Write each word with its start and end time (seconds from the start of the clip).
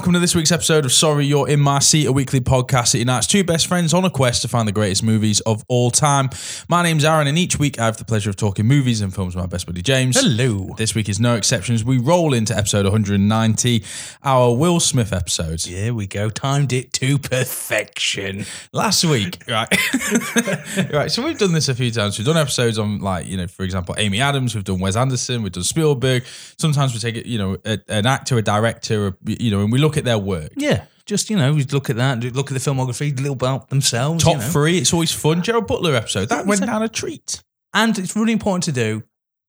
Welcome 0.00 0.14
to 0.14 0.18
this 0.18 0.34
week's 0.34 0.50
episode 0.50 0.86
of 0.86 0.92
Sorry 0.92 1.26
You're 1.26 1.46
in 1.46 1.60
My 1.60 1.78
Seat, 1.78 2.06
a 2.06 2.12
weekly 2.12 2.40
podcast 2.40 2.92
that 2.92 3.00
unites 3.00 3.26
two 3.26 3.44
best 3.44 3.66
friends 3.66 3.92
on 3.92 4.02
a 4.06 4.10
quest 4.10 4.40
to 4.40 4.48
find 4.48 4.66
the 4.66 4.72
greatest 4.72 5.02
movies 5.02 5.40
of 5.40 5.62
all 5.68 5.90
time. 5.90 6.30
My 6.70 6.82
name's 6.82 7.04
Aaron, 7.04 7.26
and 7.26 7.36
each 7.36 7.58
week 7.58 7.78
I 7.78 7.84
have 7.84 7.98
the 7.98 8.06
pleasure 8.06 8.30
of 8.30 8.36
talking 8.36 8.64
movies 8.64 9.02
and 9.02 9.14
films 9.14 9.36
with 9.36 9.44
my 9.44 9.46
best 9.46 9.66
buddy 9.66 9.82
James. 9.82 10.18
Hello. 10.18 10.74
This 10.78 10.94
week 10.94 11.10
is 11.10 11.20
no 11.20 11.34
exceptions. 11.34 11.84
We 11.84 11.98
roll 11.98 12.32
into 12.32 12.56
episode 12.56 12.86
190, 12.86 13.84
our 14.24 14.56
Will 14.56 14.80
Smith 14.80 15.12
episodes. 15.12 15.66
Here 15.66 15.92
we 15.92 16.06
go. 16.06 16.30
Timed 16.30 16.72
it 16.72 16.94
to 16.94 17.18
perfection. 17.18 18.46
Last 18.72 19.04
week, 19.04 19.42
right? 19.48 19.68
right. 20.94 21.10
So 21.10 21.22
we've 21.22 21.38
done 21.38 21.52
this 21.52 21.68
a 21.68 21.74
few 21.74 21.90
times. 21.90 22.16
We've 22.16 22.26
done 22.26 22.38
episodes 22.38 22.78
on, 22.78 23.00
like, 23.00 23.26
you 23.26 23.36
know, 23.36 23.48
for 23.48 23.64
example, 23.64 23.94
Amy 23.98 24.22
Adams. 24.22 24.54
We've 24.54 24.64
done 24.64 24.80
Wes 24.80 24.96
Anderson. 24.96 25.42
We've 25.42 25.52
done 25.52 25.62
Spielberg. 25.62 26.24
Sometimes 26.56 26.94
we 26.94 27.00
take 27.00 27.16
it, 27.16 27.26
you 27.26 27.36
know, 27.36 27.58
a, 27.66 27.78
an 27.88 28.06
actor, 28.06 28.38
a 28.38 28.42
director, 28.42 29.08
a, 29.08 29.14
you 29.26 29.50
know, 29.50 29.60
and 29.60 29.70
we 29.70 29.78
look 29.78 29.89
at 29.96 30.04
their 30.04 30.18
work. 30.18 30.52
Yeah. 30.56 30.84
Just, 31.06 31.28
you 31.30 31.36
know, 31.36 31.52
we 31.54 31.64
look 31.64 31.90
at 31.90 31.96
that, 31.96 32.22
look 32.34 32.50
at 32.52 32.54
the 32.54 32.60
filmography, 32.70 33.12
a 33.12 33.20
little 33.20 33.32
about 33.32 33.68
themselves. 33.68 34.22
Top 34.22 34.34
you 34.34 34.38
know. 34.40 34.44
three. 34.48 34.78
It's 34.78 34.92
always 34.92 35.10
fun. 35.10 35.42
Gerald 35.42 35.66
Butler 35.66 35.94
episode 35.94 36.28
that 36.28 36.46
went 36.46 36.64
down 36.64 36.82
a 36.82 36.88
treat. 36.88 37.42
And 37.74 37.98
it's 37.98 38.14
really 38.14 38.32
important 38.32 38.64
to 38.64 38.72
do 38.72 39.02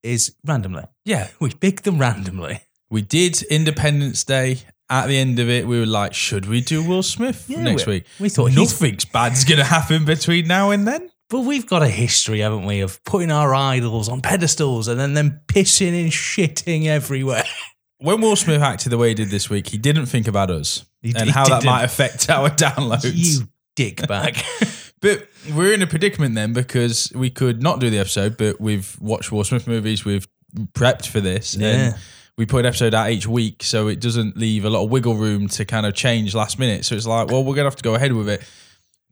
is 0.04 0.36
randomly. 0.46 0.84
Yeah, 1.06 1.28
We 1.40 1.52
pick 1.52 1.84
them 1.84 2.00
randomly. 2.00 2.62
we 2.90 3.02
did 3.04 3.42
Independence 3.44 4.24
Day. 4.24 4.60
At 4.90 5.08
the 5.08 5.18
end 5.18 5.40
of 5.40 5.50
it, 5.50 5.66
we 5.68 5.80
were 5.80 5.86
like, 5.86 6.14
should 6.14 6.48
we 6.48 6.60
do 6.60 6.84
Will 6.86 7.02
Smith 7.04 7.46
Yeah, 7.48 7.64
next 7.64 7.86
we- 7.86 7.94
week? 7.94 8.06
we 8.20 8.28
thought 8.28 8.52
nothing's 8.54 9.06
bad's 9.06 9.46
going 9.46 9.60
to 9.60 9.64
happen 9.64 10.04
between 10.04 10.48
now 10.48 10.72
and 10.72 10.86
then. 10.86 11.10
But 11.30 11.42
we've 11.42 11.66
got 11.66 11.82
a 11.82 11.88
history, 11.88 12.40
haven't 12.42 12.66
we, 12.66 12.82
of 12.82 13.02
putting 13.06 13.32
our 13.32 13.56
idols 13.56 14.10
on 14.10 14.20
pedestals 14.22 14.90
and 14.90 15.00
then 15.00 15.14
them 15.14 15.40
pissing 15.48 16.02
and 16.02 16.12
shitting 16.12 16.88
everywhere. 16.88 17.46
When 18.02 18.20
Will 18.22 18.36
Smith 18.36 18.62
acted 18.62 18.92
the 18.92 18.98
way 18.98 19.10
he 19.10 19.14
did 19.14 19.30
this 19.30 19.50
week, 19.50 19.68
he 19.68 19.78
didn't 19.78 20.08
think 20.08 20.28
about 20.28 20.50
us 20.52 20.86
He- 21.02 21.14
and 21.16 21.26
he 21.26 21.32
how 21.32 21.46
that 21.48 21.62
didn't. 21.62 21.66
might 21.72 21.84
affect 21.84 22.30
our 22.30 22.50
downloads. 22.66 23.12
you 23.14 23.48
dick 23.76 24.06
bag. 24.08 24.38
But 25.02 25.28
we're 25.56 25.74
in 25.74 25.82
a 25.82 25.88
predicament 25.88 26.36
then 26.36 26.54
because 26.54 27.12
we 27.16 27.32
could 27.32 27.64
not 27.64 27.80
do 27.80 27.90
the 27.90 27.98
episode, 27.98 28.38
but 28.38 28.62
we've 28.62 28.96
watched 29.02 29.32
Will 29.32 29.44
Smith 29.44 29.66
movies, 29.68 30.06
we've 30.06 30.28
prepped 30.74 31.08
for 31.08 31.20
this, 31.20 31.56
Yeah. 31.56 31.68
and 31.68 31.96
we 32.38 32.46
put 32.46 32.60
an 32.60 32.66
episode 32.68 32.94
out 32.94 33.10
each 33.10 33.26
week, 33.26 33.64
so 33.64 33.88
it 33.88 34.00
doesn't 34.00 34.38
leave 34.38 34.64
a 34.64 34.70
lot 34.70 34.84
of 34.84 34.92
wiggle 34.92 35.16
room 35.16 35.48
to 35.48 35.66
kind 35.66 35.88
of 35.88 35.96
change 35.96 36.36
last 36.36 36.60
minute. 36.60 36.86
So 36.86 36.94
it's 36.94 37.08
like, 37.08 37.30
well, 37.32 37.44
we're 37.44 37.56
gonna 37.56 37.66
have 37.66 37.76
to 37.78 37.84
go 37.84 37.96
ahead 37.96 38.14
with 38.14 38.30
it. 38.30 38.44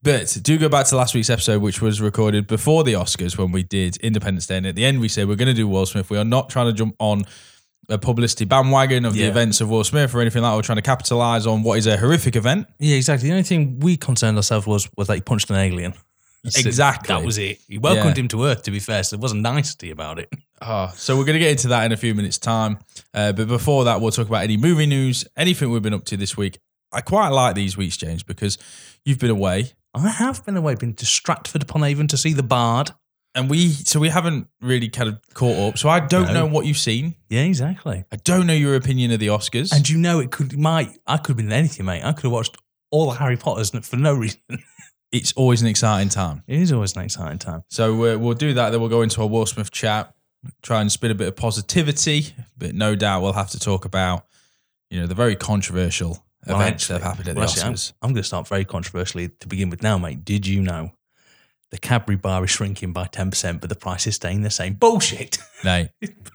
But 0.04 0.38
do 0.44 0.60
go 0.60 0.70
back 0.70 0.86
to 0.88 0.96
last 0.96 1.16
week's 1.16 1.32
episode, 1.32 1.60
which 1.64 1.82
was 1.82 2.00
recorded 2.02 2.46
before 2.46 2.84
the 2.84 2.94
Oscars 2.94 3.36
when 3.36 3.52
we 3.52 3.64
did 3.64 3.98
Independence 3.98 4.46
Day, 4.46 4.58
and 4.58 4.68
at 4.68 4.76
the 4.76 4.86
end 4.86 5.00
we 5.00 5.08
said 5.10 5.28
we're 5.28 5.36
going 5.38 5.48
to 5.48 5.56
do 5.56 5.68
Will 5.68 5.88
Smith. 5.88 6.12
We 6.12 6.20
are 6.20 6.24
not 6.24 6.52
trying 6.52 6.68
to 6.68 6.74
jump 6.74 6.96
on 7.00 7.26
a 7.90 7.98
publicity 7.98 8.46
bandwagon 8.46 9.04
of 9.06 9.14
the 9.14 9.22
Yeah. 9.22 9.28
events 9.28 9.62
of 9.62 9.70
Will 9.70 9.84
Smith 9.84 10.14
or 10.14 10.22
anything 10.22 10.42
like 10.44 10.52
that. 10.52 10.56
We're 10.56 10.62
trying 10.62 10.78
to 10.78 10.82
capitalize 10.84 11.48
on 11.48 11.64
what 11.64 11.78
is 11.80 11.88
a 11.88 11.98
horrific 11.98 12.36
event. 12.36 12.68
yeah, 12.80 12.96
exactly. 12.96 13.28
The 13.30 13.34
only 13.34 13.44
thing 13.44 13.80
we 13.80 13.98
concerned 13.98 14.38
ourselves 14.38 14.68
was 14.68 14.88
was 14.96 15.08
that 15.08 15.16
he 15.16 15.22
punched 15.22 15.50
an 15.50 15.58
alien. 15.58 15.94
Exactly. 16.56 17.14
That 17.14 17.26
was 17.26 17.38
it. 17.38 17.60
He 17.68 17.78
welcomed 17.78 18.16
Yeah. 18.16 18.22
him 18.22 18.28
to 18.30 18.46
Earth, 18.46 18.64
to 18.64 18.72
be 18.72 18.80
fair, 18.80 19.04
so 19.04 19.18
there 19.18 19.22
wasn't 19.22 19.42
nicety 19.42 19.92
about 19.92 20.20
it. 20.20 20.30
Ah, 20.62 20.94
so 20.96 21.18
we're 21.18 21.26
going 21.26 21.34
to 21.34 21.40
get 21.40 21.52
into 21.52 21.68
that 21.68 21.84
in 21.86 21.92
a 21.92 21.98
few 21.98 22.16
minutes' 22.16 22.38
time. 22.38 22.80
Uh, 23.14 23.34
but 23.34 23.50
before 23.50 23.84
that, 23.84 24.00
we'll 24.00 24.12
talk 24.12 24.30
about 24.30 24.44
any 24.46 24.56
movie 24.56 24.86
news, 24.86 25.26
anything 25.36 25.70
we've 25.70 25.82
been 25.82 25.94
up 25.94 26.06
to 26.06 26.16
this 26.16 26.38
week. 26.38 26.60
I 26.94 27.02
quite 27.02 27.28
like 27.28 27.56
these 27.56 27.76
weeks, 27.76 27.98
James, 27.98 28.24
because 28.24 28.58
you've 29.04 29.20
been 29.20 29.30
away, 29.32 29.74
I 29.94 30.08
have 30.08 30.46
been 30.46 30.56
away, 30.56 30.76
been 30.76 30.94
to 30.94 31.06
Stratford 31.06 31.62
upon 31.64 31.84
Avon 31.84 32.08
to 32.08 32.16
see 32.18 32.32
the 32.32 32.42
Bard. 32.42 32.92
And 33.40 33.50
we 33.50 33.70
so 33.70 34.00
we 34.00 34.10
haven't 34.10 34.48
really 34.62 34.90
kind 34.90 35.10
of 35.10 35.20
caught 35.34 35.58
up. 35.58 35.78
So 35.78 35.90
I 35.90 36.00
don't 36.00 36.28
No. 36.28 36.34
know 36.34 36.46
what 36.46 36.66
you've 36.66 36.78
seen. 36.78 37.16
Yeah, 37.30 37.42
exactly. 37.42 38.04
I 38.12 38.16
don't 38.18 38.46
know 38.48 38.54
your 38.54 38.76
opinion 38.76 39.12
of 39.12 39.20
the 39.20 39.28
Oscars. 39.28 39.72
And 39.74 39.88
you 39.90 39.98
know, 39.98 40.20
it 40.20 40.32
could 40.32 40.58
my 40.58 40.94
I 41.08 41.18
could 41.18 41.30
have 41.30 41.38
been 41.38 41.52
anything, 41.52 41.86
mate. 41.86 42.04
I 42.04 42.12
could 42.14 42.24
have 42.24 42.32
watched 42.32 42.58
all 42.92 43.10
the 43.10 43.18
Harry 43.18 43.38
Potters 43.38 43.72
for 43.88 43.96
no 43.98 44.14
reason. 44.14 44.40
it's 45.12 45.32
always 45.34 45.62
an 45.62 45.68
exciting 45.68 46.10
time. 46.10 46.44
it 46.48 46.60
is 46.60 46.72
always 46.72 46.96
an 46.96 47.04
exciting 47.04 47.40
time. 47.40 47.64
So 47.70 47.94
uh, 48.14 48.18
we'll 48.18 48.34
do 48.36 48.54
that. 48.54 48.70
Then 48.72 48.80
we'll 48.80 48.90
go 48.90 49.02
into 49.02 49.22
a 49.22 49.28
Will 49.28 49.46
Smith 49.46 49.72
chat, 49.72 50.14
try 50.62 50.82
and 50.82 50.92
spit 50.92 51.10
a 51.12 51.16
bit 51.16 51.28
of 51.28 51.36
positivity. 51.36 52.34
But 52.58 52.76
no 52.76 52.96
doubt 52.96 53.22
we'll 53.22 53.34
have 53.34 53.50
to 53.52 53.60
talk 53.60 53.86
about, 53.86 54.26
you 54.92 55.00
know, 55.00 55.08
the 55.08 55.16
very 55.16 55.36
controversial 55.36 56.24
Well, 56.48 56.60
events 56.60 56.88
that 56.88 56.96
have 56.96 57.04
happened 57.04 57.28
at 57.30 57.36
the 57.36 57.42
actually, 57.42 57.64
I'm, 57.64 57.74
Oscars. 57.74 57.94
I'm 58.02 58.10
going 58.10 58.22
to 58.24 58.28
start 58.28 58.48
very 58.48 58.66
controversially 58.66 59.30
to 59.30 59.48
begin 59.48 59.70
with 59.70 59.82
now, 59.84 59.98
mate. 59.98 60.24
Did 60.26 60.46
you 60.48 60.62
know 60.62 60.92
the 61.72 61.78
Cadbury 61.78 62.16
bar 62.18 62.44
is 62.44 62.50
shrinking 62.50 62.94
by 62.94 63.06
ten 63.08 63.30
percent, 63.30 63.62
but 63.62 63.70
the 63.70 63.76
price 63.76 64.08
is 64.08 64.16
staying 64.16 64.42
the 64.42 64.50
same? 64.50 64.74
Bullshit. 64.74 65.38
Mate, 65.64 65.90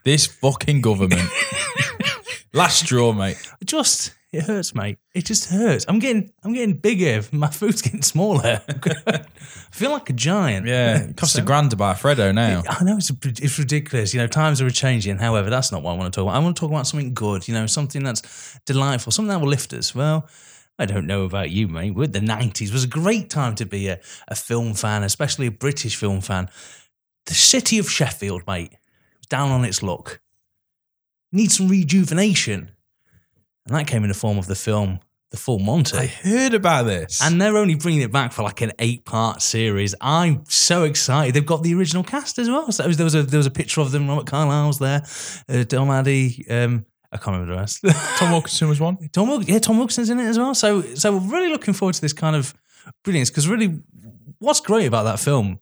this 0.05 0.27
fucking 0.27 0.81
government. 0.81 1.29
Last 2.53 2.85
straw, 2.85 3.13
mate. 3.13 3.37
Just 3.65 4.13
it 4.33 4.45
hurts, 4.45 4.75
mate. 4.77 4.99
It 5.13 5.25
just 5.25 5.51
hurts. 5.51 5.85
I'm 5.89 5.99
getting 5.99 6.31
I'm 6.45 6.53
getting 6.53 6.77
bigger. 6.77 7.23
My 7.33 7.49
food's 7.49 7.83
getting 7.83 8.03
smaller. 8.03 8.63
I 8.69 9.25
feel 9.73 9.91
like 9.91 10.09
a 10.11 10.13
giant. 10.13 10.67
Yeah, 10.67 10.99
it 11.09 11.17
cost 11.17 11.35
a 11.35 11.39
So- 11.39 11.45
grand 11.45 11.71
to 11.71 11.77
buy 11.77 11.93
a 11.93 11.95
Freddo 11.97 12.33
now. 12.33 12.63
I 12.69 12.85
know 12.85 12.97
it's 12.99 13.11
it's 13.25 13.59
ridiculous. 13.59 14.15
You 14.15 14.21
know, 14.21 14.29
times 14.29 14.61
are 14.61 14.71
changing. 14.71 15.19
However, 15.19 15.51
that's 15.51 15.73
not 15.73 15.83
what 15.83 15.93
I 15.93 15.97
want 15.97 16.13
to 16.13 16.17
talk 16.17 16.29
about. 16.29 16.37
I 16.37 16.39
want 16.39 16.55
to 16.57 16.61
talk 16.61 16.71
about 16.71 16.87
something 16.87 17.13
good. 17.13 17.49
You 17.49 17.55
know, 17.55 17.67
something 17.67 18.05
that's 18.05 18.61
delightful, 18.67 19.11
something 19.11 19.31
that 19.31 19.41
will 19.41 19.49
lift 19.49 19.73
us. 19.73 19.93
Well, 19.93 20.29
I 20.79 20.87
don't 20.87 21.07
know 21.07 21.25
about 21.25 21.51
you, 21.51 21.69
mate. 21.69 21.95
With 21.95 22.13
the 22.13 22.21
nineties 22.21 22.73
was 22.73 22.85
a 22.85 22.89
great 22.89 23.31
time 23.31 23.55
to 23.57 23.65
be 23.67 23.89
a, 23.89 24.01
a 24.29 24.35
film 24.35 24.75
fan, 24.75 25.03
especially 25.03 25.47
a 25.47 25.53
British 25.53 25.97
film 25.97 26.21
fan. 26.21 26.49
The 27.27 27.35
city 27.35 27.79
of 27.79 27.91
Sheffield, 27.91 28.47
mate, 28.47 28.73
was 29.19 29.27
down 29.29 29.51
on 29.51 29.65
its 29.65 29.83
luck. 29.83 30.21
Needs 31.33 31.57
some 31.57 31.69
rejuvenation, 31.69 32.73
and 33.67 33.77
that 33.77 33.87
came 33.87 34.03
in 34.03 34.09
the 34.09 34.15
form 34.15 34.37
of 34.37 34.47
the 34.47 34.55
film 34.55 35.01
The 35.31 35.37
Full 35.37 35.59
Monty. 35.59 35.97
I 35.97 36.07
heard 36.07 36.55
about 36.55 36.87
this. 36.87 37.21
And 37.23 37.41
they're 37.41 37.57
only 37.57 37.77
bringing 37.77 38.03
it 38.03 38.13
back 38.13 38.33
for 38.33 38.43
like 38.43 38.61
an 38.61 38.73
eight-part 38.79 39.43
series. 39.43 39.95
I'm 40.01 40.45
so 40.49 40.85
excited. 40.85 41.35
They've 41.35 41.47
got 41.47 41.63
the 41.63 41.75
original 41.75 42.05
cast 42.05 42.39
as 42.39 42.49
well. 42.49 42.71
So 42.73 42.89
there 42.89 43.05
was 43.05 43.15
a 43.15 43.23
there 43.23 43.39
was 43.39 43.47
a 43.47 43.51
picture 43.51 43.81
of 43.81 43.91
them. 43.91 44.09
Robert 44.09 44.27
Carlyle's 44.27 44.79
there. 44.79 45.03
Uh, 45.49 45.65
Dom 45.65 45.91
Addy. 45.91 46.45
Um, 46.51 46.87
I 47.15 47.19
can't 47.19 47.29
remember 47.29 47.55
the 47.55 47.61
rest. 47.61 47.85
Tom 48.19 48.33
Wilkinson 48.33 48.69
was 48.69 48.81
one. 48.81 48.97
Tom, 49.13 49.29
Wil- 49.29 49.45
yeah, 49.45 49.61
Tom 49.61 49.79
Wilson's 49.79 50.11
in 50.11 50.19
it 50.19 50.27
as 50.27 50.39
well. 50.39 50.55
So 50.55 50.83
so 50.95 51.17
we're 51.17 51.33
really 51.33 51.49
looking 51.51 51.73
forward 51.73 51.95
to 51.95 52.01
this 52.01 52.13
kind 52.13 52.35
of 52.35 52.55
brilliance 53.05 53.31
because 53.31 53.49
really, 53.49 53.81
what's 54.41 54.61
great 54.61 54.87
about 54.87 55.05
that 55.05 55.21
film 55.21 55.61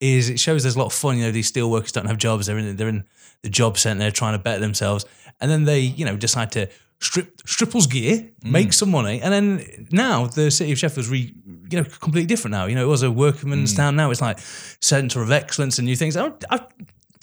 is 0.00 0.28
it 0.28 0.40
shows 0.40 0.64
there's 0.64 0.74
a 0.74 0.78
lot 0.78 0.86
of 0.86 0.92
fun. 0.92 1.18
You 1.18 1.26
know, 1.26 1.30
these 1.30 1.50
steelworkers 1.50 1.92
don't 1.92 2.06
have 2.06 2.18
jobs. 2.18 2.46
They're 2.46 2.58
in 2.58 2.76
they're 2.76 2.88
in 2.88 3.04
the 3.42 3.48
job 3.48 3.78
centre 3.78 4.10
trying 4.10 4.36
to 4.36 4.38
better 4.42 4.60
themselves, 4.60 5.04
and 5.40 5.50
then 5.50 5.64
they 5.64 5.80
you 5.80 6.04
know 6.04 6.16
decide 6.16 6.50
to 6.52 6.68
strip 7.00 7.40
stripples 7.46 7.86
gear, 7.86 8.16
mm. 8.16 8.50
make 8.50 8.72
some 8.72 8.90
money, 8.90 9.20
and 9.22 9.32
then 9.32 9.86
now 9.92 10.26
the 10.26 10.50
city 10.50 10.72
of 10.72 10.78
Sheffield's 10.78 11.08
re 11.08 11.32
you 11.70 11.80
know 11.80 11.84
completely 11.84 12.26
different 12.26 12.52
now. 12.52 12.66
You 12.66 12.74
know, 12.74 12.84
it 12.84 12.88
was 12.88 13.02
a 13.02 13.10
workman's 13.10 13.72
mm. 13.72 13.76
town. 13.76 13.96
Now 13.96 14.10
it's 14.10 14.20
like 14.20 14.38
centre 14.80 15.22
of 15.22 15.30
excellence 15.30 15.78
and 15.78 15.86
new 15.86 15.96
things. 15.96 16.16
I, 16.16 16.32
I, 16.50 16.60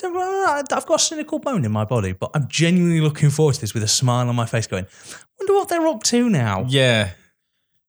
I've 0.04 0.86
got 0.86 0.96
a 0.96 1.00
cynical 1.00 1.40
bone 1.40 1.66
in 1.66 1.72
my 1.72 1.86
body, 1.86 2.14
but 2.14 2.32
I'm 2.34 2.48
genuinely 2.48 3.02
looking 3.02 3.30
forward 3.30 3.56
to 3.56 3.62
this 3.62 3.74
with 3.74 3.84
a 3.84 3.88
smile 3.88 4.30
on 4.30 4.36
my 4.36 4.46
face, 4.46 4.68
going, 4.68 4.88
"Wonder 5.40 5.54
what 5.54 5.70
they're 5.70 5.88
up 5.88 6.04
to 6.04 6.30
now." 6.30 6.66
Yeah. 6.68 7.12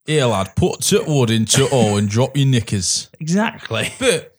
Here, 0.06 0.25
lad, 0.25 0.56
put 0.56 0.91
wood 1.06 1.31
into 1.31 1.69
O 1.71 1.97
and 1.97 2.09
drop 2.09 2.37
your 2.37 2.47
knickers. 2.47 3.10
Exactly. 3.21 3.93
But 3.98 4.37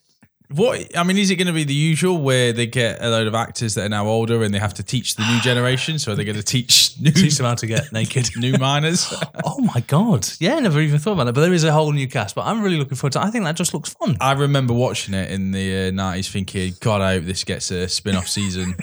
what, 0.54 0.96
I 0.96 1.02
mean, 1.02 1.18
is 1.18 1.30
it 1.30 1.36
going 1.36 1.46
to 1.46 1.52
be 1.52 1.64
the 1.64 1.74
usual 1.74 2.18
where 2.18 2.52
they 2.52 2.66
get 2.66 3.02
a 3.02 3.08
load 3.08 3.26
of 3.26 3.34
actors 3.34 3.74
that 3.74 3.86
are 3.86 3.88
now 3.88 4.06
older 4.06 4.42
and 4.42 4.52
they 4.54 4.58
have 4.58 4.74
to 4.74 4.82
teach 4.82 5.16
the 5.16 5.26
new 5.26 5.40
generation? 5.42 5.98
So 5.98 6.12
are 6.12 6.14
they're 6.14 6.24
going 6.24 6.36
to 6.36 6.42
teach 6.42 6.94
new, 7.00 7.10
Teach 7.10 7.36
them 7.36 7.46
how 7.46 7.54
to 7.54 7.66
get 7.66 7.92
naked. 7.92 8.28
new 8.36 8.54
miners? 8.58 9.12
Oh 9.44 9.58
my 9.60 9.80
god! 9.80 10.26
Yeah, 10.38 10.54
I 10.54 10.60
never 10.60 10.80
even 10.80 10.98
thought 11.00 11.12
about 11.12 11.24
that. 11.24 11.32
But 11.34 11.40
there 11.42 11.52
is 11.52 11.64
a 11.64 11.72
whole 11.72 11.90
new 11.92 12.06
cast. 12.06 12.34
But 12.34 12.46
I'm 12.46 12.62
really 12.62 12.76
looking 12.76 12.96
forward 12.96 13.12
to. 13.14 13.20
it. 13.20 13.24
I 13.24 13.30
think 13.30 13.44
that 13.44 13.56
just 13.56 13.74
looks 13.74 13.90
fun. 13.94 14.16
I 14.20 14.32
remember 14.32 14.72
watching 14.72 15.14
it 15.14 15.30
in 15.30 15.50
the 15.50 15.88
uh, 15.88 15.90
90s 15.90 16.30
thinking, 16.30 16.74
God, 16.80 17.00
I 17.00 17.14
hope 17.14 17.24
this 17.24 17.42
gets 17.44 17.70
a 17.70 17.88
spin 17.88 18.14
off 18.16 18.28
season 18.28 18.76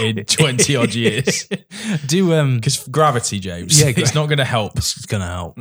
in 0.00 0.24
20 0.24 0.76
odd 0.76 0.94
years. 0.94 1.48
Do 2.06 2.32
um, 2.34 2.56
Because 2.56 2.86
gravity, 2.88 3.40
James. 3.40 3.80
Yeah, 3.80 3.92
it's 3.96 4.14
not 4.14 4.26
going 4.26 4.38
to 4.38 4.44
help. 4.44 4.76
it's 4.78 5.04
gonna 5.06 5.26
help. 5.26 5.58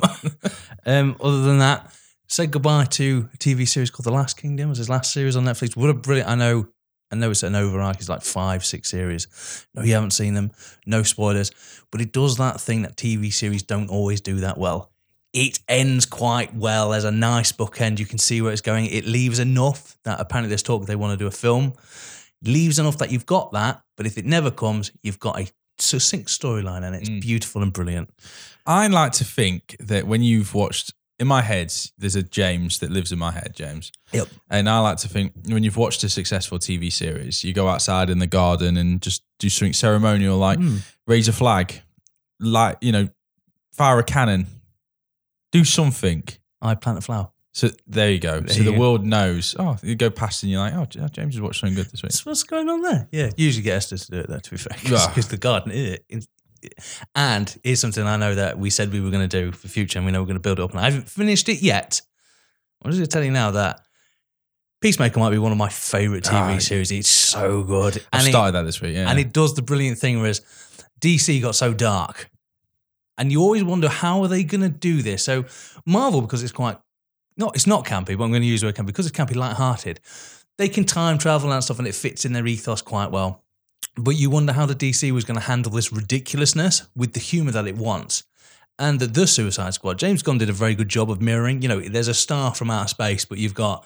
um, 0.85 1.15
other 1.21 1.41
than 1.41 1.57
that, 1.59 1.91
said 2.33 2.50
goodbye 2.50 2.85
to 2.85 3.30
a 3.31 3.38
TV 3.38 3.68
series 3.68 3.91
called 3.91 4.06
The 4.06 4.12
Last 4.12 4.38
Kingdom. 4.38 4.65
It 4.65 4.69
was 4.69 4.77
his 4.80 4.89
last 4.89 5.13
series 5.13 5.35
on 5.35 5.45
Netflix. 5.45 5.75
What 5.75 5.91
a 5.91 5.94
brilliant! 5.94 6.27
I 6.27 6.33
know, 6.33 6.68
I 7.12 7.15
know 7.15 7.30
it's 7.30 7.44
an 7.44 7.53
overarch. 7.53 7.97
It's 8.00 8.09
like 8.09 8.24
five, 8.24 8.65
six 8.65 8.89
series. 8.89 9.68
No, 9.75 9.83
you 9.83 9.94
haven't 9.94 10.13
seen 10.13 10.33
them. 10.33 10.50
No 10.88 11.03
spoilers. 11.03 11.51
But 11.91 12.01
it 12.01 12.12
does 12.12 12.38
that 12.38 12.59
thing 12.59 12.81
that 12.81 12.97
TV 12.97 13.31
series 13.31 13.62
don't 13.62 13.88
always 13.88 14.19
do 14.19 14.38
that 14.38 14.57
well. 14.57 14.89
It 15.31 15.59
ends 15.68 16.07
quite 16.07 16.56
well. 16.56 16.89
There's 16.89 17.03
a 17.03 17.12
nice 17.12 17.51
bookend. 17.51 18.00
You 18.00 18.07
can 18.07 18.18
see 18.18 18.41
where 18.41 18.51
it's 18.51 18.62
going. 18.62 18.88
It 18.88 19.06
leaves 19.06 19.38
enough 19.38 19.95
that 20.03 20.19
apparently 20.19 20.50
there's 20.50 20.63
talk 20.63 20.88
they 20.88 20.95
want 20.95 21.12
to 21.12 21.24
do 21.24 21.27
a 21.27 21.31
film. 21.31 21.74
Leaves 22.41 22.79
enough 22.79 22.97
that 22.97 23.12
you've 23.12 23.27
got 23.27 23.51
that, 23.51 23.83
but 23.95 24.07
if 24.07 24.18
it 24.18 24.25
never 24.25 24.50
comes, 24.50 24.91
you've 25.03 25.19
got 25.19 25.39
a 25.39 25.51
succinct 25.77 26.29
storyline 26.29 26.83
and 26.83 26.95
it's 26.95 27.09
mm. 27.09 27.21
beautiful 27.21 27.62
and 27.62 27.71
brilliant. 27.71 28.09
I 28.65 28.88
like 28.88 29.12
to 29.13 29.24
think 29.24 29.75
that 29.79 30.07
when 30.07 30.24
you've 30.24 30.56
watched, 30.56 30.94
in 31.19 31.27
my 31.27 31.42
head, 31.42 31.74
there's 31.98 32.15
a 32.15 32.24
James 32.24 32.80
that 32.80 32.89
lives 32.92 33.12
in 33.12 33.19
my 33.19 33.31
head, 33.31 33.51
James. 33.56 33.92
Yep. 34.12 34.27
And 34.50 34.68
I 34.69 34.80
like 34.80 34.98
to 34.98 35.07
think 35.07 35.33
when 35.48 35.63
you've 35.63 35.77
watched 35.77 36.04
a 36.04 36.10
successful 36.10 36.60
TV 36.60 36.92
series, 36.92 37.44
you 37.44 37.54
go 37.54 37.68
outside 37.68 38.10
in 38.10 38.19
the 38.19 38.27
garden 38.27 38.77
and 38.77 39.01
just 39.01 39.24
do 39.39 39.50
something 39.50 39.74
ceremonial 39.74 40.38
like 40.38 40.57
Hmm. 40.60 40.77
raise 41.07 41.27
a 41.27 41.33
flag, 41.33 41.81
like, 42.39 42.77
you 42.81 42.92
know, 42.92 43.07
fire 43.71 44.00
a 44.00 44.04
cannon, 44.04 44.48
do 45.51 45.63
something. 45.63 46.24
I 46.62 46.75
plant 46.75 46.98
a 46.98 47.01
flower. 47.01 47.30
So 47.54 47.69
there 47.86 48.10
you 48.10 48.18
go. 48.19 48.39
There 48.39 48.50
so 48.50 48.57
you 48.60 48.63
the 48.65 48.71
go. 48.71 48.80
world 48.80 49.06
knows. 49.06 49.56
Oh, 49.60 49.77
you 49.83 49.94
go 49.95 50.10
past 50.10 50.42
and 50.42 50.51
you're 50.51 50.62
like, 50.62 50.74
oh, 50.74 50.86
James 50.86 51.36
has 51.36 51.42
watched 51.42 51.60
something 51.60 51.75
good 51.75 51.86
this 51.92 52.01
week. 52.01 52.10
What's, 52.12 52.25
what's 52.25 52.44
going 52.44 52.68
on 52.68 52.81
there? 52.81 53.07
Yeah, 53.12 53.30
usually 53.38 53.62
get 53.63 53.75
Esther 53.77 53.98
to 53.98 54.12
do 54.12 54.18
it 54.21 54.27
though. 54.30 54.39
To 54.39 54.50
be 54.51 54.57
fair, 54.57 54.75
Ah. 54.98 55.07
because 55.10 55.27
the 55.27 55.38
garden. 55.38 55.71
it- 55.71 56.04
And 57.15 57.56
here's 57.63 57.80
something 57.80 58.06
I 58.06 58.18
know 58.18 58.36
that 58.36 58.57
we 58.57 58.69
said 58.69 58.92
we 58.92 59.01
were 59.01 59.10
going 59.12 59.27
to 59.27 59.42
do 59.42 59.51
for 59.51 59.68
future, 59.68 60.00
and 60.00 60.06
we 60.06 60.12
know 60.12 60.21
we're 60.21 60.27
going 60.27 60.36
to 60.36 60.42
build 60.42 60.60
it 60.60 60.63
up. 60.63 60.71
And 60.71 60.80
I 60.80 60.86
haven't 60.86 61.10
finished 61.10 61.50
it 61.50 61.62
yet. 61.62 62.01
I'm 62.83 62.92
just 62.92 63.00
going 63.00 63.07
to 63.07 63.12
tell 63.12 63.24
you 63.24 63.31
now 63.31 63.51
that 63.51 63.81
Peacemaker 64.81 65.19
might 65.19 65.30
be 65.30 65.38
one 65.38 65.51
of 65.51 65.57
my 65.57 65.69
favorite 65.69 66.25
TV 66.25 66.56
Ah, 66.56 66.57
series. 66.60 66.92
It's 66.92 67.07
so 67.10 67.63
good, 67.63 68.04
I 68.12 68.19
and 68.19 68.27
it, 68.27 68.31
started 68.31 68.51
that 68.54 68.63
this 68.63 68.81
week. 68.81 68.95
Yeah. 68.95 69.10
and 69.10 69.19
it 69.19 69.31
does 69.31 69.54
the 69.56 69.62
brilliant 69.62 69.98
thing. 69.98 70.19
Whereas 70.19 70.42
DC 71.00 71.42
got 71.42 71.56
so 71.56 71.74
dark, 71.74 72.30
and 73.18 73.31
you 73.31 73.42
always 73.42 73.63
wonder 73.63 73.88
how 73.88 74.21
are 74.24 74.27
they 74.27 74.44
going 74.44 74.62
to 74.62 74.69
do 74.69 75.01
this. 75.01 75.24
So 75.24 75.45
Marvel, 75.86 76.21
because 76.21 76.44
it's 76.44 76.51
quite 76.51 76.77
not, 77.38 77.56
it's 77.56 77.68
not 77.68 77.86
campy, 77.86 78.18
but 78.18 78.25
I'm 78.25 78.31
going 78.31 78.42
to 78.42 78.48
use 78.48 78.62
the 78.62 78.68
word 78.68 78.75
campy 78.75 78.88
because 78.88 79.06
it's 79.07 79.18
campy, 79.18 79.36
light-hearted. 79.36 80.00
They 80.57 80.68
can 80.69 80.83
time 80.83 81.18
travel 81.18 81.51
and 81.51 81.63
stuff, 81.63 81.80
and 81.80 81.88
it 81.88 81.95
fits 81.95 82.25
in 82.25 82.33
their 82.33 82.45
ethos 82.45 82.81
quite 82.81 83.10
well. 83.12 83.42
But 83.95 84.12
you 84.12 84.30
wonder 84.30 84.53
how 84.53 84.65
the 84.65 84.75
DC 84.75 85.12
was 85.12 85.24
going 85.25 85.39
to 85.39 85.45
handle 85.45 85.71
this 85.71 85.91
ridiculousness 85.91 86.88
with 86.95 87.13
the 87.13 87.19
humor 87.19 87.51
that 87.51 87.68
it 87.68 87.75
wants. 87.75 88.24
And 88.80 89.00
the, 89.00 89.07
the 89.07 89.27
Suicide 89.27 89.74
Squad, 89.74 90.00
James 90.00 90.24
Gunn 90.24 90.39
did 90.39 90.50
a 90.50 90.53
very 90.53 90.74
good 90.74 90.89
job 90.89 91.12
of 91.12 91.21
mirroring. 91.21 91.62
You 91.62 91.68
know, 91.68 91.80
there's 91.80 92.07
a 92.07 92.13
star 92.13 92.56
from 92.56 92.71
outer 92.71 92.88
space, 92.88 93.24
but 93.24 93.38
you've 93.38 93.53
got, 93.53 93.85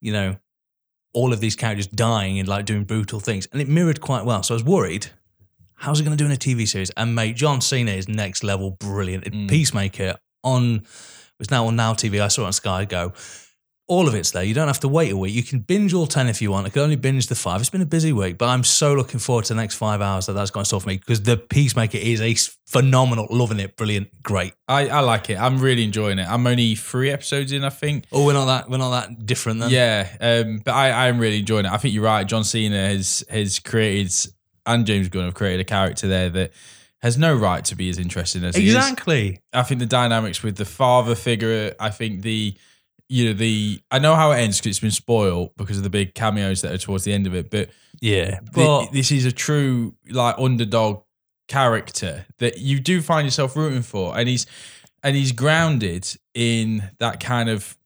you 0.00 0.12
know, 0.12 0.36
all 1.14 1.32
of 1.32 1.40
these 1.40 1.56
characters 1.56 1.86
dying 1.86 2.38
and 2.38 2.46
like 2.46 2.66
doing 2.66 2.84
brutal 2.84 3.20
things. 3.20 3.48
And 3.50 3.62
it 3.62 3.68
mirrored 3.68 4.00
quite 4.00 4.24
well. 4.26 4.42
So 4.42 4.54
I 4.54 4.56
was 4.56 4.64
worried, 4.64 5.08
how's 5.74 6.00
it 6.00 6.04
going 6.04 6.16
to 6.16 6.22
do 6.22 6.26
in 6.26 6.32
a 6.32 6.36
TV 6.36 6.68
series? 6.68 6.90
And 6.90 7.14
mate, 7.14 7.36
John 7.36 7.62
Cena 7.62 7.92
is 7.92 8.08
next 8.08 8.44
level 8.44 8.72
brilliant. 8.72 9.24
Mm. 9.24 9.48
Peacemaker 9.48 10.16
on, 10.44 10.84
it's 11.40 11.50
now 11.50 11.66
on 11.66 11.76
Now 11.76 11.94
TV. 11.94 12.20
I 12.20 12.28
saw 12.28 12.42
it 12.42 12.46
on 12.46 12.52
Sky 12.52 12.84
Go. 12.84 13.14
All 13.88 14.08
of 14.08 14.14
it's 14.14 14.32
there. 14.32 14.42
You 14.42 14.52
don't 14.52 14.66
have 14.66 14.80
to 14.80 14.88
wait 14.88 15.12
a 15.12 15.16
week. 15.16 15.32
You 15.32 15.44
can 15.44 15.60
binge 15.60 15.94
all 15.94 16.06
10 16.06 16.28
if 16.28 16.42
you 16.42 16.50
want. 16.50 16.66
I 16.66 16.70
could 16.70 16.82
only 16.82 16.96
binge 16.96 17.28
the 17.28 17.36
five. 17.36 17.60
It's 17.60 17.70
been 17.70 17.82
a 17.82 17.86
busy 17.86 18.12
week, 18.12 18.36
but 18.36 18.48
I'm 18.48 18.64
so 18.64 18.94
looking 18.94 19.20
forward 19.20 19.44
to 19.44 19.54
the 19.54 19.60
next 19.60 19.76
five 19.76 20.00
hours 20.00 20.26
that 20.26 20.32
that's 20.32 20.50
going 20.50 20.64
to 20.64 20.68
solve 20.68 20.82
for 20.82 20.88
me 20.88 20.96
because 20.96 21.22
the 21.22 21.36
Peacemaker 21.36 21.98
is 21.98 22.20
a 22.20 22.34
phenomenal, 22.66 23.28
loving 23.30 23.60
it, 23.60 23.76
brilliant, 23.76 24.22
great. 24.22 24.54
I, 24.66 24.88
I 24.88 25.00
like 25.00 25.30
it. 25.30 25.38
I'm 25.38 25.60
really 25.60 25.84
enjoying 25.84 26.18
it. 26.18 26.26
I'm 26.28 26.46
only 26.46 26.74
three 26.74 27.10
episodes 27.10 27.52
in, 27.52 27.62
I 27.62 27.70
think. 27.70 28.06
Oh, 28.10 28.24
we're 28.24 28.32
not 28.32 28.46
that, 28.46 28.68
we're 28.68 28.78
not 28.78 28.90
that 28.90 29.24
different 29.24 29.60
then. 29.60 29.70
Yeah, 29.70 30.08
um, 30.20 30.62
but 30.64 30.72
I, 30.72 31.06
I'm 31.06 31.18
really 31.18 31.38
enjoying 31.38 31.66
it. 31.66 31.72
I 31.72 31.76
think 31.76 31.94
you're 31.94 32.02
right. 32.02 32.26
John 32.26 32.42
Cena 32.42 32.88
has 32.88 33.24
has 33.28 33.60
created, 33.60 34.12
and 34.66 34.84
James 34.84 35.08
Gunn 35.08 35.24
have 35.24 35.34
created 35.34 35.60
a 35.60 35.64
character 35.64 36.08
there 36.08 36.28
that 36.30 36.52
has 37.02 37.16
no 37.16 37.34
right 37.34 37.64
to 37.66 37.76
be 37.76 37.88
as 37.88 37.98
interesting 37.98 38.42
as 38.44 38.56
he 38.56 38.68
is. 38.68 38.74
Exactly. 38.74 39.40
I 39.52 39.62
think 39.62 39.78
the 39.78 39.86
dynamics 39.86 40.42
with 40.42 40.56
the 40.56 40.64
father 40.64 41.14
figure. 41.14 41.74
I 41.78 41.90
think 41.90 42.22
the, 42.22 42.56
you 43.08 43.26
know, 43.26 43.32
the. 43.34 43.80
I 43.90 43.98
know 43.98 44.14
how 44.14 44.32
it 44.32 44.38
ends 44.38 44.58
because 44.58 44.70
it's 44.70 44.80
been 44.80 44.90
spoiled 44.90 45.50
because 45.56 45.76
of 45.78 45.82
the 45.84 45.90
big 45.90 46.14
cameos 46.14 46.62
that 46.62 46.72
are 46.72 46.78
towards 46.78 47.04
the 47.04 47.12
end 47.12 47.26
of 47.26 47.34
it. 47.34 47.50
But 47.50 47.70
Yeah. 48.00 48.40
the- 48.40 48.50
But 48.52 48.92
this 48.92 49.10
is 49.12 49.24
a 49.24 49.32
true 49.32 49.94
like 50.10 50.34
underdog 50.38 51.02
character 51.48 52.26
that 52.38 52.58
you 52.58 52.80
do 52.80 53.00
find 53.00 53.24
yourself 53.26 53.54
rooting 53.56 53.82
for, 53.82 54.18
and 54.18 54.28
he's 54.28 54.46
and 55.02 55.14
he's 55.14 55.32
grounded 55.32 56.08
in 56.34 56.90
that 56.98 57.20
kind 57.20 57.48
of 57.48 57.76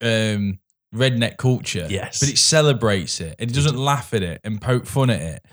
um 0.00 0.58
redneck 0.94 1.36
culture. 1.36 1.86
Yes. 1.90 2.20
but 2.20 2.28
it 2.28 2.38
celebrates 2.38 3.20
it 3.20 3.34
and 3.38 3.50
it 3.50 3.54
doesn't 3.54 3.76
laugh 3.76 4.12
at 4.14 4.22
it 4.22 4.40
and 4.44 4.60
poke 4.60 4.86
fun 4.86 5.10
at 5.10 5.20
it. 5.20 5.44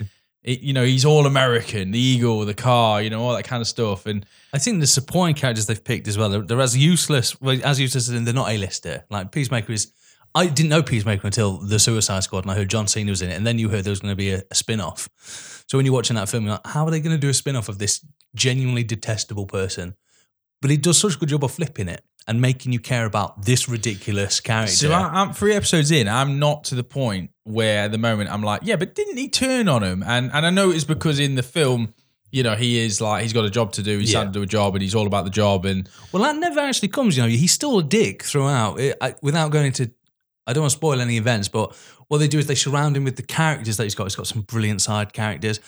It, 0.49 0.61
you 0.61 0.73
know, 0.73 0.83
he's 0.83 1.05
all 1.05 1.27
American, 1.27 1.91
the 1.91 1.99
eagle, 1.99 2.43
the 2.43 2.55
car, 2.55 3.03
you 3.03 3.11
know, 3.11 3.21
all 3.21 3.35
that 3.35 3.43
kind 3.43 3.61
of 3.61 3.67
stuff. 3.67 4.07
And 4.07 4.25
I 4.51 4.57
think 4.57 4.79
the 4.79 4.87
supporting 4.87 5.35
characters 5.35 5.67
they've 5.67 5.83
picked 5.83 6.07
as 6.07 6.17
well, 6.17 6.29
they're, 6.29 6.41
they're 6.41 6.61
as 6.61 6.75
useless, 6.75 7.39
well, 7.39 7.59
as 7.63 7.79
useless 7.79 8.09
as 8.09 8.15
in 8.15 8.25
they're 8.25 8.33
not 8.33 8.49
A-lister. 8.49 9.05
Like 9.11 9.31
Peacemaker 9.31 9.71
is, 9.73 9.91
I 10.33 10.47
didn't 10.47 10.69
know 10.69 10.81
Peacemaker 10.81 11.27
until 11.27 11.57
the 11.57 11.77
Suicide 11.77 12.23
Squad 12.23 12.45
and 12.45 12.51
I 12.51 12.55
heard 12.55 12.69
John 12.69 12.87
Cena 12.87 13.11
was 13.11 13.21
in 13.21 13.29
it. 13.29 13.35
And 13.35 13.45
then 13.45 13.59
you 13.59 13.69
heard 13.69 13.83
there 13.83 13.91
was 13.91 13.99
going 13.99 14.11
to 14.11 14.15
be 14.15 14.31
a, 14.31 14.43
a 14.49 14.55
spin-off. 14.55 15.07
So 15.67 15.77
when 15.77 15.85
you're 15.85 15.93
watching 15.93 16.15
that 16.15 16.29
film, 16.29 16.45
you're 16.45 16.53
like, 16.53 16.65
how 16.65 16.83
are 16.85 16.89
they 16.91 16.99
going 16.99 17.15
to 17.15 17.21
do 17.21 17.29
a 17.29 17.33
spin-off 17.33 17.69
of 17.69 17.77
this 17.77 18.03
genuinely 18.33 18.83
detestable 18.83 19.45
person? 19.45 19.95
But 20.61 20.71
he 20.71 20.77
does 20.77 20.97
such 20.97 21.15
a 21.15 21.19
good 21.19 21.29
job 21.29 21.43
of 21.43 21.51
flipping 21.51 21.89
it 21.89 22.03
and 22.27 22.39
making 22.41 22.71
you 22.73 22.79
care 22.79 23.05
about 23.05 23.43
this 23.43 23.67
ridiculous 23.67 24.39
character. 24.39 24.75
so 24.75 24.91
I, 24.91 25.21
I'm 25.21 25.33
three 25.33 25.53
episodes 25.55 25.89
in. 25.91 26.07
I'm 26.07 26.37
not 26.39 26.65
to 26.65 26.75
the 26.75 26.83
point 26.83 27.31
where 27.43 27.79
at 27.85 27.91
the 27.91 27.97
moment 27.97 28.29
I'm 28.31 28.43
like, 28.43 28.61
yeah, 28.63 28.75
but 28.75 28.93
didn't 28.93 29.17
he 29.17 29.29
turn 29.29 29.67
on 29.67 29.83
him? 29.83 30.03
And 30.03 30.31
and 30.33 30.45
I 30.45 30.49
know 30.51 30.69
it's 30.69 30.83
because 30.83 31.19
in 31.19 31.35
the 31.35 31.43
film, 31.43 31.93
you 32.31 32.43
know, 32.43 32.55
he 32.55 32.77
is 32.79 33.01
like 33.01 33.23
he's 33.23 33.33
got 33.33 33.45
a 33.45 33.49
job 33.49 33.71
to 33.73 33.83
do. 33.83 33.97
He's 33.97 34.09
Yeah. 34.09 34.19
starting 34.19 34.33
to 34.33 34.39
do 34.39 34.43
a 34.43 34.47
job, 34.47 34.75
and 34.75 34.83
he's 34.83 34.93
all 34.93 35.07
about 35.07 35.23
the 35.25 35.31
job. 35.31 35.65
And 35.65 35.89
Well, 36.11 36.21
that 36.23 36.35
never 36.35 36.59
actually 36.59 36.89
comes. 36.89 37.17
You 37.17 37.23
know, 37.23 37.29
he's 37.29 37.51
still 37.51 37.79
a 37.79 37.83
dick 37.83 38.21
throughout. 38.23 38.79
It, 38.79 38.95
I, 39.01 39.15
without 39.23 39.49
going 39.51 39.67
into, 39.67 39.89
I 40.45 40.53
don't 40.53 40.61
want 40.61 40.71
to 40.71 40.77
spoil 40.77 41.01
any 41.01 41.17
events, 41.17 41.47
but 41.47 41.75
what 42.09 42.19
they 42.19 42.27
do 42.27 42.37
is 42.37 42.45
they 42.45 42.55
surround 42.55 42.95
him 42.97 43.03
with 43.05 43.15
the 43.15 43.23
characters 43.23 43.77
that 43.77 43.83
he's 43.85 43.95
got. 43.95 44.03
He's 44.03 44.15
got 44.15 44.27
some 44.27 44.41
brilliant 44.43 44.81
side 44.81 45.13
characters, 45.13 45.59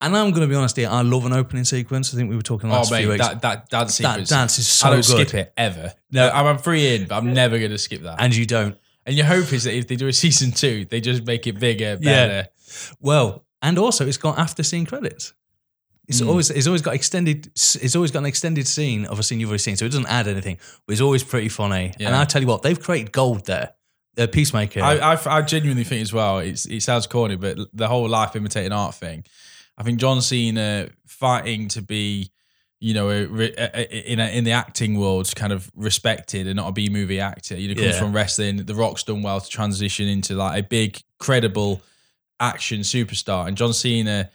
and 0.00 0.16
I'm 0.16 0.30
going 0.30 0.42
to 0.42 0.46
be 0.46 0.54
honest 0.54 0.76
here. 0.76 0.88
I 0.88 1.02
love 1.02 1.26
an 1.26 1.32
opening 1.32 1.64
sequence. 1.64 2.12
I 2.14 2.16
think 2.16 2.30
we 2.30 2.36
were 2.36 2.42
talking 2.42 2.70
oh 2.70 2.74
last 2.74 2.94
few 2.94 3.08
weeks, 3.08 3.26
that 3.26 3.42
that 3.42 3.68
dance 3.68 3.98
that 3.98 4.10
sequence. 4.12 4.28
dance 4.28 4.58
is 4.58 4.66
so 4.68 4.86
I 4.88 4.90
don't 4.90 5.06
good, 5.06 5.28
skip 5.28 5.34
it 5.34 5.52
ever. 5.56 5.92
No. 6.10 6.28
I'm, 6.30 6.46
I'm 6.46 6.58
free 6.58 6.94
in, 6.94 7.06
but 7.06 7.16
I'm 7.16 7.32
never 7.32 7.58
going 7.58 7.70
to 7.70 7.78
skip 7.78 8.02
that. 8.02 8.16
and 8.20 8.34
you 8.34 8.46
don't. 8.46 8.76
And 9.06 9.16
your 9.16 9.26
hope 9.26 9.52
is 9.52 9.64
that 9.64 9.74
if 9.74 9.88
they 9.88 9.96
do 9.96 10.06
a 10.08 10.12
season 10.12 10.52
two, 10.52 10.84
they 10.84 11.00
just 11.00 11.24
make 11.24 11.46
it 11.46 11.58
bigger, 11.58 11.96
better. 11.96 12.32
Yeah. 12.32 12.46
Well, 13.00 13.44
and 13.62 13.78
also 13.78 14.06
it's 14.06 14.16
got 14.18 14.38
after 14.38 14.62
scene 14.62 14.86
credits. 14.86 15.32
It's 16.08 16.20
Mm. 16.20 16.28
always 16.28 16.50
it's 16.50 16.66
always 16.66 16.82
got 16.82 16.94
extended. 16.94 17.46
It's 17.54 17.94
always 17.94 18.10
got 18.10 18.20
an 18.20 18.26
extended 18.26 18.66
scene 18.66 19.04
of 19.06 19.18
a 19.18 19.22
scene 19.22 19.38
you've 19.38 19.48
already 19.50 19.62
seen, 19.62 19.76
so 19.76 19.84
it 19.84 19.90
doesn't 19.90 20.06
add 20.08 20.26
anything. 20.28 20.58
But 20.86 20.92
it's 20.94 21.00
always 21.02 21.22
pretty 21.22 21.48
funny. 21.48 21.92
Yeah. 21.98 22.08
And 22.08 22.16
I 22.16 22.24
tell 22.24 22.40
you 22.42 22.48
what, 22.48 22.62
they've 22.62 22.80
created 22.80 23.12
gold 23.12 23.46
there. 23.46 23.74
Uh, 24.18 24.26
Peacemaker. 24.26 24.82
I, 24.82 24.96
I, 25.14 25.18
I 25.38 25.42
genuinely 25.42 25.84
think 25.84 26.02
as 26.02 26.12
well. 26.12 26.38
It's 26.40 26.66
it 26.66 26.80
sounds 26.82 27.06
corny, 27.06 27.36
but 27.36 27.58
the 27.72 27.86
whole 27.86 28.08
life 28.08 28.34
imitating 28.34 28.72
art 28.72 28.96
thing. 28.96 29.24
I 29.80 29.82
think 29.82 29.98
John 29.98 30.20
Cena 30.20 30.90
fighting 31.06 31.68
to 31.68 31.80
be, 31.82 32.30
you 32.80 32.92
know, 32.94 33.08
a, 33.08 33.24
a, 33.24 33.80
a- 33.80 34.12
in 34.12 34.20
a, 34.20 34.26
in 34.28 34.44
the 34.44 34.52
acting 34.52 34.98
world, 34.98 35.32
kind 35.34 35.52
of 35.54 35.70
respected 35.74 36.46
and 36.46 36.56
not 36.56 36.68
a 36.68 36.72
B 36.72 36.90
movie 36.90 37.18
actor. 37.18 37.56
You 37.56 37.68
know, 37.68 37.74
comes 37.74 37.94
Yeah. 37.94 37.98
from 37.98 38.12
wrestling. 38.12 38.58
The 38.66 38.74
Rock's 38.74 39.02
done 39.04 39.22
well 39.22 39.40
to 39.40 39.48
transition 39.48 40.06
into 40.06 40.34
like 40.34 40.62
a 40.62 40.66
big, 40.68 41.00
credible 41.18 41.80
action 42.38 42.80
superstar, 42.80 43.48
and 43.48 43.56
John 43.56 43.72
Cena. 43.72 44.30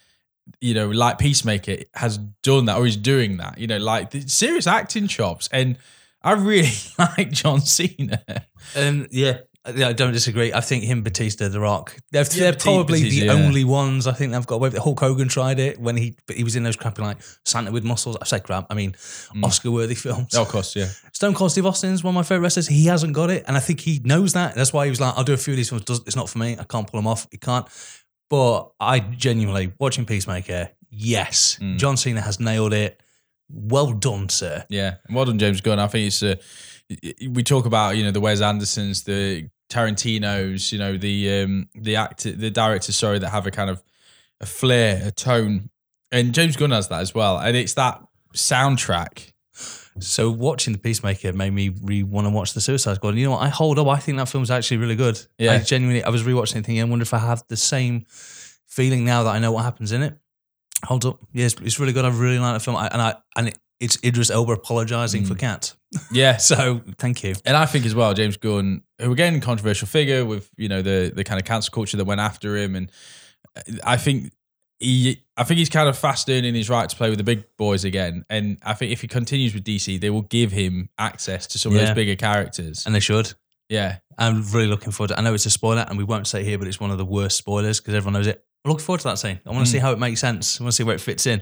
You 0.61 0.73
know, 0.75 0.89
like 0.89 1.17
Peacemaker 1.19 1.77
has 1.95 2.17
done 2.43 2.65
that, 2.65 2.77
or 2.77 2.85
is 2.85 2.97
doing 2.97 3.37
that. 3.37 3.57
You 3.59 3.67
know, 3.67 3.77
like 3.77 4.11
the 4.11 4.21
serious 4.21 4.67
acting 4.67 5.07
chops, 5.07 5.47
and 5.51 5.77
I 6.21 6.33
really 6.33 6.69
like 6.99 7.31
John 7.31 7.61
Cena. 7.61 8.21
Um, 8.75 9.07
yeah, 9.11 9.39
I 9.65 9.89
I 9.89 9.93
don't 9.93 10.13
disagree. 10.13 10.53
I 10.53 10.61
think 10.61 10.83
him, 10.83 11.01
Batista, 11.03 11.47
The 11.47 11.59
Rock, 11.59 11.97
they're, 12.11 12.23
Yeah, 12.23 12.29
they're 12.39 12.51
Batista, 12.53 12.71
probably 12.71 13.01
the 13.03 13.15
yeah. 13.25 13.31
only 13.33 13.63
ones 13.63 14.07
I 14.07 14.13
think 14.13 14.31
they've 14.31 14.45
got 14.45 14.55
away 14.55 14.67
with. 14.69 14.75
it. 14.75 14.81
Hulk 14.81 14.99
Hogan 14.99 15.27
tried 15.27 15.59
it 15.59 15.79
when 15.79 15.97
he 15.97 16.15
but 16.27 16.35
he 16.35 16.43
was 16.43 16.55
in 16.55 16.63
those 16.63 16.75
crappy 16.75 17.01
like 17.01 17.17
Santa 17.45 17.71
with 17.71 17.83
muscles. 17.83 18.17
I 18.21 18.25
say 18.25 18.39
crap. 18.39 18.67
I 18.69 18.73
mean 18.75 18.95
Oscar 19.43 19.71
worthy 19.71 19.95
films. 19.95 20.35
Oh, 20.35 20.43
of 20.43 20.47
course, 20.49 20.75
yeah. 20.75 20.89
Stone 21.13 21.33
Cold 21.33 21.51
Steve 21.51 21.65
Austin's 21.65 22.03
one 22.03 22.11
of 22.13 22.15
my 22.15 22.23
favorite 22.23 22.43
wrestlers. 22.43 22.67
He 22.67 22.85
hasn't 22.85 23.13
got 23.13 23.29
it, 23.29 23.43
and 23.47 23.57
I 23.57 23.59
think 23.59 23.79
he 23.79 23.99
knows 24.03 24.33
that. 24.33 24.55
That's 24.55 24.71
why 24.73 24.85
he 24.85 24.89
was 24.89 25.01
like, 25.01 25.17
"I'll 25.17 25.23
do 25.23 25.33
a 25.33 25.37
few 25.37 25.53
of 25.53 25.57
these 25.57 25.69
films. 25.69 25.83
It's 26.05 26.15
not 26.15 26.29
for 26.29 26.37
me. 26.37 26.57
I 26.59 26.63
can't 26.63 26.85
pull 26.89 26.99
them 26.99 27.07
off. 27.07 27.27
He 27.31 27.37
can't." 27.37 27.65
But 28.29 28.71
I 28.79 28.99
genuinely 28.99 29.73
watching 29.79 30.05
Peacemaker. 30.05 30.69
Yes, 30.89 31.57
Mm. 31.61 31.77
John 31.77 31.97
Cena 31.97 32.21
has 32.21 32.39
nailed 32.39 32.73
it. 32.73 32.99
Well 33.49 33.93
done, 33.93 34.29
sir. 34.29 34.65
Yeah, 34.69 34.95
well 35.09 35.25
done, 35.25 35.37
James 35.37 35.61
Gunn. 35.61 35.77
I 35.77 35.87
think 35.87 36.07
it's 36.07 36.23
uh, 36.23 36.35
we 37.29 37.43
talk 37.43 37.65
about 37.65 37.95
you 37.97 38.03
know 38.03 38.11
the 38.11 38.19
Wes 38.21 38.41
Andersons, 38.41 39.03
the 39.03 39.49
Tarantino's, 39.69 40.71
you 40.71 40.79
know 40.79 40.97
the 40.97 41.41
um, 41.41 41.69
the 41.73 41.95
actor, 41.95 42.31
the 42.31 42.51
director, 42.51 42.91
sorry, 42.91 43.19
that 43.19 43.29
have 43.29 43.47
a 43.47 43.51
kind 43.51 43.69
of 43.69 43.83
a 44.41 44.45
flair, 44.45 45.01
a 45.05 45.11
tone, 45.11 45.69
and 46.11 46.33
James 46.33 46.55
Gunn 46.55 46.71
has 46.71 46.87
that 46.89 47.01
as 47.01 47.13
well, 47.15 47.37
and 47.37 47.55
it's 47.55 47.73
that 47.73 48.01
soundtrack. 48.33 49.31
So 49.99 50.29
watching 50.29 50.73
the 50.73 50.79
Peacemaker 50.79 51.31
made 51.31 51.51
me 51.51 51.69
re 51.69 52.03
want 52.03 52.27
to 52.27 52.31
watch 52.31 52.53
the 52.53 52.59
Suicide 52.59 52.95
Squad. 52.95 53.09
And 53.09 53.19
you 53.19 53.25
know 53.25 53.31
what? 53.31 53.43
I 53.43 53.47
hold 53.47 53.79
up. 53.79 53.87
I 53.87 53.97
think 53.97 54.17
that 54.17 54.27
film's 54.27 54.51
actually 54.51 54.77
really 54.77 54.97
good. 54.97 55.19
Yeah. 55.37 55.53
I 55.53 55.59
genuinely, 55.59 56.03
I 56.03 56.09
was 56.09 56.23
rewatching 56.23 56.57
it 56.57 56.65
thinking, 56.65 56.81
I 56.81 56.83
wonder 56.83 57.03
if 57.03 57.13
I 57.13 57.19
have 57.19 57.43
the 57.47 57.55
same 57.55 58.05
feeling 58.67 59.05
now 59.05 59.23
that 59.23 59.29
I 59.33 59.39
know 59.39 59.53
what 59.53 59.63
happens 59.63 59.93
in 59.93 60.01
it. 60.01 60.17
Hold 60.83 61.05
up. 61.05 61.19
Yes, 61.31 61.55
it's 61.61 61.79
really 61.79 61.93
good. 61.93 62.03
I 62.03 62.09
really 62.09 62.39
like 62.39 62.55
the 62.55 62.59
film. 62.59 62.75
I, 62.75 62.87
and 62.87 63.01
I 63.01 63.15
and 63.37 63.47
it, 63.47 63.57
it's 63.79 63.97
Idris 64.03 64.29
Elba 64.29 64.53
apologizing 64.53 65.23
Mm. 65.23 65.27
for 65.27 65.35
Cat. 65.35 65.73
Yeah, 66.11 66.37
So 66.37 66.81
thank 66.97 67.23
you. 67.23 67.35
And 67.45 67.55
I 67.55 67.65
think 67.65 67.85
as 67.85 67.95
well, 67.95 68.13
James 68.13 68.37
Gunn, 68.37 68.83
who 69.01 69.11
again 69.11 69.39
controversial 69.41 69.87
figure 69.87 70.25
with 70.25 70.49
you 70.57 70.67
know 70.69 70.81
the 70.81 71.11
the 71.15 71.23
kind 71.23 71.39
of 71.39 71.45
cancel 71.45 71.71
culture 71.73 71.97
that 71.97 72.05
went 72.05 72.19
after 72.21 72.55
him, 72.57 72.75
and 72.75 72.91
I 73.83 73.97
think 73.97 74.31
he, 74.79 75.23
I 75.37 75.43
think 75.45 75.57
he's 75.59 75.69
kind 75.69 75.87
of 75.87 75.97
fast 75.97 76.29
earning 76.29 76.53
his 76.53 76.69
right 76.69 76.89
to 76.89 76.95
play 76.95 77.09
with 77.09 77.17
the 77.17 77.23
big 77.23 77.45
boys 77.57 77.85
again. 77.85 78.25
And 78.29 78.57
I 78.63 78.73
think 78.73 78.91
if 78.91 78.99
he 79.01 79.07
continues 79.07 79.53
with 79.53 79.63
DC, 79.63 79.99
they 80.01 80.09
will 80.09 80.23
give 80.23 80.51
him 80.51 80.89
access 80.97 81.47
to 81.47 81.57
some 81.57 81.71
of 81.73 81.79
those 81.79 81.91
bigger 81.95 82.15
characters. 82.17 82.85
And 82.85 82.93
they 82.93 82.99
should. 82.99 83.31
yeah, 83.69 83.99
I'm 84.17 84.43
really 84.51 84.67
looking 84.67 84.91
forward 84.91 85.09
to 85.09 85.17
I 85.19 85.21
know 85.21 85.33
it's 85.33 85.45
a 85.45 85.49
spoiler 85.49 85.85
and 85.87 85.97
we 85.97 86.03
won't 86.03 86.27
say 86.27 86.43
here, 86.43 86.57
but 86.57 86.67
it's 86.67 86.79
one 86.79 86.91
of 86.91 86.97
the 86.97 87.05
worst 87.05 87.37
spoilers 87.37 87.79
because 87.79 87.93
everyone 87.93 88.13
knows 88.13 88.27
it. 88.27 88.43
I 88.65 88.69
look 88.69 88.81
forward 88.81 89.01
to 89.01 89.09
that 89.09 89.19
scene. 89.19 89.39
I 89.45 89.51
want 89.51 89.67
to 89.67 89.71
see 89.71 89.77
how 89.77 89.91
it 89.91 89.99
makes 89.99 90.19
sense. 90.19 90.59
I 90.59 90.63
want 90.63 90.71
to 90.71 90.75
see 90.75 90.83
where 90.83 90.95
it 90.95 91.01
fits 91.01 91.27
in. 91.27 91.41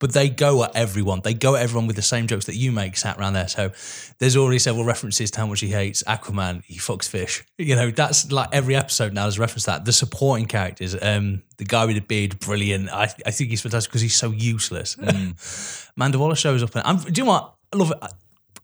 But 0.00 0.12
they 0.12 0.28
go 0.28 0.64
at 0.64 0.74
everyone. 0.74 1.20
They 1.22 1.32
go 1.32 1.54
at 1.54 1.62
everyone 1.62 1.86
with 1.86 1.94
the 1.94 2.02
same 2.02 2.26
jokes 2.26 2.46
that 2.46 2.56
you 2.56 2.72
make 2.72 2.96
sat 2.96 3.16
around 3.16 3.34
there. 3.34 3.46
So 3.46 3.70
there's 4.18 4.36
already 4.36 4.58
several 4.58 4.84
references 4.84 5.30
to 5.30 5.40
how 5.40 5.46
much 5.46 5.60
he 5.60 5.68
hates 5.68 6.02
Aquaman. 6.02 6.64
He 6.64 6.78
fucks 6.78 7.08
fish. 7.08 7.44
You 7.58 7.76
know, 7.76 7.92
that's 7.92 8.32
like 8.32 8.48
every 8.50 8.74
episode 8.74 9.12
now 9.12 9.26
has 9.26 9.38
referenced 9.38 9.66
that. 9.66 9.84
The 9.84 9.92
supporting 9.92 10.46
characters, 10.46 10.96
um, 11.00 11.44
the 11.58 11.64
guy 11.64 11.86
with 11.86 11.94
the 11.94 12.00
beard, 12.02 12.40
brilliant. 12.40 12.90
I, 12.90 13.04
I 13.24 13.30
think 13.30 13.50
he's 13.50 13.60
fantastic 13.60 13.90
because 13.92 14.02
he's 14.02 14.16
so 14.16 14.32
useless. 14.32 14.96
Amanda 15.96 16.18
Waller 16.18 16.34
shows 16.34 16.64
up. 16.64 16.74
And 16.74 16.84
I'm, 16.84 16.96
do 16.96 17.12
you 17.20 17.24
know 17.24 17.30
what? 17.30 17.54
I 17.72 17.76
love 17.76 17.92
it. 17.92 17.98
I, 18.02 18.08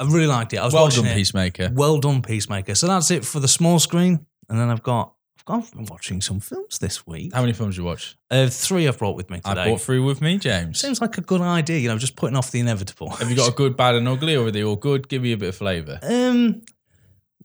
I 0.01 0.05
really 0.07 0.27
liked 0.27 0.53
it. 0.53 0.57
I 0.57 0.65
was 0.65 0.75
Well 0.75 0.89
done, 0.89 1.07
it. 1.07 1.15
Peacemaker. 1.15 1.71
Well 1.73 1.99
done, 1.99 2.23
Peacemaker. 2.23 2.75
So 2.75 2.89
that's 2.89 3.13
it 3.13 3.25
for 3.25 3.39
the 3.39 3.47
small 3.49 3.79
screen. 3.79 4.27
And 4.49 4.59
then 4.59 4.69
I've 4.69 4.83
got, 4.83 5.15
I've 5.51 5.71
been 5.73 5.87
watching 5.87 6.21
some 6.21 6.41
films 6.41 6.79
this 6.79 7.07
week. 7.07 7.35
How 7.35 7.41
many 7.41 7.53
films 7.53 7.77
you 7.77 7.85
watch? 7.85 8.17
Uh, 8.31 8.49
three 8.49 8.87
I've 8.89 8.99
brought 8.99 9.17
with 9.17 9.29
me 9.31 9.41
I 9.45 9.55
brought 9.55 9.81
three 9.81 9.99
with 9.99 10.21
me, 10.21 10.39
James. 10.39 10.81
Seems 10.81 11.01
like 11.01 11.19
a 11.19 11.23
good 11.23 11.41
idea, 11.41 11.79
you 11.79 11.89
know, 11.89 11.99
just 11.99 12.17
putting 12.17 12.37
off 12.37 12.51
the 12.51 12.61
inevitable. 12.61 13.11
Have 13.11 13.29
you 13.31 13.37
got 13.37 13.51
a 13.51 13.55
good, 13.55 13.77
bad, 13.77 13.95
and 13.97 14.07
ugly, 14.09 14.37
or 14.37 14.47
are 14.47 14.51
they 14.51 14.63
all 14.65 14.77
good? 14.77 15.09
Give 15.09 15.23
me 15.23 15.33
a 15.33 15.37
bit 15.37 15.49
of 15.51 15.57
flavour. 15.57 15.99
um, 16.03 16.63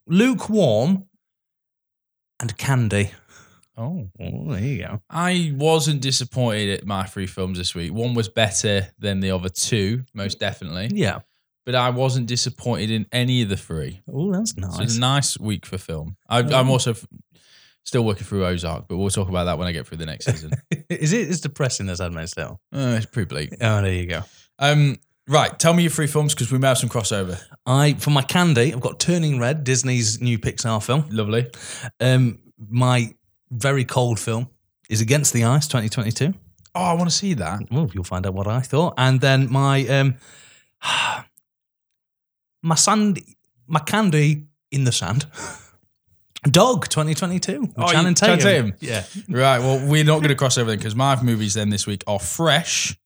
lukewarm 0.08 1.06
and 2.40 2.58
candy. 2.58 3.12
Oh. 3.78 4.08
Oh, 4.22 4.52
there 4.54 4.62
you 4.62 4.78
go. 4.84 5.02
I 5.10 5.54
wasn't 5.56 6.02
disappointed 6.02 6.80
at 6.80 6.86
my 6.86 7.04
three 7.04 7.28
films 7.28 7.58
this 7.58 7.76
week. 7.76 7.92
One 7.94 8.14
was 8.14 8.30
better 8.30 8.88
than 9.00 9.20
the 9.20 9.32
other 9.32 9.50
two, 9.50 10.06
most 10.14 10.40
definitely. 10.40 10.92
Yeah. 10.94 11.20
But 11.66 11.76
I 11.76 11.90
wasn't 11.90 12.28
disappointed 12.28 12.92
in 12.92 13.08
any 13.12 13.42
of 13.42 13.50
the 13.50 13.58
three. 13.58 14.02
Oh, 14.08 14.32
that's 14.32 14.52
So 14.52 14.62
it's 14.66 14.78
nice. 14.80 14.96
a 14.96 15.00
nice 15.00 15.40
week 15.40 15.66
for 15.66 15.78
film. 15.78 16.16
I, 16.30 16.40
I'm 16.40 16.70
also 16.70 16.92
f- 16.92 17.06
still 17.86 18.04
working 18.04 18.26
through 18.26 18.46
Ozark, 18.46 18.88
but 18.88 18.98
we'll 18.98 19.10
talk 19.10 19.30
about 19.30 19.46
that 19.46 19.58
when 19.58 19.68
I 19.68 19.72
get 19.72 19.88
through 19.88 20.00
the 20.00 20.06
next 20.06 20.26
season. 20.26 20.52
Is 20.90 21.14
it 21.14 21.30
as 21.30 21.40
depressing 21.40 21.88
as 21.90 22.00
Handmaid's 22.00 22.34
Tale? 22.34 22.60
uh, 22.74 22.96
it's 22.98 23.06
pretty 23.06 23.28
bleak. 23.28 23.54
Oh, 23.62 23.82
there 23.82 23.94
you 23.94 24.08
go. 24.08 24.24
Um, 24.60 24.98
right, 25.28 25.58
tell 25.58 25.74
me 25.74 25.84
your 25.84 25.92
three 25.92 26.08
films 26.08 26.34
because 26.34 26.52
we 26.52 26.58
may 26.58 26.68
have 26.68 26.78
some 26.78 26.90
crossover. 26.90 27.42
I 27.66 27.94
for 27.94 28.10
my 28.10 28.24
candy, 28.24 28.74
I've 28.74 28.82
got 28.82 29.00
Turning 29.00 29.40
Red, 29.40 29.64
Disney's 29.64 30.20
new 30.20 30.38
Pixar 30.40 30.84
film. 30.84 31.06
Lovely. 31.10 31.48
Um, 32.00 32.40
my 32.70 33.14
very 33.52 33.86
cold 33.86 34.20
film 34.20 34.50
is 34.90 35.02
Against 35.02 35.34
the 35.34 35.44
Ice, 35.46 35.68
2022. 35.68 36.34
Oh, 36.74 36.82
I 36.82 36.94
want 36.94 37.10
to 37.10 37.16
see 37.16 37.34
that. 37.36 37.62
Well, 37.72 37.90
you'll 37.94 38.04
find 38.04 38.26
out 38.26 38.34
what 38.34 38.48
I 38.48 38.60
thought. 38.62 38.96
And 38.98 39.22
then 39.22 39.52
my 39.52 39.88
um 39.88 40.16
my 42.64 42.76
sand 42.76 43.22
my 43.68 43.80
candy 43.80 44.48
in 44.72 44.84
the 44.84 44.92
sand. 44.92 45.26
Dog 46.50 46.88
2022. 46.90 47.62
with 47.62 47.74
Oh, 47.78 47.88
Channing 47.92 48.14
Tatum. 48.14 48.40
Tatum? 48.40 48.74
Yeah. 48.80 49.04
Right, 49.30 49.60
well, 49.60 49.80
we're 49.88 50.04
not 50.04 50.18
going 50.20 50.30
to 50.30 50.36
cross 50.36 50.58
over 50.58 50.70
then 50.70 50.78
because 50.78 50.96
my 50.96 51.22
movies 51.22 51.54
then 51.56 51.70
this 51.70 51.88
week 51.88 52.04
are 52.08 52.20
Fresh, 52.20 52.98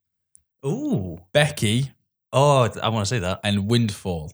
Ooh. 0.66 1.20
Becky, 1.34 1.92
Oh, 2.32 2.70
I 2.84 2.90
want 2.90 3.08
to 3.08 3.16
see 3.16 3.20
that. 3.20 3.40
and 3.44 3.70
Windfall. 3.70 4.32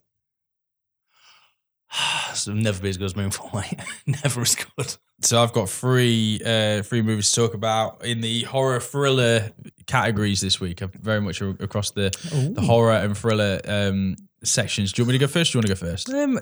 So 2.34 2.52
never 2.54 2.82
be 2.82 2.90
as 2.90 2.98
good 2.98 3.06
as 3.06 3.14
Moonfall, 3.14 3.54
mate. 3.54 3.80
never 4.24 4.42
as 4.42 4.56
good. 4.56 4.98
So 5.22 5.42
I've 5.42 5.54
got 5.54 5.70
three 5.70 6.42
uh, 6.46 6.82
three 6.84 7.02
movies 7.02 7.32
to 7.32 7.42
talk 7.42 7.54
about 7.54 8.04
in 8.04 8.20
the 8.20 8.42
horror 8.44 8.82
thriller 8.82 9.52
categories 9.88 10.42
this 10.42 10.60
week. 10.60 10.82
I'm 10.82 10.92
very 11.02 11.22
much 11.22 11.40
a- 11.40 11.56
across 11.62 11.92
the 11.92 12.12
the 12.54 12.62
horror 12.62 12.92
and 12.92 13.18
thriller 13.18 13.62
um, 13.66 14.18
sections. 14.44 14.92
Do 14.92 15.02
you 15.02 15.06
want 15.06 15.14
me 15.14 15.20
to 15.20 15.26
go 15.26 15.32
first? 15.32 15.54
Do 15.54 15.58
you 15.58 15.60
want 15.62 15.68
to 15.68 15.86
go 15.86 15.90
first? 15.92 16.10
Um, 16.10 16.38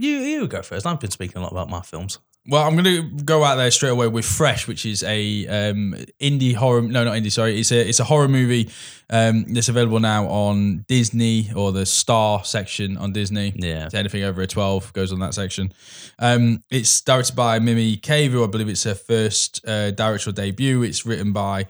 you 0.00 0.16
you 0.18 0.48
go 0.48 0.62
first. 0.62 0.86
I've 0.86 1.00
been 1.00 1.10
speaking 1.10 1.38
a 1.38 1.42
lot 1.42 1.52
about 1.52 1.68
my 1.68 1.82
films. 1.82 2.18
Well, 2.48 2.66
I'm 2.66 2.74
going 2.74 2.84
to 2.84 3.22
go 3.22 3.44
out 3.44 3.56
there 3.56 3.70
straight 3.70 3.90
away 3.90 4.08
with 4.08 4.24
Fresh, 4.24 4.66
which 4.66 4.86
is 4.86 5.02
a 5.02 5.46
um, 5.46 5.94
indie 6.18 6.54
horror. 6.54 6.80
No, 6.80 7.04
not 7.04 7.14
indie. 7.14 7.30
Sorry, 7.30 7.60
it's 7.60 7.70
a 7.70 7.86
it's 7.86 8.00
a 8.00 8.04
horror 8.04 8.28
movie 8.28 8.70
um, 9.10 9.44
that's 9.52 9.68
available 9.68 10.00
now 10.00 10.26
on 10.26 10.86
Disney 10.88 11.50
or 11.54 11.70
the 11.70 11.84
Star 11.84 12.42
section 12.44 12.96
on 12.96 13.12
Disney. 13.12 13.52
Yeah. 13.54 13.88
So 13.88 13.98
anything 13.98 14.24
over 14.24 14.40
a 14.40 14.46
12 14.46 14.94
goes 14.94 15.12
on 15.12 15.18
that 15.18 15.34
section. 15.34 15.72
Um, 16.18 16.64
it's 16.70 17.02
directed 17.02 17.36
by 17.36 17.58
Mimi 17.58 17.98
Cave, 17.98 18.32
who 18.32 18.42
I 18.42 18.46
believe 18.46 18.70
it's 18.70 18.84
her 18.84 18.94
first 18.94 19.60
uh, 19.68 19.90
directorial 19.90 20.34
debut. 20.34 20.82
It's 20.82 21.04
written 21.04 21.32
by 21.34 21.66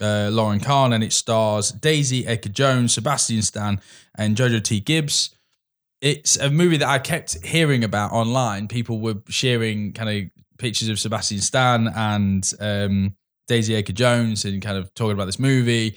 uh, 0.00 0.30
Lauryn 0.30 0.62
Kahn 0.62 0.94
and 0.94 1.04
it 1.04 1.12
stars 1.12 1.70
Daisy 1.70 2.26
Edgar 2.26 2.48
Jones, 2.48 2.94
Sebastian 2.94 3.42
Stan, 3.42 3.80
and 4.16 4.36
Jojo 4.36 4.62
T. 4.62 4.80
Gibbs. 4.80 5.33
It's 6.04 6.36
a 6.36 6.50
movie 6.50 6.76
that 6.76 6.88
I 6.88 6.98
kept 6.98 7.44
hearing 7.44 7.82
about 7.82 8.12
online. 8.12 8.68
People 8.68 9.00
were 9.00 9.16
sharing 9.28 9.92
kind 9.92 10.10
of 10.10 10.30
pictures 10.58 10.88
of 10.88 10.98
Sebastian 10.98 11.38
Stan 11.40 11.88
and 11.88 12.52
um, 12.60 13.16
Daisy 13.48 13.74
Edgar 13.74 13.94
Jones 13.94 14.44
and 14.44 14.60
kind 14.62 14.76
of 14.76 14.92
talking 14.94 15.12
about 15.12 15.24
this 15.24 15.38
movie 15.38 15.96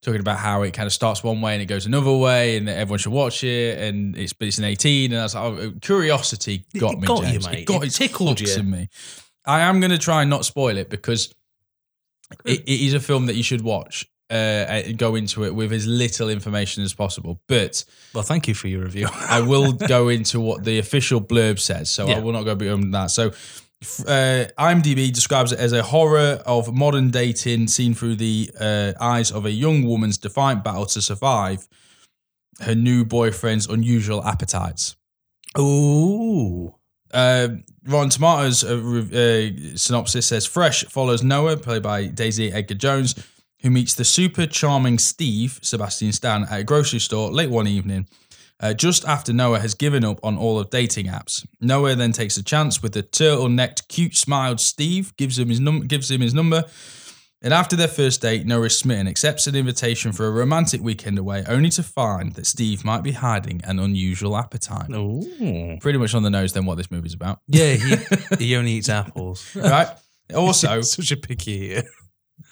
talking 0.00 0.20
about 0.20 0.38
how 0.38 0.62
it 0.62 0.72
kind 0.72 0.86
of 0.86 0.92
starts 0.92 1.24
one 1.24 1.40
way 1.40 1.54
and 1.54 1.60
it 1.60 1.66
goes 1.66 1.84
another 1.84 2.12
way, 2.12 2.56
and 2.56 2.68
that 2.68 2.76
everyone 2.76 2.98
should 3.00 3.12
watch 3.12 3.42
it, 3.42 3.78
and 3.78 4.16
it's 4.16 4.32
but 4.32 4.46
it's 4.46 4.58
an 4.58 4.64
eighteen, 4.64 5.12
and 5.12 5.20
I 5.20 5.24
was 5.24 5.34
like, 5.34 5.44
oh, 5.44 5.72
curiosity 5.80 6.64
got 6.78 6.94
It 6.94 7.00
me, 7.00 7.06
got 7.08 7.32
you, 7.32 7.40
mate. 7.40 7.58
It 7.58 7.64
got 7.64 7.84
It 7.84 7.90
tickled 7.90 8.40
you. 8.40 8.54
in 8.54 8.70
me. 8.70 8.88
I 9.44 9.60
am 9.62 9.80
going 9.80 9.90
to 9.90 9.98
try 9.98 10.20
and 10.22 10.30
not 10.30 10.44
spoil 10.44 10.76
it 10.76 10.88
because 10.88 11.34
it, 12.44 12.60
it 12.60 12.80
is 12.80 12.94
a 12.94 13.00
film 13.00 13.26
that 13.26 13.34
you 13.34 13.42
should 13.42 13.62
watch. 13.62 14.06
Uh, 14.30 14.82
go 14.96 15.14
into 15.14 15.44
it 15.44 15.54
with 15.54 15.72
as 15.72 15.86
little 15.86 16.28
information 16.28 16.82
as 16.82 16.92
possible, 16.92 17.40
but 17.46 17.82
Well, 18.14 18.24
thank 18.24 18.46
you 18.46 18.54
for 18.54 18.68
your 18.68 18.82
review. 18.82 19.08
I 19.12 19.40
will 19.40 19.72
go 19.72 20.08
into 20.08 20.38
what 20.38 20.64
the 20.64 20.78
official 20.78 21.20
blurb 21.20 21.58
says, 21.58 21.90
so 21.90 22.08
I 22.08 22.18
will 22.18 22.32
not 22.32 22.42
go 22.42 22.54
beyond 22.54 22.92
that. 22.92 23.10
So, 23.10 23.32
uh, 24.06 24.44
IMDb 24.58 25.12
describes 25.12 25.52
it 25.52 25.58
as 25.58 25.72
a 25.72 25.82
horror 25.82 26.42
of 26.44 26.74
modern 26.74 27.10
dating 27.10 27.68
seen 27.68 27.94
through 27.94 28.16
the 28.16 28.50
uh, 28.60 28.92
eyes 29.00 29.30
of 29.30 29.46
a 29.46 29.50
young 29.50 29.84
woman's 29.84 30.18
defiant 30.18 30.64
battle 30.64 30.84
to 30.86 31.00
survive 31.00 31.68
her 32.60 32.74
new 32.74 33.04
boyfriend's 33.04 33.66
unusual 33.66 34.24
appetites. 34.24 34.96
Ooh. 35.58 36.74
Uh, 37.14 37.48
Rotten 37.84 38.10
Tomatoes 38.10 38.64
uh, 38.64 38.74
uh, 38.76 39.76
synopsis 39.76 40.26
says 40.26 40.44
Fresh 40.44 40.84
follows 40.84 41.22
Noah, 41.22 41.56
played 41.56 41.82
by 41.82 42.06
Daisy 42.06 42.52
Edgar 42.52 42.74
Jones, 42.74 43.14
who 43.62 43.70
meets 43.70 43.94
the 43.94 44.04
super 44.04 44.46
charming 44.46 44.98
Steve, 44.98 45.58
Sebastian 45.62 46.12
Stan, 46.12 46.44
at 46.44 46.60
a 46.60 46.64
grocery 46.64 47.00
store 47.00 47.30
late 47.30 47.50
one 47.50 47.66
evening. 47.66 48.06
Uh, 48.60 48.74
just 48.74 49.04
after 49.06 49.32
Noah 49.32 49.60
has 49.60 49.74
given 49.74 50.04
up 50.04 50.18
on 50.24 50.36
all 50.36 50.58
of 50.58 50.68
dating 50.70 51.06
apps, 51.06 51.46
Noah 51.60 51.94
then 51.94 52.10
takes 52.12 52.36
a 52.36 52.42
chance 52.42 52.82
with 52.82 52.92
the 52.92 53.02
turtle-necked, 53.02 53.86
cute-smiled 53.88 54.58
Steve, 54.58 55.16
gives 55.16 55.38
him 55.38 55.48
his 55.48 55.60
num- 55.60 55.86
gives 55.86 56.10
him 56.10 56.20
his 56.20 56.34
number, 56.34 56.64
and 57.40 57.54
after 57.54 57.76
their 57.76 57.86
first 57.86 58.20
date, 58.20 58.46
Noah 58.46 58.64
is 58.64 58.76
smitten, 58.76 59.06
accepts 59.06 59.46
an 59.46 59.54
invitation 59.54 60.10
for 60.10 60.26
a 60.26 60.32
romantic 60.32 60.80
weekend 60.82 61.18
away, 61.20 61.44
only 61.46 61.70
to 61.70 61.84
find 61.84 62.32
that 62.32 62.46
Steve 62.46 62.84
might 62.84 63.04
be 63.04 63.12
hiding 63.12 63.60
an 63.62 63.78
unusual 63.78 64.36
appetite. 64.36 64.90
Ooh. 64.90 65.78
Pretty 65.80 65.98
much 66.00 66.14
on 66.16 66.24
the 66.24 66.30
nose, 66.30 66.52
then 66.52 66.66
what 66.66 66.78
this 66.78 66.90
movie's 66.90 67.14
about, 67.14 67.38
Yeah, 67.46 67.74
he, 67.74 67.96
he 68.44 68.56
only 68.56 68.72
eats 68.72 68.88
apples. 68.88 69.54
right? 69.54 69.88
Also, 70.34 70.80
Such 70.82 71.12
a 71.12 71.16
picky 71.16 71.52
eater. 71.52 71.84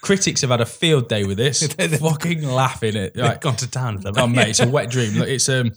Critics 0.01 0.41
have 0.43 0.51
had 0.51 0.61
a 0.61 0.67
field 0.67 1.09
day 1.09 1.25
with 1.25 1.37
this, 1.37 1.61
they're, 1.77 1.89
fucking 1.89 2.43
laughing 2.43 2.97
at. 2.97 3.17
Right, 3.17 3.41
gone 3.41 3.57
to 3.57 3.71
town. 3.71 3.97
haven't 3.97 4.19
oh 4.19 4.27
mate, 4.27 4.49
it's 4.49 4.61
a 4.61 4.69
wet 4.77 4.91
dream. 4.91 5.15
Look, 5.15 5.29
it's 5.29 5.49
um, 5.49 5.73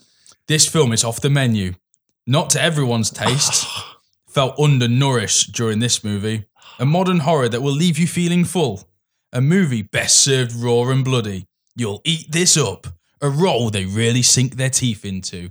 this 0.48 0.68
film 0.68 0.94
is 0.94 1.04
off 1.04 1.22
the 1.22 1.30
menu, 1.30 1.74
not 2.28 2.50
to 2.52 2.62
everyone's 2.62 3.12
taste. 3.12 3.66
Felt 4.30 4.60
undernourished 4.60 5.54
during 5.54 5.80
this 5.80 6.04
movie. 6.04 6.46
A 6.78 6.86
modern 6.86 7.20
horror 7.20 7.50
that 7.50 7.62
will 7.62 7.74
leave 7.74 7.98
you 7.98 8.06
feeling 8.08 8.46
full. 8.46 8.88
A 9.34 9.42
movie 9.42 9.82
best 9.82 10.24
served 10.24 10.54
raw 10.54 10.84
and 10.90 11.04
bloody. 11.04 11.48
You'll 11.76 12.02
eat 12.04 12.32
this 12.32 12.56
up. 12.56 12.88
A 13.22 13.30
role 13.30 13.70
they 13.70 13.86
really 13.86 14.22
sink 14.22 14.56
their 14.56 14.70
teeth 14.70 15.04
into. 15.04 15.50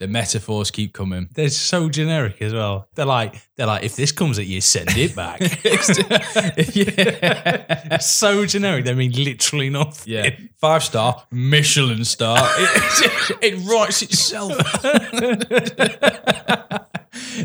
The 0.00 0.08
metaphors 0.08 0.70
keep 0.70 0.94
coming. 0.94 1.28
They're 1.34 1.50
so 1.50 1.90
generic 1.90 2.40
as 2.40 2.54
well. 2.54 2.88
They're 2.94 3.04
like, 3.04 3.34
they're 3.56 3.66
like, 3.66 3.84
if 3.84 3.96
this 3.96 4.12
comes 4.12 4.38
at 4.38 4.46
you, 4.46 4.62
send 4.62 4.88
it 4.96 5.14
back. 5.14 5.40
yeah. 6.74 7.98
so 7.98 8.46
generic. 8.46 8.86
They 8.86 8.94
mean 8.94 9.12
literally 9.12 9.68
nothing. 9.68 10.10
Yeah, 10.10 10.30
five 10.58 10.82
star, 10.82 11.26
Michelin 11.30 12.04
star. 12.06 12.38
It, 13.02 13.54
it 13.54 13.70
writes 13.70 14.00
itself. 14.02 14.56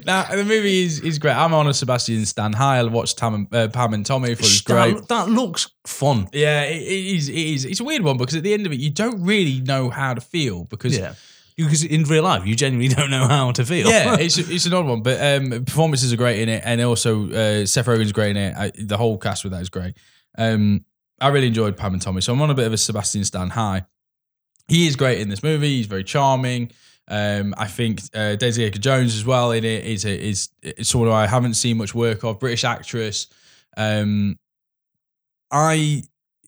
now 0.05 0.23
the 0.23 0.43
movie 0.45 0.83
is, 0.83 0.99
is 1.01 1.19
great. 1.19 1.35
I'm 1.35 1.53
on 1.53 1.67
a 1.67 1.73
Sebastian 1.73 2.25
Stan 2.25 2.53
high. 2.53 2.77
I 2.79 2.83
watched 2.83 3.17
Tam, 3.17 3.47
uh, 3.51 3.67
Pam 3.71 3.93
and 3.93 4.05
Tommy. 4.05 4.29
Thought 4.29 4.39
it 4.39 4.41
was 4.41 4.61
great. 4.61 4.95
That, 4.95 5.07
that 5.09 5.29
looks 5.29 5.69
fun. 5.85 6.27
Yeah, 6.33 6.63
it, 6.63 6.81
it 6.81 7.15
is. 7.17 7.29
It 7.29 7.35
is. 7.35 7.65
It's 7.65 7.79
a 7.79 7.83
weird 7.83 8.03
one 8.03 8.17
because 8.17 8.35
at 8.35 8.43
the 8.43 8.53
end 8.53 8.65
of 8.65 8.71
it, 8.71 8.79
you 8.79 8.89
don't 8.91 9.23
really 9.23 9.59
know 9.61 9.89
how 9.89 10.13
to 10.13 10.21
feel 10.21 10.63
because 10.65 10.97
Yeah. 10.97 11.15
Because 11.57 11.83
in 11.85 12.03
real 12.03 12.23
life, 12.23 12.45
you 12.45 12.55
genuinely 12.55 12.93
don't 12.95 13.09
know 13.09 13.27
how 13.27 13.51
to 13.51 13.65
feel. 13.65 13.87
yeah, 13.87 14.15
it's 14.19 14.37
it's 14.37 14.65
an 14.65 14.73
odd 14.73 14.85
one, 14.85 15.01
but 15.01 15.21
um, 15.21 15.63
performances 15.63 16.11
are 16.11 16.17
great 16.17 16.41
in 16.41 16.49
it, 16.49 16.61
and 16.65 16.81
also 16.81 17.29
uh, 17.29 17.65
Seth 17.65 17.85
Rogen's 17.85 18.11
great 18.11 18.31
in 18.31 18.37
it. 18.37 18.55
I, 18.57 18.71
the 18.77 18.97
whole 18.97 19.17
cast 19.17 19.43
with 19.43 19.53
that 19.53 19.61
is 19.61 19.69
great. 19.69 19.95
Um, 20.37 20.83
I 21.21 21.29
really 21.29 21.47
enjoyed 21.47 21.77
Pam 21.77 21.93
and 21.93 22.01
Tommy, 22.01 22.21
so 22.21 22.33
I'm 22.33 22.41
on 22.41 22.49
a 22.49 22.53
bit 22.53 22.67
of 22.67 22.73
a 22.73 22.77
Sebastian 22.77 23.23
Stan 23.23 23.49
high. 23.49 23.85
He 24.67 24.87
is 24.87 24.95
great 24.95 25.19
in 25.19 25.29
this 25.29 25.43
movie. 25.43 25.77
He's 25.77 25.85
very 25.85 26.03
charming. 26.03 26.71
Um, 27.07 27.53
I 27.57 27.67
think 27.67 28.01
uh, 28.13 28.35
Daisy 28.35 28.65
Edgar 28.65 28.79
Jones 28.79 29.15
as 29.15 29.25
well 29.25 29.51
in 29.51 29.63
it 29.63 29.85
is 29.85 30.05
a, 30.05 30.19
is 30.19 30.49
is 30.61 30.89
someone 30.89 31.09
who 31.09 31.15
I 31.15 31.27
haven't 31.27 31.53
seen 31.53 31.77
much 31.77 31.93
work 31.93 32.23
of. 32.23 32.39
British 32.39 32.63
actress. 32.63 33.27
Um, 33.77 34.39
I 35.51 36.03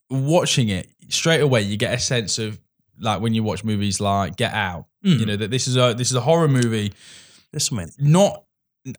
watching 0.10 0.70
it 0.70 0.90
straight 1.10 1.42
away, 1.42 1.62
you 1.62 1.78
get 1.78 1.94
a 1.94 2.00
sense 2.00 2.40
of 2.40 2.60
like 3.00 3.22
when 3.22 3.34
you 3.34 3.44
watch 3.44 3.64
movies 3.64 4.00
like 4.00 4.36
Get 4.36 4.54
Out. 4.54 4.86
Mm. 5.08 5.20
You 5.20 5.26
know 5.26 5.36
that 5.38 5.52
this 5.52 5.68
is 5.68 5.78
a 5.78 5.94
this 5.94 6.10
is 6.10 6.16
a 6.16 6.22
horror 6.22 6.50
movie, 6.50 6.94
This 7.54 7.72
one, 7.72 7.90
not. 7.98 8.44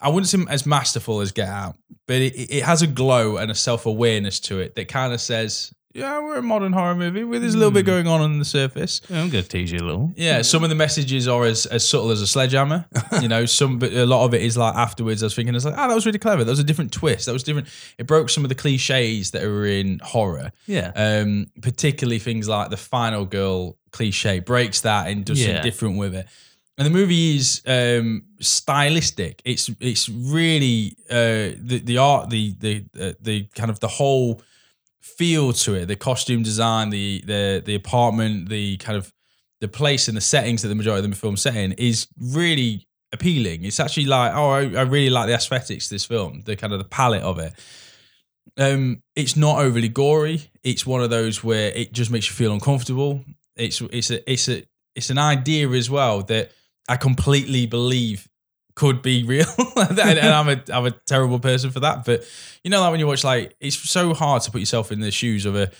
I 0.02 0.10
wouldn't 0.10 0.28
say 0.28 0.38
as 0.50 0.66
masterful 0.66 1.20
as 1.20 1.32
Get 1.32 1.48
Out, 1.48 1.76
but 2.06 2.16
it, 2.16 2.34
it 2.34 2.62
has 2.62 2.82
a 2.82 2.86
glow 2.86 3.36
and 3.38 3.50
a 3.50 3.54
self 3.54 3.86
awareness 3.86 4.38
to 4.40 4.60
it 4.60 4.74
that 4.74 4.88
kind 4.88 5.12
of 5.14 5.20
says, 5.20 5.72
"Yeah, 5.94 6.20
we're 6.20 6.36
a 6.38 6.42
modern 6.42 6.72
horror 6.72 6.94
movie. 6.94 7.24
With 7.24 7.40
there's 7.42 7.54
a 7.54 7.58
little 7.58 7.72
bit 7.72 7.86
going 7.86 8.06
on 8.06 8.20
on 8.20 8.38
the 8.38 8.44
surface." 8.44 9.00
Yeah, 9.08 9.22
I'm 9.22 9.30
going 9.30 9.42
to 9.44 9.48
tease 9.48 9.72
you 9.72 9.78
a 9.78 9.86
little. 9.86 10.12
Yeah, 10.16 10.42
some 10.42 10.62
of 10.62 10.68
the 10.70 10.76
messages 10.76 11.26
are 11.28 11.44
as, 11.44 11.66
as 11.66 11.88
subtle 11.88 12.10
as 12.10 12.20
a 12.20 12.26
sledgehammer. 12.26 12.86
you 13.22 13.28
know, 13.28 13.46
some 13.46 13.78
but 13.78 13.92
a 13.92 14.06
lot 14.06 14.24
of 14.24 14.34
it 14.34 14.42
is 14.42 14.56
like 14.56 14.74
afterwards. 14.74 15.22
I 15.22 15.26
was 15.26 15.34
thinking, 15.34 15.54
it's 15.54 15.64
like, 15.64 15.74
oh, 15.76 15.88
that 15.88 15.94
was 15.94 16.06
really 16.06 16.18
clever. 16.18 16.44
That 16.44 16.50
was 16.52 16.58
a 16.60 16.64
different 16.64 16.92
twist. 16.92 17.26
That 17.26 17.32
was 17.32 17.42
different. 17.42 17.68
It 17.98 18.06
broke 18.06 18.30
some 18.30 18.44
of 18.44 18.48
the 18.48 18.54
cliches 18.54 19.30
that 19.32 19.42
are 19.42 19.66
in 19.66 20.00
horror. 20.02 20.52
Yeah. 20.66 20.92
Um, 20.94 21.46
particularly 21.62 22.18
things 22.18 22.48
like 22.48 22.70
the 22.70 22.76
final 22.76 23.24
girl 23.24 23.76
cliche 23.90 24.40
breaks 24.40 24.82
that 24.82 25.08
and 25.08 25.24
does 25.24 25.40
Yeah. 25.40 25.46
something 25.46 25.62
different 25.62 25.98
with 25.98 26.14
it. 26.14 26.26
And 26.76 26.86
the 26.86 26.90
movie 26.90 27.34
is 27.36 27.60
um, 27.66 28.22
stylistic. 28.40 29.42
It's 29.44 29.70
it's 29.80 30.08
really 30.08 30.96
uh, 31.10 31.56
the 31.60 31.80
the 31.82 31.98
art, 31.98 32.30
the 32.30 32.54
the 32.58 32.84
uh, 33.00 33.12
the 33.20 33.44
kind 33.56 33.70
of 33.70 33.80
the 33.80 33.88
whole 33.88 34.42
feel 35.00 35.52
to 35.52 35.74
it, 35.74 35.86
the 35.86 35.96
costume 35.96 36.42
design, 36.42 36.90
the 36.90 37.22
the 37.26 37.62
the 37.64 37.74
apartment, 37.74 38.48
the 38.48 38.76
kind 38.78 38.96
of 38.96 39.12
the 39.60 39.68
place 39.68 40.08
and 40.08 40.16
the 40.16 40.22
settings 40.22 40.62
that 40.62 40.68
the 40.68 40.74
majority 40.74 41.04
of 41.04 41.10
the 41.10 41.16
film 41.16 41.36
set 41.36 41.56
in 41.56 41.72
is 41.72 42.06
really 42.16 42.86
appealing. 43.12 43.64
It's 43.64 43.80
actually 43.80 44.06
like, 44.06 44.32
oh, 44.34 44.50
I, 44.50 44.60
I 44.60 44.82
really 44.82 45.10
like 45.10 45.26
the 45.26 45.34
aesthetics 45.34 45.86
of 45.86 45.90
this 45.90 46.04
film, 46.04 46.42
the 46.44 46.56
kind 46.56 46.72
of 46.72 46.78
the 46.78 46.84
palette 46.84 47.22
of 47.22 47.38
it. 47.38 47.54
Um, 48.56 49.02
it's 49.16 49.36
not 49.36 49.58
overly 49.58 49.88
gory. 49.88 50.50
It's 50.62 50.86
one 50.86 51.02
of 51.02 51.10
those 51.10 51.42
where 51.42 51.70
it 51.70 51.92
just 51.92 52.10
makes 52.10 52.28
you 52.28 52.34
feel 52.34 52.52
uncomfortable. 52.52 53.24
It's 53.56 53.80
it's 53.80 54.10
a 54.10 54.30
it's 54.30 54.48
a 54.48 54.64
it's 54.94 55.10
an 55.10 55.18
idea 55.18 55.68
as 55.70 55.90
well 55.90 56.22
that 56.22 56.50
I 56.88 56.96
completely 56.96 57.66
believe 57.66 58.28
could 58.78 59.02
be 59.02 59.24
real, 59.24 59.44
and 59.76 60.00
I'm 60.00 60.48
a 60.48 60.62
I'm 60.72 60.86
a 60.86 60.92
terrible 60.92 61.38
person 61.40 61.70
for 61.70 61.80
that. 61.80 62.04
But 62.04 62.24
you 62.64 62.70
know, 62.70 62.80
like 62.80 62.90
when 62.92 63.00
you 63.00 63.06
watch, 63.06 63.24
like 63.24 63.54
it's 63.60 63.76
so 63.76 64.14
hard 64.14 64.42
to 64.42 64.50
put 64.50 64.60
yourself 64.60 64.90
in 64.92 65.00
the 65.00 65.10
shoes 65.10 65.44
of 65.44 65.54
a 65.56 65.70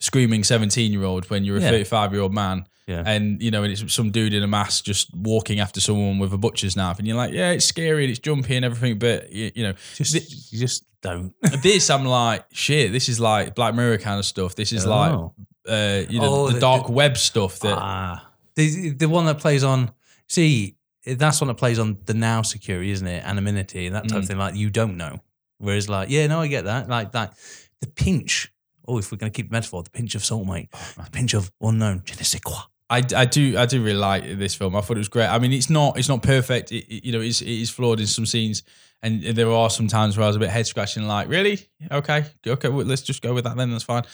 screaming 0.00 0.44
17 0.44 0.92
year 0.92 1.04
old 1.04 1.28
when 1.30 1.44
you're 1.44 1.56
a 1.56 1.60
Yeah. 1.60 1.70
35 1.70 2.12
year 2.12 2.22
old 2.22 2.32
man 2.32 2.66
Yeah. 2.86 3.02
and 3.04 3.42
you 3.42 3.50
know 3.50 3.64
and 3.64 3.72
it's 3.72 3.92
some 3.92 4.10
dude 4.12 4.32
in 4.32 4.42
a 4.44 4.46
mask 4.46 4.84
just 4.84 5.12
walking 5.12 5.58
after 5.58 5.80
someone 5.80 6.18
with 6.20 6.32
a 6.32 6.38
butcher's 6.38 6.76
knife 6.76 6.98
and 7.00 7.08
you're 7.08 7.16
like 7.16 7.32
yeah 7.32 7.50
it's 7.50 7.64
scary 7.64 8.04
and 8.04 8.10
it's 8.12 8.20
jumpy 8.20 8.54
and 8.54 8.64
everything 8.64 9.00
but 9.00 9.32
you, 9.32 9.50
you 9.56 9.62
know 9.64 9.74
Just, 9.96 10.12
thi- 10.14 10.36
you 10.56 10.58
just 10.60 10.84
don't. 11.02 11.34
this 11.64 11.90
i'm 11.90 12.04
like 12.04 12.44
shit 12.52 12.92
this 12.92 13.08
is 13.08 13.18
like 13.18 13.56
black 13.56 13.74
mirror 13.74 13.98
kind 13.98 14.20
of 14.20 14.24
stuff 14.24 14.54
this 14.54 14.72
is 14.72 14.86
like 14.86 15.10
Oh. 15.12 15.34
uh 15.68 16.04
you 16.08 16.20
know 16.20 16.32
Oh, 16.32 16.46
the, 16.46 16.54
the- 16.54 16.60
dark 16.60 16.86
the- 16.86 16.92
web 16.92 17.16
stuff 17.16 17.58
that 17.58 17.76
Ah, 17.76 18.24
the 18.54 18.90
the 18.90 19.08
one 19.08 19.26
that 19.26 19.38
plays 19.40 19.64
on. 19.64 19.90
See, 20.28 20.76
that's 21.14 21.40
one 21.40 21.48
that 21.48 21.54
plays 21.54 21.78
on 21.78 21.98
the 22.06 22.14
now 22.14 22.42
security, 22.42 22.90
isn't 22.90 23.06
it? 23.06 23.24
Anonymity 23.24 23.86
and 23.86 23.94
that 23.96 24.08
type 24.08 24.18
of 24.18 24.24
Mm. 24.24 24.28
thing. 24.28 24.38
Like 24.38 24.54
you 24.56 24.70
don't 24.70 24.96
know. 24.96 25.20
Whereas, 25.58 25.88
like, 25.88 26.08
yeah, 26.10 26.26
no, 26.28 26.40
I 26.40 26.46
get 26.46 26.64
that. 26.66 26.88
Like 26.88 27.12
that, 27.12 27.34
the 27.80 27.88
pinch. 27.88 28.52
Oh, 28.86 28.98
if 28.98 29.10
we're 29.12 29.18
gonna 29.18 29.30
keep 29.30 29.48
the 29.48 29.52
metaphor, 29.52 29.82
the 29.82 29.90
pinch 29.90 30.14
of 30.14 30.22
soulmate, 30.22 30.70
the 30.96 31.10
pinch 31.10 31.34
of 31.34 31.50
unknown. 31.60 32.02
Je 32.04 32.14
ne 32.14 32.22
sais 32.22 32.40
quoi. 32.40 32.58
I, 32.90 33.02
I 33.14 33.24
do 33.26 33.58
I 33.58 33.66
do 33.66 33.82
really 33.82 33.98
like 33.98 34.38
this 34.38 34.54
film. 34.54 34.74
I 34.74 34.80
thought 34.80 34.96
it 34.96 35.00
was 35.00 35.08
great. 35.08 35.26
I 35.26 35.38
mean, 35.38 35.52
it's 35.52 35.68
not 35.68 35.98
it's 35.98 36.08
not 36.08 36.22
perfect. 36.22 36.72
It, 36.72 36.86
it- 36.88 37.04
you 37.04 37.12
know, 37.12 37.20
it's, 37.20 37.42
it 37.42 37.48
is 37.48 37.70
flawed 37.70 38.00
in 38.00 38.06
some 38.06 38.24
scenes, 38.24 38.62
and 39.02 39.22
there 39.22 39.50
are 39.50 39.68
some 39.68 39.88
times 39.88 40.16
where 40.16 40.24
I 40.24 40.28
was 40.28 40.36
a 40.36 40.38
bit 40.38 40.48
head 40.48 40.66
scratching. 40.66 41.06
Like, 41.06 41.28
really? 41.28 41.60
Okay, 41.90 42.24
okay, 42.46 42.68
well, 42.68 42.86
let's 42.86 43.02
just 43.02 43.20
go 43.20 43.34
with 43.34 43.44
that 43.44 43.56
then. 43.56 43.70
That's 43.70 43.84
fine. 43.84 44.04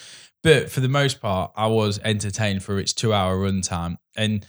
But 0.43 0.69
for 0.69 0.79
the 0.81 0.89
most 0.89 1.21
part, 1.21 1.51
I 1.55 1.67
was 1.67 1.99
entertained 2.03 2.63
for 2.63 2.77
its 2.77 2.91
two 2.91 3.13
hour 3.13 3.37
runtime. 3.37 3.97
And 4.17 4.45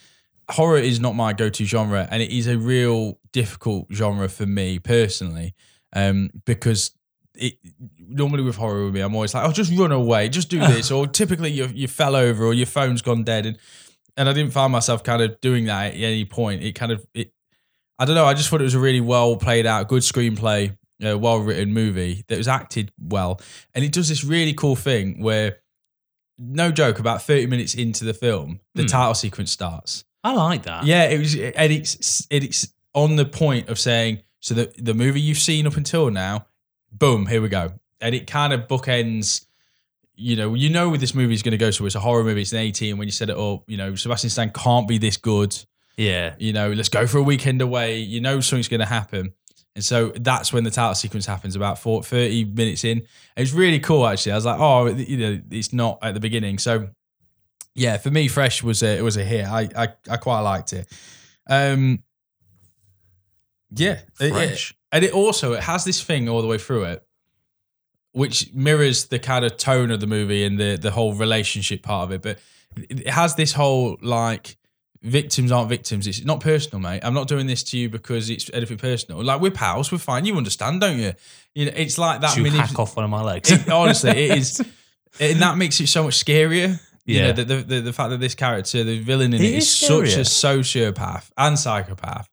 horror 0.51 0.79
is 0.79 1.01
not 1.01 1.15
my 1.15 1.33
go 1.33 1.49
to 1.49 1.65
genre, 1.65 2.07
and 2.11 2.23
it 2.23 2.31
is 2.31 2.47
a 2.47 2.57
real 2.59 3.19
difficult 3.33 3.87
genre 3.93 4.29
for 4.29 4.47
me 4.47 4.79
personally, 4.79 5.55
um, 5.95 6.31
because 6.45 6.93
it 7.35 7.55
normally 7.99 8.43
with 8.43 8.57
horror 8.57 8.87
with 8.87 8.95
me, 8.95 9.01
I'm 9.01 9.15
always 9.15 9.35
like, 9.35 9.47
oh, 9.47 9.53
just 9.53 9.73
run 9.77 9.93
away, 9.93 10.29
just 10.29 10.49
do 10.49 10.59
this, 10.59 10.91
or 10.91 11.07
typically 11.23 11.51
you 11.51 11.67
you 11.75 11.89
fell 11.89 12.17
over 12.17 12.45
or 12.45 12.55
your 12.55 12.67
phone's 12.67 13.03
gone 13.03 13.25
dead, 13.25 13.47
and 13.47 13.59
and 14.17 14.29
I 14.29 14.33
didn't 14.33 14.53
find 14.53 14.73
myself 14.73 15.03
kind 15.03 15.21
of 15.23 15.41
doing 15.41 15.67
that 15.67 15.93
at 15.93 16.01
any 16.01 16.25
point. 16.25 16.63
It 16.63 16.75
kind 16.75 16.93
of 16.93 17.07
it, 17.15 17.33
I 17.99 18.05
don't 18.05 18.15
know. 18.15 18.25
I 18.25 18.35
just 18.35 18.49
thought 18.49 18.61
it 18.61 18.65
was 18.65 18.75
a 18.75 18.81
really 18.81 19.01
well 19.01 19.37
played 19.37 19.67
out, 19.67 19.89
good 19.89 20.03
screenplay, 20.03 20.77
uh, 21.07 21.19
well 21.19 21.39
written 21.39 21.73
movie 21.75 22.25
that 22.29 22.39
was 22.39 22.49
acted 22.49 22.93
well, 22.99 23.41
and 23.75 23.85
it 23.85 23.93
does 23.93 24.09
this 24.09 24.25
really 24.25 24.55
cool 24.55 24.77
thing 24.77 25.21
where, 25.23 25.59
no 26.39 26.71
joke, 26.71 26.99
about 26.99 27.21
thirty 27.23 27.47
minutes 27.47 27.75
into 27.75 28.05
the 28.05 28.15
film, 28.15 28.61
the 28.75 28.83
Hmm. 28.83 28.89
title 28.89 29.15
sequence 29.15 29.51
starts. 29.51 30.05
I 30.25 30.33
like 30.33 30.65
that. 30.65 30.85
Yeah, 30.85 31.05
it 31.05 31.19
was, 31.19 31.35
and 31.35 31.73
it's 31.73 32.27
it's 32.31 32.73
on 32.95 33.17
the 33.17 33.25
point 33.25 33.69
of 33.69 33.79
saying 33.79 34.23
so 34.41 34.55
the 34.55 34.73
the 34.79 34.95
movie 34.95 35.21
you've 35.21 35.39
seen 35.39 35.67
up 35.67 35.77
until 35.77 36.11
now, 36.11 36.47
boom, 36.93 37.27
here 37.27 37.41
we 37.43 37.49
go, 37.49 37.73
and 38.01 38.15
it 38.15 38.27
kind 38.27 38.53
of 38.53 38.69
bookends. 38.69 39.47
You 40.19 40.35
know, 40.35 40.55
you 40.55 40.71
know 40.71 40.89
where 40.89 40.99
this 40.99 41.15
movie 41.15 41.35
is 41.35 41.43
going 41.43 41.53
to 41.53 41.59
go. 41.59 41.71
So 41.71 41.85
it's 41.85 41.95
a 41.95 42.01
horror 42.01 42.25
movie. 42.25 42.41
It's 42.41 42.53
an 42.53 42.59
eighteen. 42.59 42.97
When 42.97 43.07
you 43.07 43.13
set 43.13 43.29
it 43.29 43.37
up, 43.37 43.65
you 43.67 43.77
know 43.77 43.95
Sebastian 43.95 44.31
Stan 44.31 44.51
can't 44.51 44.89
be 44.89 44.99
this 44.99 45.17
good. 45.17 45.57
yeah. 45.97 46.35
You 46.39 46.53
know, 46.53 46.73
let's 46.73 46.89
go 46.89 47.07
for 47.07 47.19
a 47.19 47.23
weekend 47.23 47.61
away. 47.61 47.99
You 47.99 48.21
know 48.21 48.41
something's 48.41 48.69
going 48.69 48.81
to 48.81 48.87
happen. 48.87 49.33
And 49.75 49.85
so 49.85 50.09
that's 50.17 50.55
when 50.55 50.65
the 50.65 50.71
title 50.71 50.95
sequence 50.95 51.27
happens 51.27 51.55
about 51.55 51.79
four, 51.79 52.03
30 52.03 52.47
minutes 52.47 52.83
in. 52.83 52.99
It 53.37 53.41
was 53.41 53.53
really 53.53 53.79
cool, 53.79 54.07
actually. 54.07 54.33
I 54.33 54.37
was 54.37 54.47
like, 54.47 54.59
oh, 54.59 54.87
you 54.87 55.19
know, 55.19 55.43
it's 55.51 55.75
not 55.75 55.99
at 56.01 56.15
the 56.15 56.21
beginning. 56.21 56.57
So, 56.57 56.89
yeah, 57.77 57.97
for 57.99 58.11
me, 58.11 58.27
Fresh 58.29 58.63
was 58.63 58.83
a, 58.83 58.99
it 58.99 59.03
was 59.03 59.17
a 59.17 59.25
hit. 59.25 59.45
I, 59.47 59.69
I, 59.77 59.89
I 60.11 60.17
quite 60.17 60.41
liked 60.41 60.73
it. 60.73 60.91
Um, 61.49 62.03
yeah. 63.71 64.01
It- 64.21 64.27
it- 64.27 64.33
Fresh. 64.33 64.75
and 64.93 65.05
it 65.05 65.13
also, 65.13 65.53
it 65.53 65.63
has 65.63 65.85
this 65.85 66.03
thing 66.03 66.29
all 66.29 66.43
the 66.43 66.49
way 66.49 66.59
through 66.59 66.85
it, 66.85 67.07
which 68.13 68.53
mirrors 68.55 69.07
the 69.07 69.19
kind 69.19 69.45
of 69.45 69.57
tone 69.57 69.91
of 69.91 70.01
the 70.01 70.07
movie 70.07 70.45
and 70.45 70.59
the, 70.59 70.77
the 70.81 70.91
whole 70.91 71.15
relationship 71.15 71.83
part 71.83 72.05
of 72.05 72.13
it. 72.13 72.23
But 72.23 72.39
it 72.91 73.09
has 73.09 73.35
this 73.35 73.53
whole 73.53 73.97
like, 74.01 74.57
victims 75.03 75.53
aren't 75.53 75.69
victims. 75.69 76.07
It's 76.07 76.25
not 76.25 76.41
personal, 76.41 76.81
mate. 76.81 77.01
I'm 77.05 77.15
not 77.15 77.29
doing 77.29 77.47
this 77.47 77.63
to 77.65 77.79
you 77.79 77.89
because 77.89 78.29
it's 78.31 78.51
anything 78.53 78.79
personal. 78.79 79.23
Like 79.23 79.41
we're 79.41 79.51
pals, 79.53 79.93
we're 79.93 79.99
fine. 79.99 80.25
You 80.25 80.37
understand, 80.37 80.81
don't 80.81 80.99
you? 80.99 81.13
You 81.55 81.67
know, 81.67 81.73
it's 81.77 81.99
like 81.99 82.23
that. 82.23 82.37
You 82.37 82.43
mini- 82.43 82.59
hack 82.59 82.79
off 82.79 82.97
one 82.97 83.05
of 83.05 83.11
my 83.11 83.23
legs. 83.23 83.51
it- 83.51 83.69
honestly, 83.69 84.11
it 84.11 84.39
is, 84.39 84.61
and 85.21 85.41
that 85.41 85.57
makes 85.59 85.79
it 85.81 85.87
so 85.89 86.05
much 86.05 86.25
scarier. 86.25 86.81
You 87.07 87.17
Yeah. 87.21 87.27
know, 87.29 87.45
the, 87.45 87.55
the, 87.63 87.81
the, 87.81 87.93
fact 87.93 88.11
that 88.11 88.21
this 88.21 88.35
character, 88.35 88.83
the 88.85 88.99
villain 88.99 89.33
in 89.33 89.41
It 89.41 89.45
it, 89.47 89.55
is, 89.55 89.65
is 89.65 89.77
such 89.77 90.17
a 90.17 90.21
sociopath 90.21 91.31
and 91.39 91.59
psychopath. 91.59 92.29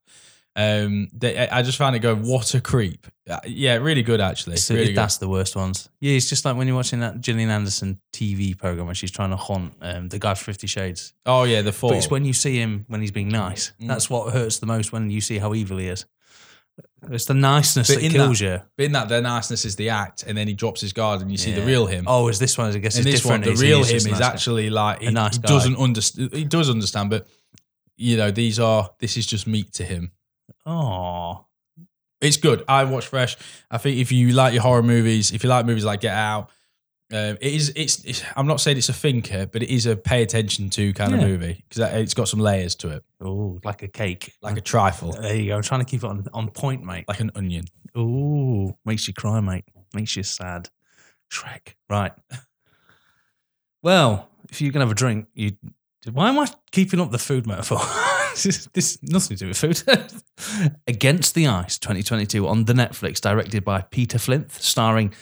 Um, 0.56 1.10
that 1.14 1.52
I 1.52 1.64
just 1.64 1.80
found 1.80 1.96
it 1.96 2.00
going, 2.00 2.22
what 2.28 2.54
a 2.54 2.62
creep. 2.62 3.08
Uh, 3.28 3.40
Yeah, 3.46 3.76
really 3.78 4.04
good 4.04 4.22
actually. 4.22 4.58
So 4.58 4.76
really 4.76 4.88
good. 4.88 4.98
that's 4.98 5.18
the 5.18 5.28
worst 5.28 5.56
ones. 5.56 5.90
Yeah, 6.00 6.14
it's 6.16 6.30
just 6.30 6.46
like 6.46 6.56
when 6.56 6.68
you're 6.68 6.76
watching 6.76 7.00
that 7.00 7.22
Gillian 7.22 7.50
Anderson 7.50 8.00
TV 8.14 8.56
program 8.56 8.86
where 8.86 8.94
she's 8.94 9.10
trying 9.10 9.32
to 9.32 9.36
haunt 9.36 9.74
um, 9.82 10.10
the 10.10 10.20
guy 10.20 10.36
from 10.36 10.46
Fifty 10.54 10.68
Shades. 10.68 11.14
Oh 11.26 11.44
yeah, 11.44 11.64
the 11.64 11.72
fall. 11.72 11.90
But 11.92 11.98
it's 12.00 12.12
when 12.12 12.26
you 12.26 12.34
see 12.34 12.58
him 12.58 12.86
when 12.88 13.02
he's 13.02 13.12
being 13.12 13.30
nice. 13.30 13.74
Mm. 13.82 13.88
That's 13.88 14.10
what 14.12 14.32
hurts 14.34 14.60
the 14.60 14.68
most 14.68 14.92
when 14.92 15.10
you 15.10 15.22
see 15.22 15.40
how 15.40 15.56
evil 15.56 15.78
he 15.78 15.88
is. 15.88 16.06
It's 17.12 17.26
the 17.26 17.34
niceness 17.34 17.88
But 17.88 17.98
that 17.98 18.04
in 18.06 18.12
kills 18.12 18.40
you. 18.40 18.62
But 18.78 18.86
in 18.86 18.92
that, 18.94 19.10
their 19.10 19.22
niceness 19.22 19.66
is 19.66 19.76
the 19.76 19.90
act, 19.90 20.24
and 20.24 20.38
then 20.38 20.48
he 20.48 20.54
drops 20.54 20.82
his 20.82 20.94
guard, 20.94 21.22
and 21.22 21.32
you 21.32 21.38
see 21.38 21.52
the 21.52 21.62
real 21.66 21.86
him. 21.86 22.06
Oh, 22.08 22.28
is 22.28 22.40
this 22.40 22.58
one? 22.58 22.72
I 22.72 22.78
guess 22.78 22.96
it's 22.96 23.06
this 23.06 23.26
one, 23.26 23.42
different. 23.42 23.60
the 23.60 23.66
real 23.66 23.84
him 23.84 23.96
is 23.96 24.06
nice. 24.08 24.22
actually 24.22 24.70
like 24.70 25.02
he, 25.02 25.08
A 25.08 25.12
nice 25.12 25.36
he 25.36 25.42
doesn't 25.42 25.78
understand. 25.78 26.34
He 26.34 26.46
does 26.46 26.70
understand, 26.70 27.10
but 27.10 27.28
you 27.98 28.18
know, 28.18 28.32
these 28.32 28.60
are 28.60 28.90
this 29.00 29.18
is 29.18 29.26
just 29.26 29.48
meat 29.48 29.74
to 29.74 29.84
him. 29.84 30.12
Oh, 30.66 31.46
It's 32.22 32.38
good. 32.38 32.64
I 32.68 32.86
watch 32.86 33.08
Fresh. 33.08 33.38
I 33.70 33.78
think 33.78 33.98
if 33.98 34.12
you 34.12 34.32
like 34.32 34.54
your 34.54 34.64
horror 34.64 34.84
movies, 34.84 35.32
if 35.32 35.44
you 35.44 35.50
like 35.50 35.66
movies 35.66 35.86
like 35.86 36.02
Get 36.02 36.14
Out, 36.16 36.50
um, 37.12 37.38
it 37.42 37.54
is. 37.54 37.72
It's, 37.76 38.04
it's. 38.06 38.24
I'm 38.36 38.48
not 38.48 38.60
saying 38.62 38.78
it's 38.78 38.90
a 38.90 38.94
thinker, 38.94 39.46
but 39.46 39.62
it 39.64 39.70
is 39.70 39.86
a 39.86 39.96
pay 39.96 40.24
attention 40.24 40.70
to 40.72 40.94
kind 40.94 41.12
Yeah. 41.12 41.18
of 41.22 41.24
movie 41.28 41.64
because 41.70 41.94
it's 41.94 42.14
got 42.14 42.28
some 42.28 42.40
layers 42.40 42.76
to 42.76 42.90
it, 42.90 43.04
oh, 43.22 43.60
like 43.64 43.84
a 43.84 43.88
cake. 43.88 44.34
like 44.42 44.58
a 44.58 44.62
trifle, 44.62 45.12
there 45.12 45.36
you 45.36 45.48
go. 45.50 45.56
I'm 45.58 45.62
trying 45.62 45.82
to 45.82 45.86
keep 45.86 46.04
it 46.04 46.08
on, 46.08 46.26
on 46.34 46.50
point, 46.50 46.84
mate. 46.84 47.06
like 47.08 47.20
an 47.20 47.32
onion. 47.36 47.66
Ooh, 47.98 48.76
makes 48.86 49.08
you 49.08 49.14
cry, 49.14 49.40
mate. 49.42 49.66
Makes 49.94 50.16
you 50.16 50.24
sad. 50.24 50.70
Shrek. 51.32 51.76
Right. 51.90 52.14
Well, 53.82 54.30
if 54.50 54.62
you're 54.62 54.72
gonna 54.72 54.86
have 54.86 54.92
a 54.92 54.96
drink, 54.96 55.28
you. 55.34 55.52
Why 56.12 56.30
am 56.30 56.40
I 56.40 56.48
keeping 56.72 57.00
up 57.00 57.12
the 57.12 57.18
food 57.18 57.46
metaphor? 57.48 57.80
this, 58.44 58.68
this 58.74 58.98
nothing 59.04 59.38
to 59.38 59.44
do 59.44 59.48
with 59.50 59.58
food. 59.58 60.74
Against 60.88 61.34
the 61.36 61.48
Ice, 61.48 61.78
2022, 61.80 62.48
on 62.48 62.66
the 62.66 62.74
Netflix, 62.74 63.22
directed 63.22 63.64
by 63.64 63.82
Peter 63.82 64.18
Flinth, 64.18 64.62
starring 64.62 65.14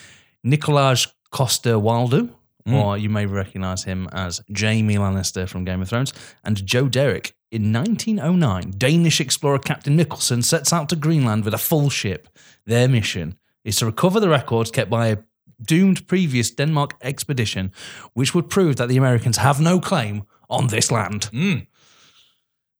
Nikolaj 0.46 1.08
Coster-Waldau, 1.32 2.30
or 2.68 2.98
you 2.98 3.10
may 3.10 3.26
recognize 3.26 3.84
him 3.84 4.08
as 4.12 4.42
Jaime 4.56 4.96
Lannister 4.96 5.48
from 5.48 5.66
Game 5.66 5.82
of 5.82 5.90
Thrones, 5.90 6.14
and 6.44 6.66
Joe 6.66 6.88
Derrick. 6.88 7.34
In 7.52 7.74
1909, 7.74 8.74
Danish 8.78 9.20
explorer 9.20 9.60
Captain 9.60 9.96
Nicholson 9.96 10.42
sets 10.42 10.72
out 10.72 10.88
to 10.90 10.96
Greenland 10.96 11.44
with 11.44 11.54
a 11.54 11.58
full 11.58 11.90
ship. 11.90 12.30
Their 12.66 12.88
mission 12.88 13.38
is 13.66 13.78
to 13.78 13.86
recover 13.86 14.20
the 14.20 14.30
records 14.30 14.72
kept 14.72 14.90
by 14.90 15.08
a 15.08 15.18
doomed 15.62 16.08
previous 16.08 16.50
Denmark 16.52 16.96
expedition, 17.02 17.72
which 18.14 18.34
would 18.34 18.50
prove 18.50 18.78
that 18.78 18.88
the 18.88 18.98
Americans 18.98 19.38
have 19.38 19.60
no 19.60 19.80
claim 19.80 20.24
on 20.50 20.68
this 20.68 20.92
land. 20.92 21.30
Mm. 21.32 21.68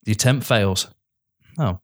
The 0.04 0.12
attempt 0.12 0.46
fails. 0.46 0.88
Oh. 1.58 1.80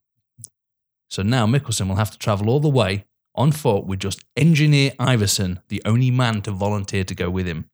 So 1.08 1.22
now 1.22 1.46
Mikkelsen 1.46 1.88
will 1.88 1.96
have 1.96 2.10
to 2.10 2.18
travel 2.18 2.50
all 2.50 2.60
the 2.60 2.68
way 2.68 3.04
on 3.38 3.52
foot 3.52 3.86
with 3.86 4.00
just 4.00 4.24
engineer 4.36 4.90
Iversen, 4.98 5.58
the 5.68 5.80
only 5.84 6.10
man 6.10 6.42
to 6.42 6.50
volunteer 6.50 7.04
to 7.04 7.14
go 7.14 7.30
with 7.30 7.46
him. 7.46 7.70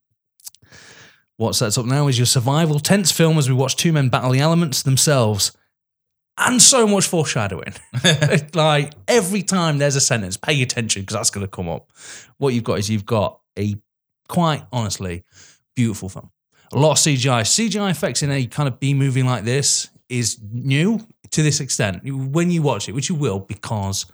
What 1.36 1.54
sets 1.54 1.78
up 1.78 1.86
now 1.86 2.06
is 2.06 2.18
your 2.18 2.26
survival 2.26 2.78
tense 2.78 3.10
film 3.10 3.38
as 3.38 3.48
we 3.48 3.54
watch 3.54 3.74
two 3.76 3.92
men 3.92 4.08
battle 4.08 4.30
the 4.30 4.40
elements 4.40 4.82
themselves. 4.82 5.56
And 6.36 6.60
so 6.60 6.86
much 6.86 7.06
foreshadowing. 7.06 7.74
like 8.54 8.92
every 9.08 9.42
time 9.42 9.78
there's 9.78 9.96
a 9.96 10.00
sentence, 10.00 10.36
pay 10.36 10.60
attention 10.62 11.02
because 11.02 11.14
that's 11.14 11.30
going 11.30 11.46
to 11.46 11.50
come 11.50 11.68
up. 11.68 11.90
What 12.38 12.54
you've 12.54 12.64
got 12.64 12.78
is 12.78 12.90
you've 12.90 13.06
got 13.06 13.40
a 13.58 13.76
quite 14.28 14.64
honestly 14.72 15.24
beautiful 15.74 16.08
film. 16.08 16.30
A 16.72 16.78
lot 16.78 16.92
of 16.92 16.98
CGI. 16.98 17.42
CGI 17.42 17.90
effects 17.90 18.22
in 18.22 18.30
a 18.30 18.46
kind 18.46 18.68
of 18.68 18.80
B 18.80 18.94
movie 18.94 19.22
like 19.22 19.44
this 19.44 19.90
is 20.08 20.38
new 20.52 21.00
to 21.30 21.42
this 21.42 21.60
extent. 21.60 22.02
When 22.04 22.50
you 22.50 22.62
watch 22.62 22.88
it, 22.88 22.92
which 22.92 23.08
you 23.08 23.14
will, 23.14 23.40
because 23.40 24.06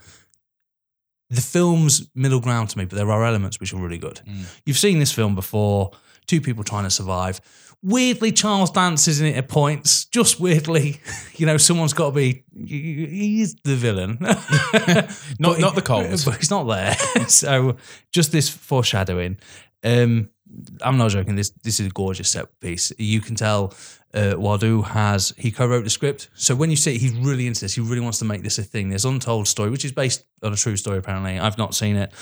the 1.31 1.40
film's 1.40 2.09
middle 2.14 2.40
ground 2.40 2.71
to 2.71 2.79
me, 2.79 2.85
but 2.85 2.97
there 2.97 3.11
are 3.11 3.25
elements 3.25 3.61
which 3.61 3.73
are 3.73 3.77
really 3.79 3.99
good. 3.99 4.21
You've 4.66 4.79
seen 4.79 4.99
this 4.99 5.12
film 5.12 5.35
before, 5.35 5.93
two 6.27 6.40
people 6.40 6.64
trying 6.64 6.85
to 6.85 6.90
survive. 6.90 7.40
Weirdly, 7.83 8.31
Charles 8.31 8.71
Dance's 8.71 9.21
in 9.23 9.27
it 9.29 9.37
at 9.37 9.49
points. 9.49 10.05
Just 10.07 10.38
weirdly, 10.38 11.01
you 11.37 11.47
know, 11.47 11.57
someone's 11.57 11.95
got 11.95 12.11
to 12.11 12.14
be. 12.14 12.45
He's 12.55 13.55
the 13.64 13.75
villain, 13.77 14.19
Not, 15.38 15.61
not 15.61 15.75
the 15.75 15.83
cold. 15.83 16.11
but 16.25 16.37
he's 16.37 16.51
not 16.51 16.64
there. 16.64 16.95
so 17.29 17.77
just 18.12 18.33
this 18.33 18.49
foreshadowing. 18.51 19.38
Um, 19.83 20.29
I'm 20.83 20.99
not 20.99 21.11
joking. 21.11 21.37
This 21.37 21.51
this 21.62 21.81
is 21.81 21.87
a 21.87 21.90
gorgeous 21.90 22.29
set 22.31 22.49
piece. 22.61 22.93
You 22.99 23.21
can 23.21 23.35
tell 23.35 23.73
uh, 24.12 24.35
Waldau 24.37 24.85
has 24.85 25.33
he 25.37 25.51
co-wrote 25.51 25.85
the 25.85 25.90
script. 25.90 26.29
So 26.35 26.55
when 26.55 26.70
you 26.70 26.77
see 26.77 26.96
it, 26.96 27.01
he's 27.01 27.12
really 27.12 27.46
into 27.46 27.61
this. 27.61 27.75
He 27.75 27.81
really 27.81 28.01
wants 28.01 28.18
to 28.18 28.25
make 28.25 28.42
this 28.42 28.59
a 28.59 28.62
thing. 28.62 28.88
This 28.88 29.05
untold 29.05 29.46
story, 29.49 29.70
which 29.70 29.85
is 29.85 29.92
based 29.92 30.25
on 30.42 30.53
a 30.53 30.57
true 30.57 30.77
story. 30.77 30.99
Apparently, 30.99 31.38
I've 31.38 31.59
not 31.59 31.75
seen 31.75 31.96
it. 31.96 32.12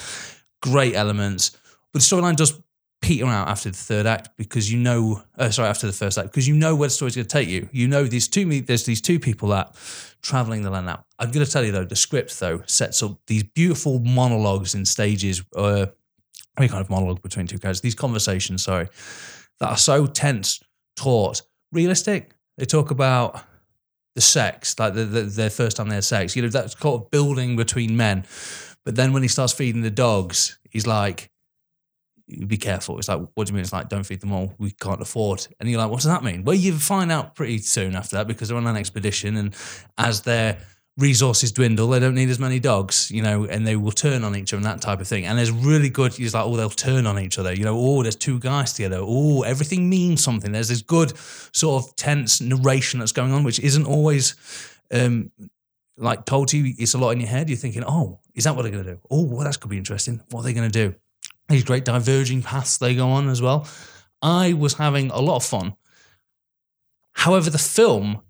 Great 0.60 0.94
elements, 0.94 1.50
but 1.92 2.00
the 2.02 2.16
storyline 2.16 2.36
does 2.36 2.60
peter 3.00 3.26
out 3.26 3.46
after 3.48 3.70
the 3.70 3.76
third 3.76 4.06
act 4.06 4.30
because 4.36 4.72
you 4.72 4.78
know, 4.78 5.22
uh, 5.38 5.50
sorry, 5.50 5.68
after 5.68 5.86
the 5.86 5.92
first 5.92 6.18
act 6.18 6.28
because 6.28 6.48
you 6.48 6.54
know 6.54 6.74
where 6.74 6.88
the 6.88 6.94
story's 6.94 7.14
going 7.14 7.26
to 7.26 7.32
take 7.32 7.48
you. 7.48 7.68
You 7.72 7.88
know 7.88 8.04
these 8.04 8.28
two 8.28 8.60
there's 8.62 8.84
these 8.84 9.00
two 9.00 9.20
people 9.20 9.50
that 9.50 9.76
traveling 10.20 10.62
the 10.62 10.70
land 10.70 10.86
now. 10.86 11.04
I'm 11.18 11.30
going 11.30 11.46
to 11.46 11.50
tell 11.50 11.64
you 11.64 11.72
though, 11.72 11.84
the 11.84 11.96
script 11.96 12.38
though 12.40 12.62
sets 12.66 13.02
up 13.02 13.18
these 13.26 13.44
beautiful 13.44 14.00
monologues 14.00 14.74
and 14.74 14.86
stages. 14.86 15.42
Uh, 15.54 15.86
any 16.58 16.68
kind 16.68 16.80
of 16.80 16.90
monologue 16.90 17.22
between 17.22 17.46
two 17.46 17.58
characters, 17.58 17.80
these 17.80 17.94
conversations, 17.94 18.64
sorry, 18.64 18.88
that 19.60 19.68
are 19.68 19.76
so 19.76 20.06
tense, 20.06 20.60
taut, 20.96 21.42
realistic. 21.72 22.32
They 22.56 22.64
talk 22.64 22.90
about 22.90 23.42
the 24.14 24.20
sex, 24.20 24.78
like 24.78 24.94
the, 24.94 25.04
the, 25.04 25.22
their 25.22 25.50
first 25.50 25.76
time 25.76 25.88
they 25.88 25.94
had 25.94 26.04
sex. 26.04 26.34
You 26.34 26.42
know, 26.42 26.48
that's 26.48 26.74
kind 26.74 26.94
of 26.94 27.10
building 27.10 27.56
between 27.56 27.96
men. 27.96 28.24
But 28.84 28.96
then 28.96 29.12
when 29.12 29.22
he 29.22 29.28
starts 29.28 29.52
feeding 29.52 29.82
the 29.82 29.90
dogs, 29.90 30.58
he's 30.70 30.86
like, 30.86 31.30
be 32.46 32.56
careful. 32.56 32.98
It's 32.98 33.08
like, 33.08 33.20
what 33.34 33.46
do 33.46 33.50
you 33.50 33.54
mean? 33.54 33.62
It's 33.62 33.72
like, 33.72 33.88
don't 33.88 34.04
feed 34.04 34.20
them 34.20 34.32
all. 34.32 34.54
We 34.58 34.70
can't 34.72 35.00
afford. 35.00 35.46
And 35.58 35.68
you're 35.68 35.80
like, 35.80 35.90
what 35.90 35.98
does 35.98 36.10
that 36.10 36.24
mean? 36.24 36.44
Well, 36.44 36.56
you 36.56 36.78
find 36.78 37.10
out 37.10 37.34
pretty 37.34 37.58
soon 37.58 37.94
after 37.94 38.16
that 38.16 38.26
because 38.26 38.48
they're 38.48 38.58
on 38.58 38.66
an 38.66 38.76
expedition. 38.76 39.36
And 39.36 39.54
as 39.96 40.22
their 40.22 40.58
resources 40.98 41.52
dwindle, 41.52 41.88
they 41.88 42.00
don't 42.00 42.14
need 42.14 42.28
as 42.28 42.40
many 42.40 42.58
dogs, 42.58 43.10
you 43.10 43.22
know, 43.22 43.44
and 43.44 43.66
they 43.66 43.76
will 43.76 43.92
turn 43.92 44.24
on 44.24 44.34
each 44.34 44.52
other 44.52 44.58
and 44.58 44.66
that 44.66 44.82
type 44.82 45.00
of 45.00 45.06
thing. 45.06 45.24
And 45.24 45.38
there's 45.38 45.52
really 45.52 45.88
good, 45.88 46.18
it's 46.18 46.34
like, 46.34 46.44
oh, 46.44 46.56
they'll 46.56 46.70
turn 46.70 47.06
on 47.06 47.18
each 47.18 47.38
other, 47.38 47.54
you 47.54 47.64
know, 47.64 47.78
oh, 47.78 48.02
there's 48.02 48.16
two 48.16 48.40
guys 48.40 48.72
together. 48.72 48.98
Oh, 49.00 49.42
everything 49.42 49.88
means 49.88 50.22
something. 50.22 50.50
There's 50.50 50.68
this 50.68 50.82
good 50.82 51.16
sort 51.52 51.84
of 51.84 51.96
tense 51.96 52.40
narration 52.40 52.98
that's 52.98 53.12
going 53.12 53.32
on, 53.32 53.44
which 53.44 53.60
isn't 53.60 53.86
always 53.86 54.34
um, 54.92 55.30
like 55.96 56.24
told 56.24 56.48
to 56.48 56.58
you. 56.58 56.74
It's 56.78 56.94
a 56.94 56.98
lot 56.98 57.10
in 57.10 57.20
your 57.20 57.28
head. 57.28 57.48
You're 57.48 57.56
thinking, 57.56 57.84
oh, 57.86 58.18
is 58.34 58.44
that 58.44 58.56
what 58.56 58.62
they're 58.62 58.72
going 58.72 58.84
to 58.84 58.94
do? 58.94 59.00
Oh, 59.08 59.22
well, 59.22 59.44
that 59.44 59.60
could 59.60 59.70
be 59.70 59.78
interesting. 59.78 60.20
What 60.30 60.40
are 60.40 60.44
they 60.44 60.52
going 60.52 60.70
to 60.70 60.90
do? 60.90 60.96
These 61.48 61.64
great 61.64 61.84
diverging 61.84 62.42
paths 62.42 62.76
they 62.76 62.94
go 62.94 63.08
on 63.08 63.28
as 63.28 63.40
well. 63.40 63.68
I 64.20 64.52
was 64.52 64.74
having 64.74 65.10
a 65.10 65.20
lot 65.20 65.36
of 65.36 65.44
fun. 65.44 65.76
However, 67.12 67.50
the 67.50 67.58
film 67.58 68.22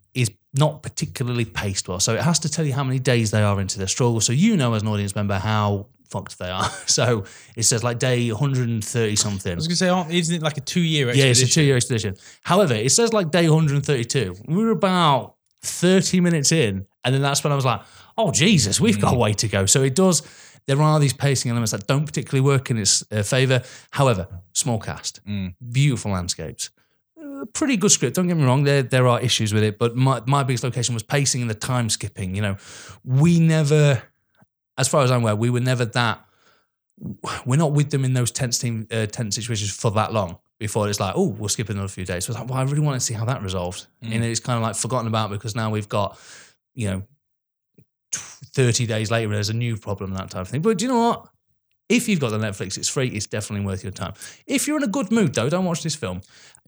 not 0.55 0.83
particularly 0.83 1.45
paced 1.45 1.89
well. 1.89 2.01
So 2.01 2.15
it 2.15 2.23
has 2.23 2.39
to 2.41 2.49
tell 2.49 2.65
you 2.65 2.73
how 2.73 2.85
many 2.85 2.99
days 2.99 3.31
they 3.31 3.43
are 3.43 3.61
into 3.61 3.79
their 3.79 3.87
struggle. 3.87 4.21
So 4.21 4.33
you 4.33 4.57
know 4.57 4.75
as 4.75 4.83
an 4.83 4.89
audience 4.89 5.15
member 5.15 5.39
how 5.39 5.87
fucked 6.09 6.39
they 6.39 6.51
are. 6.51 6.69
So 6.87 7.25
it 7.55 7.65
says 7.65 7.85
like 7.85 7.99
day 7.99 8.31
130 8.33 9.17
something. 9.17 9.53
I 9.53 9.55
was 9.55 9.69
going 9.69 9.77
to 9.77 10.09
say, 10.09 10.17
isn't 10.19 10.37
it 10.37 10.43
like 10.43 10.57
a 10.57 10.63
two 10.63 10.81
year 10.81 11.09
expedition? 11.09 11.27
Yeah, 11.27 11.31
it's 11.31 11.43
a 11.43 11.47
two 11.47 11.63
year 11.63 11.77
expedition. 11.77 12.17
However, 12.43 12.75
it 12.75 12.91
says 12.91 13.13
like 13.13 13.31
day 13.31 13.49
132. 13.49 14.37
We 14.47 14.57
were 14.57 14.71
about 14.71 15.35
30 15.63 16.21
minutes 16.21 16.51
in, 16.51 16.87
and 17.05 17.15
then 17.15 17.21
that's 17.23 17.45
when 17.45 17.53
I 17.53 17.57
was 17.57 17.65
like, 17.65 17.83
oh, 18.17 18.33
Jesus, 18.33 18.81
we've 18.81 19.01
got 19.01 19.15
a 19.15 19.19
way 19.19 19.33
to 19.35 19.49
go. 19.49 19.67
So 19.67 19.83
it 19.83 19.95
does, 19.95 20.23
there 20.67 20.81
are 20.81 20.99
these 20.99 21.13
pacing 21.13 21.51
elements 21.51 21.73
that 21.73 21.87
don't 21.87 22.07
particularly 22.07 22.41
work 22.45 22.71
in 22.71 22.79
its 22.79 23.05
uh, 23.13 23.23
favor. 23.23 23.63
However, 23.91 24.27
small 24.55 24.79
cast, 24.81 25.21
beautiful 25.71 26.13
landscapes. 26.13 26.71
Pretty 27.53 27.77
good 27.77 27.91
script. 27.91 28.17
Don't 28.17 28.27
get 28.27 28.37
me 28.37 28.45
wrong. 28.45 28.65
There, 28.65 28.83
there 28.83 29.07
are 29.07 29.21
issues 29.21 29.53
with 29.55 29.63
it, 29.63 29.79
but 29.79 29.97
my, 29.97 30.23
my 30.27 30.43
biggest 30.43 30.65
location 30.65 30.95
was 30.95 31.03
pacing 31.03 31.41
and 31.41 31.51
the 31.51 31.55
time 31.55 31.91
skipping. 31.91 32.35
You 32.35 32.43
know, 32.43 32.57
we 33.05 33.41
never, 33.41 34.03
as 34.77 34.89
far 34.89 35.03
as 35.03 35.11
I'm 35.11 35.23
aware, 35.23 35.37
we 35.37 35.51
were 35.51 35.61
never 35.61 35.85
that. 35.85 36.25
We're 37.47 37.57
not 37.57 37.73
with 37.73 37.91
them 37.91 38.05
in 38.05 38.13
those 38.13 38.31
tense 38.31 38.59
team, 38.59 38.87
uh, 38.91 39.07
tense 39.07 39.37
situations 39.37 39.71
for 39.71 39.91
that 39.93 40.13
long 40.13 40.39
before 40.59 40.89
it's 40.89 40.99
like, 40.99 41.15
oh, 41.17 41.29
we'll 41.29 41.49
skip 41.49 41.69
another 41.69 41.89
few 41.89 42.05
days. 42.05 42.25
So 42.25 42.33
it's 42.33 42.41
like, 42.41 42.49
well, 42.49 42.59
I 42.59 42.63
really 42.63 42.81
want 42.81 42.97
to 42.97 43.01
see 43.01 43.15
how 43.15 43.25
that 43.27 43.43
resolved. 43.43 43.87
And 44.03 44.25
it's 44.25 44.41
kind 44.41 44.57
of 44.57 44.63
like 44.63 44.75
forgotten 44.75 45.07
about 45.07 45.31
because 45.31 45.55
now 45.55 45.71
we've 45.71 45.89
got, 45.89 46.19
you 46.75 46.91
know, 46.91 47.03
30 48.13 48.87
days 48.87 49.11
later, 49.11 49.31
there's 49.31 49.51
a 49.51 49.55
new 49.55 49.77
problem, 49.77 50.15
that 50.15 50.31
type 50.31 50.43
of 50.43 50.49
thing. 50.49 50.63
But 50.63 50.79
do 50.79 50.87
you 50.87 50.91
know 50.91 50.99
what? 50.99 51.29
If 51.89 52.09
you've 52.09 52.21
got 52.21 52.31
the 52.31 52.39
Netflix, 52.39 52.77
it's 52.77 52.89
free. 52.89 53.09
It's 53.09 53.27
definitely 53.27 53.65
worth 53.67 53.83
your 53.83 53.93
time. 53.93 54.13
If 54.47 54.67
you're 54.67 54.77
in 54.77 54.83
a 54.83 54.89
good 54.89 55.11
mood, 55.11 55.35
though, 55.35 55.49
don't 55.49 55.65
watch 55.65 55.83
this 55.83 55.95
film. 55.95 56.21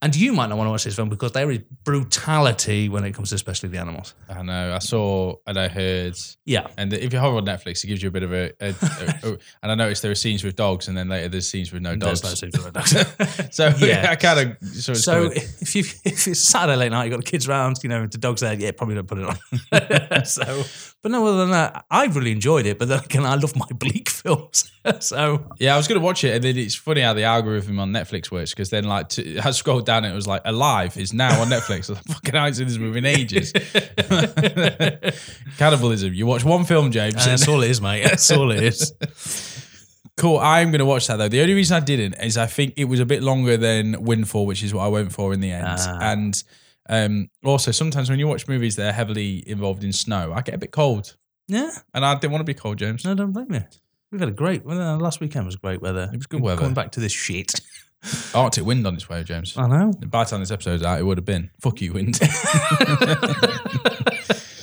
And 0.02 0.16
you 0.16 0.32
might 0.32 0.46
not 0.48 0.56
want 0.56 0.66
to 0.68 0.70
watch 0.70 0.84
this 0.84 0.96
film 0.96 1.10
because 1.10 1.32
there 1.32 1.50
is 1.50 1.58
brutality 1.84 2.88
when 2.88 3.04
it 3.04 3.12
comes 3.12 3.28
to 3.28 3.34
especially 3.34 3.68
the 3.68 3.76
animals. 3.78 4.14
I 4.30 4.40
know. 4.42 4.74
I 4.74 4.78
saw 4.78 5.34
and 5.46 5.58
I 5.58 5.68
heard. 5.68 6.16
Yeah. 6.46 6.68
And 6.78 6.90
if 6.94 7.12
you 7.12 7.18
hover 7.18 7.36
on 7.36 7.44
Netflix, 7.44 7.84
it 7.84 7.88
gives 7.88 8.02
you 8.02 8.08
a 8.08 8.10
bit 8.10 8.22
of 8.22 8.32
a. 8.32 8.50
a- 8.60 8.68
a- 8.70 9.14
oh, 9.24 9.36
and 9.62 9.70
I 9.70 9.74
noticed 9.74 10.00
there 10.00 10.10
are 10.10 10.14
scenes 10.14 10.42
with 10.42 10.56
dogs, 10.56 10.88
and 10.88 10.96
then 10.96 11.10
later 11.10 11.28
there's 11.28 11.48
scenes 11.50 11.70
with 11.70 11.82
no 11.82 11.96
dogs. 11.96 12.22
There's 12.22 12.42
no 12.42 12.48
scenes 12.50 12.64
with 12.64 12.72
dogs. 12.72 13.54
so 13.54 13.68
Yeah. 13.86 14.08
I 14.10 14.16
kind 14.16 14.40
of 14.62 14.68
sort 14.68 14.96
of. 14.96 15.04
So 15.04 15.24
if 15.34 15.76
you 15.76 15.82
if 16.04 16.26
it's 16.26 16.40
Saturday 16.40 16.76
late 16.76 16.92
night, 16.92 17.04
you 17.04 17.10
have 17.12 17.20
got 17.20 17.24
the 17.26 17.30
kids 17.30 17.46
around, 17.46 17.76
you 17.82 17.90
know, 17.90 18.06
the 18.06 18.16
dog's 18.16 18.40
there, 18.40 18.54
yeah, 18.54 18.70
probably 18.70 18.94
don't 18.94 19.06
put 19.06 19.18
it 19.18 19.24
on. 19.26 20.24
so, 20.24 20.62
but 21.02 21.12
no, 21.12 21.26
other 21.26 21.38
than 21.38 21.50
that, 21.50 21.84
I 21.90 22.04
really 22.06 22.32
enjoyed 22.32 22.66
it. 22.66 22.78
But 22.78 22.88
then 22.88 23.00
again, 23.04 23.24
I 23.24 23.34
love 23.36 23.56
my 23.56 23.66
bleak 23.74 24.10
films. 24.10 24.70
so 25.00 25.44
Yeah, 25.58 25.74
I 25.74 25.76
was 25.76 25.88
going 25.88 26.00
to 26.00 26.04
watch 26.04 26.24
it, 26.24 26.34
and 26.34 26.44
then 26.44 26.56
it's 26.58 26.74
funny 26.74 27.00
how 27.00 27.14
the 27.14 27.24
algorithm 27.24 27.78
on 27.80 27.92
Netflix 27.92 28.30
works 28.30 28.50
because 28.50 28.70
then, 28.70 28.84
like, 28.84 29.06
I 29.18 29.50
scrolled 29.52 29.86
down, 29.86 30.04
and 30.04 30.12
it 30.12 30.16
was 30.16 30.26
like 30.26 30.42
Alive 30.44 30.96
is 30.96 31.12
now 31.12 31.40
on 31.40 31.48
Netflix. 31.48 31.70
I 31.74 31.78
was 31.78 31.90
like, 31.90 32.04
fucking, 32.04 32.34
I 32.34 32.38
haven't 32.44 32.54
seen 32.54 32.66
this 32.68 32.78
movie 32.78 32.98
in 32.98 33.06
ages. 33.06 33.52
Cannibalism. 35.58 36.14
You 36.14 36.26
watch 36.26 36.44
one 36.44 36.64
film, 36.64 36.90
James. 36.90 37.14
and 37.14 37.24
that's 37.24 37.48
all 37.48 37.62
it 37.62 37.70
is, 37.70 37.80
mate. 37.80 38.04
That's 38.04 38.30
all 38.30 38.50
it 38.50 38.62
is. 38.62 38.92
Cool. 40.16 40.38
I'm 40.38 40.70
going 40.70 40.80
to 40.80 40.84
watch 40.84 41.06
that 41.06 41.16
though. 41.16 41.28
The 41.28 41.40
only 41.40 41.54
reason 41.54 41.76
I 41.76 41.80
didn't 41.80 42.14
is 42.22 42.36
I 42.36 42.46
think 42.46 42.74
it 42.76 42.84
was 42.84 43.00
a 43.00 43.06
bit 43.06 43.22
longer 43.22 43.56
than 43.56 44.04
Windfall, 44.04 44.44
which 44.44 44.62
is 44.62 44.74
what 44.74 44.84
I 44.84 44.88
went 44.88 45.12
for 45.12 45.32
in 45.32 45.40
the 45.40 45.50
end. 45.50 45.66
Ah. 45.66 45.98
And 46.02 46.42
um, 46.90 47.30
also, 47.42 47.70
sometimes 47.70 48.10
when 48.10 48.18
you 48.18 48.26
watch 48.28 48.46
movies 48.48 48.76
that 48.76 48.88
are 48.90 48.92
heavily 48.92 49.42
involved 49.48 49.82
in 49.82 49.92
snow, 49.92 50.32
I 50.34 50.42
get 50.42 50.54
a 50.54 50.58
bit 50.58 50.72
cold, 50.72 51.16
Yeah, 51.48 51.70
and 51.94 52.04
I 52.04 52.14
didn't 52.16 52.32
want 52.32 52.40
to 52.40 52.44
be 52.44 52.52
cold, 52.54 52.76
James. 52.76 53.04
no, 53.04 53.14
don't 53.14 53.32
blame 53.32 53.48
me. 53.48 53.60
We've 54.12 54.20
had 54.20 54.28
a 54.28 54.32
great. 54.32 54.64
Well, 54.66 54.80
uh, 54.80 54.98
last 54.98 55.20
weekend 55.20 55.46
was 55.46 55.56
great 55.56 55.80
weather. 55.80 56.10
It 56.12 56.16
was 56.16 56.26
good 56.26 56.42
weather. 56.42 56.60
Coming 56.60 56.74
back 56.74 56.90
to 56.92 57.00
this 57.00 57.12
shit. 57.12 57.54
Arctic 58.34 58.64
wind 58.64 58.86
on 58.86 58.94
its 58.94 59.08
way, 59.08 59.22
James. 59.22 59.56
I 59.56 59.68
know. 59.68 59.92
By 60.06 60.24
the 60.24 60.30
time 60.30 60.40
this 60.40 60.50
episode's 60.50 60.82
out, 60.82 60.98
it 60.98 61.04
would 61.04 61.18
have 61.18 61.24
been. 61.24 61.50
Fuck 61.60 61.80
you, 61.80 61.92
wind. 61.92 62.18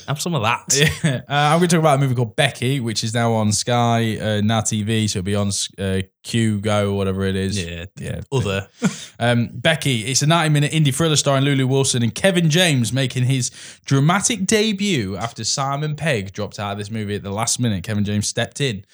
Have 0.07 0.21
some 0.21 0.35
of 0.35 0.41
that. 0.43 0.93
uh, 1.29 1.33
I'm 1.33 1.59
going 1.59 1.67
to 1.67 1.75
talk 1.75 1.81
about 1.81 1.97
a 1.97 2.01
movie 2.01 2.15
called 2.15 2.37
Becky, 2.37 2.79
which 2.79 3.03
is 3.03 3.13
now 3.13 3.33
on 3.33 3.51
Sky, 3.51 4.17
uh, 4.17 4.41
Now 4.41 4.61
TV, 4.61 5.09
so 5.09 5.19
it'll 5.19 5.25
be 5.25 5.35
on 5.35 5.49
uh, 5.77 6.01
Sky 6.23 6.59
Go, 6.61 6.93
whatever 6.93 7.25
it 7.25 7.35
is. 7.35 7.61
Yeah, 7.61 7.85
yeah. 7.97 8.21
Other. 8.31 8.67
Um, 9.19 9.49
Becky, 9.51 10.05
it's 10.05 10.21
a 10.21 10.27
90 10.27 10.53
minute 10.53 10.71
indie 10.71 10.93
thriller 10.93 11.15
starring 11.15 11.43
Lulu 11.43 11.65
Wilson 11.65 12.03
and 12.03 12.13
Kevin 12.13 12.51
James 12.51 12.93
making 12.93 13.23
his 13.23 13.49
dramatic 13.83 14.45
debut 14.45 15.17
after 15.17 15.43
Simon 15.43 15.95
Pegg 15.95 16.33
dropped 16.33 16.59
out 16.59 16.73
of 16.73 16.77
this 16.77 16.91
movie 16.91 17.15
at 17.15 17.23
the 17.23 17.31
last 17.31 17.59
minute. 17.59 17.83
Kevin 17.83 18.05
James 18.05 18.27
stepped 18.27 18.61
in. 18.61 18.85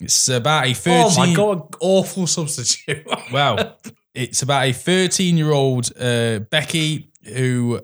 It's 0.00 0.28
about 0.28 0.66
a 0.66 0.74
13 0.74 1.04
Oh 1.04 1.16
my 1.16 1.34
god, 1.34 1.76
awful 1.78 2.26
substitute. 2.26 3.06
Wow. 3.32 3.76
it's 4.12 4.42
about 4.42 4.66
a 4.66 4.72
13 4.72 5.36
year 5.36 5.52
old 5.52 5.88
uh, 5.96 6.40
Becky 6.40 7.12
who 7.24 7.80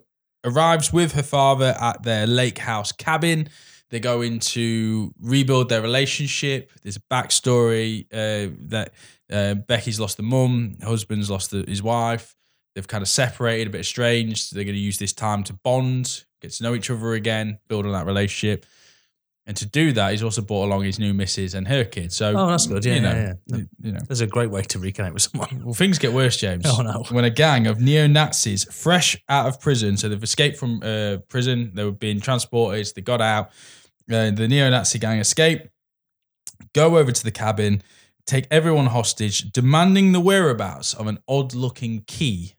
arrives 0.46 0.92
with 0.92 1.12
her 1.12 1.22
father 1.22 1.76
at 1.80 2.02
their 2.04 2.26
lake 2.26 2.59
house 2.59 2.92
cabin. 2.92 3.48
They're 3.90 4.00
going 4.00 4.40
to 4.40 5.12
rebuild 5.20 5.68
their 5.68 5.82
relationship. 5.82 6.72
There's 6.82 6.96
a 6.96 7.00
backstory 7.00 8.06
uh, 8.12 8.54
that 8.68 8.92
uh, 9.30 9.54
Becky's 9.54 10.00
lost 10.00 10.16
the 10.16 10.22
mum, 10.22 10.76
husband's 10.82 11.30
lost 11.30 11.50
the, 11.50 11.64
his 11.68 11.82
wife. 11.82 12.35
They've 12.74 12.87
kind 12.87 13.02
of 13.02 13.09
separated, 13.09 13.68
a 13.68 13.70
bit 13.70 13.80
estranged. 13.80 14.54
They're 14.54 14.64
going 14.64 14.74
to 14.74 14.80
use 14.80 14.98
this 14.98 15.12
time 15.12 15.44
to 15.44 15.52
bond, 15.52 16.24
get 16.40 16.52
to 16.52 16.62
know 16.62 16.74
each 16.74 16.90
other 16.90 17.14
again, 17.14 17.59
build 17.68 17.87
on 17.87 17.92
that 17.92 18.06
relationship. 18.06 18.66
And 19.48 19.56
to 19.59 19.66
do 19.66 19.92
that, 19.92 20.11
he's 20.11 20.24
also 20.24 20.42
brought 20.42 20.64
along 20.64 20.82
his 20.82 20.98
new 20.98 21.14
missus 21.14 21.54
and 21.54 21.68
her 21.68 21.85
kids. 21.85 22.16
So, 22.16 22.35
Oh, 22.37 22.48
that's 22.48 22.66
good. 22.66 22.85
Yeah, 22.85 22.94
you 22.94 23.00
know, 23.00 23.12
yeah, 23.12 23.32
yeah. 23.46 23.56
you- 23.59 23.68
you 23.80 23.92
know. 23.92 24.00
There's 24.09 24.20
a 24.20 24.26
great 24.26 24.50
way 24.50 24.62
to 24.62 24.78
reconnect 24.80 25.12
with 25.12 25.22
someone. 25.22 25.62
Well, 25.64 25.72
things 25.72 25.98
get 26.00 26.12
worse, 26.12 26.37
James. 26.44 26.64
Oh, 26.66 26.82
no. 26.82 27.04
When 27.11 27.24
a 27.24 27.30
gang 27.30 27.68
of 27.68 27.80
neo 27.80 28.09
Nazis, 28.09 28.64
fresh 28.64 29.16
out 29.28 29.46
of 29.46 29.61
prison, 29.61 29.96
so 29.96 30.09
they've 30.09 30.20
escaped 30.22 30.56
from 30.59 30.82
uh, 30.82 31.18
prison, 31.28 31.70
they 31.74 31.85
were 31.85 31.92
being 31.92 32.20
transported, 32.20 32.88
they 32.96 33.02
got 33.02 33.20
out. 33.20 33.50
Uh, 34.11 34.32
the 34.32 34.48
neo 34.48 34.68
Nazi 34.68 34.98
gang 34.98 35.18
escape, 35.20 35.68
go 36.74 36.96
over 36.98 37.12
to 37.12 37.22
the 37.24 37.30
cabin, 37.30 37.82
take 38.26 38.48
everyone 38.50 38.87
hostage, 38.87 39.52
demanding 39.52 40.11
the 40.11 40.18
whereabouts 40.20 40.92
of 40.92 41.06
an 41.06 41.18
odd 41.28 41.54
looking 41.54 42.02
key. 42.09 42.56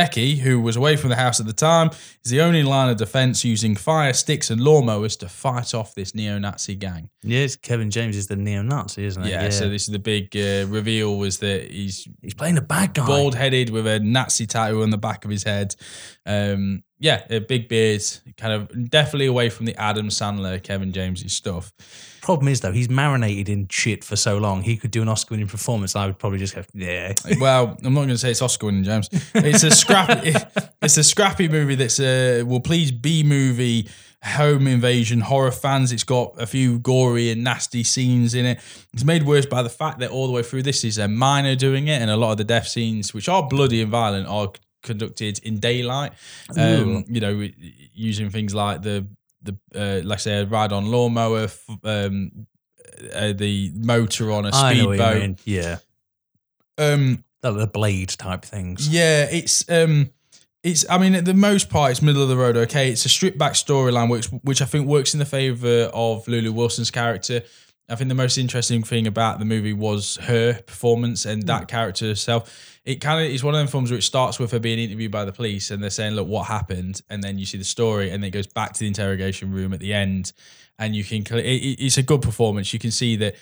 Becky, 0.00 0.36
who 0.36 0.62
was 0.62 0.76
away 0.76 0.96
from 0.96 1.10
the 1.10 1.16
house 1.16 1.40
at 1.40 1.46
the 1.46 1.52
time, 1.52 1.90
is 2.24 2.30
the 2.30 2.40
only 2.40 2.62
line 2.62 2.88
of 2.88 2.96
defense 2.96 3.44
using 3.44 3.76
fire 3.76 4.14
sticks 4.14 4.48
and 4.48 4.58
lawnmowers 4.58 5.18
to 5.18 5.28
fight 5.28 5.74
off 5.74 5.94
this 5.94 6.14
neo 6.14 6.38
Nazi 6.38 6.74
gang. 6.74 7.10
Yes, 7.22 7.54
Kevin 7.54 7.90
James 7.90 8.16
is 8.16 8.26
the 8.26 8.36
neo-Nazi, 8.36 9.04
isn't 9.04 9.24
it? 9.24 9.28
Yeah, 9.28 9.50
so 9.50 9.68
this 9.68 9.82
is 9.82 9.92
the 9.92 9.98
big 9.98 10.34
uh, 10.34 10.66
reveal 10.68 11.18
was 11.18 11.38
that 11.40 11.70
he's 11.70 12.08
he's 12.22 12.32
playing 12.32 12.56
a 12.56 12.62
bad 12.62 12.94
guy. 12.94 13.06
bald 13.06 13.34
headed 13.34 13.68
with 13.68 13.86
a 13.86 14.00
Nazi 14.00 14.46
tattoo 14.46 14.82
on 14.82 14.88
the 14.88 14.96
back 14.96 15.26
of 15.26 15.30
his 15.30 15.42
head. 15.42 15.76
Um, 16.24 16.82
yeah, 17.00 17.24
a 17.30 17.38
big 17.38 17.66
beard, 17.66 18.02
kind 18.36 18.52
of 18.52 18.90
definitely 18.90 19.24
away 19.24 19.48
from 19.48 19.64
the 19.64 19.74
Adam 19.76 20.08
Sandler, 20.08 20.62
Kevin 20.62 20.92
James 20.92 21.32
stuff. 21.32 21.72
Problem 22.20 22.48
is 22.48 22.60
though, 22.60 22.72
he's 22.72 22.90
marinated 22.90 23.48
in 23.48 23.68
shit 23.68 24.04
for 24.04 24.16
so 24.16 24.36
long. 24.36 24.62
He 24.62 24.76
could 24.76 24.90
do 24.90 25.00
an 25.00 25.08
Oscar-winning 25.08 25.48
performance. 25.48 25.96
I 25.96 26.04
would 26.04 26.18
probably 26.18 26.38
just 26.38 26.54
go, 26.54 26.62
yeah. 26.74 27.14
Well, 27.40 27.78
I'm 27.82 27.94
not 27.94 28.00
going 28.00 28.08
to 28.10 28.18
say 28.18 28.30
it's 28.30 28.42
Oscar 28.42 28.66
winning, 28.66 28.84
James. 28.84 29.08
It's 29.34 29.62
a 29.62 29.70
scrappy. 29.70 30.34
it's 30.82 30.98
a 30.98 31.02
scrappy 31.02 31.48
movie 31.48 31.74
that's 31.74 31.98
a 31.98 32.42
well, 32.42 32.60
please 32.60 32.92
B 32.92 33.22
movie 33.22 33.88
home 34.22 34.66
invasion 34.66 35.20
horror 35.20 35.52
fans. 35.52 35.92
It's 35.92 36.04
got 36.04 36.34
a 36.36 36.46
few 36.46 36.80
gory 36.80 37.30
and 37.30 37.42
nasty 37.42 37.82
scenes 37.82 38.34
in 38.34 38.44
it. 38.44 38.60
It's 38.92 39.04
made 39.04 39.22
worse 39.22 39.46
by 39.46 39.62
the 39.62 39.70
fact 39.70 40.00
that 40.00 40.10
all 40.10 40.26
the 40.26 40.34
way 40.34 40.42
through 40.42 40.64
this 40.64 40.84
is 40.84 40.98
a 40.98 41.08
minor 41.08 41.56
doing 41.56 41.88
it, 41.88 42.02
and 42.02 42.10
a 42.10 42.16
lot 42.18 42.32
of 42.32 42.36
the 42.36 42.44
death 42.44 42.68
scenes, 42.68 43.14
which 43.14 43.26
are 43.26 43.48
bloody 43.48 43.80
and 43.80 43.90
violent, 43.90 44.28
are 44.28 44.52
conducted 44.82 45.38
in 45.42 45.58
daylight. 45.58 46.12
Um, 46.56 47.04
you 47.08 47.20
know, 47.20 47.48
using 47.94 48.30
things 48.30 48.54
like 48.54 48.82
the 48.82 49.06
the 49.42 49.56
uh, 49.74 50.00
like 50.06 50.18
I 50.18 50.20
say 50.20 50.40
a 50.40 50.46
ride 50.46 50.72
on 50.72 50.90
lawnmower, 50.90 51.48
um, 51.84 52.46
uh, 53.14 53.32
the 53.32 53.72
motor 53.74 54.30
on 54.32 54.44
a 54.46 54.50
I 54.52 54.74
know 54.74 54.88
what 54.88 54.98
you 54.98 55.04
speedboat. 55.04 55.40
Yeah, 55.44 55.76
Um, 56.78 57.24
the, 57.42 57.52
the 57.52 57.66
blade 57.66 58.10
type 58.10 58.44
things. 58.44 58.88
yeah, 58.88 59.24
it's 59.30 59.68
um, 59.70 60.10
it's. 60.62 60.84
I 60.90 60.98
mean, 60.98 61.14
at 61.14 61.24
the 61.24 61.34
most 61.34 61.70
part, 61.70 61.90
it's 61.92 62.02
middle 62.02 62.22
of 62.22 62.28
the 62.28 62.36
road. 62.36 62.56
Okay, 62.56 62.90
it's 62.90 63.04
a 63.06 63.08
stripped 63.08 63.38
back 63.38 63.52
storyline, 63.54 64.10
which 64.10 64.26
which 64.26 64.60
I 64.62 64.66
think 64.66 64.86
works 64.86 65.14
in 65.14 65.18
the 65.18 65.26
favor 65.26 65.90
of 65.94 66.26
Lulu 66.28 66.52
Wilson's 66.52 66.90
character. 66.90 67.42
I 67.88 67.96
think 67.96 68.08
the 68.08 68.14
most 68.14 68.38
interesting 68.38 68.84
thing 68.84 69.08
about 69.08 69.40
the 69.40 69.44
movie 69.44 69.72
was 69.72 70.16
her 70.22 70.60
performance 70.62 71.26
and 71.26 71.42
that 71.48 71.66
character 71.66 72.06
herself. 72.06 72.69
It 72.84 72.96
kind 73.00 73.24
of 73.24 73.30
is 73.30 73.44
one 73.44 73.54
of 73.54 73.58
them 73.58 73.66
films 73.68 73.90
where 73.90 73.98
it 73.98 74.02
starts 74.02 74.38
with 74.38 74.52
her 74.52 74.58
being 74.58 74.78
interviewed 74.78 75.12
by 75.12 75.24
the 75.24 75.32
police 75.32 75.70
and 75.70 75.82
they're 75.82 75.90
saying, 75.90 76.14
"Look, 76.14 76.26
what 76.28 76.46
happened?" 76.46 77.02
and 77.10 77.22
then 77.22 77.38
you 77.38 77.44
see 77.46 77.58
the 77.58 77.64
story, 77.64 78.10
and 78.10 78.22
then 78.22 78.28
it 78.28 78.32
goes 78.32 78.46
back 78.46 78.72
to 78.72 78.80
the 78.80 78.86
interrogation 78.86 79.52
room 79.52 79.72
at 79.72 79.80
the 79.80 79.92
end, 79.92 80.32
and 80.78 80.96
you 80.96 81.04
can. 81.04 81.22
it- 81.38 81.78
it's 81.78 81.98
a 81.98 82.02
good 82.02 82.22
performance. 82.22 82.72
You 82.72 82.78
can 82.78 82.90
see 82.90 83.16
that, 83.16 83.36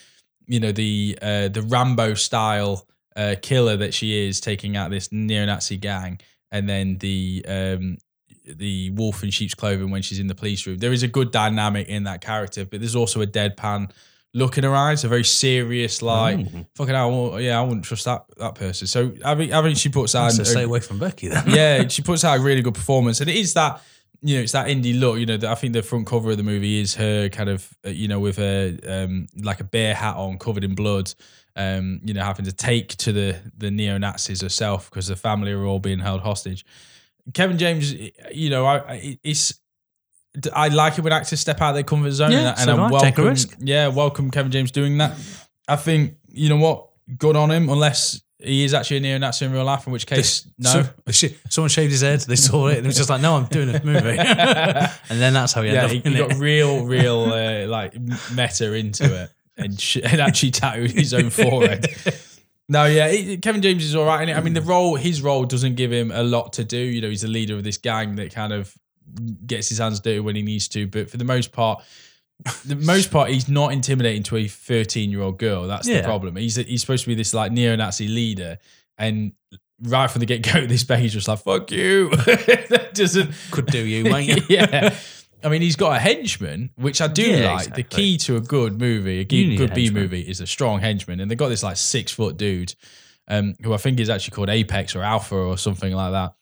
you 0.47 0.59
know, 0.61 0.73
the 0.73 1.19
uh, 1.23 1.49
the 1.49 1.63
Rambo 1.63 2.15
style 2.15 2.87
uh, 3.17 3.37
killer 3.41 3.77
that 3.77 3.95
she 3.95 4.27
is 4.27 4.41
taking 4.41 4.77
out 4.77 4.91
this 4.91 5.13
neo-Nazi 5.13 5.77
gang, 5.77 6.21
and 6.51 6.69
then 6.69 6.99
the 6.99 7.45
um, 7.49 7.99
the 8.45 8.91
wolf 8.91 9.23
in 9.23 9.31
sheep's 9.31 9.55
clothing 9.55 9.91
when 9.91 10.03
she's 10.03 10.19
in 10.19 10.27
the 10.27 10.35
police 10.35 10.67
room. 10.67 10.79
There 10.79 10.93
is 10.93 11.03
a 11.03 11.09
good 11.09 11.31
dynamic 11.31 11.87
in 11.89 12.05
that 12.05 12.21
character, 12.23 12.65
but 12.65 12.81
there's 12.81 12.97
also 12.97 13.21
a 13.21 13.27
deadpan 13.27 13.91
look 14.35 14.59
in 14.59 14.65
her 14.65 14.75
eyes, 14.75 15.05
a 15.05 15.09
very 15.09 15.25
serious, 15.25 16.03
like 16.03 16.47
fucking 16.77 16.95
hell, 16.95 17.41
yeah, 17.41 17.59
I 17.59 17.63
wouldn't 17.63 17.85
trust 17.85 18.05
that 18.05 18.25
that 18.37 18.55
person. 18.55 18.87
So 18.87 19.13
I 19.25 19.35
think 19.35 19.53
I 19.53 19.63
think 19.63 19.79
she 19.79 19.89
puts 19.89 20.15
out 20.15 20.33
So 20.33 20.45
stay 20.45 20.65
away 20.65 20.81
from 20.81 20.99
Becky 20.99 21.29
then. 21.29 21.45
yeah, 21.49 21.89
she 21.89 22.03
puts 22.03 22.25
out 22.25 22.39
a 22.39 22.41
really 22.43 22.63
good 22.63 22.75
performance, 22.75 23.21
and 23.21 23.29
it 23.31 23.37
is 23.37 23.55
that 23.55 23.83
you 24.23 24.37
know 24.37 24.43
it's 24.43 24.53
that 24.53 24.67
indie 24.67 24.99
look. 24.99 25.19
You 25.19 25.27
know, 25.27 25.37
that 25.37 25.51
I 25.51 25.55
think 25.55 25.73
the 25.73 25.83
front 25.83 26.07
cover 26.07 26.31
of 26.31 26.37
the 26.37 26.43
movie 26.43 26.81
is 26.81 26.95
her 26.97 27.29
kind 27.29 27.49
of 27.49 27.69
uh, 27.87 27.91
you 27.91 28.09
know 28.09 28.21
with 28.21 28.39
a 28.39 28.79
um, 28.87 29.27
like 29.43 29.61
a 29.61 29.65
bear 29.65 29.95
hat 29.95 30.17
on, 30.17 30.39
covered 30.39 30.65
in 30.65 30.75
blood. 30.75 31.13
Um, 31.57 32.01
you 32.05 32.15
know, 32.15 32.23
having 32.23 32.45
to 32.45 32.53
take 32.53 32.91
to 32.99 33.13
the 33.13 33.37
the 33.57 33.71
neo 33.71 33.99
Nazis 33.99 34.43
herself 34.43 34.89
because 34.91 35.09
the 35.09 35.17
family 35.17 35.53
are 35.53 35.65
all 35.65 35.81
being 35.81 35.99
held 35.99 36.21
hostage. 36.21 36.65
Kevin 37.35 37.59
James, 37.59 37.93
you 38.33 38.51
know, 38.51 38.65
I, 38.65 38.77
I 38.79 39.19
it's. 39.25 39.59
I 40.55 40.69
like 40.69 40.99
it 40.99 41.03
when 41.05 41.13
actors 41.13 41.41
step 41.41 41.61
out 41.61 41.71
of 41.71 41.75
their 41.75 41.83
comfort 41.85 42.11
zone, 42.13 42.33
Yeah, 42.33 42.51
and, 42.51 42.59
so 42.59 42.73
and 42.73 42.81
I 42.81 42.87
I. 42.87 43.01
Take 43.01 43.19
a 43.19 43.23
welcome, 43.23 43.25
risk. 43.25 43.57
yeah, 43.61 43.89
welcome 43.89 44.31
Kevin 44.31 44.53
James 44.53 44.71
doing 44.71 44.99
that. 44.99 45.17
I 45.67 45.77
think 45.77 46.15
you 46.31 46.49
know 46.49 46.57
what, 46.57 46.89
good 47.19 47.37
on 47.37 47.51
him, 47.51 47.69
unless 47.69 48.21
he 48.41 48.63
is 48.63 48.73
actually 48.73 48.99
a 48.99 49.01
neo-Nazi 49.01 49.45
in 49.47 49.53
real 49.53 49.65
life, 49.65 49.87
in 49.87 49.93
which 49.93 50.07
case, 50.07 50.47
no. 50.59 50.85
So- 51.11 51.29
someone 51.51 51.69
shaved 51.71 51.91
his 51.91 52.03
head. 52.03 52.21
They 52.21 52.37
saw 52.37 52.69
it, 52.69 52.77
and 52.79 52.87
it 52.87 52.89
was 52.89 52.97
just 52.97 53.11
like, 53.11 53.21
"No, 53.21 53.37
I'm 53.37 53.47
doing 53.47 53.75
a 53.75 53.85
movie." 53.85 54.17
and 54.19 55.21
then 55.21 55.33
that's 55.33 55.53
how 55.53 55.63
he 55.63 55.71
ended 55.71 55.83
yeah, 55.83 55.85
up 55.99 56.05
he, 56.05 56.11
he 56.11 56.17
it. 56.23 56.29
got 56.29 56.39
real, 56.39 56.85
real 56.85 57.23
uh, 57.33 57.67
like 57.67 57.95
meta 58.35 58.73
into 58.75 59.23
it, 59.25 59.31
and, 59.57 59.81
sh- 59.81 59.97
and 60.05 60.21
actually 60.21 60.53
tattooed 60.53 60.93
his 60.93 61.13
own 61.15 61.31
forehead. 61.31 61.87
No, 62.69 62.85
yeah, 62.85 63.09
he- 63.11 63.39
Kevin 63.39 63.63
James 63.63 63.83
is 63.85 63.97
all 63.97 64.05
right. 64.05 64.23
in 64.23 64.29
it. 64.29 64.37
I 64.37 64.41
mean, 64.41 64.55
the 64.55 64.61
role, 64.63 64.95
his 64.95 65.21
role 65.23 65.45
doesn't 65.45 65.75
give 65.77 65.91
him 65.91 66.11
a 66.13 66.23
lot 66.23 66.53
to 66.55 66.65
do. 66.65 66.77
You 66.79 67.01
know, 67.01 67.09
he's 67.09 67.23
the 67.23 67.29
leader 67.29 67.55
of 67.57 67.65
this 67.65 67.79
gang 67.79 68.17
that 68.17 68.33
kind 68.35 68.53
of 68.53 68.73
gets 69.47 69.69
his 69.69 69.79
hands 69.79 70.01
dirty 70.01 70.21
when 70.21 70.37
he 70.37 70.43
needs 70.43 70.69
to. 70.69 70.87
But 70.87 71.11
for 71.11 71.17
the 71.17 71.25
most 71.25 71.53
part, 71.53 71.83
the 72.65 72.77
most 72.77 73.11
part, 73.11 73.31
he's 73.31 73.49
not 73.49 73.73
intimidating 73.73 74.23
to 74.25 74.37
a 74.37 74.47
13 74.47 75.11
year 75.11 75.23
old 75.23 75.39
girl. 75.39 75.67
That's 75.67 75.87
the 75.87 76.03
problem. 76.03 76.37
He's 76.37 76.57
he's 76.57 76.81
supposed 76.81 77.05
to 77.05 77.09
be 77.09 77.15
this 77.15 77.35
like 77.35 77.53
neo 77.53 77.75
Nazi 77.77 78.09
leader, 78.09 78.59
and 78.97 79.33
right 79.83 80.11
from 80.11 80.21
the 80.21 80.27
get 80.27 80.43
go, 80.43 80.67
this 80.67 80.85
baby's 80.85 81.13
just 81.13 81.29
like 81.29 81.41
fuck 81.41 81.71
you. 81.71 82.11
that 82.17 82.91
doesn't 82.95 83.33
Could 83.51 83.67
do 83.67 83.85
you, 83.85 84.05
mate. 84.13 84.45
yeah. 84.49 84.95
I 85.43 85.49
mean, 85.49 85.63
he's 85.63 85.77
got 85.77 85.97
a 85.97 86.01
henchman, 86.01 86.71
which 86.75 87.01
I 87.01 87.07
do 87.07 87.23
Yeah, 87.23 87.53
like. 87.53 87.75
The 87.75 87.85
key 87.85 88.17
to 88.19 88.37
a 88.37 88.41
good 88.41 88.81
movie, 88.81 89.21
a 89.21 89.25
good, 89.25 89.57
good 89.57 89.73
B 89.73 89.89
movie, 89.89 90.23
is 90.23 90.41
a 90.41 90.49
strong 90.49 90.81
henchman. 90.81 91.21
And 91.21 91.31
they 91.31 91.37
got 91.37 91.49
this 91.49 91.63
like 91.63 91.77
six 91.77 92.11
foot 92.11 92.37
dude, 92.37 92.75
um, 93.29 93.55
who 93.63 93.73
I 93.73 93.77
think 93.77 94.01
is 94.01 94.11
actually 94.11 94.33
called 94.35 94.49
Apex 94.49 94.97
or 94.97 95.03
Alpha 95.03 95.37
or 95.37 95.57
something 95.57 95.93
like 95.93 96.11
that. 96.11 96.35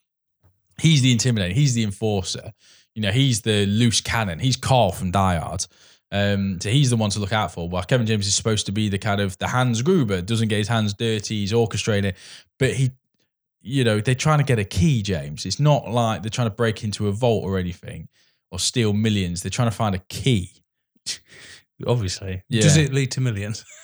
He's 0.80 1.02
the 1.02 1.14
intimidator. 1.14 1.52
He's 1.52 1.74
the 1.74 1.82
enforcer. 1.82 2.52
You 2.94 3.02
know, 3.02 3.10
he's 3.12 3.42
the 3.42 3.66
loose 3.66 4.00
cannon. 4.00 4.38
He's 4.38 4.56
Karl 4.56 4.92
from 4.92 5.10
Die 5.10 5.36
Hard. 5.36 5.66
Um, 6.12 6.60
so 6.60 6.70
he's 6.70 6.90
the 6.90 6.96
one 6.96 7.10
to 7.10 7.18
look 7.18 7.32
out 7.32 7.52
for. 7.52 7.68
While 7.68 7.82
Kevin 7.82 8.06
James 8.06 8.26
is 8.26 8.34
supposed 8.34 8.66
to 8.66 8.72
be 8.72 8.88
the 8.88 8.98
kind 8.98 9.20
of 9.20 9.36
the 9.38 9.48
Hans 9.48 9.82
Gruber, 9.82 10.22
doesn't 10.22 10.48
get 10.48 10.58
his 10.58 10.68
hands 10.68 10.94
dirty, 10.94 11.40
he's 11.40 11.52
orchestrating, 11.52 12.14
but 12.58 12.72
he, 12.74 12.90
you 13.60 13.82
know, 13.84 14.00
they're 14.00 14.14
trying 14.14 14.38
to 14.38 14.44
get 14.44 14.58
a 14.58 14.64
key, 14.64 15.02
James. 15.02 15.44
It's 15.44 15.58
not 15.58 15.88
like 15.90 16.22
they're 16.22 16.30
trying 16.30 16.48
to 16.48 16.54
break 16.54 16.84
into 16.84 17.08
a 17.08 17.12
vault 17.12 17.42
or 17.44 17.58
anything 17.58 18.08
or 18.52 18.58
steal 18.60 18.92
millions. 18.92 19.42
They're 19.42 19.50
trying 19.50 19.68
to 19.70 19.76
find 19.76 19.94
a 19.94 19.98
key. 20.08 20.52
Obviously, 21.86 22.42
Yeah. 22.48 22.62
does 22.62 22.76
it 22.76 22.92
lead 22.92 23.10
to 23.12 23.20
millions? 23.20 23.64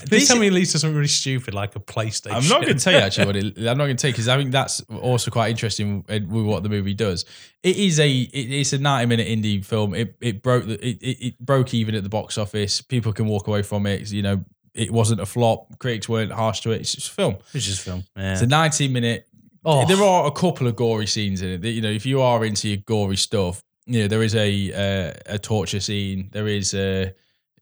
Please 0.00 0.08
This- 0.08 0.28
tell 0.28 0.38
me 0.38 0.48
it 0.48 0.52
leads 0.52 0.72
to 0.72 0.78
something 0.78 0.96
really 0.96 1.08
stupid 1.08 1.54
like 1.54 1.76
a 1.76 1.80
PlayStation. 1.80 2.32
I'm 2.32 2.48
not 2.48 2.62
going 2.62 2.76
to 2.76 2.82
tell 2.82 2.92
you 2.92 2.98
actually 2.98 3.26
what 3.26 3.36
it, 3.36 3.58
I'm 3.58 3.78
not 3.78 3.84
going 3.84 3.96
to 3.96 4.00
tell 4.00 4.08
you 4.08 4.12
because 4.14 4.28
I 4.28 4.36
think 4.36 4.52
that's 4.52 4.80
also 4.90 5.30
quite 5.30 5.50
interesting 5.50 6.04
with 6.08 6.44
what 6.44 6.62
the 6.62 6.68
movie 6.68 6.94
does. 6.94 7.24
It 7.62 7.76
is 7.76 8.00
a 8.00 8.10
it, 8.10 8.52
it's 8.52 8.72
a 8.72 8.78
90 8.78 9.06
minute 9.06 9.28
indie 9.28 9.64
film. 9.64 9.94
It 9.94 10.16
it 10.20 10.42
broke 10.42 10.66
the, 10.66 10.74
it, 10.84 10.98
it, 11.02 11.26
it 11.26 11.38
broke 11.40 11.74
even 11.74 11.94
at 11.94 12.02
the 12.02 12.08
box 12.08 12.38
office. 12.38 12.80
People 12.80 13.12
can 13.12 13.26
walk 13.26 13.46
away 13.46 13.62
from 13.62 13.86
it. 13.86 14.10
You 14.10 14.22
know, 14.22 14.44
it 14.74 14.90
wasn't 14.90 15.20
a 15.20 15.26
flop. 15.26 15.78
Critics 15.78 16.08
weren't 16.08 16.32
harsh 16.32 16.60
to 16.60 16.72
it. 16.72 16.80
It's 16.80 16.94
just 16.94 17.08
a 17.08 17.12
film. 17.12 17.36
It's 17.54 17.66
just 17.66 17.82
film. 17.82 18.04
Yeah. 18.16 18.32
It's 18.32 18.42
a 18.42 18.46
90 18.46 18.88
minute. 18.88 19.28
Oh. 19.64 19.86
There 19.86 20.02
are 20.02 20.26
a 20.26 20.32
couple 20.32 20.66
of 20.66 20.74
gory 20.74 21.06
scenes 21.06 21.40
in 21.42 21.50
it. 21.50 21.62
That, 21.62 21.70
you 21.70 21.80
know, 21.82 21.90
if 21.90 22.04
you 22.04 22.20
are 22.20 22.44
into 22.44 22.68
your 22.68 22.78
gory 22.78 23.16
stuff, 23.16 23.62
you 23.86 24.02
know 24.02 24.08
there 24.08 24.22
is 24.22 24.34
a 24.34 24.72
uh, 24.72 25.12
a 25.26 25.38
torture 25.38 25.80
scene. 25.80 26.30
There 26.32 26.46
is 26.46 26.74
a 26.74 27.12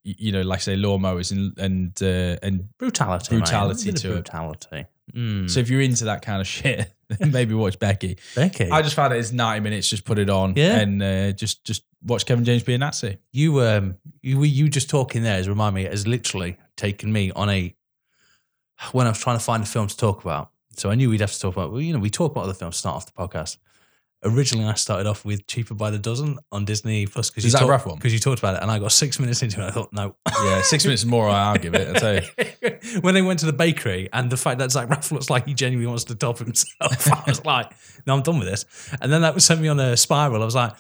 you 0.02 0.32
know, 0.32 0.42
like 0.42 0.58
I 0.58 0.62
say, 0.62 0.76
lawnmowers 0.76 1.30
and 1.32 1.56
and 1.58 2.02
uh, 2.02 2.38
and 2.42 2.68
brutality. 2.78 3.36
brutality 3.36 3.86
mate. 3.86 3.90
A 3.90 3.92
bit 3.92 4.00
to 4.02 4.08
of 4.08 4.12
it. 4.12 4.24
brutality. 4.24 4.84
Mm. 5.14 5.50
so 5.50 5.58
if 5.58 5.68
you're 5.68 5.80
into 5.80 6.04
that 6.04 6.22
kind 6.22 6.40
of 6.40 6.46
shit, 6.46 6.92
then 7.08 7.32
maybe 7.32 7.52
watch 7.54 7.78
Becky. 7.80 8.16
Becky, 8.36 8.70
I 8.70 8.80
just 8.80 8.94
found 8.94 9.12
it 9.12 9.16
as 9.16 9.32
90 9.32 9.60
minutes. 9.60 9.88
Just 9.90 10.04
put 10.04 10.18
it 10.20 10.30
on, 10.30 10.54
Yeah. 10.56 10.78
and 10.78 11.02
uh, 11.02 11.32
just 11.32 11.64
just 11.64 11.82
watch 12.02 12.24
Kevin 12.26 12.44
James 12.44 12.62
be 12.62 12.74
a 12.74 12.78
Nazi. 12.78 13.18
you 13.32 13.60
um 13.60 13.96
you 14.22 14.42
you 14.44 14.68
just 14.68 14.88
talking 14.88 15.22
there 15.24 15.34
has 15.34 15.48
remind 15.48 15.74
me 15.74 15.82
has 15.84 16.06
literally 16.06 16.56
taken 16.76 17.12
me 17.12 17.32
on 17.32 17.48
a 17.50 17.74
when 18.92 19.06
I 19.06 19.10
was 19.10 19.18
trying 19.18 19.36
to 19.38 19.44
find 19.44 19.62
a 19.62 19.66
film 19.66 19.88
to 19.88 19.96
talk 19.96 20.22
about. 20.22 20.50
So 20.76 20.90
I 20.90 20.94
knew 20.94 21.10
we'd 21.10 21.20
have 21.20 21.32
to 21.32 21.40
talk 21.40 21.54
about. 21.56 21.72
Well, 21.72 21.80
you 21.80 21.92
know, 21.92 21.98
we 21.98 22.08
talk 22.10 22.30
about 22.32 22.44
other 22.44 22.54
films 22.54 22.76
start 22.76 22.96
off 22.96 23.06
the 23.06 23.12
podcast. 23.12 23.58
Originally, 24.22 24.66
I 24.66 24.74
started 24.74 25.06
off 25.06 25.24
with 25.24 25.46
Cheaper 25.46 25.74
by 25.74 25.90
the 25.90 25.98
Dozen 25.98 26.38
on 26.52 26.66
Disney 26.66 27.06
Plus 27.06 27.30
because 27.30 27.44
you, 27.44 27.50
that 27.52 27.66
rough 27.66 27.86
one? 27.86 27.96
Because 27.96 28.12
you 28.12 28.18
talked 28.18 28.38
about 28.38 28.56
it, 28.56 28.62
and 28.62 28.70
I 28.70 28.78
got 28.78 28.92
six 28.92 29.18
minutes 29.20 29.42
into 29.42 29.62
it. 29.62 29.66
I 29.66 29.70
thought, 29.70 29.92
no. 29.92 30.16
Yeah, 30.44 30.60
six 30.62 30.84
minutes 30.84 31.04
more, 31.04 31.28
I'll 31.28 31.56
give 31.56 31.74
it. 31.74 31.96
I 31.96 31.98
tell 31.98 32.14
you. 32.14 33.00
when 33.00 33.14
they 33.14 33.22
went 33.22 33.40
to 33.40 33.46
the 33.46 33.52
bakery 33.52 34.10
and 34.12 34.30
the 34.30 34.36
fact 34.36 34.58
that 34.58 34.70
Zach 34.70 34.88
Braff 34.88 35.10
looks 35.10 35.30
like 35.30 35.46
he 35.46 35.54
genuinely 35.54 35.88
wants 35.88 36.04
to 36.04 36.14
top 36.14 36.38
himself, 36.38 37.12
I 37.12 37.22
was 37.26 37.44
like, 37.44 37.72
no, 38.06 38.14
I'm 38.14 38.22
done 38.22 38.38
with 38.38 38.48
this. 38.48 38.66
And 39.00 39.10
then 39.10 39.22
that 39.22 39.34
was 39.34 39.44
sent 39.44 39.60
me 39.60 39.68
on 39.68 39.80
a 39.80 39.96
spiral. 39.96 40.42
I 40.42 40.44
was 40.44 40.54
like, 40.54 40.74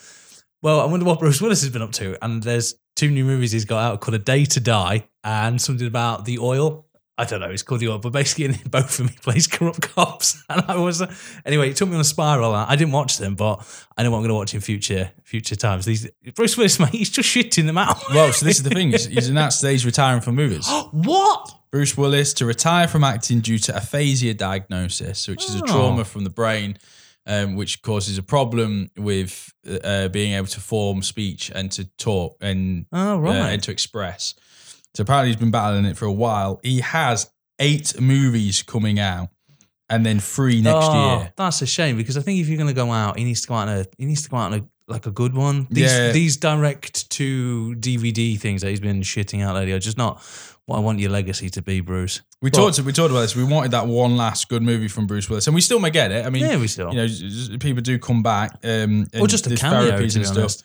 well, 0.62 0.80
I 0.80 0.84
wonder 0.84 1.06
what 1.06 1.18
Bruce 1.18 1.40
Willis 1.40 1.62
has 1.62 1.70
been 1.70 1.82
up 1.82 1.92
to. 1.92 2.22
And 2.22 2.42
there's 2.42 2.74
two 2.96 3.10
new 3.10 3.24
movies 3.24 3.52
he's 3.52 3.64
got 3.64 3.78
out 3.78 4.00
called 4.00 4.16
A 4.16 4.18
Day 4.18 4.44
to 4.44 4.60
Die 4.60 5.08
and 5.24 5.60
something 5.60 5.86
about 5.86 6.26
the 6.26 6.38
oil. 6.38 6.86
I 7.20 7.24
don't 7.24 7.40
know, 7.40 7.50
it's 7.50 7.62
called 7.62 7.80
the 7.80 7.88
oil, 7.88 7.98
but 7.98 8.12
basically 8.12 8.46
in 8.46 8.52
both 8.70 8.90
of 8.90 8.96
them 8.98 9.08
he 9.08 9.16
plays 9.18 9.46
corrupt 9.46 9.82
cops. 9.82 10.42
And 10.50 10.64
I 10.68 10.76
was 10.76 11.00
uh, 11.02 11.12
anyway, 11.44 11.70
it 11.70 11.76
took 11.76 11.88
me 11.88 11.94
on 11.94 12.00
a 12.00 12.04
spiral. 12.04 12.52
I 12.54 12.74
didn't 12.76 12.92
watch 12.92 13.18
them, 13.18 13.34
but 13.34 13.56
I 13.96 14.02
know 14.02 14.10
what 14.10 14.18
I'm 14.18 14.22
gonna 14.24 14.34
watch 14.34 14.54
in 14.54 14.60
future 14.60 15.10
future 15.24 15.56
times. 15.56 15.84
These 15.84 16.08
Bruce 16.34 16.56
Willis, 16.56 16.78
mate, 16.80 16.90
he's 16.90 17.10
just 17.10 17.28
shitting 17.28 17.66
them 17.66 17.78
out. 17.78 17.98
Well, 18.10 18.32
so 18.32 18.44
this 18.46 18.56
is 18.56 18.62
the 18.64 18.70
thing. 18.70 18.90
He's, 18.90 19.04
he's 19.06 19.28
announced 19.28 19.60
that 19.62 19.70
he's 19.70 19.86
retiring 19.86 20.20
from 20.22 20.34
movies. 20.36 20.66
what? 20.92 21.56
Bruce 21.70 21.96
Willis 21.96 22.34
to 22.34 22.46
retire 22.46 22.88
from 22.88 23.04
acting 23.04 23.40
due 23.40 23.58
to 23.58 23.76
aphasia 23.76 24.34
diagnosis, 24.34 25.28
which 25.28 25.44
is 25.44 25.54
a 25.54 25.62
Oh. 25.62 25.66
trauma 25.66 26.04
from 26.04 26.24
the 26.24 26.30
brain, 26.30 26.76
um, 27.26 27.54
which 27.54 27.82
causes 27.82 28.18
a 28.18 28.22
problem 28.24 28.90
with 28.96 29.52
uh, 29.84 30.08
being 30.08 30.32
able 30.32 30.48
to 30.48 30.58
form 30.60 31.02
speech 31.02 31.50
and 31.54 31.70
to 31.72 31.84
talk 31.96 32.36
and 32.40 32.86
Oh 32.92 33.24
uh, 33.24 33.30
and 33.32 33.62
to 33.62 33.70
express. 33.70 34.34
So 34.94 35.02
apparently 35.02 35.28
he's 35.30 35.36
been 35.40 35.50
battling 35.50 35.84
it 35.84 35.96
for 35.96 36.04
a 36.06 36.12
while. 36.12 36.60
He 36.62 36.80
has 36.80 37.30
eight 37.58 38.00
movies 38.00 38.62
coming 38.62 38.98
out, 38.98 39.28
and 39.88 40.04
then 40.04 40.18
three 40.20 40.60
next 40.60 40.86
Oh, 40.88 41.18
year. 41.18 41.32
That's 41.36 41.62
a 41.62 41.66
shame 41.66 41.96
because 41.96 42.16
I 42.16 42.22
think 42.22 42.40
if 42.40 42.48
you're 42.48 42.56
going 42.58 42.68
to 42.68 42.74
go 42.74 42.90
out, 42.90 43.18
he 43.18 43.24
needs 43.24 43.42
to 43.42 43.48
go 43.48 43.54
out 43.54 43.68
on 43.68 43.78
a 43.78 43.84
he 43.98 44.06
needs 44.06 44.22
to 44.22 44.28
go 44.30 44.36
out 44.36 44.52
on 44.52 44.60
a 44.60 44.66
like 44.88 45.06
a 45.06 45.10
good 45.12 45.34
one. 45.34 45.68
These 45.70 45.92
Yeah. 45.92 46.10
these 46.12 46.36
direct 46.36 47.08
to 47.10 47.76
DVD 47.76 48.36
things 48.38 48.62
that 48.62 48.70
he's 48.70 48.80
been 48.80 49.02
shitting 49.02 49.42
out 49.44 49.54
lately 49.54 49.72
are 49.72 49.78
just 49.78 49.96
not 49.98 50.20
what 50.66 50.76
I 50.76 50.80
want 50.80 50.98
your 50.98 51.10
legacy 51.10 51.48
to 51.50 51.62
be, 51.62 51.80
Bruce. 51.80 52.22
We 52.42 52.50
Well- 52.52 52.70
talked 52.70 52.84
we 52.84 52.92
talked 52.92 53.10
about 53.12 53.20
this. 53.20 53.36
We 53.36 53.44
wanted 53.44 53.70
that 53.72 53.86
one 53.86 54.16
last 54.16 54.48
good 54.48 54.62
movie 54.62 54.88
from 54.88 55.06
Bruce 55.06 55.28
Willis, 55.28 55.46
and 55.46 55.54
we 55.54 55.60
still 55.60 55.78
may 55.78 55.90
get 55.90 56.10
it. 56.10 56.26
I 56.26 56.30
mean, 56.30 56.42
Yeah, 56.42 56.56
we 56.56 56.66
still. 56.66 56.92
you 56.92 57.06
know, 57.06 57.58
people 57.58 57.82
do 57.82 57.98
come 58.00 58.22
back, 58.24 58.58
um, 58.64 59.06
or 59.20 59.28
just 59.28 59.46
a 59.46 59.50
there's 59.50 59.60
cameo, 59.60 59.90
to 59.92 59.98
be 59.98 60.02
and 60.04 60.12
stuff. 60.26 60.36
honest. 60.38 60.64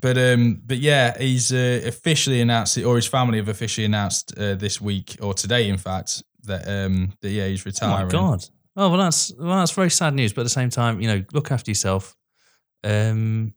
But 0.00 0.18
um, 0.18 0.62
but 0.64 0.78
yeah, 0.78 1.16
he's 1.18 1.52
uh, 1.52 1.82
officially 1.84 2.40
announced 2.40 2.76
it, 2.76 2.84
or 2.84 2.96
his 2.96 3.06
family 3.06 3.38
have 3.38 3.48
officially 3.48 3.84
announced 3.84 4.32
uh, 4.36 4.54
this 4.54 4.80
week 4.80 5.16
or 5.20 5.34
today, 5.34 5.68
in 5.68 5.78
fact, 5.78 6.22
that 6.44 6.68
um, 6.68 7.12
that 7.22 7.30
yeah, 7.30 7.46
he's 7.46 7.64
Oh 7.82 7.88
my 7.88 8.04
god. 8.04 8.44
Oh 8.76 8.90
well, 8.90 8.98
that's 8.98 9.32
well, 9.38 9.58
that's 9.58 9.72
very 9.72 9.90
sad 9.90 10.14
news. 10.14 10.32
But 10.32 10.42
at 10.42 10.44
the 10.44 10.50
same 10.50 10.70
time, 10.70 11.00
you 11.00 11.08
know, 11.08 11.24
look 11.32 11.50
after 11.50 11.70
yourself. 11.70 12.14
Um, 12.84 13.54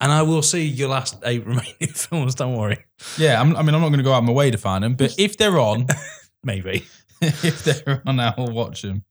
and 0.00 0.10
I 0.10 0.22
will 0.22 0.42
see 0.42 0.66
your 0.66 0.88
last 0.88 1.16
eight 1.24 1.46
remaining 1.46 1.92
films. 1.94 2.34
Don't 2.34 2.56
worry. 2.56 2.84
Yeah, 3.16 3.40
I'm, 3.40 3.54
I 3.54 3.62
mean, 3.62 3.74
I'm 3.74 3.80
not 3.80 3.88
going 3.88 3.98
to 3.98 4.04
go 4.04 4.12
out 4.12 4.18
of 4.18 4.24
my 4.24 4.32
way 4.32 4.50
to 4.50 4.58
find 4.58 4.82
them, 4.82 4.94
but 4.94 5.14
if 5.18 5.36
they're 5.36 5.60
on, 5.60 5.86
Maybe. 6.44 6.86
if 7.20 7.62
they're 7.62 8.02
on, 8.04 8.18
I 8.18 8.34
will 8.36 8.50
watch 8.50 8.82
them. 8.82 9.04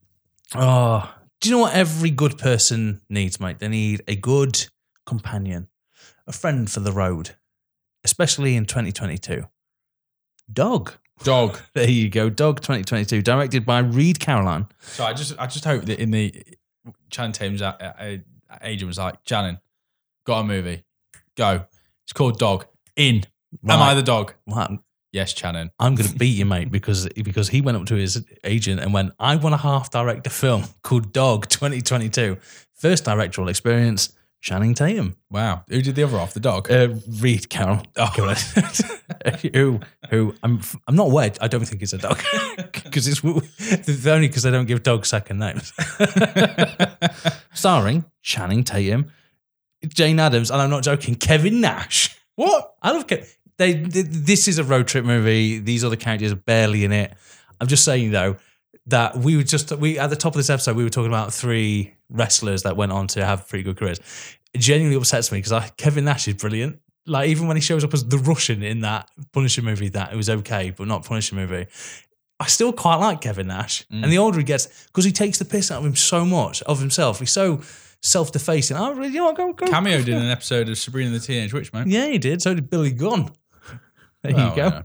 Oh, 0.53 1.09
do 1.39 1.49
you 1.49 1.55
know 1.55 1.61
what 1.61 1.73
every 1.73 2.09
good 2.09 2.37
person 2.37 3.01
needs, 3.09 3.39
mate? 3.39 3.59
They 3.59 3.69
need 3.69 4.01
a 4.07 4.15
good 4.17 4.67
companion, 5.05 5.69
a 6.27 6.31
friend 6.31 6.69
for 6.69 6.79
the 6.79 6.91
road, 6.91 7.35
especially 8.03 8.55
in 8.55 8.65
2022. 8.65 9.47
Dog. 10.51 10.93
Dog. 11.23 11.59
There 11.73 11.89
you 11.89 12.09
go. 12.09 12.29
Dog 12.29 12.61
2022, 12.61 13.21
directed 13.21 13.65
by 13.65 13.79
Reid 13.79 14.19
Carolin. 14.19 14.67
So 14.79 15.05
I 15.05 15.13
just 15.13 15.37
I 15.39 15.47
just 15.47 15.65
hope 15.65 15.85
that 15.85 15.99
in 15.99 16.11
the 16.11 16.43
Channing 17.09 17.31
Tatum's 17.33 17.61
uh, 17.61 17.73
uh, 17.79 18.17
agent 18.61 18.87
was 18.87 18.97
like, 18.97 19.23
Channing, 19.23 19.59
got 20.25 20.39
a 20.39 20.43
movie, 20.43 20.83
go. 21.37 21.65
It's 22.03 22.13
called 22.13 22.39
Dog. 22.39 22.65
In. 22.95 23.23
Am 23.67 23.81
I 23.81 23.93
the 23.93 24.01
dog? 24.03 24.33
Well, 24.45 24.79
Yes, 25.11 25.33
Channing. 25.33 25.71
I'm 25.77 25.95
going 25.95 26.09
to 26.09 26.15
beat 26.15 26.37
you, 26.37 26.45
mate, 26.45 26.71
because 26.71 27.07
because 27.09 27.49
he 27.49 27.59
went 27.59 27.77
up 27.77 27.85
to 27.87 27.95
his 27.95 28.25
agent 28.45 28.79
and 28.79 28.93
went, 28.93 29.11
"I 29.19 29.35
want 29.35 29.53
to 29.53 29.57
half 29.57 29.91
direct 29.91 30.25
a 30.25 30.29
film 30.29 30.63
called 30.83 31.11
Dog 31.11 31.49
2022, 31.49 32.37
first 32.75 33.03
directorial 33.05 33.49
experience." 33.49 34.13
Channing 34.41 34.73
Tatum, 34.73 35.15
Wow. 35.29 35.63
Who 35.69 35.81
did 35.83 35.93
the 35.95 36.03
other 36.03 36.17
half? 36.17 36.33
The 36.33 36.39
dog. 36.39 36.69
uh, 36.71 36.89
Reed 37.19 37.47
Carroll, 37.49 37.83
Oh. 37.95 38.05
who 39.53 39.79
who 40.09 40.33
I'm 40.41 40.61
I'm 40.87 40.95
not 40.95 41.11
wed. 41.11 41.37
I 41.41 41.47
don't 41.47 41.63
think 41.65 41.81
it's 41.83 41.93
a 41.93 41.99
dog 41.99 42.19
because 42.73 43.07
it's 43.07 43.21
it's 43.59 44.07
only 44.07 44.27
because 44.27 44.41
they 44.43 44.49
don't 44.51 44.65
give 44.65 44.81
dogs 44.83 45.09
second 45.09 45.37
names. 45.39 45.71
Starring 47.53 48.05
Channing 48.23 48.63
Tatum, 48.63 49.11
Jane 49.87 50.19
Adams, 50.19 50.51
and 50.51 50.61
I'm 50.61 50.69
not 50.69 50.83
joking, 50.83 51.15
Kevin 51.15 51.61
Nash. 51.61 52.15
what? 52.35 52.75
I 52.81 52.91
love 52.91 53.07
Ke- 53.07 53.25
they, 53.57 53.73
th 53.75 54.05
This 54.09 54.47
is 54.47 54.57
a 54.57 54.63
road 54.63 54.87
trip 54.87 55.05
movie. 55.05 55.59
These 55.59 55.83
other 55.83 55.95
characters 55.97 56.31
are 56.31 56.35
barely 56.35 56.83
in 56.83 56.91
it. 56.91 57.13
I'm 57.59 57.67
just 57.67 57.83
saying 57.85 58.11
though 58.11 58.37
that 58.87 59.17
we 59.17 59.37
were 59.37 59.43
just 59.43 59.71
we 59.73 59.99
at 59.99 60.09
the 60.09 60.15
top 60.15 60.33
of 60.33 60.37
this 60.37 60.49
episode 60.49 60.75
we 60.75 60.83
were 60.83 60.89
talking 60.89 61.11
about 61.11 61.31
three 61.33 61.93
wrestlers 62.11 62.63
that 62.63 62.77
went 62.77 62.91
on 62.91 63.07
to 63.07 63.25
have 63.25 63.47
pretty 63.47 63.63
good 63.63 63.77
careers. 63.77 63.99
It 64.53 64.59
genuinely 64.61 64.97
upsets 64.97 65.31
me 65.31 65.39
because 65.41 65.71
Kevin 65.77 66.05
Nash 66.05 66.27
is 66.27 66.35
brilliant. 66.35 66.79
Like 67.07 67.29
even 67.29 67.47
when 67.47 67.57
he 67.57 67.61
shows 67.61 67.83
up 67.83 67.93
as 67.93 68.05
the 68.05 68.17
Russian 68.19 68.61
in 68.61 68.81
that 68.81 69.09
Punisher 69.31 69.61
movie, 69.63 69.89
that 69.89 70.13
it 70.13 70.15
was 70.15 70.29
okay, 70.29 70.69
but 70.75 70.87
not 70.87 71.03
Punisher 71.05 71.35
movie. 71.35 71.65
I 72.39 72.47
still 72.47 72.73
quite 72.73 72.95
like 72.97 73.21
Kevin 73.21 73.47
Nash, 73.47 73.85
Mm. 73.91 74.03
and 74.03 74.11
the 74.11 74.17
older 74.17 74.37
he 74.39 74.43
gets, 74.43 74.85
because 74.87 75.05
he 75.05 75.11
takes 75.11 75.37
the 75.39 75.45
piss 75.45 75.71
out 75.71 75.79
of 75.79 75.85
him 75.85 75.95
so 75.95 76.25
much 76.25 76.61
of 76.63 76.79
himself. 76.79 77.19
He's 77.19 77.31
so 77.31 77.61
self-defacing. 78.01 78.75
I 78.75 78.89
really, 78.91 79.09
you 79.09 79.15
know, 79.15 79.25
what, 79.25 79.37
go 79.37 79.53
go. 79.53 79.67
Cameo 79.67 80.01
did 80.01 80.15
an 80.15 80.29
episode 80.29 80.67
of 80.69 80.77
Sabrina 80.77 81.11
the 81.11 81.19
Teenage 81.19 81.53
Witch, 81.53 81.71
man. 81.71 81.89
Yeah, 81.89 82.07
he 82.07 82.17
did. 82.17 82.41
So 82.41 82.53
did 82.53 82.69
Billy 82.69 82.91
Gunn. 82.91 83.29
There 84.23 84.35
Well, 84.35 84.49
you 84.49 84.55
go. 84.55 84.61
yeah. 84.67 84.81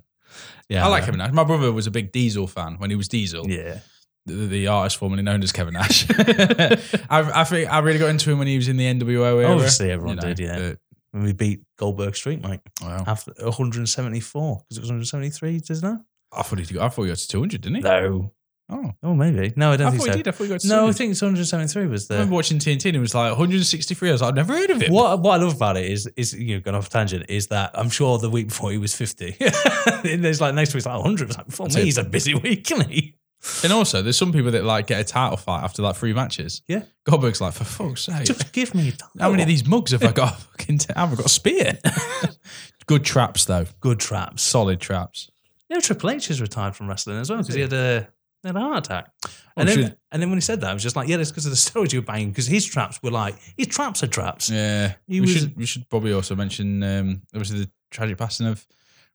Yeah, 0.69 0.85
I 0.87 0.89
like 0.89 1.05
Kevin 1.05 1.19
Nash. 1.19 1.33
My 1.33 1.45
brother 1.45 1.71
was 1.71 1.87
a 1.87 1.91
big 1.91 2.11
Diesel 2.11 2.47
fan 2.47 2.77
when 2.79 2.89
he 2.91 2.97
was 2.97 3.07
Diesel, 3.09 3.47
Yeah, 3.51 3.81
the, 4.27 4.47
the 4.47 4.67
artist 4.67 4.99
formerly 4.99 5.23
known 5.23 5.43
as 5.43 5.53
Kevin 5.53 5.75
Nash. 5.75 6.07
I, 6.11 6.81
I 7.11 7.45
think 7.45 7.73
I 7.73 7.79
really 7.79 7.99
got 7.99 8.09
into 8.11 8.31
him 8.31 8.39
when 8.39 8.49
he 8.49 8.57
was 8.57 8.69
in 8.69 8.77
the 8.77 8.85
NWO 8.93 9.43
era. 9.43 9.53
Obviously 9.53 9.91
everyone 9.91 10.19
did, 10.19 10.39
yeah. 10.39 10.59
but- 10.59 10.79
when 11.13 11.25
we 11.25 11.33
beat 11.33 11.61
Goldberg 11.79 12.15
Street, 12.15 12.43
Mike, 12.43 12.61
wow. 12.83 13.03
after 13.07 13.33
174 13.39 14.65
because 14.69 14.77
it 14.77 14.81
was 14.83 14.91
173, 14.91 15.63
isn't 15.71 15.89
it? 15.95 16.01
I 16.31 16.43
thought 16.43 16.59
he 16.59 16.79
I 16.79 16.89
thought 16.91 17.03
he 17.05 17.09
got 17.09 17.17
to 17.17 17.29
200, 17.29 17.61
didn't 17.63 17.77
he? 17.77 17.81
No. 17.81 18.33
Oh, 18.69 18.93
Oh, 19.03 19.15
maybe. 19.15 19.53
No, 19.57 19.71
I 19.71 19.77
don't 19.77 19.87
I 19.87 19.91
think 19.91 20.03
thought 20.03 20.07
so. 20.13 20.17
he 20.17 20.23
did. 20.25 20.29
I 20.29 20.31
thought 20.33 20.45
he 20.45 20.51
got 20.51 20.61
to 20.61 20.69
No, 20.69 20.89
I 20.89 20.93
think 20.93 21.13
it's 21.13 21.23
173 21.23 21.87
was 21.87 22.09
there. 22.09 22.17
I 22.17 22.19
the. 22.19 22.21
remember 22.25 22.35
watching 22.35 22.59
TNT 22.59 22.87
and 22.87 22.97
it 22.97 23.01
was 23.01 23.15
like 23.15 23.31
163. 23.31 24.09
I 24.09 24.13
was 24.13 24.21
like, 24.21 24.29
I've 24.31 24.35
never 24.35 24.55
heard 24.55 24.71
of 24.71 24.83
it. 24.83 24.91
What 24.91 25.21
what 25.21 25.41
I 25.41 25.43
love 25.45 25.55
about 25.55 25.77
it 25.77 25.87
is 25.91 26.07
is 26.17 26.35
you 26.35 26.57
know 26.57 26.61
going 26.61 26.75
off 26.75 26.89
tangent 26.89 27.27
is 27.31 27.47
that 27.47 27.71
I'm 27.75 27.89
sure 27.89 28.19
the 28.19 28.29
week 28.29 28.49
before 28.49 28.73
he 28.73 28.79
was 28.79 28.95
50. 28.95 29.37
and 30.05 30.23
there's 30.25 30.41
like 30.41 30.55
next 30.55 30.75
week's 30.75 30.85
like 30.85 30.97
100. 30.97 31.29
It's 31.29 31.39
like 31.39 31.51
for 31.51 31.63
That's 31.63 31.77
me, 31.77 31.83
it. 31.83 31.85
he's 31.87 31.99
a 31.99 32.05
busy 32.05 32.35
week, 32.35 32.69
isn't 32.73 32.91
he? 32.91 33.15
And 33.63 33.73
also, 33.73 34.03
there's 34.03 34.17
some 34.19 34.33
people 34.33 34.51
that 34.53 34.65
like 34.65 34.87
get 34.89 35.01
a 35.01 35.05
title 35.05 35.37
fight 35.37 35.63
after 35.63 35.81
like 35.83 35.95
three 35.97 36.13
matches. 36.13 36.63
Yeah. 36.67 36.83
Goldberg's 37.05 37.41
like, 37.41 37.53
for 37.55 37.65
fuck's 37.65 38.03
sake. 38.05 38.25
Just 38.25 38.53
give 38.53 38.75
me 38.75 38.89
a 38.89 38.93
title. 38.93 39.11
How 39.21 39.31
many 39.31 39.43
of 39.43 39.49
these 39.49 39.67
mugs 39.67 39.93
have 39.93 40.03
I 40.03 40.11
got? 40.13 40.37
Fucking 40.59 40.79
t- 40.79 40.93
have 40.97 41.13
I 41.13 41.17
got 41.17 41.27
a 41.27 41.29
spear? 41.29 41.79
Good 42.87 43.05
traps 43.05 43.45
though. 43.45 43.67
good 43.81 43.99
traps? 43.99 44.43
Solid 44.43 44.81
traps. 44.81 45.31
You 45.69 45.77
know, 45.77 45.81
Triple 45.81 46.11
H 46.11 46.29
has 46.29 46.41
retired 46.41 46.77
from 46.77 46.89
wrestling 46.89 47.19
as 47.19 47.29
well 47.31 47.41
because 47.41 47.55
he 47.57 47.61
had 47.61 47.73
a, 47.73 48.09
he 48.43 48.49
had 48.49 48.57
a 48.57 48.61
heart 48.61 48.87
attack. 48.87 49.11
Oh, 49.27 49.31
And 49.57 49.69
then, 49.69 49.77
should- 49.77 49.97
and 50.13 50.23
then 50.23 50.29
when 50.31 50.37
he 50.37 50.41
said 50.43 50.61
that, 50.61 50.71
I 50.71 50.75
was 50.75 50.83
just 50.83 50.95
like, 50.95 51.09
yeah, 51.09 51.17
that's 51.17 51.31
because 51.31 51.47
of 51.47 51.51
the 51.51 51.57
steroids 51.57 51.93
you 51.93 52.01
were 52.01 52.07
banging. 52.07 52.31
Because 52.31 52.47
his 52.47 52.65
traps 52.65 53.03
were 53.03 53.11
like, 53.11 53.37
his 53.57 53.67
traps 53.67 54.03
are 54.05 54.07
traps. 54.07 54.49
Yeah. 54.51 54.95
He 55.09 55.21
we 55.21 55.27
was- 55.27 55.31
should 55.37 55.57
we 55.57 55.67
should 55.67 55.89
probably 55.89 56.13
also 56.13 56.37
mention 56.37 56.83
um 56.85 57.23
obviously 57.35 57.61
the 57.65 57.71
tragic 57.91 58.19
passing 58.19 58.47
of 58.47 58.65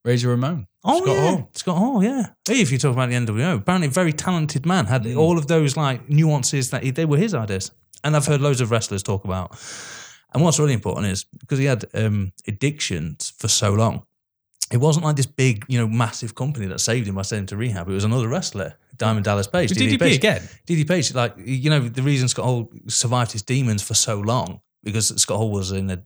Razor 0.04 0.30
Ramon. 0.30 0.68
Oh, 0.84 1.02
Scott 1.04 1.16
yeah. 1.16 1.30
Hall. 1.30 1.50
Scott 1.54 1.78
Hall, 1.78 2.04
yeah. 2.04 2.26
Hey, 2.48 2.62
if 2.62 2.72
you 2.72 2.78
talk 2.78 2.94
about 2.94 3.10
the 3.10 3.16
NWO, 3.16 3.58
apparently 3.60 3.88
a 3.88 3.92
very 3.92 4.12
talented 4.14 4.66
man, 4.66 4.86
had 4.88 5.04
Mm. 5.04 5.18
all 5.18 5.38
of 5.38 5.48
those 5.48 5.78
like 5.78 6.10
nuances 6.10 6.72
that 6.72 6.84
he, 6.84 6.92
they 6.92 7.06
were 7.06 7.18
his 7.18 7.34
ideas. 7.36 7.72
And 8.04 8.16
I've 8.16 8.26
heard 8.26 8.42
loads 8.42 8.62
of 8.62 8.72
wrestlers 8.72 9.04
talk 9.04 9.26
about. 9.26 9.52
And 10.34 10.42
what's 10.44 10.58
really 10.60 10.74
important 10.74 11.06
is 11.08 11.26
because 11.40 11.60
he 11.60 11.66
had 11.66 11.86
um, 11.94 12.32
addictions 12.48 13.34
for 13.38 13.48
so 13.48 13.74
long, 13.74 14.04
it 14.72 14.78
wasn't 14.78 15.06
like 15.06 15.18
this 15.18 15.26
big, 15.28 15.66
you 15.68 15.78
know, 15.78 15.88
massive 15.88 16.34
company 16.34 16.66
that 16.68 16.80
saved 16.80 17.08
him 17.08 17.16
by 17.16 17.22
sending 17.24 17.44
him 17.44 17.48
to 17.48 17.58
rehab. 17.58 17.90
It 17.90 17.94
was 17.94 18.06
another 18.06 18.28
wrestler, 18.30 18.76
Diamond 18.98 19.26
Dallas 19.26 19.46
Page. 19.48 19.70
DDP 19.72 20.00
Page. 20.00 20.16
again? 20.16 20.42
DD 20.66 20.88
Page, 20.88 21.14
like 21.14 21.36
you 21.38 21.70
know, 21.70 21.82
the 21.82 22.02
reason 22.02 22.28
Scott 22.30 22.46
Hall 22.46 22.72
survived 22.88 23.34
his 23.34 23.42
demons 23.44 23.84
for 23.84 23.94
so 23.94 24.20
long 24.20 24.62
because 24.84 25.10
Scott 25.22 25.38
Hall 25.38 25.52
was 25.52 25.72
in 25.74 25.92
a 25.92 26.02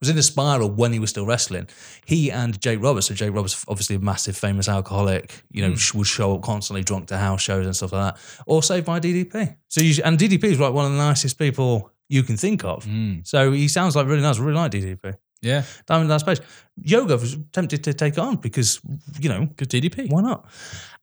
was 0.00 0.08
in 0.08 0.18
a 0.18 0.22
spiral 0.22 0.70
when 0.70 0.92
he 0.92 0.98
was 0.98 1.10
still 1.10 1.26
wrestling. 1.26 1.68
He 2.04 2.30
and 2.30 2.60
Jake 2.60 2.82
Roberts, 2.82 3.06
so 3.06 3.14
Jake 3.14 3.32
Roberts, 3.32 3.64
obviously 3.68 3.96
a 3.96 3.98
massive 3.98 4.36
famous 4.36 4.68
alcoholic, 4.68 5.42
you 5.50 5.66
know, 5.66 5.74
sh 5.74 5.94
would 5.94 6.06
show 6.06 6.34
up 6.34 6.42
constantly 6.42 6.82
drunk 6.82 7.08
to 7.08 7.16
house 7.16 7.42
shows 7.42 7.66
and 7.66 7.74
stuff 7.74 7.92
like 7.92 8.14
that, 8.14 8.42
or 8.46 8.62
saved 8.62 8.86
by 8.86 9.00
DDP. 9.00 9.56
So 9.68 9.82
you, 9.82 10.02
and 10.04 10.18
DDP 10.18 10.44
is 10.44 10.60
like 10.60 10.72
one 10.72 10.86
of 10.86 10.92
the 10.92 10.98
nicest 10.98 11.38
people 11.38 11.90
you 12.08 12.22
can 12.22 12.36
think 12.36 12.64
of. 12.64 12.84
Mm. 12.84 13.26
So 13.26 13.52
he 13.52 13.68
sounds 13.68 13.96
like 13.96 14.06
really 14.06 14.22
nice. 14.22 14.38
I 14.38 14.42
really 14.42 14.56
like 14.56 14.72
DDP. 14.72 15.14
Yeah. 15.42 15.64
Diamond 15.86 16.08
Dallas 16.08 16.22
Page. 16.22 16.40
Yoga 16.76 17.16
was 17.16 17.36
tempted 17.52 17.84
to 17.84 17.94
take 17.94 18.14
it 18.14 18.18
on 18.18 18.36
because 18.36 18.80
you 19.20 19.28
know 19.28 19.46
Good 19.56 19.68
DDP. 19.68 20.10
why 20.10 20.22
not? 20.22 20.46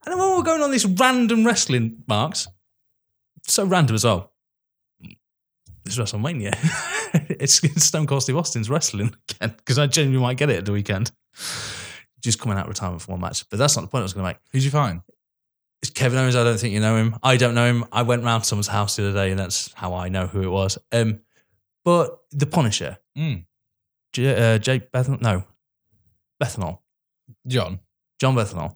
And 0.05 0.13
then 0.13 0.19
when 0.19 0.37
we're 0.37 0.43
going 0.43 0.61
on 0.61 0.71
this 0.71 0.85
random 0.85 1.45
wrestling, 1.45 2.03
Marks, 2.07 2.47
so 3.45 3.65
random 3.65 3.95
as 3.95 4.05
well. 4.05 4.31
It's 5.97 5.97
WrestleMania. 5.97 6.53
it's 7.39 7.83
Stone 7.85 8.05
Cold 8.07 8.21
Steve 8.23 8.37
Austin's 8.37 8.69
wrestling 8.69 9.15
again 9.29 9.53
because 9.57 9.79
I 9.79 9.87
genuinely 9.87 10.21
might 10.21 10.37
get 10.37 10.49
it 10.49 10.57
at 10.57 10.65
the 10.65 10.71
weekend. 10.71 11.11
Just 12.21 12.39
coming 12.39 12.57
out 12.57 12.63
of 12.65 12.69
retirement 12.69 13.01
for 13.01 13.13
one 13.13 13.21
match, 13.21 13.47
but 13.49 13.57
that's 13.59 13.75
not 13.75 13.81
the 13.83 13.87
point 13.87 14.01
I 14.01 14.03
was 14.03 14.13
going 14.13 14.25
to 14.25 14.29
make. 14.29 14.37
Who'd 14.51 14.63
you 14.63 14.71
find? 14.71 15.01
It's 15.81 15.89
Kevin 15.91 16.19
Owens. 16.19 16.35
I 16.35 16.43
don't 16.43 16.59
think 16.59 16.73
you 16.73 16.81
know 16.81 16.97
him. 16.97 17.15
I 17.23 17.37
don't 17.37 17.55
know 17.55 17.65
him. 17.65 17.85
I 17.93 18.01
went 18.03 18.23
round 18.25 18.43
to 18.43 18.47
someone's 18.49 18.67
house 18.67 18.97
the 18.97 19.07
other 19.07 19.13
day, 19.17 19.31
and 19.31 19.39
that's 19.39 19.71
how 19.73 19.93
I 19.93 20.09
know 20.09 20.27
who 20.27 20.41
it 20.41 20.49
was. 20.49 20.77
Um, 20.91 21.21
but 21.85 22.19
the 22.31 22.45
Punisher, 22.45 22.97
Mm. 23.17 23.45
J- 24.13 24.55
uh, 24.55 24.57
Jake 24.57 24.91
Bernthal, 24.91 25.21
no, 25.21 25.43
Bernthal, 26.43 26.79
John. 27.47 27.79
John 28.19 28.35
Bernthal. 28.35 28.75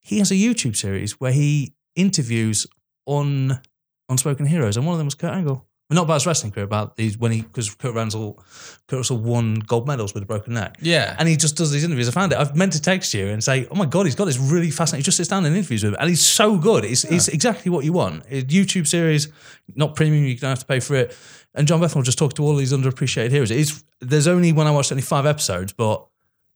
He 0.00 0.18
has 0.18 0.30
a 0.30 0.34
YouTube 0.34 0.74
series 0.76 1.20
where 1.20 1.32
he 1.32 1.74
interviews 1.94 2.66
on 3.06 3.60
unspoken 4.08 4.46
heroes, 4.46 4.76
and 4.76 4.84
one 4.84 4.94
of 4.94 4.98
them 4.98 5.06
was 5.06 5.14
Kurt 5.14 5.32
Angle. 5.32 5.64
Well, 5.90 5.96
not 5.96 6.04
about 6.04 6.14
his 6.14 6.26
wrestling 6.26 6.52
career, 6.52 6.64
about 6.64 6.96
these 6.96 7.18
when 7.18 7.32
he 7.32 7.42
because 7.42 7.74
Kurt 7.74 7.94
Russell, 7.94 8.42
Kurt 8.86 8.98
Russell 8.98 9.18
won 9.18 9.56
gold 9.56 9.88
medals 9.88 10.14
with 10.14 10.22
a 10.22 10.26
broken 10.26 10.54
neck. 10.54 10.76
Yeah. 10.80 11.16
And 11.18 11.28
he 11.28 11.36
just 11.36 11.56
does 11.56 11.72
these 11.72 11.82
interviews. 11.82 12.08
I 12.08 12.12
found 12.12 12.32
it. 12.32 12.38
I've 12.38 12.54
meant 12.54 12.74
to 12.74 12.80
text 12.80 13.12
you 13.12 13.26
and 13.26 13.42
say, 13.42 13.66
"Oh 13.72 13.74
my 13.74 13.86
god, 13.86 14.06
he's 14.06 14.14
got 14.14 14.26
this 14.26 14.38
really 14.38 14.70
fascinating." 14.70 15.00
He 15.00 15.04
just 15.04 15.16
sits 15.16 15.28
down 15.28 15.44
and 15.44 15.56
interviews 15.56 15.82
with 15.82 15.94
him, 15.94 15.96
and 15.98 16.08
he's 16.08 16.24
so 16.24 16.56
good. 16.56 16.84
It's, 16.84 17.02
it's 17.02 17.26
exactly 17.26 17.72
what 17.72 17.84
you 17.84 17.92
want. 17.92 18.22
A 18.30 18.42
YouTube 18.42 18.86
series, 18.86 19.32
not 19.74 19.96
premium. 19.96 20.24
You 20.24 20.36
don't 20.36 20.50
have 20.50 20.60
to 20.60 20.66
pay 20.66 20.78
for 20.78 20.94
it. 20.94 21.16
And 21.54 21.66
John 21.66 21.80
Bernthal 21.80 22.04
just 22.04 22.18
talks 22.18 22.34
to 22.34 22.44
all 22.44 22.54
these 22.54 22.72
underappreciated 22.72 23.32
heroes. 23.32 23.50
It's 23.50 23.82
there's 24.00 24.28
only 24.28 24.52
when 24.52 24.68
I 24.68 24.70
watched 24.70 24.92
only 24.92 25.02
five 25.02 25.26
episodes, 25.26 25.72
but 25.72 26.06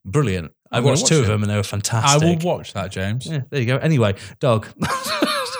brilliant. 0.04 0.52
I 0.70 0.78
watched 0.78 1.02
watch 1.02 1.08
two 1.08 1.20
of 1.20 1.26
them 1.26 1.42
and 1.42 1.50
they 1.50 1.56
were 1.56 1.62
fantastic. 1.64 2.22
I 2.22 2.24
will 2.24 2.38
watch 2.38 2.72
that, 2.74 2.92
James. 2.92 3.26
Yeah, 3.26 3.40
there 3.50 3.60
you 3.60 3.66
go. 3.66 3.78
Anyway, 3.78 4.14
dog. 4.38 4.68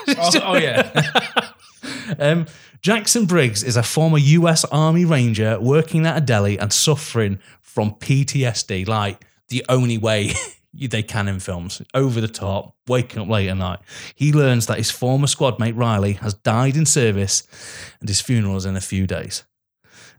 Oh, 0.07 0.31
oh, 0.43 0.57
yeah. 0.57 1.51
Um, 2.19 2.47
Jackson 2.85 3.25
Briggs 3.25 3.63
is 3.63 3.79
a 3.79 3.83
former 3.83 4.19
US 4.19 4.63
Army 4.67 5.07
Ranger 5.07 5.59
working 5.59 6.05
at 6.05 6.19
a 6.19 6.21
deli 6.21 6.59
and 6.59 6.71
suffering 6.71 7.39
from 7.63 7.93
PTSD, 7.93 8.87
like 8.87 9.25
the 9.49 9.65
only 9.71 9.97
way 9.97 10.33
they 10.75 11.03
can 11.03 11.27
in 11.27 11.41
films. 11.41 11.81
Over 11.95 12.21
the 12.21 12.29
top, 12.29 12.77
waking 12.87 13.23
up 13.23 13.29
late 13.31 13.49
at 13.49 13.57
night. 13.57 13.79
He 14.15 14.35
learns 14.35 14.67
that 14.67 14.77
his 14.77 14.91
former 14.91 15.29
squad 15.29 15.59
mate 15.59 15.75
Riley 15.75 16.13
has 16.13 16.35
died 16.35 16.77
in 16.77 16.85
service 16.85 17.45
and 18.01 18.09
his 18.11 18.21
funeral 18.21 18.57
is 18.57 18.67
in 18.67 18.77
a 18.77 18.83
few 18.83 19.07
days. 19.07 19.45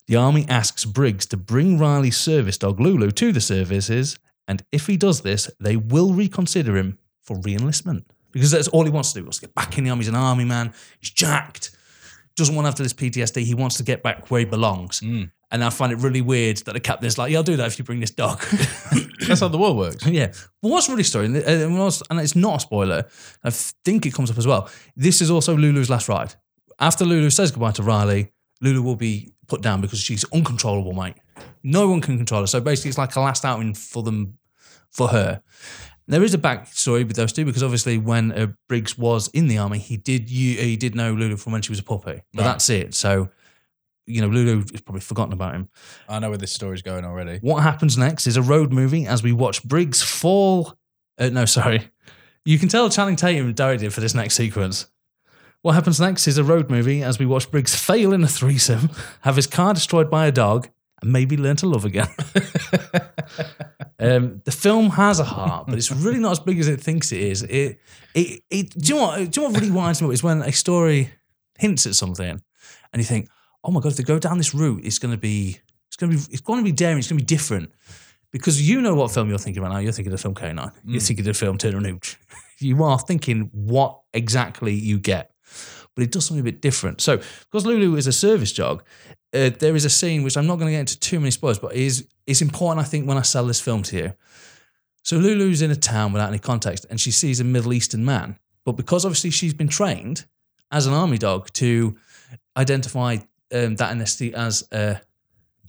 The 0.08 0.16
Army 0.16 0.48
asks 0.50 0.86
Briggs 0.86 1.28
to 1.28 1.38
bring 1.38 1.78
Riley's 1.78 2.18
service 2.18 2.58
dog 2.58 2.80
Lulu 2.80 3.12
to 3.12 3.32
the 3.32 3.42
services, 3.42 4.18
and 4.48 4.64
if 4.72 4.88
he 4.88 4.98
does 4.98 5.22
this, 5.22 5.52
they 5.60 5.76
will 5.76 6.14
reconsider 6.14 6.76
him 6.78 6.98
for 7.22 7.38
re 7.42 7.54
enlistment. 7.54 8.08
Because 8.32 8.50
that's 8.50 8.70
all 8.70 8.86
he 8.86 8.90
wants 8.90 9.10
to 9.10 9.20
do. 9.20 9.22
He 9.22 9.26
wants 9.26 9.38
to 9.38 9.46
get 9.46 9.54
back 9.54 9.78
in 9.78 9.84
the 9.84 9.92
army. 9.92 10.00
He's 10.00 10.10
an 10.10 10.16
army 10.16 10.46
man. 10.46 10.74
He's 11.00 11.12
jacked 11.12 11.75
doesn't 12.36 12.56
want 12.56 12.68
after 12.68 12.84
this 12.84 12.94
PTSD. 12.94 13.44
He 13.44 13.54
wants 13.56 13.78
to 13.78 13.84
get 13.84 14.04
back 14.04 14.30
where 14.30 14.40
he 14.40 14.46
belongs. 14.46 15.00
Mm. 15.02 15.32
And 15.52 15.64
I 15.64 15.70
find 15.70 15.92
it 15.94 16.00
really 16.00 16.22
weird 16.22 16.58
that 16.66 16.74
the 16.74 16.80
captain's 16.80 17.18
like, 17.18 17.32
"Yeah, 17.32 17.38
I'll 17.38 17.44
do 17.44 17.56
that 17.56 17.68
if 17.68 17.78
you 17.80 17.86
bring 17.86 18.00
this 18.00 18.12
dog." 18.12 18.42
That's 19.28 19.40
how 19.40 19.48
the 19.48 19.58
world 19.58 19.78
works. 19.78 20.06
yeah. 20.06 20.28
But 20.62 20.70
what's 20.70 20.90
really 20.90 21.04
story, 21.04 21.26
and 21.28 21.36
and 21.38 21.80
what's- 21.80 22.04
and 22.10 22.20
it's 22.20 22.36
not 22.36 22.58
a 22.58 22.60
spoiler. 22.60 23.06
I 23.44 23.50
think 23.52 24.06
it 24.06 24.14
comes 24.14 24.30
up 24.32 24.38
as 24.38 24.48
well. 24.48 24.70
This 24.96 25.22
is 25.22 25.30
also 25.32 25.56
Lulu's 25.56 25.90
last 25.90 26.10
ride. 26.10 26.34
After 26.80 27.06
Lulu 27.06 27.30
says 27.30 27.52
goodbye 27.52 27.72
to 27.74 27.84
Riley, 27.84 28.32
Lulu 28.62 28.82
will 28.82 28.96
be 28.98 29.32
put 29.48 29.62
down 29.62 29.80
because 29.82 30.00
she's 30.00 30.26
uncontrollable, 30.34 30.94
mate. 30.94 31.16
No 31.64 31.88
one 31.88 32.02
can 32.02 32.18
control 32.18 32.42
her. 32.42 32.48
So 32.48 32.60
basically, 32.60 32.90
it's 32.90 32.98
like 32.98 33.16
a 33.16 33.22
last 33.22 33.46
outing 33.46 33.76
for 33.76 34.04
them, 34.04 34.38
for 34.92 35.08
her. 35.10 35.42
There 36.08 36.24
is 36.24 36.34
a 36.36 36.38
backstory 36.38 37.06
with 37.08 37.16
those 37.16 37.34
two 37.34 37.46
because 37.46 37.64
obviously, 37.64 37.98
when 37.98 38.32
uh, 38.32 38.48
Briggs 38.70 38.98
was 38.98 39.28
in 39.30 39.48
the 39.48 39.58
army, 39.58 39.80
he 39.80 39.98
did 39.98 40.30
you 40.30 40.58
he 40.58 40.78
did 40.78 40.94
know 40.96 41.14
Lulu 41.14 41.36
from 41.38 41.54
when 41.54 41.62
she 41.64 41.72
was 41.72 41.80
a 41.80 41.84
puppy, 41.84 42.22
but 42.34 42.42
Right. 42.44 42.52
that's 42.52 42.70
it. 42.70 42.94
So, 42.94 43.30
you 44.06 44.22
know, 44.22 44.28
Lulu 44.28 44.64
is 44.74 44.82
probably 44.82 45.02
forgotten 45.02 45.34
about 45.34 45.56
him. 45.56 45.70
I 46.08 46.20
know 46.20 46.30
where 46.30 46.38
this 46.38 46.52
story's 46.52 46.84
going 46.84 47.06
already. 47.06 47.40
What 47.42 47.64
happens 47.64 47.98
next 47.98 48.28
is 48.28 48.38
a 48.38 48.44
road 48.44 48.72
movie 48.72 49.08
as 49.08 49.24
we 49.24 49.32
watch 49.32 49.64
Briggs 49.64 50.04
fall. 50.04 50.78
Uh, 51.18 51.30
no, 51.30 51.46
sorry. 51.46 51.90
You 52.44 52.60
can 52.60 52.70
tell 52.70 52.88
Channing 52.92 53.16
Tatum 53.16 53.54
directed 53.54 53.92
for 53.92 54.02
this 54.02 54.14
next 54.14 54.36
sequence. 54.36 54.86
What 55.64 55.74
happens 55.74 56.00
next 56.00 56.28
is 56.28 56.38
a 56.38 56.44
road 56.44 56.70
movie 56.70 57.02
as 57.02 57.18
we 57.18 57.26
watch 57.26 57.50
Briggs 57.50 57.74
fail 57.74 58.14
in 58.14 58.24
a 58.24 58.28
threesome, 58.28 58.92
have 59.22 59.38
his 59.38 59.48
car 59.48 59.74
destroyed 59.74 60.12
by 60.12 60.28
a 60.28 60.32
dog, 60.32 60.70
and 61.02 61.12
maybe 61.12 61.36
learn 61.36 61.56
to 61.56 61.66
love 61.68 61.84
again. 61.86 62.10
um, 64.00 64.42
the 64.44 64.52
film 64.52 64.90
has 64.92 65.20
a 65.20 65.24
heart, 65.24 65.68
but 65.68 65.78
it's 65.78 65.92
really 65.92 66.20
not 66.20 66.34
as 66.34 66.40
big 66.40 66.60
as 66.60 66.68
it 66.68 66.82
thinks 66.82 67.12
it 67.12 67.22
is. 67.22 67.44
It, 67.44 67.80
it, 68.14 68.44
it. 68.50 68.70
Do 68.72 68.94
you 68.94 68.96
know 68.96 69.02
what? 69.02 69.32
Do 69.32 69.42
you 69.42 69.48
know 69.48 69.54
what 69.54 69.62
really 69.62 69.72
winds 69.72 70.02
me 70.02 70.08
up 70.08 70.14
is 70.14 70.24
when 70.24 70.42
a 70.42 70.52
story 70.52 71.12
hints 71.58 71.86
at 71.86 71.96
something, 71.96 72.42
and 72.92 73.02
you 73.02 73.06
think, 73.06 73.30
"Oh 73.64 73.72
my 73.72 73.80
god, 73.80 73.94
if 73.94 73.98
they 73.98 74.04
go 74.04 74.20
down 74.20 74.38
this 74.38 74.54
route, 74.54 74.82
it's 74.84 75.00
going 75.00 75.14
to 75.14 75.18
be, 75.18 75.60
it's 75.88 75.96
going 75.96 76.12
to 76.12 76.18
be, 76.18 76.24
it's 76.34 76.42
going 76.42 76.60
to 76.60 76.66
be 76.66 76.74
daring. 76.74 76.98
It's 76.98 77.08
going 77.08 77.20
to 77.20 77.24
be 77.24 77.28
different." 77.28 77.72
Because 78.32 78.68
you 78.68 78.82
know 78.82 78.96
what 78.96 79.12
film 79.12 79.30
you're 79.30 79.38
thinking 79.38 79.64
right 79.64 79.72
now. 79.72 79.78
You're 79.78 79.94
thinking 79.94 80.12
of 80.12 80.20
the 80.20 80.22
film 80.22 80.36
K9. 80.36 80.70
You're 80.84 81.00
thinking 81.00 81.22
of 81.22 81.28
the 81.28 81.34
film 81.34 81.58
Turner 81.58 81.78
and 81.78 81.86
Hooch. 81.86 82.18
You 82.58 82.86
are 82.86 82.98
thinking 82.98 83.50
what 83.52 84.00
exactly 84.14 84.74
you 84.74 84.98
get 84.98 85.35
but 85.96 86.04
it 86.04 86.12
does 86.12 86.26
something 86.26 86.42
a 86.42 86.52
bit 86.52 86.62
different. 86.62 87.02
So, 87.02 87.18
because 87.18 87.66
Lulu 87.66 87.96
is 87.96 88.06
a 88.06 88.12
service 88.12 88.54
dog, 88.54 88.84
uh, 89.34 89.50
there 89.60 89.76
is 89.76 89.86
a 89.86 89.90
scene 89.90 90.24
which 90.24 90.38
I'm 90.38 90.48
not 90.48 90.56
going 90.58 90.68
to 90.68 90.72
get 90.72 90.82
into 90.82 91.00
too 91.00 91.20
many 91.20 91.32
spoilers, 91.32 91.60
but 91.60 91.74
is 91.74 92.08
it's 92.28 92.42
important 92.42 92.86
I 92.86 92.90
think 92.90 93.08
when 93.08 93.18
I 93.18 93.22
sell 93.22 93.46
this 93.46 93.62
film 93.62 93.84
to 93.84 93.98
you. 93.98 94.14
So 95.04 95.18
Lulu's 95.18 95.62
in 95.62 95.72
a 95.72 95.76
town 95.76 96.14
without 96.14 96.30
any 96.30 96.40
context, 96.40 96.86
and 96.90 97.00
she 97.00 97.12
sees 97.12 97.40
a 97.40 97.44
Middle 97.44 97.74
Eastern 97.74 98.04
man, 98.06 98.40
but 98.66 98.74
because 98.74 99.06
obviously 99.06 99.30
she's 99.30 99.54
been 99.54 99.68
trained 99.68 100.26
as 100.72 100.88
an 100.88 100.94
army 100.94 101.18
dog 101.18 101.52
to 101.54 101.96
identify 102.58 103.18
um, 103.54 103.76
that 103.76 103.96
ethnicity 103.96 104.34
as 104.34 104.68
uh, 104.72 104.96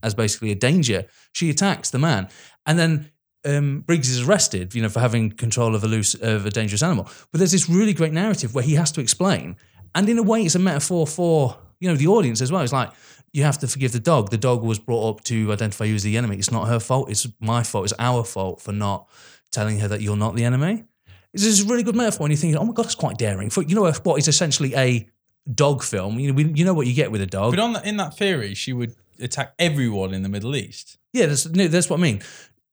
as 0.03 0.15
basically 0.15 0.53
a 0.53 0.55
danger, 0.55 1.07
she 1.33 1.51
attacks 1.51 1.91
the 1.91 1.99
man, 1.99 2.29
and 2.67 2.79
then. 2.79 3.11
Um, 3.45 3.83
Briggs 3.83 4.11
is 4.11 4.27
arrested, 4.27 4.75
you 4.75 4.83
know, 4.83 4.89
for 4.89 4.99
having 4.99 5.31
control 5.31 5.77
of 5.77 5.85
a 5.85 5.87
loose 5.87 6.15
of 6.15 6.47
a 6.47 6.51
dangerous 6.51 6.83
animal. 6.83 7.09
But 7.31 7.39
there's 7.39 7.53
this 7.53 7.69
really 7.69 7.93
great 7.93 8.13
narrative 8.13 8.57
where 8.57 8.65
he 8.65 8.75
has 8.75 8.91
to 8.91 9.01
explain 9.01 9.55
and 9.97 10.09
in 10.09 10.19
a 10.19 10.23
way, 10.23 10.43
it's 10.43 10.55
a 10.55 10.61
metaphor 10.61 11.07
for 11.07 11.57
you 11.81 11.89
know 11.89 11.97
the 11.97 12.07
audience 12.07 12.41
as 12.41 12.53
well. 12.53 12.63
It's 12.63 12.73
like 12.73 12.91
you 13.33 13.43
have 13.43 13.59
to 13.59 13.67
forgive 13.67 13.93
the 13.93 14.01
dog. 14.01 14.31
The 14.31 14.39
dog 14.39 14.63
was 14.63 14.79
brought 14.79 15.09
up 15.09 15.25
to 15.25 15.53
identify 15.53 15.87
you 15.87 15.95
as 15.95 16.03
the 16.03 16.17
enemy. 16.17 16.37
It's 16.37 16.53
not 16.53 16.69
her 16.69 16.79
fault. 16.79 17.11
It's 17.11 17.27
my 17.41 17.63
fault. 17.63 17.87
It's 17.87 17.95
our 17.99 18.23
fault 18.23 18.61
for 18.61 18.73
not 18.73 19.09
telling 19.51 19.81
her 19.81 19.89
that 19.89 20.03
you're 20.03 20.17
not 20.17 20.37
the 20.37 20.45
enemy. 20.45 20.85
It's 21.33 21.43
just 21.43 21.65
a 21.65 21.67
really 21.67 21.83
good 21.83 21.97
metaphor, 21.97 22.27
and 22.27 22.33
you're 22.33 22.39
thinking, 22.39 22.59
oh 22.59 22.65
my 22.65 22.73
god, 22.73 22.87
it's 22.87 22.95
quite 22.95 23.19
daring. 23.19 23.51
For 23.51 23.63
you 23.63 23.75
know 23.75 23.91
what 23.91 24.19
is 24.19 24.29
essentially 24.29 24.75
a 24.77 25.09
dog 25.53 25.83
film. 25.83 26.19
You 26.19 26.29
know, 26.29 26.35
we, 26.35 26.53
you 26.53 26.65
know 26.65 26.75
what 26.75 26.87
you 26.87 26.95
get 26.95 27.11
with 27.11 27.23
a 27.23 27.27
dog. 27.27 27.53
But 27.53 27.61
on 27.61 27.73
the, 27.73 27.89
in 27.89 27.97
that 27.97 28.17
theory, 28.17 28.55
she 28.55 28.73
would 28.73 28.95
attack 29.21 29.55
everyone 29.59 30.13
in 30.13 30.23
the 30.23 30.29
Middle 30.29 30.55
East. 30.57 30.99
Yeah, 31.13 31.27
that's, 31.27 31.47
no, 31.47 31.69
that's 31.69 31.89
what 31.89 31.99
I 31.99 32.03
mean. 32.03 32.23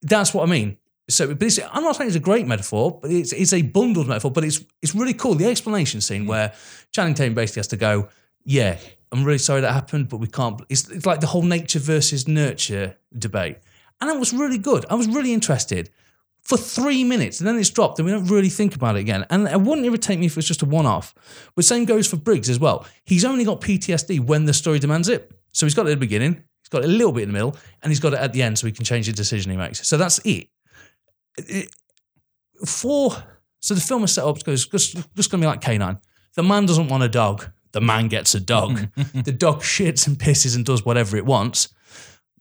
That's 0.02 0.34
what 0.34 0.44
I 0.44 0.52
mean. 0.52 0.78
So, 1.10 1.34
but 1.36 1.60
I'm 1.72 1.84
not 1.84 1.98
saying 1.98 2.08
it's 2.08 2.16
a 2.16 2.22
great 2.22 2.48
metaphor, 2.48 3.00
but 3.02 3.12
it's 3.12 3.34
it's 3.34 3.52
a 3.52 3.62
bundled 3.62 4.08
metaphor. 4.08 4.32
But 4.32 4.46
it's 4.46 4.64
it's 4.82 4.96
really 4.96 5.14
cool. 5.14 5.36
The 5.36 5.48
explanation 5.48 6.02
scene 6.02 6.24
hmm. 6.24 6.30
where 6.30 6.54
Channing 6.92 7.14
Tatum 7.14 7.34
basically 7.34 7.60
has 7.60 7.68
to 7.68 7.78
go, 7.78 8.08
"Yeah, 8.46 8.78
I'm 9.12 9.24
really 9.24 9.38
sorry 9.38 9.62
that 9.62 9.74
happened, 9.74 10.10
but 10.10 10.18
we 10.18 10.28
can't." 10.28 10.62
It's, 10.70 10.90
it's 10.90 11.06
like 11.06 11.20
the 11.20 11.28
whole 11.28 11.44
nature 11.44 11.80
versus 11.80 12.28
nurture 12.28 12.96
debate, 13.18 13.58
and 14.00 14.10
it 14.10 14.18
was 14.18 14.32
really 14.32 14.58
good. 14.58 14.86
I 14.90 14.96
was 14.96 15.08
really 15.08 15.34
interested 15.34 15.90
for 16.44 16.58
three 16.58 17.04
minutes, 17.04 17.40
and 17.40 17.48
then 17.48 17.58
it's 17.58 17.70
dropped, 17.70 18.00
and 18.00 18.06
we 18.06 18.12
don't 18.12 18.28
really 18.28 18.50
think 18.50 18.76
about 18.76 18.96
it 18.96 19.00
again. 19.00 19.26
And 19.30 19.48
it 19.48 19.60
wouldn't 19.60 19.86
irritate 19.86 20.20
me 20.20 20.26
if 20.28 20.34
it 20.34 20.38
was 20.38 20.48
just 20.48 20.62
a 20.62 20.66
one-off. 20.66 21.16
But 21.56 21.64
same 21.64 21.86
goes 21.86 22.06
for 22.06 22.18
Briggs 22.18 22.50
as 22.50 22.60
well. 22.60 22.86
He's 23.06 23.24
only 23.24 23.46
got 23.46 23.62
PTSD 23.62 24.20
when 24.20 24.44
the 24.44 24.54
story 24.54 24.80
demands 24.80 25.08
it. 25.08 25.32
So 25.54 25.66
he's 25.66 25.74
got 25.74 25.88
it 25.88 25.92
at 25.92 25.94
the 25.94 26.06
beginning, 26.06 26.44
he's 26.62 26.70
got 26.70 26.84
it 26.84 26.90
a 26.90 26.92
little 26.92 27.14
bit 27.14 27.24
in 27.24 27.30
the 27.30 27.34
middle, 27.34 27.56
and 27.82 27.92
he's 27.92 28.00
got 28.00 28.14
it 28.14 28.20
at 28.20 28.34
the 28.34 28.42
end, 28.42 28.60
so 28.60 28.68
he 28.68 28.74
can 28.74 28.84
change 28.84 29.06
the 29.06 29.14
decision 29.14 29.52
he 29.52 29.58
makes. 29.58 29.88
So 29.88 29.98
that's 29.98 30.20
it. 30.26 30.50
For 32.66 33.24
so 33.64 33.74
the 33.74 33.80
film 33.80 34.04
is 34.04 34.12
set 34.12 34.26
up 34.26 34.36
because 34.36 34.68
just, 34.68 34.96
just 35.16 35.32
going 35.32 35.42
to 35.42 35.46
be 35.46 35.48
like 35.48 35.62
K9. 35.62 35.98
The 36.36 36.44
man 36.44 36.66
doesn't 36.66 36.90
want 36.90 37.02
a 37.04 37.08
dog. 37.08 37.50
The 37.72 37.80
man 37.80 38.10
gets 38.10 38.36
a 38.36 38.42
dog. 38.42 38.90
the 39.14 39.32
dog 39.32 39.62
shits 39.62 40.06
and 40.06 40.18
pisses 40.18 40.58
and 40.58 40.66
does 40.66 40.84
whatever 40.84 41.16
it 41.16 41.26
wants. 41.26 41.74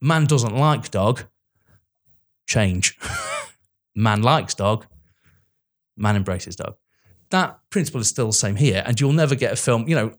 Man 0.01 0.25
doesn't 0.25 0.57
like 0.57 0.91
dog. 0.91 1.23
Change. 2.49 2.99
man 3.95 4.23
likes 4.23 4.55
dog. 4.55 4.87
Man 5.97 6.17
embraces 6.17 6.57
dog. 6.57 6.75
That 7.31 7.61
principle 7.71 8.01
is 8.01 8.09
still 8.09 8.27
the 8.27 8.33
same 8.33 8.57
here, 8.57 8.83
and 8.85 9.01
you'll 9.01 9.13
never 9.13 9.37
get 9.37 9.53
a 9.53 9.57
film. 9.57 9.89
You 9.89 9.95
know, 9.95 10.15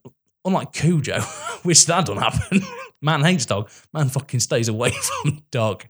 unlike 0.46 0.72
Cujo, 0.72 1.20
which 1.64 1.86
that 1.88 2.06
don't 2.06 2.16
happen. 2.16 2.62
man 3.02 3.22
hates 3.24 3.46
dog. 3.46 3.70
Man 3.94 4.08
fucking 4.08 4.40
stays 4.40 4.70
away 4.70 4.92
from 4.92 5.44
dog. 5.52 5.84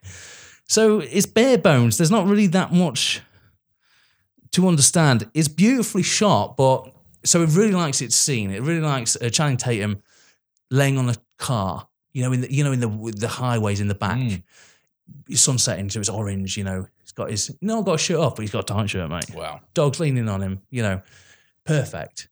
So 0.68 1.00
it's 1.00 1.26
bare 1.26 1.58
bones. 1.58 1.98
There's 1.98 2.12
not 2.12 2.26
really 2.28 2.48
that 2.48 2.74
much 2.74 3.22
to 4.52 4.68
understand. 4.68 5.30
It's 5.34 5.48
beautifully 5.48 6.04
shot, 6.04 6.58
but 6.58 6.92
so 7.24 7.42
it 7.44 7.50
really 7.52 7.72
likes 7.74 8.02
its 8.02 8.16
scene. 8.16 8.52
It 8.52 8.62
really 8.62 8.80
likes 8.82 9.16
uh, 9.22 9.30
Channing 9.30 9.58
Tatum 9.58 10.02
laying 10.72 10.98
on 10.98 11.10
a 11.10 11.16
car. 11.38 11.88
You 12.14 12.24
know, 12.24 12.32
in 12.32 12.42
the 12.42 12.54
you 12.54 12.64
know 12.64 12.72
in 12.72 12.80
the 12.80 13.14
the 13.16 13.28
highways 13.28 13.80
in 13.82 13.88
the 13.88 13.96
back, 13.96 14.18
Mm. 14.20 14.44
sun 15.38 15.58
setting, 15.58 15.90
so 15.90 16.00
it's 16.00 16.10
orange. 16.10 16.58
You 16.58 16.64
know, 16.64 16.88
he's 17.02 17.12
got 17.12 17.30
his 17.30 17.56
no 17.62 17.82
got 17.84 17.96
a 17.96 17.98
shirt 17.98 18.20
off, 18.20 18.36
but 18.36 18.44
he's 18.44 18.52
got 18.52 18.70
a 18.70 18.74
tight 18.74 18.90
shirt, 18.90 19.10
mate 19.10 19.34
Wow. 19.34 19.62
dog's 19.74 20.00
leaning 20.00 20.30
on 20.30 20.42
him, 20.42 20.62
you 20.70 20.82
know, 20.84 21.02
perfect. 21.66 22.30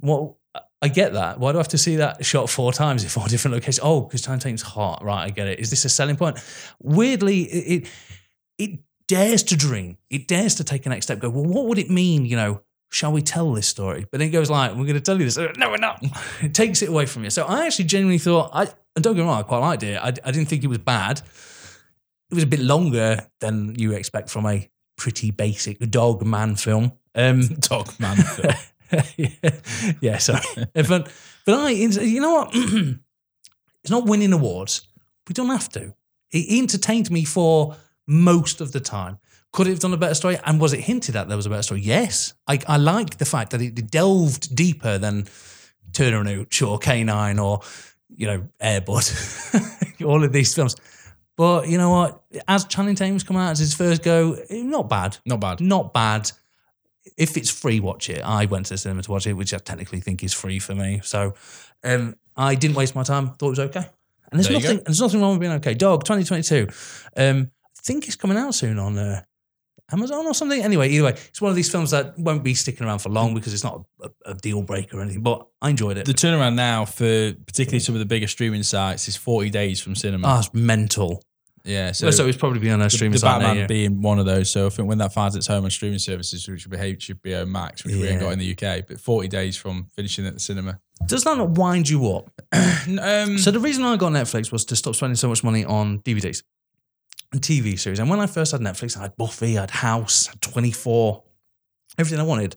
What 0.00 0.34
I 0.82 0.88
get 0.88 1.14
that. 1.14 1.40
Why 1.40 1.52
do 1.52 1.58
I 1.58 1.60
have 1.60 1.68
to 1.68 1.78
see 1.78 1.96
that 1.96 2.24
shot 2.24 2.50
four 2.50 2.72
times 2.72 3.02
in 3.02 3.08
four 3.08 3.26
different 3.28 3.54
locations? 3.54 3.80
Oh, 3.82 4.02
because 4.02 4.22
time 4.22 4.38
Tatum's 4.38 4.62
hot. 4.62 5.02
Right, 5.02 5.24
I 5.24 5.30
get 5.30 5.46
it. 5.48 5.58
Is 5.58 5.70
this 5.70 5.84
a 5.84 5.88
selling 5.88 6.16
point? 6.16 6.38
Weirdly, 6.82 7.42
it, 7.42 7.82
it 7.82 7.90
it 8.58 8.80
dares 9.08 9.42
to 9.44 9.56
dream. 9.56 9.96
It 10.10 10.28
dares 10.28 10.56
to 10.56 10.64
take 10.64 10.86
a 10.86 10.88
next 10.90 11.06
step. 11.06 11.18
Go, 11.20 11.30
well, 11.30 11.44
what 11.44 11.66
would 11.66 11.78
it 11.78 11.90
mean? 11.90 12.26
You 12.26 12.36
know, 12.36 12.60
shall 12.90 13.12
we 13.12 13.22
tell 13.22 13.52
this 13.52 13.66
story? 13.66 14.06
But 14.10 14.18
then 14.18 14.28
it 14.28 14.32
goes 14.32 14.50
like, 14.50 14.70
we're 14.72 14.84
going 14.84 14.94
to 14.94 15.00
tell 15.00 15.18
you 15.18 15.24
this. 15.24 15.36
No, 15.56 15.70
we're 15.70 15.76
not. 15.78 16.04
it 16.42 16.54
takes 16.54 16.82
it 16.82 16.88
away 16.88 17.06
from 17.06 17.24
you. 17.24 17.30
So 17.30 17.44
I 17.44 17.66
actually 17.66 17.86
genuinely 17.86 18.18
thought, 18.18 18.50
I 18.52 18.68
and 18.94 19.02
don't 19.02 19.14
get 19.16 19.22
me 19.22 19.26
wrong, 19.28 19.40
I 19.40 19.42
quite 19.42 19.58
liked 19.58 19.82
it. 19.82 19.96
I, 19.96 20.08
I 20.08 20.30
didn't 20.30 20.46
think 20.46 20.62
it 20.62 20.68
was 20.68 20.78
bad. 20.78 21.20
It 22.30 22.34
was 22.34 22.44
a 22.44 22.46
bit 22.46 22.60
longer 22.60 23.26
than 23.40 23.74
you 23.78 23.92
expect 23.92 24.30
from 24.30 24.46
a 24.46 24.68
pretty 24.96 25.30
basic 25.30 25.78
dog 25.90 26.24
man 26.24 26.54
film. 26.56 26.92
Um, 27.16 27.40
Dog 27.60 27.92
man. 28.00 28.16
film. 28.16 28.54
Yeah, 29.16 29.50
yeah, 30.00 30.18
sorry. 30.18 30.40
but 30.74 31.10
but 31.44 31.54
I, 31.54 31.70
you 31.70 32.20
know 32.20 32.32
what? 32.32 32.50
it's 32.54 33.90
not 33.90 34.06
winning 34.06 34.32
awards. 34.32 34.86
We 35.28 35.32
don't 35.32 35.50
have 35.50 35.68
to. 35.70 35.94
It 36.30 36.58
entertained 36.58 37.10
me 37.10 37.24
for 37.24 37.76
most 38.06 38.60
of 38.60 38.72
the 38.72 38.80
time. 38.80 39.18
Could 39.52 39.68
it 39.68 39.70
have 39.70 39.78
done 39.80 39.94
a 39.94 39.96
better 39.96 40.14
story? 40.14 40.38
And 40.44 40.60
was 40.60 40.72
it 40.72 40.80
hinted 40.80 41.14
at 41.14 41.28
there 41.28 41.36
was 41.36 41.46
a 41.46 41.50
better 41.50 41.62
story? 41.62 41.80
Yes. 41.80 42.34
I, 42.48 42.58
I 42.66 42.76
like 42.76 43.18
the 43.18 43.24
fact 43.24 43.52
that 43.52 43.62
it 43.62 43.90
delved 43.90 44.54
deeper 44.54 44.98
than 44.98 45.28
Turner 45.92 46.18
and 46.18 46.28
Hooch 46.28 46.60
or 46.62 46.78
K9 46.78 47.40
or, 47.42 47.60
you 48.08 48.26
know, 48.26 48.48
Airbud, 48.60 50.02
all 50.04 50.24
of 50.24 50.32
these 50.32 50.52
films. 50.54 50.74
But 51.36 51.68
you 51.68 51.78
know 51.78 51.90
what? 51.90 52.24
As 52.48 52.64
Channing 52.64 52.96
Tatum's 52.96 53.22
come 53.22 53.36
out 53.36 53.52
as 53.52 53.60
his 53.60 53.74
first 53.74 54.02
go, 54.02 54.36
eh, 54.50 54.62
not 54.62 54.88
bad. 54.88 55.18
Not 55.24 55.40
bad. 55.40 55.60
Not 55.60 55.94
bad. 55.94 56.30
If 57.16 57.36
it's 57.36 57.50
free, 57.50 57.80
watch 57.80 58.10
it. 58.10 58.22
I 58.22 58.46
went 58.46 58.66
to 58.66 58.74
the 58.74 58.78
cinema 58.78 59.02
to 59.02 59.10
watch 59.10 59.26
it, 59.26 59.34
which 59.34 59.52
I 59.54 59.58
technically 59.58 60.00
think 60.00 60.22
is 60.24 60.32
free 60.32 60.58
for 60.58 60.74
me. 60.74 61.00
So 61.04 61.34
um, 61.82 62.16
I 62.36 62.54
didn't 62.54 62.76
waste 62.76 62.94
my 62.94 63.02
time. 63.02 63.30
Thought 63.30 63.46
it 63.46 63.50
was 63.50 63.60
okay. 63.60 63.86
And 64.30 64.40
there's 64.40 64.48
There 64.48 64.58
nothing. 64.58 64.82
There's 64.84 65.00
nothing 65.00 65.20
wrong 65.20 65.32
with 65.32 65.40
being 65.40 65.52
okay. 65.52 65.74
Dog 65.74 66.04
2022. 66.04 66.68
Um, 67.16 67.50
I 67.66 67.80
think 67.82 68.06
it's 68.06 68.16
coming 68.16 68.36
out 68.38 68.54
soon 68.54 68.78
on 68.78 68.98
uh, 68.98 69.22
Amazon 69.92 70.26
or 70.26 70.34
something. 70.34 70.62
Anyway, 70.62 70.88
either 70.88 71.04
way, 71.04 71.10
it's 71.10 71.40
one 71.40 71.50
of 71.50 71.56
these 71.56 71.70
films 71.70 71.90
that 71.90 72.18
won't 72.18 72.42
be 72.42 72.54
sticking 72.54 72.86
around 72.86 73.00
for 73.00 73.10
long 73.10 73.34
because 73.34 73.52
it's 73.52 73.64
not 73.64 73.84
a, 74.02 74.10
a 74.24 74.34
deal 74.34 74.62
breaker 74.62 74.98
or 74.98 75.02
anything. 75.02 75.22
But 75.22 75.46
I 75.60 75.70
enjoyed 75.70 75.98
it. 75.98 76.06
The 76.06 76.14
turnaround 76.14 76.54
now 76.54 76.84
for 76.84 77.32
particularly 77.46 77.80
some 77.80 77.94
of 77.94 77.98
the 77.98 78.06
bigger 78.06 78.26
streaming 78.26 78.62
sites 78.62 79.06
is 79.08 79.16
40 79.16 79.50
days 79.50 79.80
from 79.80 79.94
cinema. 79.94 80.26
Ah, 80.26 80.38
it's 80.38 80.54
mental. 80.54 81.22
Yeah, 81.64 81.92
So, 81.92 82.10
so, 82.10 82.26
it's 82.26 82.36
probably 82.36 82.58
been 82.60 82.72
on 82.72 82.80
a 82.80 82.84
the, 82.84 82.90
streaming 82.90 83.12
the 83.12 83.18
site 83.20 83.40
Batman 83.40 83.62
you. 83.62 83.66
being 83.66 84.02
one 84.02 84.18
of 84.18 84.26
those. 84.26 84.50
So 84.52 84.66
I 84.66 84.68
think 84.70 84.88
when 84.88 84.98
that 84.98 85.12
finds 85.12 85.34
its 85.36 85.46
home 85.46 85.64
on 85.64 85.70
streaming 85.70 85.98
services, 85.98 86.46
which 86.48 86.66
would 86.66 86.78
be 86.78 86.94
HBO 86.96 87.46
Max, 87.48 87.84
which 87.84 87.94
we 87.94 88.02
ain't 88.06 88.14
Yeah. 88.14 88.26
got 88.26 88.32
in 88.34 88.38
the 88.38 88.50
UK, 88.52 88.86
but 88.86 89.00
40 89.00 89.28
days 89.28 89.56
from 89.56 89.86
finishing 89.96 90.26
at 90.26 90.34
the 90.34 90.40
cinema. 90.40 90.78
Does 91.06 91.24
that 91.24 91.36
not 91.36 91.50
wind 91.50 91.88
you 91.88 92.08
up? 92.14 92.30
Um, 92.86 93.38
So 93.38 93.50
the 93.50 93.60
reason 93.60 93.82
I 93.84 93.96
got 93.96 94.12
Netflix 94.12 94.52
was 94.52 94.64
to 94.66 94.76
stop 94.76 94.94
spending 94.94 95.16
so 95.16 95.28
much 95.28 95.42
money 95.42 95.64
on 95.64 96.00
DVDs 96.00 96.42
and 97.32 97.40
TV 97.40 97.78
series. 97.78 97.98
And 97.98 98.10
when 98.10 98.20
I 98.20 98.26
first 98.26 98.52
had 98.52 98.60
Netflix, 98.60 98.96
I 98.98 99.02
had 99.02 99.16
Buffy, 99.16 99.56
I 99.56 99.62
had 99.62 99.70
House, 99.70 100.28
I 100.28 100.32
had 100.32 100.42
24, 100.42 101.22
everything 101.98 102.20
I 102.20 102.24
wanted. 102.24 102.56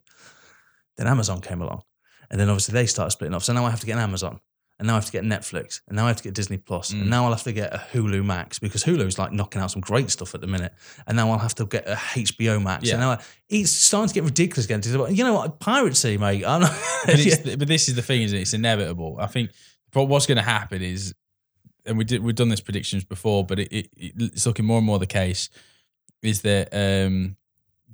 Then 0.97 1.07
Amazon 1.07 1.39
came 1.41 1.61
along. 1.61 1.83
And 2.29 2.39
then 2.39 2.49
obviously 2.49 2.73
they 2.73 2.85
started 2.87 3.11
splitting 3.11 3.33
off. 3.35 3.43
So 3.45 3.53
now 3.53 3.63
I 3.65 3.69
have 3.69 3.79
to 3.79 3.85
get 3.85 3.93
an 3.93 3.99
Amazon. 4.03 4.41
And 4.79 4.87
now 4.87 4.93
I 4.93 4.95
have 4.97 5.05
to 5.05 5.11
get 5.11 5.23
Netflix. 5.23 5.81
And 5.87 5.95
now 5.95 6.05
I 6.05 6.09
have 6.09 6.17
to 6.17 6.23
get 6.23 6.35
Disney 6.35 6.57
Plus. 6.57 6.91
Mm. 6.91 7.01
And 7.01 7.09
now 7.09 7.25
I'll 7.25 7.31
have 7.31 7.43
to 7.43 7.53
get 7.53 7.73
a 7.73 7.77
Hulu 7.93 8.23
Max 8.23 8.59
because 8.59 8.83
Hulu 8.83 9.07
is 9.07 9.17
like 9.17 9.31
knocking 9.31 9.59
out 9.59 9.71
some 9.71 9.81
great 9.81 10.11
stuff 10.11 10.35
at 10.35 10.41
the 10.41 10.47
minute. 10.47 10.71
And 11.07 11.17
now 11.17 11.31
I'll 11.31 11.39
have 11.39 11.55
to 11.55 11.65
get 11.65 11.87
a 11.87 11.95
HBO 11.95 12.61
Max. 12.61 12.85
Yeah. 12.85 12.93
And 12.93 13.01
now 13.01 13.11
I, 13.11 13.23
it's 13.49 13.71
starting 13.71 14.09
to 14.09 14.13
get 14.13 14.23
ridiculous 14.23 14.65
again. 14.65 14.81
You 15.15 15.23
know 15.23 15.33
what? 15.33 15.59
Piracy, 15.59 16.17
mate. 16.17 16.41
Not, 16.41 16.61
but, 17.05 17.15
it's, 17.17 17.55
but 17.55 17.67
this 17.67 17.89
is 17.89 17.95
the 17.95 18.03
thing, 18.03 18.21
is 18.21 18.33
it? 18.33 18.41
It's 18.41 18.53
inevitable. 18.53 19.17
I 19.19 19.25
think 19.25 19.51
what's 19.93 20.27
going 20.27 20.37
to 20.37 20.43
happen 20.43 20.83
is, 20.83 21.15
and 21.85 21.97
we 21.97 22.03
did 22.03 22.21
we've 22.21 22.35
done 22.35 22.49
this 22.49 22.61
predictions 22.61 23.03
before, 23.03 23.45
but 23.45 23.59
it, 23.59 23.71
it, 23.71 23.89
it's 23.95 24.45
looking 24.45 24.65
more 24.65 24.77
and 24.77 24.85
more 24.85 24.99
the 24.99 25.07
case 25.07 25.49
is 26.21 26.41
that 26.41 26.67
um, 26.73 27.35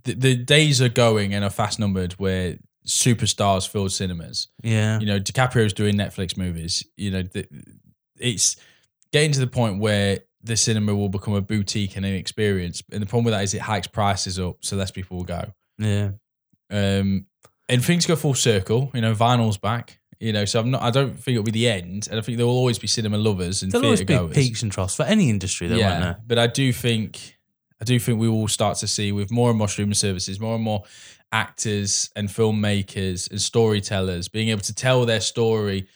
the, 0.04 0.14
the 0.14 0.36
days 0.36 0.82
are 0.82 0.90
going 0.90 1.34
and 1.34 1.44
are 1.44 1.50
fast 1.50 1.80
numbered 1.80 2.14
where 2.14 2.58
superstars 2.86 3.68
filled 3.68 3.92
cinemas. 3.92 4.48
yeah. 4.62 5.00
You 5.00 5.06
know, 5.06 5.20
DiCaprio's 5.20 5.74
doing 5.74 5.96
Netflix 5.96 6.38
movies. 6.38 6.86
You 6.98 7.12
know, 7.12 7.24
the, 7.24 7.48
it's 8.20 8.56
getting 9.12 9.32
to 9.32 9.40
the 9.40 9.48
point 9.48 9.80
where 9.80 10.20
the 10.42 10.58
cinema 10.58 10.94
will 10.94 11.10
become 11.10 11.34
a 11.34 11.42
boutique 11.42 11.96
and 11.96 12.06
an 12.06 12.14
experience. 12.14 12.84
And 12.92 13.02
the 13.02 13.06
problem 13.06 13.26
with 13.26 13.34
that 13.34 13.44
is 13.44 13.54
it 13.54 13.62
hikes 13.62 13.88
prices 13.88 14.40
up, 14.40 14.58
so 14.62 14.76
less 14.76 14.92
people 14.92 15.18
will 15.18 15.24
go. 15.24 15.54
Yeah. 15.78 16.12
Um, 16.70 17.28
and 17.70 17.84
things 17.84 18.06
go 18.06 18.16
full 18.16 18.34
circle. 18.34 18.92
You 18.94 19.02
know, 19.02 19.14
vinyl's 19.14 19.58
back. 19.58 20.00
You 20.20 20.32
know, 20.32 20.46
so 20.46 20.60
I'm 20.60 20.72
not. 20.72 20.82
I 20.82 20.90
don't 20.90 21.14
think 21.14 21.36
it'll 21.36 21.44
be 21.44 21.52
the 21.52 21.68
end, 21.68 22.08
and 22.10 22.18
I 22.18 22.22
think 22.22 22.38
there 22.38 22.48
will 22.48 22.54
always 22.54 22.80
be 22.80 22.88
cinema 22.88 23.18
lovers 23.18 23.62
and 23.62 23.72
There'll 23.72 23.86
always 23.86 24.00
theatre 24.00 24.24
be 24.24 24.28
goers. 24.28 24.36
peaks 24.38 24.64
and 24.64 24.72
troughs 24.72 24.96
for 24.96 25.04
any 25.04 25.30
industry, 25.30 25.68
though, 25.68 25.76
won't 25.76 25.84
yeah, 25.86 26.00
there? 26.00 26.20
but 26.26 26.40
I 26.40 26.48
do 26.48 26.72
think, 26.72 27.38
I 27.82 27.84
do 27.84 28.00
think 28.00 28.22
we 28.22 28.30
will 28.30 28.48
start 28.48 28.78
to 28.78 28.88
see 28.88 29.12
with 29.12 29.32
more 29.32 29.50
and 29.50 29.58
more 29.58 29.68
streaming 29.68 29.96
services, 29.96 30.40
more 30.40 30.56
and 30.56 30.64
more 30.64 30.84
actors 31.34 32.10
and 32.16 32.30
filmmakers 32.30 33.30
and 33.30 33.42
storytellers 33.42 34.30
being 34.30 34.50
able 34.50 34.62
to 34.62 34.74
tell 34.74 35.06
their 35.06 35.20
story 35.20 35.88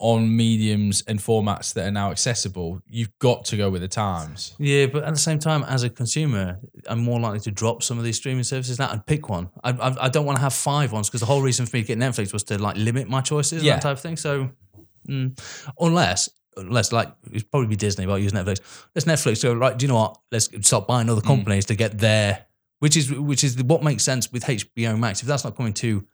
on 0.00 0.34
mediums 0.36 1.02
and 1.08 1.18
formats 1.18 1.74
that 1.74 1.86
are 1.86 1.90
now 1.90 2.10
accessible. 2.12 2.80
You've 2.86 3.10
got 3.18 3.44
to 3.46 3.56
go 3.56 3.68
with 3.68 3.82
the 3.82 3.88
times. 3.88 4.54
Yeah, 4.58 4.86
but 4.86 5.02
at 5.04 5.12
the 5.12 5.18
same 5.18 5.40
time, 5.40 5.64
as 5.64 5.82
a 5.82 5.90
consumer, 5.90 6.60
I'm 6.88 7.00
more 7.00 7.18
likely 7.20 7.40
to 7.40 7.50
drop 7.50 7.82
some 7.82 7.98
of 7.98 8.04
these 8.04 8.16
streaming 8.16 8.44
services 8.44 8.78
now 8.78 8.90
and 8.90 9.04
pick 9.04 9.28
one. 9.28 9.50
I, 9.64 9.70
I, 9.72 10.04
I 10.04 10.08
don't 10.08 10.24
want 10.24 10.36
to 10.36 10.42
have 10.42 10.54
five 10.54 10.92
ones 10.92 11.08
because 11.08 11.20
the 11.20 11.26
whole 11.26 11.42
reason 11.42 11.66
for 11.66 11.76
me 11.76 11.82
to 11.82 11.86
get 11.88 11.98
Netflix 11.98 12.32
was 12.32 12.44
to 12.44 12.58
like 12.58 12.76
limit 12.76 13.08
my 13.08 13.20
choices 13.20 13.62
Yeah. 13.62 13.72
and 13.74 13.82
that 13.82 13.88
type 13.88 13.96
of 13.96 14.00
thing. 14.00 14.16
So, 14.16 14.50
mm, 15.08 15.36
unless, 15.80 16.30
unless 16.56 16.92
like 16.92 17.12
it'd 17.32 17.50
probably 17.50 17.66
be 17.68 17.76
Disney, 17.76 18.06
but 18.06 18.12
I'll 18.12 18.18
use 18.20 18.32
Netflix. 18.32 18.60
Let's 18.94 19.04
Netflix 19.04 19.42
go 19.42 19.52
right. 19.52 19.76
Do 19.76 19.84
you 19.84 19.88
know 19.88 19.96
what? 19.96 20.16
Let's 20.30 20.48
stop 20.66 20.86
buying 20.86 21.10
other 21.10 21.20
companies 21.22 21.64
to 21.66 21.74
get 21.74 21.98
their, 21.98 22.46
which 22.80 22.96
is 22.96 23.10
which 23.12 23.44
is 23.44 23.62
what 23.62 23.82
makes 23.82 24.02
sense 24.04 24.32
with 24.32 24.44
HBO 24.44 24.98
Max. 24.98 25.20
If 25.22 25.28
that's 25.28 25.44
not 25.44 25.56
coming 25.56 25.72
to 25.74 26.06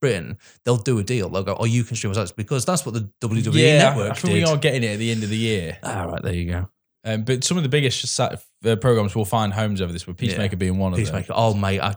Britain, 0.00 0.38
they'll 0.64 0.76
do 0.76 0.98
a 0.98 1.02
deal. 1.02 1.28
They'll 1.28 1.42
go, 1.42 1.56
oh, 1.58 1.64
you 1.64 1.84
can 1.84 1.96
stream 1.96 2.12
us 2.16 2.32
because 2.32 2.64
that's 2.64 2.86
what 2.86 2.94
the 2.94 3.10
WWE 3.20 3.52
yeah, 3.54 3.78
network 3.90 4.10
I 4.12 4.14
think 4.14 4.34
did. 4.34 4.34
we 4.34 4.44
are 4.44 4.56
getting 4.56 4.84
it 4.84 4.92
at 4.92 4.98
the 4.98 5.10
end 5.10 5.22
of 5.24 5.30
the 5.30 5.36
year. 5.36 5.78
All 5.82 6.08
right, 6.08 6.22
there 6.22 6.34
you 6.34 6.50
go. 6.50 6.68
Um, 7.04 7.22
but 7.22 7.42
some 7.44 7.56
of 7.56 7.62
the 7.62 7.68
biggest 7.68 8.06
sa- 8.08 8.34
uh, 8.64 8.76
programs 8.76 9.14
will 9.14 9.24
find 9.24 9.52
homes 9.52 9.80
over 9.80 9.92
this, 9.92 10.06
with 10.06 10.16
Peacemaker 10.16 10.56
being 10.56 10.78
one 10.78 10.92
of 10.92 10.96
them. 10.98 11.04
Peacemaker. 11.04 11.32
Oh, 11.34 11.54
mate, 11.54 11.80
I, 11.80 11.94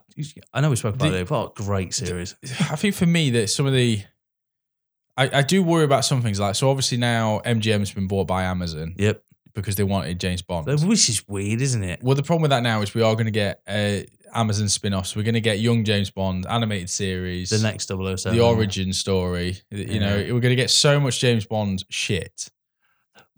I 0.53 0.61
know 0.61 0.69
we 0.69 0.75
spoke 0.75 0.95
about 0.95 1.09
The- 1.11 1.19
it. 1.21 1.29
What 1.29 1.53
a 1.59 1.63
great 1.63 1.93
series. 1.93 2.35
I 2.59 2.75
think 2.75 2.95
for 2.95 3.05
me 3.07 3.31
that 3.31 3.49
some 3.49 3.65
of 3.65 3.73
the 3.73 4.03
I, 5.17 5.39
I 5.39 5.41
do 5.41 5.61
worry 5.61 5.83
about 5.83 6.05
some 6.05 6.21
things 6.21 6.39
like 6.39 6.55
so 6.55 6.69
obviously 6.69 6.97
now 6.97 7.41
MGM's 7.45 7.91
been 7.91 8.07
bought 8.07 8.27
by 8.27 8.43
Amazon 8.43 8.95
Yep. 8.97 9.23
Because 9.53 9.75
they 9.75 9.83
wanted 9.83 10.19
James 10.19 10.41
Bond. 10.41 10.67
Which 10.67 11.09
is 11.09 11.27
weird, 11.27 11.61
isn't 11.61 11.83
it? 11.83 12.01
well 12.03 12.15
the 12.15 12.23
problem 12.23 12.41
with 12.43 12.51
that 12.51 12.63
now 12.63 12.81
is 12.81 12.93
we 12.93 13.01
are 13.01 13.13
going 13.15 13.25
to 13.25 13.31
get 13.31 13.61
uh, 13.67 13.99
Amazon 14.33 14.69
spin-offs. 14.69 15.15
We're 15.15 15.23
going 15.23 15.33
to 15.33 15.41
get 15.41 15.59
young 15.59 15.83
James 15.83 16.09
Bond 16.09 16.45
animated 16.49 16.89
series, 16.89 17.49
The 17.49 17.59
next 17.59 17.87
007. 17.89 18.35
the 18.37 18.43
origin 18.43 18.93
story. 18.93 19.57
You 19.69 19.99
know, 19.99 20.15
we're 20.17 20.39
going 20.39 20.51
to 20.51 20.55
get 20.55 20.69
so 20.69 20.99
much 20.99 21.19
James 21.19 21.45
Bond 21.45 21.83
shit. 21.89 22.49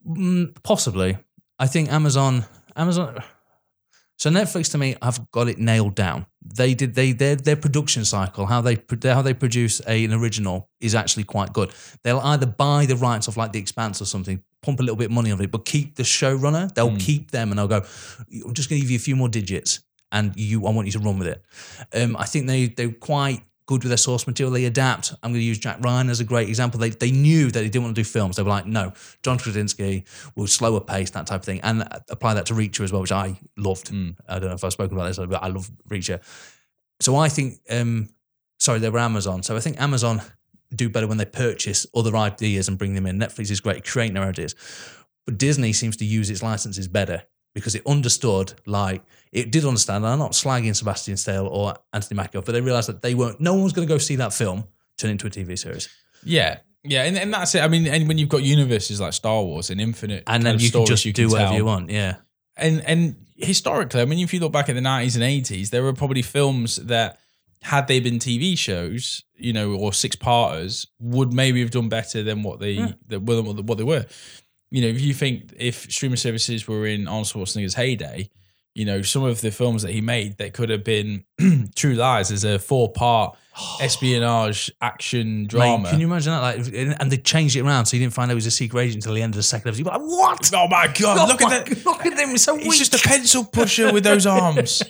Mm, 0.08 0.56
possibly. 0.64 1.18
I 1.60 1.68
think 1.68 1.92
Amazon. 1.92 2.46
Amazon. 2.76 3.24
So 4.18 4.30
Netflix 4.30 4.72
to 4.72 4.78
me, 4.78 4.96
I've 5.02 5.32
got 5.32 5.48
it 5.48 5.58
nailed 5.58 5.96
down. 5.96 6.26
They 6.46 6.74
did 6.74 6.94
they 6.96 7.14
their 7.14 7.36
their 7.36 7.56
production 7.56 8.04
cycle, 8.06 8.46
how 8.48 8.62
they 8.62 8.78
how 9.04 9.22
they 9.22 9.34
produce 9.34 9.82
a, 9.88 10.04
an 10.04 10.14
original 10.14 10.70
is 10.82 10.94
actually 10.94 11.24
quite 11.24 11.54
good. 11.54 11.72
They'll 12.04 12.20
either 12.20 12.46
buy 12.46 12.86
the 12.86 12.98
rights 12.98 13.28
of 13.28 13.38
like 13.38 13.54
The 13.54 13.60
Expanse 13.60 14.02
or 14.02 14.06
something, 14.06 14.44
pump 14.62 14.80
a 14.80 14.84
little 14.84 14.98
bit 14.98 15.06
of 15.06 15.12
money 15.12 15.32
on 15.32 15.40
it, 15.42 15.52
but 15.52 15.64
keep 15.66 15.96
the 15.96 16.04
showrunner. 16.04 16.74
They'll 16.74 16.90
Hmm. 16.92 16.98
keep 16.98 17.32
them 17.32 17.50
and 17.52 17.58
they'll 17.60 17.68
go. 17.70 17.84
I'm 18.46 18.54
just 18.54 18.70
going 18.70 18.80
to 18.82 18.84
give 18.86 18.92
you 18.92 18.98
a 18.98 19.00
few 19.00 19.16
more 19.16 19.30
digits, 19.30 19.80
and 20.12 20.34
you 20.36 20.66
I 20.68 20.72
want 20.72 20.86
you 20.88 20.92
to 20.94 21.00
run 21.00 21.18
with 21.18 21.28
it. 21.28 21.42
Um, 21.94 22.18
I 22.18 22.26
think 22.26 22.48
they 22.48 22.68
they're 22.68 22.92
quite 22.92 23.42
good 23.74 23.84
with 23.84 23.90
their 23.90 23.98
source 23.98 24.28
material. 24.28 24.54
They 24.54 24.66
adapt. 24.66 25.14
I'm 25.24 25.32
going 25.32 25.42
to 25.42 25.46
use 25.46 25.58
Jack 25.58 25.78
Ryan 25.82 26.10
as 26.10 26.20
a 26.20 26.24
great 26.24 26.48
example. 26.48 26.80
They 26.80 26.92
they 26.92 27.12
knew 27.12 27.46
that 27.46 27.60
they 27.60 27.70
didn't 27.70 27.84
want 27.84 27.96
to 27.96 28.02
do 28.02 28.06
films. 28.06 28.36
They 28.36 28.44
were 28.44 28.50
like, 28.50 28.68
no, 28.68 28.94
John 29.24 29.40
Krasinski 29.40 30.06
will 30.36 30.48
slower 30.48 30.80
pace, 30.80 31.10
that 31.12 31.26
type 31.26 31.42
of 31.42 31.46
thing, 31.46 31.60
and 31.62 31.88
apply 32.10 32.36
that 32.36 32.46
to 32.48 32.54
Reacher 32.54 32.84
as 32.84 32.92
well, 32.92 33.02
which 33.02 33.12
I 33.12 33.40
loved. 33.58 33.92
Mm. 33.92 34.16
I 34.30 34.40
don't 34.40 34.50
know 34.50 34.56
if 34.56 34.64
I've 34.64 34.74
spoken 34.74 34.96
about 34.96 35.08
this, 35.08 35.18
but 35.18 35.44
I 35.44 35.48
love 35.48 35.72
Reacher. 35.90 36.22
So 37.00 37.16
I 37.16 37.30
think, 37.30 37.60
um, 37.70 38.10
sorry, 38.60 38.80
they 38.80 38.90
were 38.90 39.00
Amazon. 39.00 39.42
So 39.42 39.56
I 39.56 39.60
think 39.60 39.82
Amazon 39.82 40.22
do 40.74 40.90
better 40.90 41.08
when 41.08 41.18
they 41.18 41.26
purchase 41.26 41.88
other 41.96 42.16
ideas 42.16 42.68
and 42.68 42.78
bring 42.78 42.94
them 42.94 43.08
in. 43.08 43.18
Netflix 43.18 43.50
is 43.50 43.60
great 43.60 43.78
at 43.78 43.86
creating 43.86 44.14
their 44.14 44.24
ideas, 44.24 44.56
but 45.26 45.38
Disney 45.38 45.74
seems 45.74 45.98
to 45.98 46.06
use 46.06 46.30
its 46.30 46.44
licenses 46.44 46.88
better 46.88 47.24
because 47.54 47.76
it 47.76 47.84
understood, 47.86 48.54
like 48.66 49.04
it 49.32 49.52
did 49.52 49.66
understand. 49.66 50.04
And 50.04 50.14
I'm 50.14 50.20
not 50.20 50.32
slagging 50.32 50.76
Sebastian 50.76 51.18
Stale 51.18 51.48
or 51.48 51.76
Anthony 51.94 52.18
Mackie, 52.18 52.40
but 52.40 52.46
they 52.52 52.62
realized 52.62 52.90
that 52.90 53.02
they 53.02 53.16
weren't. 53.16 53.40
No 53.40 53.54
one 53.54 53.64
was 53.64 53.74
going 53.74 53.88
to 53.88 53.94
go 53.94 53.98
see 53.98 54.16
that 54.18 54.34
film 54.34 54.66
turn 54.98 55.12
into 55.12 55.28
a 55.28 55.30
TV 55.30 55.58
series, 55.58 55.90
Yeah. 56.24 56.60
Yeah, 56.86 57.04
and, 57.04 57.18
and 57.18 57.34
that's 57.34 57.56
it. 57.56 57.62
I 57.64 57.70
mean, 57.70 57.88
and 57.88 58.10
when 58.10 58.18
you've 58.18 58.28
got 58.28 58.44
universes 58.44 59.00
like 59.00 59.14
Star 59.14 59.42
Wars 59.42 59.70
and 59.70 59.80
infinite, 59.80 60.24
and 60.28 60.44
then 60.44 60.60
you 60.60 60.70
can 60.70 60.86
just 60.86 61.06
do 61.14 61.30
whatever 61.30 61.48
tell, 61.52 61.58
you 61.58 61.64
want. 61.64 61.90
Yeah, 61.90 62.18
and 62.58 62.82
and 62.86 63.16
historically, 63.38 64.02
I 64.02 64.06
mean, 64.06 64.20
if 64.20 64.34
you 64.34 64.42
look 64.42 64.52
back 64.52 64.68
at 64.68 64.76
the 64.76 64.82
nineties 64.82 65.16
and 65.16 65.24
eighties, 65.24 65.70
there 65.70 65.82
were 65.82 65.94
probably 65.94 66.22
films 66.22 66.76
that 66.76 67.20
had 67.62 67.88
they 67.88 68.02
been 68.02 68.20
TV 68.20 68.58
shows, 68.58 69.24
you 69.38 69.54
know, 69.54 69.72
or 69.76 69.94
six 69.94 70.18
parters, 70.18 70.86
would 71.00 71.32
maybe 71.32 71.62
have 71.62 71.72
done 71.72 71.88
better 71.88 72.22
than 72.22 72.44
what 72.44 72.60
they 72.60 72.72
Yeah. 72.72 72.92
that 73.08 73.22
were 73.22 73.42
what 73.42 73.78
they 73.78 73.86
were. 73.86 74.06
You 74.74 74.82
know, 74.82 74.88
if 74.88 75.02
you 75.02 75.14
think 75.14 75.54
if 75.58 75.90
streaming 75.92 76.18
services 76.18 76.68
were 76.68 76.88
in 76.88 77.08
Arnold 77.08 77.28
Schwarzenegger's 77.28 77.76
heyday, 77.76 78.30
you 78.74 78.86
know, 78.86 79.04
some 79.04 79.24
of 79.24 79.40
the 79.42 79.52
films 79.52 79.84
that 79.84 79.92
he 79.92 80.02
made 80.02 80.38
that 80.40 80.54
could 80.54 80.70
have 80.70 80.84
been 80.84 81.24
True 81.76 81.94
Lies 81.94 82.32
as 82.32 82.44
a 82.44 82.58
four 82.58 82.92
part 82.92 83.38
espionage 83.82 84.72
action 84.82 85.42
Mate, 85.44 85.50
drama. 85.50 85.90
can 85.92 86.00
you 86.00 86.08
imagine 86.08 86.32
that? 86.34 86.42
Like, 86.42 86.98
and 87.00 87.12
they 87.12 87.18
changed 87.18 87.56
it 87.56 87.62
around 87.62 87.86
so 87.86 87.96
you 87.96 88.02
didn't 88.04 88.16
find 88.16 88.30
out 88.30 88.34
he 88.34 88.36
was 88.36 88.48
a 88.48 88.52
secret 88.52 88.82
agent 88.82 89.04
until 89.04 89.14
the 89.14 89.22
end 89.22 89.34
of 89.34 89.38
the 89.38 89.44
second 89.44 89.68
episode. 89.68 89.86
You're 89.86 89.94
like, 89.94 90.02
what? 90.02 90.52
oh 90.56 90.68
my 90.68 90.88
god! 90.88 91.18
Oh 91.24 91.28
look 91.28 91.42
my 91.42 91.56
at 91.58 91.66
that! 91.68 91.86
Look 91.86 92.06
at 92.08 92.18
them. 92.18 92.32
It's 92.32 92.42
so 92.44 92.58
He's 92.58 92.68
weak. 92.68 92.80
just 92.80 92.96
a 92.96 93.08
pencil 93.08 93.46
pusher 93.46 93.94
with 93.94 94.04
those 94.04 94.26
arms. 94.42 94.82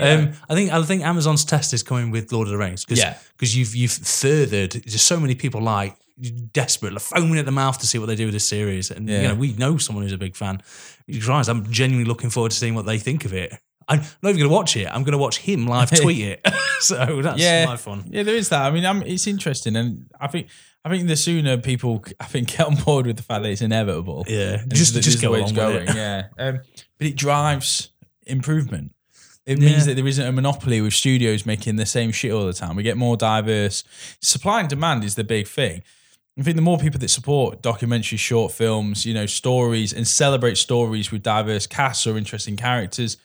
Um, 0.00 0.32
I 0.48 0.54
think 0.56 0.72
I 0.72 0.82
think 0.82 1.04
Amazon's 1.04 1.44
test 1.44 1.72
is 1.72 1.84
coming 1.84 2.10
with 2.10 2.32
Lord 2.32 2.48
of 2.48 2.52
the 2.52 2.58
Rings 2.58 2.84
because 2.84 2.98
Yeah. 2.98 3.16
you've 3.40 3.76
you've 3.76 3.92
furthered 3.92 4.72
just 4.86 5.06
so 5.06 5.20
many 5.20 5.36
people 5.36 5.62
like 5.62 5.96
desperate, 6.52 6.92
like, 6.92 7.02
foaming 7.02 7.38
at 7.38 7.44
the 7.44 7.52
mouth 7.52 7.78
to 7.78 7.86
see 7.86 7.98
what 7.98 8.06
they 8.06 8.16
do 8.16 8.26
with 8.26 8.34
this 8.34 8.48
series, 8.48 8.90
and 8.90 9.08
Yeah. 9.08 9.22
you 9.22 9.28
know 9.28 9.34
we 9.34 9.52
know 9.54 9.76
someone 9.78 10.04
who's 10.04 10.12
a 10.12 10.18
big 10.18 10.36
fan. 10.36 10.62
Christ, 11.22 11.48
I'm 11.48 11.70
genuinely 11.70 12.08
looking 12.08 12.30
forward 12.30 12.52
to 12.52 12.56
seeing 12.56 12.74
what 12.74 12.86
they 12.86 12.98
think 12.98 13.24
of 13.24 13.32
it. 13.34 13.52
I'm 13.86 13.98
not 14.22 14.30
even 14.30 14.38
going 14.38 14.48
to 14.50 14.54
watch 14.54 14.76
it. 14.76 14.86
I'm 14.86 15.02
going 15.02 15.12
to 15.12 15.18
watch 15.18 15.38
him 15.38 15.66
live 15.66 15.90
tweet 16.00 16.24
it. 16.24 16.48
so 16.80 17.20
that's 17.20 17.38
yeah, 17.40 17.66
my 17.66 17.76
fun. 17.76 18.04
Yeah, 18.08 18.22
there 18.22 18.34
is 18.36 18.48
that. 18.48 18.62
I 18.62 18.70
mean, 18.70 18.86
i 18.86 18.98
it's 19.02 19.26
interesting, 19.26 19.76
and 19.76 20.06
I 20.20 20.26
think 20.28 20.48
I 20.86 20.88
think 20.90 21.08
the 21.08 21.16
sooner 21.16 21.58
people, 21.58 22.04
I 22.20 22.24
think, 22.24 22.48
get 22.56 22.66
on 22.66 22.76
board 22.76 23.06
with 23.06 23.16
the 23.16 23.22
fact 23.22 23.42
that 23.42 23.50
it's 23.50 23.60
inevitable. 23.62 24.24
Yeah, 24.28 24.62
just 24.68 24.94
the- 24.94 25.00
just 25.00 25.18
the 25.18 25.26
go 25.26 25.32
way 25.32 25.38
along 25.40 25.50
it's 25.50 25.58
going. 25.58 25.88
it. 25.88 25.94
Yeah, 25.96 26.22
um, 26.38 26.60
but 26.98 27.06
it 27.08 27.16
drives 27.16 27.90
improvement. 28.26 28.92
It 29.46 29.60
Yeah. 29.60 29.68
means 29.70 29.84
that 29.84 29.96
there 29.96 30.06
isn't 30.06 30.26
a 30.26 30.32
monopoly 30.32 30.80
with 30.80 30.94
studios 30.94 31.44
making 31.44 31.76
the 31.76 31.84
same 31.84 32.12
shit 32.12 32.32
all 32.32 32.46
the 32.46 32.54
time. 32.54 32.76
We 32.76 32.82
get 32.82 32.96
more 32.96 33.16
diverse. 33.18 33.84
Supply 34.22 34.60
and 34.60 34.68
demand 34.70 35.04
is 35.04 35.16
the 35.16 35.24
big 35.24 35.46
thing. 35.46 35.82
I 36.38 36.42
think 36.42 36.56
the 36.56 36.62
more 36.62 36.78
people 36.78 36.98
that 36.98 37.08
support 37.08 37.62
documentaries, 37.62 38.18
short 38.18 38.52
films, 38.52 39.06
you 39.06 39.14
know, 39.14 39.26
stories, 39.26 39.92
and 39.92 40.06
celebrate 40.06 40.56
stories 40.56 41.12
with 41.12 41.22
diverse 41.22 41.66
casts 41.66 42.06
or 42.06 42.18
interesting 42.18 42.56
characters, 42.56 43.16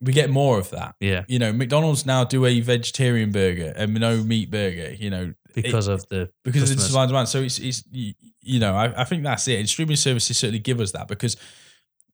we 0.00 0.12
get 0.12 0.30
more 0.30 0.58
of 0.58 0.70
that. 0.70 0.94
Yeah, 1.00 1.24
You 1.28 1.38
know, 1.38 1.52
McDonald's 1.52 2.06
now 2.06 2.24
do 2.24 2.46
a 2.46 2.60
vegetarian 2.60 3.30
burger 3.30 3.72
and 3.76 3.92
no 3.94 4.22
meat 4.22 4.50
burger. 4.50 4.94
You 4.94 5.10
know, 5.10 5.34
because 5.54 5.86
of 5.86 6.08
the 6.08 6.30
because 6.44 6.70
of 6.70 6.76
the 6.76 6.82
supply 6.82 7.06
demand. 7.06 7.28
So 7.28 7.42
it's, 7.42 7.58
it's 7.58 7.82
you, 7.90 8.14
you 8.40 8.60
know, 8.60 8.74
I, 8.74 9.02
I 9.02 9.04
think 9.04 9.22
that's 9.22 9.46
it. 9.48 9.58
And 9.58 9.68
streaming 9.68 9.96
services 9.96 10.36
certainly 10.38 10.58
give 10.58 10.80
us 10.80 10.92
that 10.92 11.08
because 11.08 11.36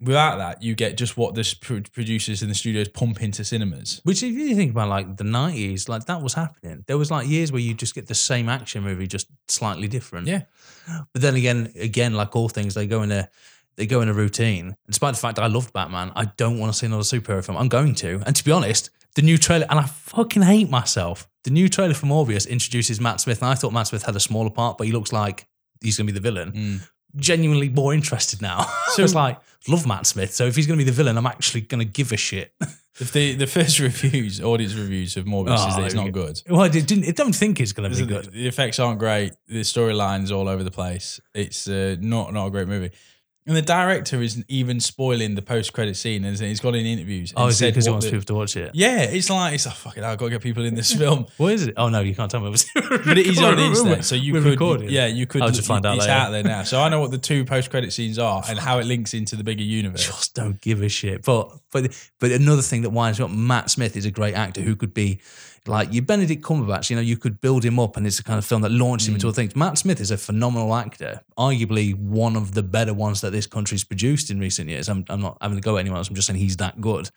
without 0.02 0.36
that, 0.38 0.62
you 0.62 0.74
get 0.74 0.96
just 0.96 1.16
what 1.16 1.34
the 1.34 1.54
pro- 1.60 1.82
producers 1.92 2.42
in 2.42 2.48
the 2.48 2.54
studios 2.54 2.88
pump 2.88 3.22
into 3.22 3.44
cinemas. 3.44 4.00
Which, 4.04 4.22
if 4.22 4.34
you 4.34 4.54
think 4.54 4.72
about 4.72 4.88
like 4.88 5.16
the 5.16 5.24
nineties, 5.24 5.88
like 5.88 6.06
that 6.06 6.22
was 6.22 6.34
happening. 6.34 6.84
There 6.86 6.98
was 6.98 7.10
like 7.10 7.28
years 7.28 7.52
where 7.52 7.60
you 7.60 7.74
just 7.74 7.94
get 7.94 8.08
the 8.08 8.14
same 8.14 8.48
action 8.48 8.82
movie, 8.82 9.06
just 9.06 9.28
slightly 9.48 9.88
different. 9.88 10.26
Yeah. 10.26 10.42
But 11.12 11.22
then 11.22 11.34
again, 11.36 11.72
again, 11.78 12.14
like 12.14 12.34
all 12.34 12.48
things, 12.48 12.74
they 12.74 12.86
go 12.86 13.02
in 13.02 13.12
a 13.12 13.28
they 13.76 13.86
go 13.86 14.00
in 14.02 14.08
a 14.08 14.14
routine. 14.14 14.76
Despite 14.86 15.14
the 15.14 15.20
fact 15.20 15.36
that 15.36 15.42
I 15.42 15.46
loved 15.46 15.72
Batman, 15.72 16.12
I 16.14 16.26
don't 16.36 16.58
want 16.58 16.72
to 16.72 16.78
see 16.78 16.86
another 16.86 17.02
superhero 17.02 17.44
film. 17.44 17.56
I'm 17.56 17.68
going 17.68 17.94
to, 17.96 18.22
and 18.26 18.36
to 18.36 18.44
be 18.44 18.52
honest, 18.52 18.90
the 19.14 19.22
new 19.22 19.38
trailer, 19.38 19.66
and 19.68 19.78
I 19.78 19.84
fucking 19.84 20.42
hate 20.42 20.70
myself. 20.70 21.28
The 21.44 21.50
new 21.50 21.68
trailer 21.68 21.94
for 21.94 22.06
Morbius 22.06 22.48
introduces 22.48 23.00
Matt 23.00 23.20
Smith, 23.20 23.42
and 23.42 23.50
I 23.50 23.54
thought 23.54 23.72
Matt 23.72 23.88
Smith 23.88 24.04
had 24.04 24.16
a 24.16 24.20
smaller 24.20 24.50
part, 24.50 24.78
but 24.78 24.86
he 24.86 24.92
looks 24.92 25.12
like 25.12 25.46
he's 25.82 25.96
going 25.96 26.06
to 26.06 26.12
be 26.12 26.18
the 26.18 26.22
villain. 26.22 26.52
Mm. 26.52 26.88
Genuinely 27.16 27.68
more 27.68 27.92
interested 27.94 28.40
now. 28.40 28.66
so 28.94 29.02
it's 29.04 29.14
like 29.14 29.38
love 29.68 29.86
Matt 29.86 30.06
Smith. 30.06 30.32
So 30.32 30.46
if 30.46 30.56
he's 30.56 30.66
going 30.66 30.78
to 30.78 30.84
be 30.84 30.90
the 30.90 30.96
villain, 30.96 31.16
I'm 31.18 31.26
actually 31.26 31.62
going 31.62 31.80
to 31.80 31.84
give 31.84 32.12
a 32.12 32.16
shit. 32.16 32.54
If 33.00 33.10
the 33.12 33.34
the 33.36 33.46
first 33.46 33.78
reviews, 33.80 34.38
audience 34.42 34.74
reviews 34.74 35.16
of 35.16 35.24
Morbius 35.24 35.66
is 35.66 35.74
Oh, 35.74 35.80
that 35.80 35.86
it's 35.86 35.94
not 35.94 36.12
good. 36.12 36.42
Well, 36.46 36.60
I 36.60 36.68
didn't. 36.68 37.08
I 37.08 37.12
don't 37.12 37.32
think 37.34 37.58
it's 37.58 37.72
going 37.72 37.90
to 37.90 37.96
be 37.98 38.04
good. 38.04 38.30
the 38.30 38.46
effects 38.46 38.78
aren't 38.78 38.98
great. 38.98 39.32
The 39.48 39.62
storyline's 39.62 40.30
all 40.30 40.46
over 40.46 40.62
the 40.62 40.70
place. 40.70 41.18
It's 41.34 41.66
uh, 41.66 41.96
not 42.00 42.34
not 42.34 42.48
a 42.48 42.50
great 42.50 42.68
movie. 42.68 42.90
And 43.44 43.56
the 43.56 43.62
director 43.62 44.22
isn't 44.22 44.46
even 44.48 44.78
spoiling 44.78 45.34
the 45.34 45.42
post 45.42 45.72
credit 45.72 45.96
scene. 45.96 46.24
And 46.24 46.38
he's 46.38 46.60
got 46.60 46.76
in 46.76 46.86
interviews. 46.86 47.32
Oh, 47.36 47.48
is 47.48 47.60
it 47.60 47.72
because 47.72 47.86
he 47.86 47.90
wants 47.90 48.06
the- 48.06 48.12
people 48.12 48.24
to 48.26 48.34
watch 48.34 48.56
it? 48.56 48.70
Yeah, 48.72 49.00
it's 49.02 49.28
like 49.30 49.54
it's 49.54 49.66
oh, 49.66 49.70
like 49.70 49.78
fucking. 49.78 50.04
I've 50.04 50.16
got 50.16 50.26
to 50.26 50.30
get 50.30 50.42
people 50.42 50.64
in 50.64 50.76
this 50.76 50.92
film. 50.92 51.26
What 51.38 51.52
is 51.54 51.66
it? 51.66 51.74
Oh 51.76 51.88
no, 51.88 52.00
you 52.00 52.14
can't 52.14 52.30
tell 52.30 52.40
me. 52.40 52.50
But 52.74 53.18
it 53.18 53.26
is 53.26 53.42
on 53.42 53.56
the 53.56 53.64
internet, 53.64 54.04
so 54.04 54.14
you 54.14 54.32
We're 54.34 54.42
could, 54.42 54.50
recording. 54.50 54.90
yeah, 54.90 55.06
you 55.06 55.26
could. 55.26 55.42
I'll 55.42 55.50
just 55.50 55.66
find 55.66 55.84
out 55.84 55.96
It's 55.96 56.06
later. 56.06 56.12
out 56.12 56.30
there 56.30 56.44
now, 56.44 56.62
so 56.62 56.80
I 56.80 56.88
know 56.88 57.00
what 57.00 57.10
the 57.10 57.18
two 57.18 57.44
post-credit 57.44 57.92
scenes 57.92 58.18
are 58.18 58.42
and 58.48 58.58
how 58.58 58.78
it 58.78 58.86
links 58.86 59.12
into 59.12 59.34
the 59.34 59.42
bigger 59.42 59.64
universe. 59.64 60.06
Just 60.06 60.34
don't 60.34 60.60
give 60.60 60.80
a 60.82 60.88
shit. 60.88 61.24
But 61.24 61.50
but 61.72 61.98
but 62.20 62.30
another 62.30 62.62
thing 62.62 62.82
that 62.82 62.90
winds 62.90 63.18
me 63.18 63.24
up, 63.24 63.30
Matt 63.32 63.70
Smith 63.70 63.96
is 63.96 64.04
a 64.04 64.10
great 64.12 64.34
actor 64.34 64.60
who 64.60 64.76
could 64.76 64.94
be 64.94 65.20
like 65.66 65.92
you 65.92 66.02
Benedict 66.02 66.42
Cumberbatch. 66.42 66.90
You 66.90 66.96
know, 66.96 67.02
you 67.02 67.16
could 67.16 67.40
build 67.40 67.64
him 67.64 67.78
up, 67.78 67.96
and 67.96 68.06
it's 68.06 68.16
the 68.16 68.22
kind 68.22 68.38
of 68.38 68.44
film 68.44 68.62
that 68.62 68.72
launched 68.72 69.08
him 69.08 69.14
into 69.14 69.28
other 69.28 69.34
mm. 69.34 69.36
things. 69.36 69.56
Matt 69.56 69.78
Smith 69.78 70.00
is 70.00 70.10
a 70.10 70.18
phenomenal 70.18 70.74
actor, 70.74 71.22
arguably 71.38 71.94
one 71.94 72.36
of 72.36 72.54
the 72.54 72.62
better 72.62 72.94
ones 72.94 73.20
that 73.20 73.30
this 73.30 73.46
country's 73.46 73.84
produced 73.84 74.30
in 74.30 74.40
recent 74.40 74.68
years. 74.68 74.88
I'm, 74.88 75.04
I'm 75.08 75.20
not 75.20 75.38
having 75.40 75.56
to 75.56 75.62
go 75.62 75.76
at 75.76 75.80
anyone 75.80 75.98
else. 75.98 76.08
I'm 76.08 76.14
just 76.14 76.26
saying 76.26 76.38
he's 76.38 76.56
that 76.56 76.80
good 76.80 77.10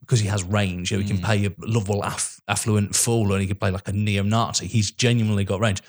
because 0.00 0.20
he 0.20 0.28
has 0.28 0.42
range. 0.44 0.90
You 0.90 0.98
know, 0.98 1.02
he 1.02 1.08
can 1.08 1.18
mm. 1.18 1.24
play 1.24 1.46
a 1.46 1.52
lovable, 1.58 2.04
aff- 2.04 2.40
affluent 2.48 2.94
fool, 2.94 3.32
and 3.32 3.40
he 3.40 3.46
can 3.46 3.56
play 3.56 3.70
like 3.70 3.88
a 3.88 3.92
neo-Nazi. 3.92 4.66
He's 4.66 4.90
genuinely 4.90 5.44
got 5.44 5.60
range. 5.60 5.82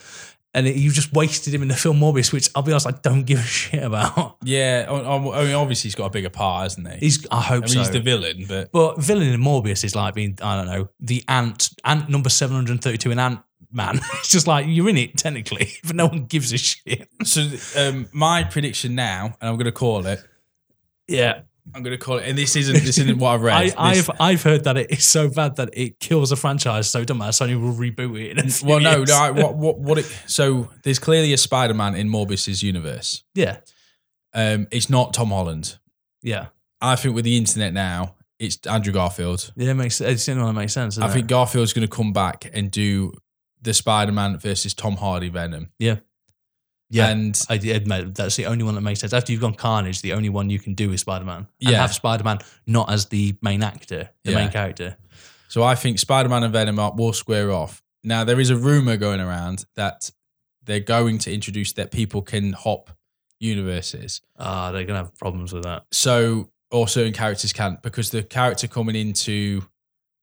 And 0.54 0.66
it, 0.66 0.78
you 0.78 0.92
just 0.92 1.14
wasted 1.14 1.54
him 1.54 1.62
in 1.62 1.68
the 1.68 1.76
film 1.76 2.00
Morbius, 2.00 2.34
which 2.34 2.50
I'll 2.56 2.64
be 2.64 2.72
honest, 2.72 2.88
I 2.88 2.92
don't 2.92 3.24
give 3.24 3.40
a 3.40 3.44
shit 3.44 3.84
about. 3.84 4.38
Yeah, 4.44 4.88
I 4.90 5.16
I 5.16 5.46
mean, 5.46 5.54
obviously 5.54 5.90
he's 5.90 5.96
got 5.96 6.08
a 6.08 6.10
bigger 6.10 6.30
part, 6.30 6.64
hasn't 6.64 6.92
he? 6.92 6.98
He's, 6.98 7.28
I 7.30 7.42
hope 7.42 7.66
I 7.66 7.68
mean, 7.68 7.74
so. 7.74 7.80
he's 7.80 7.92
the 7.92 8.00
villain, 8.00 8.46
but 8.48 8.72
But 8.72 9.00
villain 9.00 9.28
in 9.28 9.40
Morbius 9.40 9.84
is 9.84 9.96
like 9.96 10.16
being, 10.16 10.40
I 10.42 10.56
don't 10.56 10.66
know, 10.66 10.90
the 11.00 11.24
ant, 11.28 11.70
ant 11.86 12.10
number 12.10 12.30
732 12.30 13.12
in 13.12 13.20
Ant 13.20 13.42
Man. 13.72 13.98
it's 14.16 14.30
just 14.30 14.48
like 14.48 14.66
you're 14.68 14.90
in 14.90 14.98
it 14.98 15.18
technically, 15.18 15.72
but 15.84 15.96
no 15.96 16.08
one 16.08 16.26
gives 16.26 16.52
a 16.52 16.58
shit. 16.58 17.08
so 17.24 17.48
um, 17.78 18.08
my 18.12 18.44
prediction 18.44 18.96
now, 18.96 19.38
and 19.40 19.50
I'm 19.50 19.56
going 19.56 19.66
to 19.66 19.72
call 19.72 20.08
it. 20.08 20.24
Yeah. 21.08 21.42
I'm 21.76 21.84
going 21.84 21.98
to 21.98 22.04
call 22.04 22.18
it, 22.18 22.28
and 22.28 22.38
this 22.38 22.56
isn't 22.56 22.74
this 22.84 22.98
isn't 22.98 23.18
what 23.20 23.32
I've 23.36 23.42
read. 23.42 23.74
I, 23.78 23.94
This- 23.96 24.10
I've 24.10 24.22
I've 24.22 24.44
heard 24.44 24.64
that 24.66 24.78
it 24.78 24.92
is 24.92 25.06
so 25.08 25.30
bad 25.30 25.56
that 25.58 25.70
it 25.74 26.00
kills 26.00 26.32
a 26.32 26.36
franchise, 26.36 26.90
so 26.90 27.00
it 27.02 27.08
doesn't 27.08 27.18
matter. 27.20 27.32
Sony 27.32 27.62
will 27.62 27.74
reboot 27.74 28.20
it. 28.20 28.32
In 28.32 28.40
a 28.40 28.50
few 28.50 28.68
well, 28.68 28.80
no, 28.80 29.04
no. 29.04 29.14
I- 29.16 29.32
What, 29.32 29.56
what, 29.64 29.80
what? 29.80 29.98
It, 30.00 30.06
so 30.28 30.70
there's 30.84 31.00
clearly 31.00 31.34
a 31.34 31.38
Spider-Man 31.38 31.96
in 31.96 32.10
Morbius's 32.10 32.64
universe. 32.64 33.24
Yeah, 33.36 33.58
Um, 34.34 34.68
it's 34.72 34.90
not 34.90 35.14
Tom 35.14 35.30
Holland. 35.30 35.78
yeah, 36.22 36.48
I 36.82 36.96
think 36.96 37.16
with 37.16 37.26
the 37.26 37.38
internet 37.38 37.74
now, 37.74 38.16
it's 38.40 38.58
Andrew 38.68 38.94
Garfield. 38.94 39.52
yeah. 39.56 39.72
It 39.72 39.74
makes 39.76 40.00
it's 40.02 40.26
the 40.26 40.32
only 40.32 40.44
one 40.46 40.56
that 40.56 40.62
makes 40.62 40.74
sense. 40.74 40.98
I 40.98 41.06
isn't 41.06 41.14
think? 41.16 41.28
Garfield's 41.28 41.74
going 41.74 41.88
to 41.88 41.94
come 41.96 42.14
back 42.14 42.50
and 42.54 42.72
do 42.72 43.14
the 43.62 43.74
Spider-Man 43.74 44.38
versus 44.38 44.74
Tom 44.74 44.96
Hardy 44.96 45.28
Venom. 45.30 45.70
yeah, 45.80 45.98
yeah. 46.90 47.08
And 47.10 47.40
I 47.50 47.56
admit 47.56 48.16
that's 48.16 48.36
the 48.36 48.46
only 48.48 48.64
one 48.64 48.76
that 48.76 48.82
makes 48.82 49.00
sense. 49.00 49.14
After 49.14 49.32
you've 49.32 49.42
gone 49.42 49.54
Carnage, 49.56 50.02
the 50.02 50.14
only 50.14 50.30
one 50.30 50.50
you 50.50 50.60
can 50.60 50.74
do 50.74 50.92
is 50.92 51.02
Spider 51.02 51.26
Man. 51.26 51.48
And 51.62 51.72
Yeah. 51.72 51.82
have 51.82 51.94
Spider 51.94 52.24
Man 52.24 52.40
not 52.68 52.92
as 52.92 53.06
the 53.08 53.36
main 53.42 53.64
actor, 53.64 54.10
the 54.24 54.32
Yeah. 54.32 54.38
main 54.38 54.50
character. 54.52 54.98
so 55.48 55.64
I 55.64 55.74
think 55.76 55.98
Spider-Man 55.98 56.44
and 56.44 56.54
Venom 56.54 56.78
are, 56.78 56.94
will 56.96 57.12
square 57.14 57.52
off. 57.52 57.82
Now 58.04 58.24
there 58.24 58.40
is 58.40 58.50
a 58.52 58.56
rumor 58.56 58.98
going 58.98 59.20
around 59.20 59.66
that 59.76 60.12
they're 60.64 60.80
going 60.80 61.18
to 61.20 61.34
introduce 61.34 61.74
that 61.74 61.90
people 61.92 62.22
can 62.22 62.54
hop 62.54 62.92
universes. 63.40 64.22
Ah, 64.38 64.72
they're 64.72 64.84
gonna 64.86 65.00
have 65.00 65.18
problems 65.18 65.52
with 65.54 65.64
that. 65.64 65.86
So 65.92 66.52
or 66.72 66.88
certain 66.88 67.14
characters 67.14 67.52
can't 67.52 67.82
because 67.82 68.12
the 68.12 68.22
character 68.22 68.68
coming 68.68 68.96
into 68.96 69.64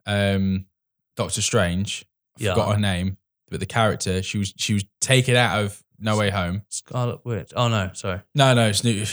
um, 0.06 0.66
Doctor 1.16 1.42
Strange, 1.42 2.04
I 2.38 2.44
Yeah. 2.44 2.50
forgot 2.54 2.74
her 2.74 2.80
name, 2.80 3.16
but 3.50 3.58
the 3.60 3.66
character 3.66 4.22
she 4.22 4.38
was 4.38 4.54
she 4.56 4.74
was 4.74 4.84
taken 5.00 5.34
out 5.36 5.64
of 5.64 5.82
No 5.98 6.16
Way 6.18 6.30
Home. 6.30 6.62
Scarlet 6.68 7.24
Witch. 7.24 7.52
Oh 7.56 7.68
no, 7.68 7.90
sorry. 7.94 8.20
No, 8.34 8.54
no, 8.54 8.68
it's 8.68 8.84
new. 8.84 9.04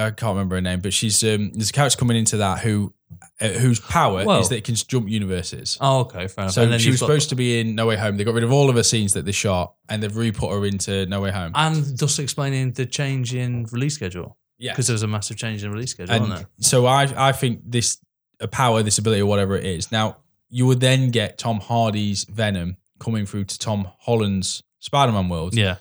I 0.00 0.10
can't 0.10 0.22
remember 0.34 0.56
her 0.56 0.60
name, 0.60 0.80
but 0.80 0.92
she's 0.92 1.22
um, 1.24 1.52
there's 1.52 1.70
a 1.70 1.72
character 1.72 1.98
coming 1.98 2.16
into 2.16 2.38
that 2.38 2.60
who 2.60 2.92
uh, 3.40 3.48
whose 3.48 3.80
power 3.80 4.20
is 4.40 4.48
that 4.48 4.56
it 4.56 4.64
can 4.64 4.74
jump 4.74 5.08
universes. 5.08 5.78
Oh, 5.80 6.00
okay, 6.00 6.26
fair 6.28 6.44
enough. 6.44 6.54
So 6.54 6.62
and 6.62 6.72
then 6.72 6.78
she 6.80 6.86
you've 6.86 6.94
was 6.94 7.00
got- 7.00 7.06
supposed 7.06 7.28
to 7.30 7.34
be 7.36 7.60
in 7.60 7.74
No 7.74 7.86
Way 7.86 7.96
Home. 7.96 8.16
They 8.16 8.24
got 8.24 8.34
rid 8.34 8.44
of 8.44 8.52
all 8.52 8.68
of 8.70 8.76
her 8.76 8.82
scenes 8.82 9.12
that 9.14 9.24
they 9.24 9.32
shot, 9.32 9.74
and 9.88 10.02
they've 10.02 10.16
re-put 10.16 10.50
her 10.50 10.64
into 10.66 11.06
No 11.06 11.20
Way 11.20 11.30
Home. 11.30 11.52
and 11.54 11.84
thus 11.98 12.18
explaining 12.18 12.72
the 12.72 12.86
change 12.86 13.34
in 13.34 13.66
release 13.70 13.94
schedule 13.94 14.36
Yeah, 14.58 14.72
because 14.72 14.86
there 14.88 14.94
was 14.94 15.02
a 15.04 15.08
massive 15.08 15.36
change 15.36 15.62
in 15.64 15.70
release 15.70 15.90
schedule, 15.92 16.12
and 16.14 16.22
wasn't 16.28 16.38
there? 16.40 16.48
so 16.60 16.86
I 16.86 17.28
I 17.28 17.32
think 17.32 17.60
this 17.64 17.98
a 18.40 18.48
power, 18.48 18.82
this 18.82 18.98
ability, 18.98 19.22
or 19.22 19.26
whatever 19.26 19.56
it 19.56 19.64
is. 19.64 19.92
Now 19.92 20.16
you 20.50 20.66
would 20.66 20.80
then 20.80 21.10
get 21.10 21.38
Tom 21.38 21.60
Hardy's 21.60 22.24
Venom 22.24 22.76
coming 23.00 23.26
through 23.26 23.44
to 23.44 23.58
Tom 23.58 23.88
Holland's 24.00 24.62
Spider-Man 24.80 25.28
world. 25.28 25.54
Yeah, 25.54 25.76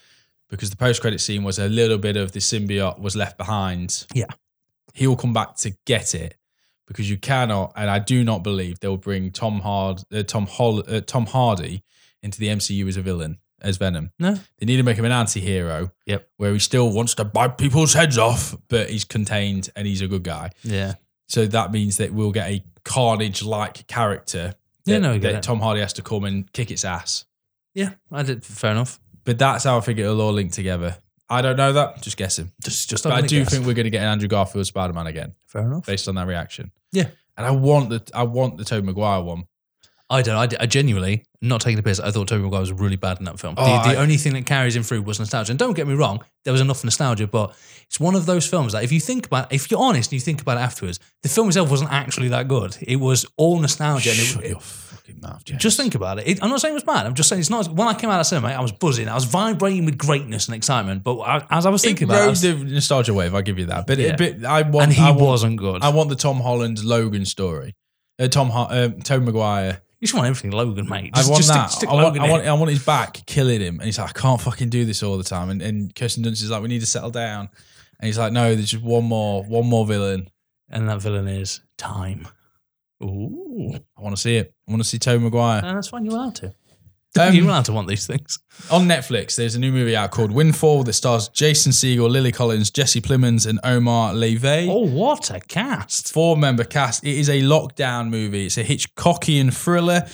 because 0.54 0.70
the 0.70 0.78
post-credit 0.78 1.20
scene 1.20 1.44
was 1.44 1.58
a 1.58 1.68
little 1.68 1.98
bit 1.98 2.16
of 2.16 2.32
the 2.32 2.40
symbiote 2.40 3.00
was 3.00 3.16
left 3.16 3.38
behind. 3.40 4.06
Yeah. 4.14 4.26
he 4.94 5.08
will 5.08 5.16
come 5.16 5.34
back 5.34 5.56
to 5.58 5.72
get 5.88 6.14
it 6.14 6.36
because 6.88 7.10
you 7.10 7.18
cannot, 7.18 7.74
and 7.76 7.90
I 7.90 7.98
do 7.98 8.24
not 8.24 8.44
believe 8.44 8.80
they 8.80 8.88
will 8.88 8.98
bring 8.98 9.32
Tom 9.32 9.62
Hard, 9.62 10.04
uh, 10.14 10.22
Tom 10.22 10.46
Hol- 10.46 10.84
uh, 10.88 11.02
Tom 11.02 11.26
Hardy 11.26 11.84
into 12.22 12.40
the 12.40 12.50
MCU 12.50 12.88
as 12.88 12.98
a 12.98 13.02
villain 13.02 13.40
as 13.62 13.78
Venom. 13.78 14.12
No. 14.20 14.38
they 14.60 14.66
need 14.68 14.78
to 14.78 14.84
make 14.84 14.98
him 14.98 15.06
an 15.06 15.12
anti-hero. 15.12 15.92
Yep. 16.06 16.30
where 16.38 16.54
he 16.54 16.60
still 16.60 16.92
wants 16.92 17.16
to 17.16 17.26
bite 17.26 17.58
people's 17.58 17.94
heads 17.94 18.18
off, 18.20 18.56
but 18.68 18.90
he's 18.92 19.06
contained 19.06 19.70
and 19.76 19.88
he's 19.88 20.02
a 20.02 20.08
good 20.08 20.24
guy. 20.24 20.52
yeah. 20.64 20.94
So 21.30 21.48
that 21.48 21.72
means 21.72 21.98
that 21.98 22.14
we'll 22.14 22.32
get 22.34 22.50
a 22.52 22.64
Carnage-like 22.84 23.88
character 23.88 24.54
Yeah, 24.86 25.00
no, 25.00 25.18
that. 25.18 25.42
Tom 25.44 25.60
Hardy 25.62 25.80
has 25.82 25.94
to 25.94 26.02
come 26.02 26.26
and 26.26 26.52
kick 26.54 26.70
its 26.72 26.86
ass. 26.86 27.26
Yeah, 27.74 27.92
I 28.12 28.24
did. 28.24 28.44
Fair 28.46 28.72
enough. 28.72 29.00
But 29.26 29.40
that's 29.40 29.64
how 29.64 29.78
I 29.78 29.82
think 29.82 30.00
it'll 30.00 30.22
all 30.22 30.34
link 30.34 30.52
together. 30.52 30.98
I 31.30 31.42
don't 31.42 31.58
know 31.58 31.74
that. 31.74 32.02
Just 32.02 32.18
guessing. 32.18 32.52
Just, 32.64 32.90
just. 32.90 33.04
But 33.04 33.14
I 33.14 33.22
do 33.22 33.40
guess. 33.40 33.52
think 33.52 33.66
we're 33.66 33.74
going 33.74 33.86
to 33.86 33.90
get 33.90 34.02
an 34.02 34.10
Andrew 34.10 34.28
Garfield 34.28 34.66
Spider 34.68 34.94
Man 34.94 35.08
again, 35.08 35.34
fair 35.48 35.64
enough. 35.64 35.86
based 35.86 36.08
on 36.08 36.16
that 36.16 36.28
reaction. 36.28 36.72
Yeah. 36.92 37.08
And 37.38 37.46
I 37.48 37.52
want 37.52 37.90
the 37.90 38.04
I 38.14 38.24
want 38.24 38.58
the 38.58 38.66
Tobey 38.66 38.86
Maguire 38.86 39.22
one. 39.22 39.46
I 40.14 40.22
don't. 40.22 40.36
I, 40.38 40.64
I 40.64 40.66
genuinely 40.66 41.24
not 41.42 41.62
taking 41.62 41.78
the 41.78 41.84
piss. 41.84 42.00
I 42.00 42.12
thought 42.12 42.28
Tobey 42.28 42.44
Maguire 42.44 42.62
was 42.62 42.72
really 42.72 42.96
bad 42.96 43.18
in 43.20 43.26
that 43.26 43.40
film. 43.40 43.56
Oh, 43.58 43.66
the 43.66 43.90
the 43.94 43.98
I- 44.00 44.02
only 44.02 44.18
thing 44.18 44.34
that 44.34 44.46
carries 44.46 44.76
him 44.76 44.84
through 44.84 45.02
was 45.02 45.20
nostalgia. 45.20 45.52
And 45.52 45.60
don't 45.60 45.74
get 45.74 45.88
me 45.88 45.94
wrong, 45.96 46.24
there 46.46 46.52
was 46.54 46.62
enough 46.62 46.84
nostalgia, 46.84 47.28
but 47.28 47.56
it's 47.88 48.00
one 48.00 48.16
of 48.16 48.26
those 48.26 48.48
films 48.48 48.74
that 48.74 48.84
if 48.84 48.92
you 48.92 49.00
think 49.00 49.26
about, 49.26 49.52
if 49.52 49.70
you're 49.70 49.80
honest 49.82 50.12
and 50.12 50.14
you 50.14 50.20
think 50.20 50.42
about 50.42 50.58
it 50.58 50.62
afterwards, 50.62 51.00
the 51.24 51.30
film 51.30 51.48
itself 51.48 51.70
wasn't 51.70 51.92
actually 51.92 52.30
that 52.30 52.48
good. 52.48 52.78
It 52.82 52.96
was 52.98 53.26
all 53.38 53.60
nostalgia. 53.60 54.10
And 54.12 54.20
Shut 54.20 54.44
it, 54.44 54.50
your 54.52 54.60
fucking 54.62 55.20
mouth, 55.22 55.44
James. 55.46 55.62
just 55.62 55.78
think 55.78 55.96
about 55.96 56.20
it. 56.20 56.28
it. 56.28 56.44
I'm 56.44 56.50
not 56.50 56.62
saying 56.62 56.74
it 56.74 56.76
was 56.76 56.84
bad. 56.84 57.06
I'm 57.06 57.14
just 57.14 57.28
saying 57.30 57.40
it's 57.42 57.50
not. 57.50 57.68
When 57.68 57.88
I 57.88 57.94
came 57.94 58.10
out 58.10 58.20
of 58.20 58.26
cinema, 58.26 58.50
I 58.50 58.62
was 58.62 58.72
buzzing. 58.72 59.08
I 59.10 59.16
was 59.16 59.26
vibrating 59.26 59.86
with 59.86 59.98
greatness 59.98 60.48
and 60.48 60.56
excitement. 60.56 61.04
But 61.04 61.18
I, 61.20 61.46
as 61.50 61.66
I 61.66 61.70
was 61.70 61.82
thinking 61.84 62.08
it 62.08 62.12
about, 62.12 62.22
it, 62.22 62.26
I 62.26 62.30
was- 62.30 62.42
the 62.42 62.54
nostalgia 62.56 63.14
wave. 63.14 63.34
I'll 63.36 63.42
give 63.42 63.60
you 63.60 63.66
that. 63.68 63.86
But, 63.88 63.98
Yeah. 64.00 64.16
it, 64.20 64.40
but 64.42 64.46
I 64.50 64.62
want. 64.62 64.84
and 64.86 64.94
he 64.94 65.02
I 65.04 65.10
want, 65.12 65.22
wasn't 65.22 65.58
good. 65.58 65.82
I 65.84 65.90
want 65.90 66.10
the 66.10 66.16
Tom 66.16 66.40
Holland 66.40 66.84
Logan 66.84 67.26
story. 67.26 67.76
Uh, 68.20 68.28
Tom 68.28 68.52
uh, 68.54 68.90
Tobey 69.04 69.26
Maguire. 69.26 69.82
You 70.04 70.08
just 70.08 70.16
want 70.16 70.28
everything 70.28 70.52
Logan, 70.52 70.90
mate. 70.90 71.12
I 71.14 71.26
want 71.26 71.38
just 71.38 71.48
that. 71.48 71.68
Stick, 71.68 71.78
stick 71.78 71.90
I, 71.90 71.94
want, 71.94 72.20
I 72.20 72.30
want. 72.30 72.46
I 72.46 72.52
want 72.52 72.70
his 72.70 72.86
back 72.86 73.26
killing 73.26 73.62
him, 73.62 73.76
and 73.76 73.86
he's 73.86 73.98
like, 73.98 74.10
I 74.10 74.20
can't 74.20 74.42
fucking 74.42 74.68
do 74.68 74.84
this 74.84 75.02
all 75.02 75.18
the 75.18 75.24
time. 75.24 75.50
And, 75.50 75.62
and 75.62 75.96
Kirsten 75.96 76.26
Dunst 76.26 76.44
is 76.44 76.52
like, 76.52 76.62
we 76.62 76.68
need 76.68 76.82
to 76.82 76.86
settle 76.86 77.10
down. 77.10 77.48
And 78.02 78.08
he's 78.08 78.18
like, 78.18 78.34
no, 78.34 78.54
there's 78.54 78.72
just 78.72 78.84
one 78.84 79.06
more, 79.06 79.46
one 79.46 79.66
more 79.66 79.86
villain. 79.86 80.30
and 80.70 80.90
that 80.90 81.02
villain 81.02 81.30
is 81.30 81.62
time. 81.78 82.28
Ooh, 83.02 83.76
I 83.98 84.02
want 84.02 84.14
to 84.14 84.22
see 84.22 84.36
it. 84.36 84.54
I 84.68 84.72
want 84.72 84.84
to 84.84 84.90
see 84.90 85.00
Tobey 85.00 85.24
Maguire. 85.24 85.64
and 85.64 85.78
that's 85.78 85.88
fine. 85.88 86.04
You're 86.04 86.16
allowed 86.16 86.36
to. 86.36 86.54
Um, 87.20 87.34
you're 87.34 87.46
allowed 87.46 87.66
to 87.66 87.74
want 87.74 87.88
these 87.88 88.08
things. 88.08 88.40
On 88.72 88.88
Netflix, 88.88 89.36
there's 89.36 89.56
a 89.56 89.60
new 89.60 89.72
movie 89.72 89.96
out 89.96 90.12
called 90.12 90.32
Windfall 90.32 90.84
that 90.84 90.94
stars 90.94 91.28
Jason 91.30 91.72
Segel, 91.72 92.10
Lily 92.10 92.32
Collins, 92.32 92.72
Jesse 92.72 93.02
Plemons, 93.02 93.48
and 93.48 93.60
Omar 93.64 94.14
Leyva. 94.14 94.68
Oh, 94.70 94.88
what 94.88 95.30
a 95.30 95.40
cast! 95.40 96.12
Four 96.12 96.38
member 96.38 96.64
cast. 96.64 97.04
It 97.04 97.18
is 97.18 97.30
a 97.30 97.42
lockdown 97.42 98.10
movie. 98.10 98.48
It's 98.48 98.58
a 98.58 98.64
Hitchcockian 98.64 99.54
thriller 99.54 100.08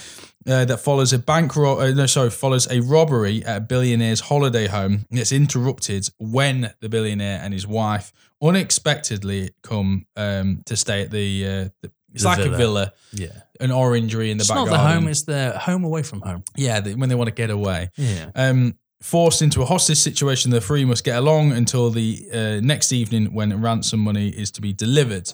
uh, 0.48 0.66
that 0.66 0.78
follows 0.80 1.14
a 1.14 1.20
bank 1.20 1.56
ro- 1.56 1.80
uh, 1.80 1.92
no 1.92 2.06
sorry 2.06 2.30
follows 2.30 2.70
a 2.72 2.82
robbery 2.82 3.44
at 3.46 3.58
a 3.58 3.62
billionaire's 3.62 4.22
holiday 4.22 4.68
home. 4.68 5.06
It's 5.12 5.32
interrupted 5.32 6.10
when 6.18 6.74
the 6.80 6.90
billionaire 6.90 7.40
and 7.42 7.54
his 7.54 7.68
wife 7.68 8.12
unexpectedly 8.42 9.52
come 9.64 10.06
um, 10.16 10.64
to 10.66 10.76
stay 10.76 11.04
at 11.04 11.12
the. 11.12 11.48
Uh, 11.48 11.70
the 11.82 11.92
it's 12.14 12.24
like 12.26 12.40
villa. 12.40 12.54
a 12.54 12.58
villa, 12.58 12.94
Yeah, 13.14 13.28
an 13.60 13.72
orangery 13.72 14.32
in 14.32 14.38
the 14.38 14.44
background. 14.44 14.68
it's 14.68 14.72
back 14.72 14.78
not 14.78 14.88
the 14.88 14.94
home; 14.94 15.08
it's 15.08 15.24
the 15.24 15.60
home 15.60 15.84
away 15.84 16.04
from 16.04 16.22
home. 16.22 16.44
yeah, 16.56 16.80
the, 16.80 16.96
when 16.96 17.10
they 17.10 17.16
want 17.16 17.28
to 17.30 17.34
get 17.36 17.50
away. 17.50 17.90
Yeah, 17.98 18.32
Um, 18.36 18.76
forced 19.02 19.42
into 19.42 19.62
a 19.62 19.66
hostage 19.66 19.98
situation, 20.00 20.52
the 20.52 20.60
three 20.62 20.84
must 20.86 21.04
get 21.04 21.18
along 21.18 21.52
until 21.54 21.90
the 21.90 22.28
uh, 22.34 22.60
next 22.62 22.92
evening 22.92 23.34
when 23.34 23.62
ransom 23.62 24.00
money 24.02 24.30
is 24.30 24.52
to 24.52 24.62
be 24.62 24.74
delivered. 24.74 25.32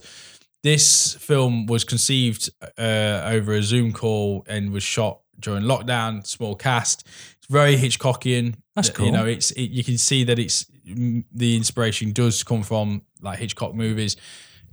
This 0.63 1.13
film 1.15 1.67
was 1.67 1.83
conceived 1.83 2.49
uh, 2.77 3.21
over 3.25 3.53
a 3.53 3.61
Zoom 3.61 3.91
call 3.93 4.43
and 4.47 4.71
was 4.71 4.81
shot 4.83 5.19
during 5.39 5.63
lockdown. 5.63 6.25
Small 6.25 6.55
cast. 6.55 7.05
It's 7.37 7.47
very 7.47 7.75
Hitchcockian. 7.77 8.55
That's 8.75 8.89
cool. 8.89 9.05
You 9.05 9.11
know, 9.11 9.25
it's 9.27 9.51
it, 9.51 9.69
you 9.69 9.83
can 9.83 9.97
see 9.99 10.23
that 10.23 10.39
it's 10.39 10.65
mm, 10.87 11.23
the 11.31 11.55
inspiration 11.55 12.13
does 12.13 12.43
come 12.43 12.63
from 12.63 13.03
like 13.21 13.37
Hitchcock 13.39 13.75
movies, 13.75 14.15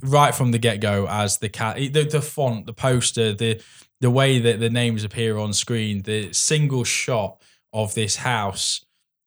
right 0.03 0.35
from 0.35 0.51
the 0.51 0.59
get 0.59 0.81
go. 0.81 1.07
As 1.09 1.39
the 1.39 1.49
cat, 1.49 1.77
the, 1.77 1.89
the 2.05 2.21
font, 2.23 2.67
the 2.67 2.73
poster, 2.73 3.33
the 3.33 3.61
the 4.01 4.11
way 4.11 4.39
that 4.41 4.59
the 4.61 4.69
names 4.71 5.05
appear 5.05 5.39
on 5.39 5.53
screen, 5.53 6.03
the 6.03 6.33
single 6.33 6.83
shot 6.85 7.41
of 7.73 7.95
this 7.95 8.17
house, 8.17 8.85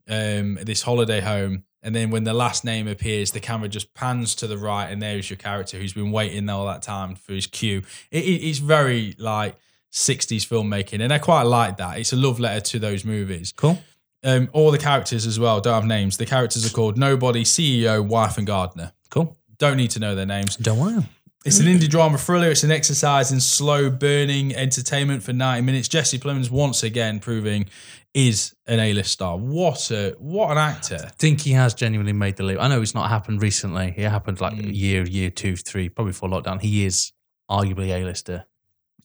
um, 0.09 0.59
this 0.63 0.81
holiday 0.83 1.21
home, 1.21 1.63
and 1.81 1.95
then 1.95 2.09
when 2.11 2.25
the 2.25 2.33
last 2.33 2.65
name 2.65 2.87
appears, 2.87 3.31
the 3.31 3.39
camera 3.39 3.69
just 3.69 3.93
pans 3.93 4.35
to 4.35 4.47
the 4.47 4.57
right, 4.57 4.87
and 4.89 5.01
there's 5.01 5.29
your 5.29 5.37
character 5.37 5.77
who's 5.77 5.93
been 5.93 6.11
waiting 6.11 6.49
all 6.49 6.65
that 6.67 6.81
time 6.81 7.15
for 7.15 7.33
his 7.33 7.47
cue. 7.47 7.83
It, 8.11 8.23
it- 8.25 8.43
it's 8.47 8.59
very 8.59 9.15
like 9.17 9.55
60s 9.93 10.45
filmmaking, 10.45 11.01
and 11.01 11.13
I 11.13 11.19
quite 11.19 11.43
like 11.43 11.77
that. 11.77 11.97
It's 11.99 12.11
a 12.11 12.17
love 12.17 12.39
letter 12.39 12.59
to 12.59 12.79
those 12.79 13.05
movies. 13.05 13.53
cool. 13.55 13.79
Um, 14.23 14.49
all 14.53 14.71
the 14.71 14.79
characters 14.79 15.27
as 15.27 15.39
well 15.39 15.61
don't 15.61 15.75
have 15.75 15.85
names. 15.85 16.17
The 16.17 16.25
characters 16.25 16.65
are 16.65 16.73
called 16.73 16.97
Nobody, 16.97 17.43
CEO, 17.43 18.03
Wife, 18.05 18.37
and 18.39 18.47
Gardener. 18.47 18.91
Cool. 19.11 19.37
Don't 19.57 19.77
need 19.77 19.91
to 19.91 19.99
know 19.99 20.15
their 20.15 20.25
names. 20.25 20.55
Don't 20.57 20.79
worry. 20.79 21.03
It's 21.45 21.59
an 21.59 21.67
indie 21.67 21.87
drama 21.87 22.17
thriller. 22.17 22.49
It's 22.49 22.63
an 22.63 22.71
exercise 22.71 23.31
in 23.31 23.39
slow 23.39 23.91
burning 23.91 24.55
entertainment 24.55 25.21
for 25.21 25.31
90 25.31 25.61
minutes. 25.61 25.87
Jesse 25.87 26.17
Plemons 26.17 26.49
once 26.49 26.81
again 26.81 27.19
proving 27.19 27.67
is 28.15 28.55
an 28.65 28.79
A-list 28.79 29.11
star. 29.11 29.37
What 29.37 29.91
a 29.91 30.15
what 30.17 30.49
an 30.51 30.57
actor. 30.57 30.97
think 31.19 31.41
he 31.41 31.51
has 31.51 31.73
genuinely 31.75 32.13
made 32.13 32.37
the 32.37 32.43
leap. 32.43 32.57
I 32.59 32.67
know 32.67 32.81
it's 32.81 32.95
not 32.95 33.09
happened 33.09 33.43
recently. 33.43 33.93
It 33.95 34.09
happened 34.09 34.41
like 34.41 34.53
Mm. 34.53 34.69
a 34.69 34.73
year, 34.73 35.05
year 35.05 35.29
two, 35.29 35.55
three, 35.55 35.87
probably 35.89 36.13
before 36.13 36.29
lockdown. 36.29 36.61
He 36.61 36.83
is 36.85 37.11
arguably 37.51 37.89
a 37.89 38.03
lister. 38.03 38.45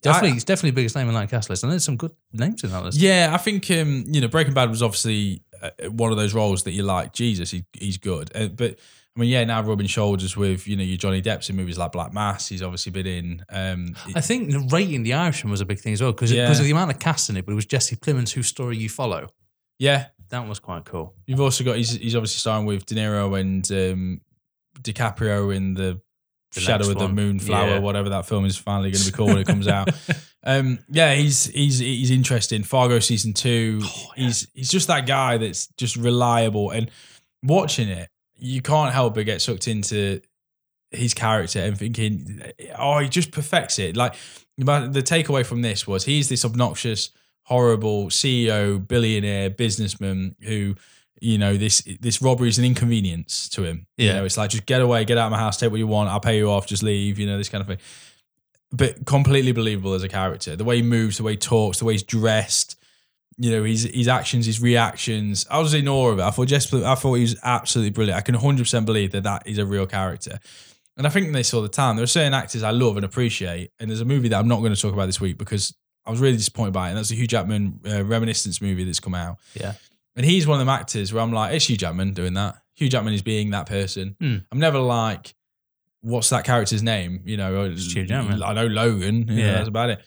Definitely, 0.01 0.31
he's 0.31 0.43
definitely 0.45 0.71
the 0.71 0.75
biggest 0.77 0.95
name 0.95 1.07
in 1.09 1.13
that 1.13 1.29
cast 1.29 1.47
list, 1.47 1.61
and 1.61 1.71
there's 1.71 1.83
some 1.85 1.95
good 1.97 2.13
names 2.33 2.63
in 2.63 2.71
that 2.71 2.83
list. 2.83 2.97
Yeah, 2.97 3.29
I 3.33 3.37
think 3.37 3.69
um, 3.69 4.05
you 4.07 4.19
know 4.19 4.27
Breaking 4.27 4.55
Bad 4.55 4.71
was 4.71 4.81
obviously 4.81 5.43
uh, 5.61 5.69
one 5.91 6.09
of 6.11 6.17
those 6.17 6.33
roles 6.33 6.63
that 6.63 6.71
you 6.71 6.81
like. 6.81 7.13
Jesus, 7.13 7.51
he, 7.51 7.65
he's 7.73 7.97
good. 7.97 8.31
Uh, 8.35 8.47
but 8.47 8.79
I 9.15 9.19
mean, 9.19 9.29
yeah, 9.29 9.43
now 9.43 9.61
rubbing 9.61 9.87
shoulders 9.87 10.37
with 10.37 10.67
you 10.67 10.77
know 10.77 10.83
your 10.83 10.97
Johnny 10.97 11.21
Depp's 11.21 11.49
in 11.49 11.55
movies 11.57 11.77
like 11.77 11.91
Black 11.91 12.13
Mass. 12.13 12.47
He's 12.47 12.61
obviously 12.61 12.91
been 12.93 13.07
in. 13.07 13.45
Um, 13.49 13.95
I 14.15 14.21
think 14.21 14.47
narrating 14.49 15.03
The 15.03 15.13
Irishman 15.13 15.51
was 15.51 15.59
a 15.61 15.65
big 15.65 15.79
thing 15.79 15.93
as 15.93 16.01
well 16.01 16.13
because 16.13 16.31
Yeah. 16.31 16.49
of 16.49 16.57
the 16.57 16.71
amount 16.71 16.91
of 16.91 16.99
cast 16.99 17.29
in 17.29 17.35
it. 17.37 17.45
But 17.45 17.51
it 17.51 17.55
was 17.55 17.65
Jesse 17.65 17.97
Plemons 17.97 18.31
whose 18.31 18.47
story 18.47 18.77
you 18.77 18.87
follow. 18.87 19.27
yeah, 19.79 20.07
That 20.29 20.47
was 20.47 20.59
quite 20.59 20.85
cool. 20.85 21.13
You've 21.27 21.41
also 21.41 21.63
got 21.65 21.75
he's 21.75 21.91
he's 21.91 22.15
obviously 22.15 22.37
starring 22.39 22.65
with 22.65 22.85
De 22.85 22.95
Niro 22.95 23.37
and 23.37 23.69
um, 23.71 24.21
DiCaprio 24.81 25.53
in 25.55 25.73
the, 25.73 25.99
The 26.53 26.59
Shadow 26.61 26.89
of 26.89 26.97
the. 26.97 27.09
Moonflower, 27.09 27.67
Yeah. 27.67 27.79
whatever 27.79 28.09
that 28.09 28.27
film 28.27 28.45
is 28.45 28.55
finally 28.57 28.91
going 28.91 29.03
to 29.03 29.11
be 29.11 29.15
called 29.15 29.29
when 29.31 29.39
it 29.39 29.47
comes 29.47 29.67
out. 29.67 29.89
Um, 30.43 30.79
yeah, 30.89 31.13
he's 31.13 31.45
he's 31.45 31.77
he's 31.77 32.09
interesting. 32.09 32.63
Fargo 32.63 32.97
season 32.97 33.31
two. 33.31 33.79
Oh, 33.83 34.05
He's 34.15 34.47
he's 34.55 34.69
just 34.71 34.87
that 34.87 35.05
guy 35.05 35.37
that's 35.37 35.67
just 35.77 35.95
reliable 35.97 36.71
and 36.71 36.89
watching 37.43 37.89
it, 37.89 38.09
you 38.41 38.61
can't 38.61 38.91
help 38.93 39.13
but 39.15 39.25
get 39.25 39.41
sucked 39.41 39.67
into 39.67 40.19
his 40.89 41.13
character 41.13 41.59
and 41.59 41.77
thinking, 41.77 42.41
oh, 42.77 42.99
he 42.99 43.07
just 43.07 43.31
perfects 43.31 43.79
it. 43.79 43.95
Like 43.95 44.15
the 44.57 45.01
takeaway 45.01 45.45
from 45.45 45.61
this 45.61 45.87
was 45.87 46.03
he's 46.05 46.27
this 46.27 46.43
obnoxious, 46.43 47.11
horrible 47.43 48.07
CEO, 48.07 48.85
billionaire, 48.85 49.49
businessman 49.49 50.35
who, 50.41 50.75
you 51.21 51.37
know, 51.37 51.55
this 51.55 51.81
this 52.01 52.21
robbery 52.21 52.49
is 52.49 52.57
an 52.57 52.65
inconvenience 52.65 53.47
to 53.49 53.63
him. 53.63 53.85
You 53.97 54.07
Yeah. 54.07 54.13
know, 54.17 54.25
it's 54.25 54.37
like 54.37 54.49
just 54.49 54.65
get 54.65 54.81
away, 54.81 55.05
get 55.05 55.17
out 55.17 55.27
of 55.27 55.31
my 55.31 55.37
house, 55.39 55.57
take 55.57 55.69
what 55.71 55.77
you 55.77 55.87
want, 55.87 56.09
I'll 56.09 56.19
pay 56.19 56.37
you 56.37 56.49
off, 56.49 56.65
just 56.67 56.83
leave, 56.83 57.19
you 57.19 57.27
know, 57.27 57.37
this 57.37 57.47
kind 57.49 57.61
of 57.61 57.67
thing. 57.67 57.77
But 58.73 59.05
completely 59.05 59.51
believable 59.51 59.93
as 59.93 60.03
a 60.03 60.09
character. 60.09 60.55
The 60.55 60.63
way 60.63 60.77
he 60.77 60.81
moves, 60.81 61.17
the 61.17 61.23
way 61.23 61.33
he 61.33 61.37
talks, 61.37 61.79
the 61.79 61.85
way 61.85 61.93
he's 61.93 62.03
dressed, 62.03 62.75
you 63.37 63.51
know, 63.51 63.63
his 63.63 63.83
his 63.93 64.07
actions, 64.07 64.45
his 64.45 64.61
reactions. 64.61 65.45
I 65.49 65.59
was 65.59 65.73
in 65.73 65.87
awe 65.87 66.09
of 66.11 66.19
it. 66.19 66.23
I 66.23 66.31
thought 66.31 66.47
Jess, 66.47 66.73
I 66.73 66.95
thought 66.95 67.13
he 67.15 67.21
was 67.21 67.35
absolutely 67.43 67.91
brilliant. 67.91 68.17
I 68.17 68.21
can 68.21 68.35
100% 68.35 68.85
believe 68.85 69.11
that 69.11 69.23
that 69.23 69.43
is 69.47 69.57
a 69.57 69.65
real 69.65 69.85
character. 69.85 70.39
And 70.97 71.07
I 71.07 71.09
think 71.09 71.31
this 71.31 71.53
all 71.53 71.61
the 71.61 71.69
time. 71.69 71.95
There 71.95 72.03
are 72.03 72.07
certain 72.07 72.33
actors 72.33 72.63
I 72.63 72.71
love 72.71 72.97
and 72.97 73.05
appreciate. 73.05 73.71
And 73.79 73.89
there's 73.89 74.01
a 74.01 74.05
movie 74.05 74.27
that 74.29 74.39
I'm 74.39 74.47
not 74.47 74.59
going 74.59 74.73
to 74.75 74.79
talk 74.79 74.93
about 74.93 75.05
this 75.05 75.21
week 75.21 75.37
because 75.37 75.73
I 76.05 76.11
was 76.11 76.19
really 76.19 76.35
disappointed 76.37 76.73
by 76.73 76.87
it. 76.87 76.89
And 76.89 76.97
that's 76.97 77.09
the 77.09 77.15
Hugh 77.15 77.27
Jackman 77.27 77.79
uh, 77.89 78.03
Reminiscence 78.03 78.61
movie 78.61 78.83
that's 78.83 78.99
come 78.99 79.15
out. 79.15 79.37
Yeah. 79.53 79.73
And 80.17 80.25
he's 80.25 80.45
one 80.45 80.55
of 80.59 80.59
them 80.59 80.69
actors 80.69 81.13
where 81.13 81.23
I'm 81.23 81.31
like, 81.31 81.53
it's 81.55 81.69
Hugh 81.69 81.77
Jackman 81.77 82.13
doing 82.13 82.33
that. 82.33 82.57
Hugh 82.75 82.89
Jackman 82.89 83.13
is 83.13 83.21
being 83.21 83.51
that 83.51 83.65
person. 83.67 84.15
Hmm. 84.19 84.37
I'm 84.51 84.59
never 84.59 84.79
like, 84.79 85.33
what's 86.01 86.29
that 86.29 86.43
character's 86.43 86.83
name? 86.83 87.21
You 87.25 87.37
know, 87.37 87.63
It's 87.63 87.93
Hugh 87.93 88.05
Jackman. 88.05 88.43
I 88.43 88.53
know 88.53 88.67
Logan. 88.67 89.19
You 89.19 89.25
know, 89.25 89.33
Yeah. 89.33 89.51
that's 89.53 89.69
about 89.69 89.91
it. 89.91 90.01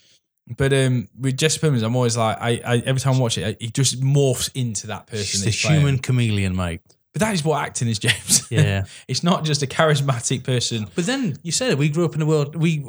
But 0.47 0.73
um, 0.73 1.09
with 1.19 1.39
Jesse 1.39 1.59
Plemons, 1.59 1.83
I'm 1.83 1.97
always 1.97 2.17
like, 2.17 2.37
I, 2.39 2.61
I 2.65 2.77
every 2.85 3.01
time 3.01 3.15
I 3.15 3.19
watch 3.19 3.39
it, 3.39 3.57
he 3.61 3.71
just 3.71 4.01
morphs 4.01 4.51
into 4.55 4.89
that 4.89 5.07
person. 5.07 5.43
He's 5.47 5.63
the 5.63 5.67
playing. 5.67 5.81
human 5.81 5.99
chameleon, 5.99 6.55
mate. 6.55 6.83
But 7.15 7.21
that 7.21 7.33
is 7.35 7.45
what 7.45 7.65
acting 7.65 7.89
is, 7.89 7.99
James. 7.99 8.43
Yeah. 8.51 8.85
it's 9.09 9.25
not 9.25 9.45
just 9.45 9.63
a 9.63 9.67
charismatic 9.67 10.45
person. 10.45 10.87
But 10.95 11.07
then 11.07 11.37
you 11.43 11.51
said 11.51 11.71
it. 11.71 11.79
We 11.79 11.89
grew 11.89 12.05
up 12.05 12.15
in 12.15 12.23
a 12.23 12.27
world. 12.27 12.55
We 12.55 12.85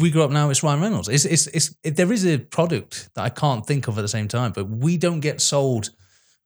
we 0.00 0.10
grew 0.10 0.22
up 0.22 0.30
now. 0.30 0.50
It's 0.50 0.62
Ryan 0.62 0.80
Reynolds. 0.82 1.08
It's 1.08 1.24
it's, 1.24 1.46
it's 1.48 1.74
it, 1.82 1.96
there 1.96 2.12
is 2.12 2.26
a 2.26 2.38
product 2.38 3.08
that 3.14 3.22
I 3.22 3.28
can't 3.28 3.66
think 3.66 3.88
of 3.88 3.98
at 3.98 4.02
the 4.02 4.08
same 4.08 4.28
time. 4.28 4.52
But 4.52 4.68
we 4.68 4.96
don't 4.98 5.20
get 5.20 5.40
sold. 5.40 5.90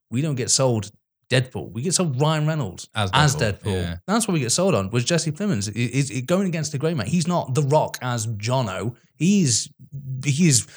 We 0.09 0.21
don't 0.21 0.35
get 0.35 0.49
sold 0.49 0.91
Deadpool. 1.29 1.71
We 1.71 1.81
get 1.81 1.93
sold 1.93 2.19
Ryan 2.21 2.45
Reynolds 2.47 2.87
As 2.93 3.09
as 3.13 3.35
Deadpool, 3.35 3.59
Deadpool. 3.63 3.81
yeah. 3.81 3.97
That's 4.07 4.27
what 4.27 4.33
we 4.33 4.39
get 4.39 4.51
sold 4.51 4.75
on. 4.75 4.89
Was 4.91 5.03
Jesse 5.05 5.31
Plemons 5.31 5.71
is 5.75 6.21
going 6.21 6.47
against 6.47 6.71
the 6.71 6.77
grey 6.77 6.93
man? 6.93 7.07
He's 7.07 7.27
not 7.27 7.53
The 7.55 7.63
Rock 7.63 7.97
as 8.01 8.27
Jono. 8.27 8.95
He's 9.15 9.69
he's 10.25 10.67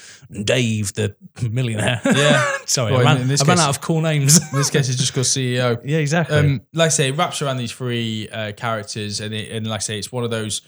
Dave 0.44 0.92
the 0.94 1.16
millionaire. 1.50 2.00
Yeah. 2.04 2.56
Sorry, 2.66 2.92
Well, 2.92 3.00
I 3.06 3.14
ran, 3.16 3.30
I 3.30 3.44
ran 3.44 3.58
out 3.58 3.70
of 3.70 3.80
cool 3.80 4.00
names. 4.00 4.38
In 4.38 4.44
this 4.58 4.70
case, 4.70 4.88
it's 4.88 4.98
just 4.98 5.12
called 5.12 5.26
CEO. 5.26 5.80
yeah, 5.84 5.98
exactly. 5.98 6.36
Um, 6.36 6.60
like 6.72 6.86
I 6.86 6.90
say, 6.90 7.08
it 7.08 7.16
wraps 7.16 7.42
around 7.42 7.56
these 7.56 7.72
three 7.72 8.28
uh, 8.28 8.52
characters, 8.52 9.20
and 9.20 9.34
it, 9.34 9.50
and 9.50 9.66
like 9.66 9.78
I 9.78 9.82
say, 9.82 9.98
it's 9.98 10.12
one 10.12 10.24
of 10.24 10.30
those 10.30 10.62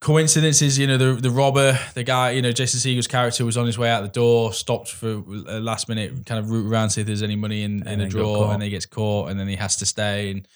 coincidences. 0.00 0.78
You 0.78 0.86
know, 0.86 0.96
the 0.96 1.20
the 1.20 1.30
robber, 1.30 1.78
the 1.94 2.04
guy, 2.04 2.30
you 2.32 2.42
know, 2.42 2.52
Jason 2.52 2.80
Segel's 2.80 3.06
character 3.06 3.44
was 3.44 3.56
on 3.56 3.66
his 3.66 3.78
way 3.78 3.90
out 3.90 4.02
the 4.02 4.08
door, 4.08 4.52
stopped 4.52 4.90
for 4.90 5.22
a 5.48 5.60
last 5.60 5.88
minute, 5.88 6.26
kind 6.26 6.38
of 6.38 6.50
root 6.50 6.70
around 6.70 6.90
see 6.90 7.00
if 7.00 7.06
there's 7.06 7.22
any 7.22 7.36
money 7.36 7.62
in, 7.62 7.86
in 7.86 8.00
a 8.00 8.08
drawer, 8.08 8.52
and 8.52 8.62
he 8.62 8.70
gets 8.70 8.86
caught, 8.86 9.30
and 9.30 9.38
then 9.38 9.48
he 9.48 9.56
has 9.56 9.76
to 9.76 9.86
stay, 9.86 10.30
and 10.30 10.48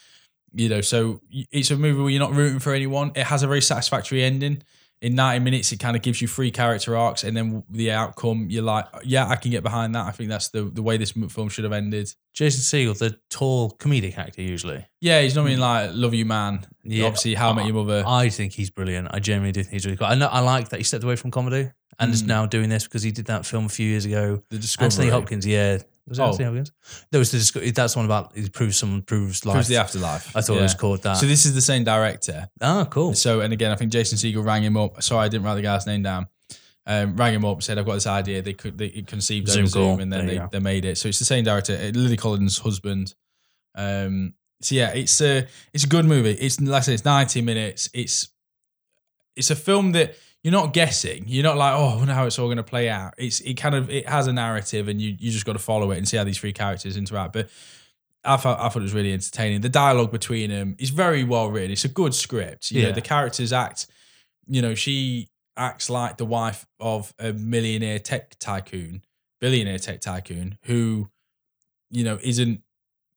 you 0.55 0.69
know, 0.69 0.81
so 0.81 1.21
it's 1.31 1.71
a 1.71 1.77
movie 1.77 2.01
where 2.01 2.11
you're 2.11 2.21
not 2.21 2.33
rooting 2.35 2.59
for 2.59 2.75
anyone. 2.75 3.13
It 3.15 3.25
has 3.25 3.43
a 3.43 3.47
very 3.47 3.63
satisfactory 3.63 4.23
ending. 4.23 4.63
In 5.03 5.15
90 5.17 5.41
minutes, 5.45 5.73
it 5.73 5.79
kind 5.81 5.97
of 5.97 6.03
gives 6.03 6.23
you 6.23 6.29
three 6.29 6.51
character 6.53 6.97
arcs, 6.97 7.25
and 7.25 7.37
then 7.37 7.65
the 7.69 7.91
outcome, 7.91 8.47
you're 8.49 8.63
like, 8.63 8.87
yeah, 9.03 9.27
I 9.29 9.35
can 9.37 9.51
get 9.51 9.63
behind 9.65 9.95
that. 9.97 10.07
I 10.07 10.13
think 10.13 10.31
that's 10.31 10.49
the 10.51 10.63
the 10.63 10.81
way 10.83 10.97
this 10.97 11.11
film 11.11 11.49
should 11.49 11.65
have 11.65 11.73
ended. 11.73 12.15
Jason 12.33 12.61
Segel, 12.63 12.97
the 12.97 13.19
tall 13.29 13.73
comedic 13.73 14.17
actor, 14.17 14.43
usually. 14.43 14.87
Yeah, 15.01 15.21
he's 15.21 15.35
not 15.35 15.45
mean 15.45 15.59
like 15.61 15.91
Love 15.93 16.15
You 16.15 16.25
Man. 16.25 16.65
Yeah. 16.85 17.05
Obviously, 17.07 17.35
How 17.35 17.51
I 17.51 17.53
Met 17.55 17.67
Your 17.67 17.75
Mother. 17.75 18.05
I 18.07 18.29
think 18.29 18.53
he's 18.53 18.71
brilliant. 18.71 19.09
I 19.11 19.19
genuinely 19.19 19.53
do 19.53 19.63
think 19.65 19.73
he's 19.73 19.85
really 19.85 19.97
cool. 19.99 20.07
I 20.07 20.15
know. 20.15 20.29
I 20.29 20.39
like 20.41 20.69
that 20.71 20.79
he 20.79 20.85
stepped 20.85 21.03
away 21.05 21.17
from 21.17 21.31
comedy 21.33 21.71
and 21.99 22.13
is 22.15 22.23
Mm. 22.23 22.27
now 22.29 22.47
doing 22.47 22.69
this 22.71 22.85
because 22.85 23.03
he 23.03 23.11
did 23.11 23.27
that 23.27 23.45
film 23.45 23.67
a 23.67 23.69
few 23.69 23.87
years 23.89 24.05
ago. 24.07 24.43
the 24.51 24.59
Discovery. 24.59 24.87
Anthony 24.87 25.09
Hopkins, 25.11 25.45
yeah. 25.47 25.79
Was 26.09 26.19
it 26.19 26.23
Oh. 26.23 26.27
Anthony 26.29 26.45
Hopkins? 26.47 26.73
There 27.11 27.19
was 27.19 27.31
the 27.31 27.39
disco- 27.39 27.61
that's 27.61 27.95
one 27.97 28.05
about 28.05 28.37
he 28.37 28.49
proves 28.49 28.77
someone 28.77 29.03
proves 29.03 29.47
life. 29.47 29.55
Proves 29.55 29.69
the 29.69 29.77
afterlife. 29.77 30.35
I 30.37 30.41
thought 30.41 30.59
it 30.59 30.63
was 30.63 30.75
called 30.75 31.03
that. 31.05 31.15
So 31.15 31.27
this 31.27 31.47
is 31.47 31.55
the 31.55 31.61
same 31.61 31.85
director. 31.85 32.49
oh, 32.61 32.87
cool. 32.91 33.15
So 33.15 33.41
and 33.41 33.53
again, 33.53 33.71
I 33.71 33.77
think 33.77 33.93
Jason 33.93 34.19
Segel 34.19 34.45
rang 34.45 34.63
him 34.65 34.77
up. 34.77 35.03
Sorry, 35.03 35.25
I 35.25 35.29
didn't 35.29 35.45
write 35.45 35.55
the 35.55 35.63
guy's 35.63 35.87
name 35.87 36.03
down. 36.03 36.27
Um, 36.85 37.15
rang 37.17 37.33
him 37.35 37.45
up, 37.45 37.63
said 37.63 37.79
I've 37.79 37.87
got 37.87 37.95
this 37.95 38.09
idea. 38.09 38.43
They 38.43 38.55
could 38.55 38.77
they 38.77 38.89
conceived 39.03 39.49
Zoom 39.49 39.61
over 39.63 39.69
Zoom, 39.71 40.01
and 40.01 40.13
then 40.13 40.27
they, 40.27 40.37
go. 40.39 40.49
they 40.51 40.59
made 40.59 40.85
it. 40.85 40.99
So 40.99 41.09
it's 41.09 41.21
the 41.21 41.25
same 41.25 41.45
director, 41.45 41.75
uh, 41.75 41.91
Lily 41.97 42.17
Collins' 42.17 42.59
husband. 42.59 43.15
Um, 43.77 44.35
so 44.61 44.75
yeah, 44.75 44.91
it's 44.93 45.21
a 45.21 45.47
it's 45.73 45.85
a 45.85 45.89
good 45.89 46.05
movie. 46.07 46.33
It's 46.33 46.61
like 46.61 46.79
I 46.79 46.81
said, 46.81 46.95
it's 46.95 47.05
ninety 47.05 47.41
minutes. 47.41 47.89
It's 47.95 48.29
it's 49.37 49.51
a 49.51 49.57
film 49.57 49.93
that 49.93 50.17
you're 50.43 50.53
not 50.53 50.73
guessing. 50.73 51.25
You're 51.27 51.45
not 51.45 51.57
like, 51.57 51.75
oh, 51.75 51.89
I 51.89 51.97
wonder 51.97 52.15
how 52.15 52.27
it's 52.27 52.39
all 52.39 52.47
going 52.47 52.57
to 52.57 52.63
play 52.65 52.89
out. 52.89 53.15
It's 53.17 53.41
it 53.41 53.55
kind 53.55 53.75
of 53.75 53.89
it 53.91 54.09
has 54.09 54.27
a 54.27 54.33
narrative, 54.33 54.89
and 54.89 55.01
you 55.01 55.17
you 55.19 55.31
just 55.31 55.45
got 55.45 55.53
to 55.55 55.59
follow 55.61 55.91
it 55.93 55.99
and 55.99 56.09
see 56.09 56.17
how 56.17 56.25
these 56.25 56.39
three 56.39 56.53
characters 56.53 56.97
interact. 56.97 57.33
But 57.33 57.49
I 58.25 58.37
thought 58.37 58.59
I 58.61 58.69
thought 58.69 58.81
it 58.81 58.83
was 58.83 58.95
really 58.95 59.13
entertaining. 59.13 59.61
The 59.61 59.69
dialogue 59.69 60.11
between 60.13 60.51
them 60.51 60.77
is 60.79 60.91
very 60.91 61.25
well 61.25 61.49
written. 61.51 61.71
It's 61.71 61.85
a 61.85 61.89
good 61.89 62.15
script. 62.15 62.71
You 62.71 62.83
know, 62.83 62.89
Yeah. 62.89 62.95
the 62.95 63.01
characters 63.01 63.53
act. 63.53 63.87
You 64.49 64.63
know, 64.63 64.75
she 64.75 65.29
acts 65.57 65.89
like 65.91 66.17
the 66.17 66.25
wife 66.25 66.67
of 66.81 67.15
a 67.19 67.33
millionaire 67.33 67.99
tech 68.01 68.37
tycoon, 68.41 69.03
billionaire 69.41 69.79
tech 69.79 70.01
tycoon, 70.01 70.59
who, 70.63 71.09
you 71.91 72.03
know, 72.05 72.19
isn't 72.23 72.63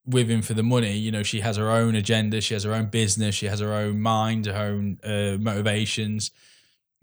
with 0.04 0.28
him 0.28 0.42
for 0.42 0.54
the 0.54 0.62
money. 0.62 0.96
You 0.96 1.10
know, 1.10 1.24
she 1.24 1.40
has 1.40 1.56
her 1.56 1.70
own 1.70 1.96
agenda. 1.96 2.40
She 2.40 2.54
has 2.54 2.62
her 2.62 2.72
own 2.74 2.86
business. 2.86 3.34
She 3.34 3.46
has 3.46 3.58
her 3.58 3.72
own 3.72 4.00
mind, 4.00 4.46
her 4.46 4.54
own 4.66 4.98
uh, 5.02 5.36
motivations. 5.40 6.30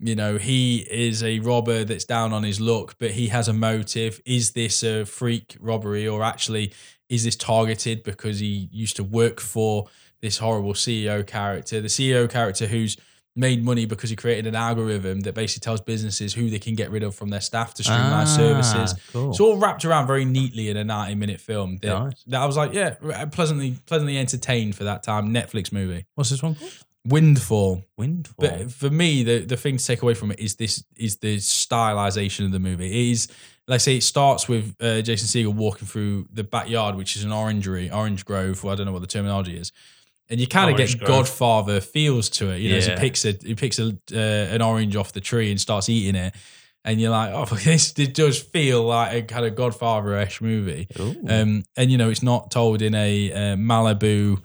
You 0.04 0.14
know, 0.14 0.36
he 0.36 0.80
is 0.90 1.22
a 1.22 1.38
robber 1.38 1.82
that's 1.82 2.04
down 2.04 2.34
on 2.34 2.42
his 2.42 2.60
luck, 2.60 2.96
but 2.98 3.12
he 3.12 3.28
has 3.28 3.48
a 3.48 3.54
motive. 3.54 4.20
Is 4.26 4.50
this 4.50 4.82
a 4.82 5.06
freak 5.06 5.56
robbery 5.60 6.06
or 6.06 6.22
actually 6.22 6.74
is 7.08 7.24
this 7.24 7.36
targeted 7.36 8.02
because 8.02 8.38
he 8.38 8.68
used 8.70 8.96
to 8.96 9.04
work 9.04 9.40
for 9.40 9.86
this 10.20 10.36
horrible 10.36 10.74
CEO 10.74 11.26
character? 11.26 11.80
The 11.80 11.88
CEO 11.88 12.28
character 12.28 12.66
who's 12.66 12.98
made 13.34 13.64
money 13.64 13.86
because 13.86 14.10
he 14.10 14.16
created 14.16 14.46
an 14.46 14.54
algorithm 14.54 15.20
that 15.20 15.34
basically 15.34 15.64
tells 15.64 15.80
businesses 15.80 16.34
who 16.34 16.50
they 16.50 16.58
can 16.58 16.74
get 16.74 16.90
rid 16.90 17.02
of 17.02 17.14
from 17.14 17.30
their 17.30 17.40
staff 17.40 17.72
to 17.74 17.82
streamline 17.82 18.26
Ah, 18.26 18.36
services. 18.36 18.94
Cool. 19.10 19.30
It's 19.30 19.40
all 19.40 19.56
wrapped 19.56 19.86
around 19.86 20.06
very 20.06 20.26
neatly 20.26 20.68
in 20.68 20.76
a 20.76 20.84
90 20.84 21.14
minute 21.14 21.40
film. 21.40 21.78
That, 21.78 21.88
Nice. 21.98 22.24
that 22.26 22.42
I 22.42 22.44
was 22.46 22.58
like, 22.58 22.74
yeah, 22.74 22.90
pleasantly 23.32 23.78
pleasantly 23.86 24.18
entertained 24.18 24.76
for 24.76 24.84
that 24.84 25.02
time. 25.02 25.32
Netflix 25.32 25.72
movie. 25.72 26.04
What's 26.14 26.28
this 26.28 26.42
one 26.42 26.56
called? 26.56 26.70
Windfall. 27.06 27.84
Windfall. 27.96 28.34
But 28.38 28.72
for 28.72 28.90
me, 28.90 29.22
the, 29.22 29.44
the 29.44 29.56
thing 29.56 29.76
to 29.76 29.84
take 29.84 30.02
away 30.02 30.14
from 30.14 30.30
it 30.30 30.40
is 30.40 30.56
this 30.56 30.84
is 30.96 31.16
the 31.16 31.36
stylization 31.36 32.46
of 32.46 32.52
the 32.52 32.60
movie. 32.60 32.86
It 32.86 33.12
is 33.12 33.28
like 33.66 33.76
I 33.76 33.78
say, 33.78 33.96
it 33.96 34.02
starts 34.02 34.48
with 34.48 34.74
uh, 34.80 35.00
Jason 35.00 35.26
Segel 35.26 35.54
walking 35.54 35.88
through 35.88 36.28
the 36.32 36.44
backyard, 36.44 36.96
which 36.96 37.16
is 37.16 37.24
an 37.24 37.32
orangery, 37.32 37.90
orange 37.90 38.24
grove. 38.24 38.62
Well, 38.62 38.72
I 38.72 38.76
don't 38.76 38.86
know 38.86 38.92
what 38.92 39.00
the 39.00 39.06
terminology 39.06 39.56
is. 39.56 39.72
And 40.28 40.40
you 40.40 40.46
kind 40.46 40.70
of 40.70 40.76
get 40.76 40.98
grove. 40.98 41.08
Godfather 41.08 41.80
feels 41.80 42.28
to 42.30 42.50
it, 42.50 42.60
you 42.60 42.70
know. 42.70 42.78
Yeah. 42.78 42.94
he 42.94 42.96
picks 42.96 43.24
a 43.24 43.32
he 43.32 43.54
picks 43.54 43.78
a 43.78 43.96
uh, 44.12 44.16
an 44.16 44.62
orange 44.62 44.96
off 44.96 45.12
the 45.12 45.20
tree 45.20 45.50
and 45.50 45.60
starts 45.60 45.88
eating 45.90 46.14
it, 46.14 46.34
and 46.82 46.98
you're 46.98 47.10
like, 47.10 47.32
oh, 47.34 47.44
this 47.64 47.92
it 47.98 48.14
does 48.14 48.40
feel 48.40 48.84
like 48.84 49.12
a 49.12 49.22
kind 49.22 49.44
of 49.44 49.54
Godfather-ish 49.54 50.40
movie. 50.40 50.88
Um, 51.28 51.64
and 51.76 51.90
you 51.90 51.98
know, 51.98 52.08
it's 52.08 52.22
not 52.22 52.50
told 52.50 52.80
in 52.80 52.94
a 52.94 53.32
uh, 53.32 53.56
Malibu, 53.56 54.42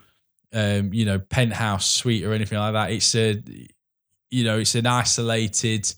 um, 0.53 0.93
you 0.93 1.05
know, 1.05 1.19
penthouse 1.19 1.87
suite 1.87 2.23
or 2.23 2.33
anything 2.33 2.57
like 2.57 2.73
that. 2.73 2.91
It's 2.91 3.13
a, 3.15 3.41
you 4.31 4.43
know, 4.43 4.59
it's 4.59 4.75
an 4.75 4.85
isolated 4.85 5.93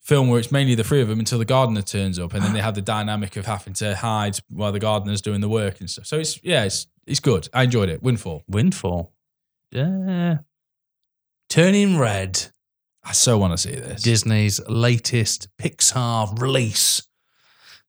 film 0.00 0.28
where 0.28 0.38
it's 0.38 0.52
mainly 0.52 0.74
the 0.74 0.84
three 0.84 1.00
of 1.00 1.08
them 1.08 1.18
until 1.18 1.38
the 1.38 1.44
gardener 1.44 1.82
turns 1.82 2.18
up, 2.18 2.34
and 2.34 2.42
then 2.42 2.52
they 2.52 2.60
have 2.60 2.74
the 2.74 2.82
dynamic 2.82 3.36
of 3.36 3.46
having 3.46 3.74
to 3.74 3.96
hide 3.96 4.38
while 4.48 4.72
the 4.72 4.78
gardener's 4.78 5.22
doing 5.22 5.40
the 5.40 5.48
work 5.48 5.80
and 5.80 5.88
stuff. 5.88 6.06
So 6.06 6.18
it's 6.18 6.42
yeah, 6.44 6.64
it's 6.64 6.86
it's 7.06 7.20
good. 7.20 7.48
I 7.52 7.64
enjoyed 7.64 7.88
it. 7.88 8.02
Windfall. 8.02 8.42
Windfall. 8.48 9.12
Yeah. 9.70 10.38
Turning 11.48 11.98
Red, 11.98 12.46
I 13.02 13.12
so 13.12 13.38
want 13.38 13.52
to 13.52 13.58
see 13.58 13.74
this. 13.74 14.02
Disney's 14.02 14.60
latest 14.68 15.48
Pixar 15.58 16.40
release. 16.40 17.02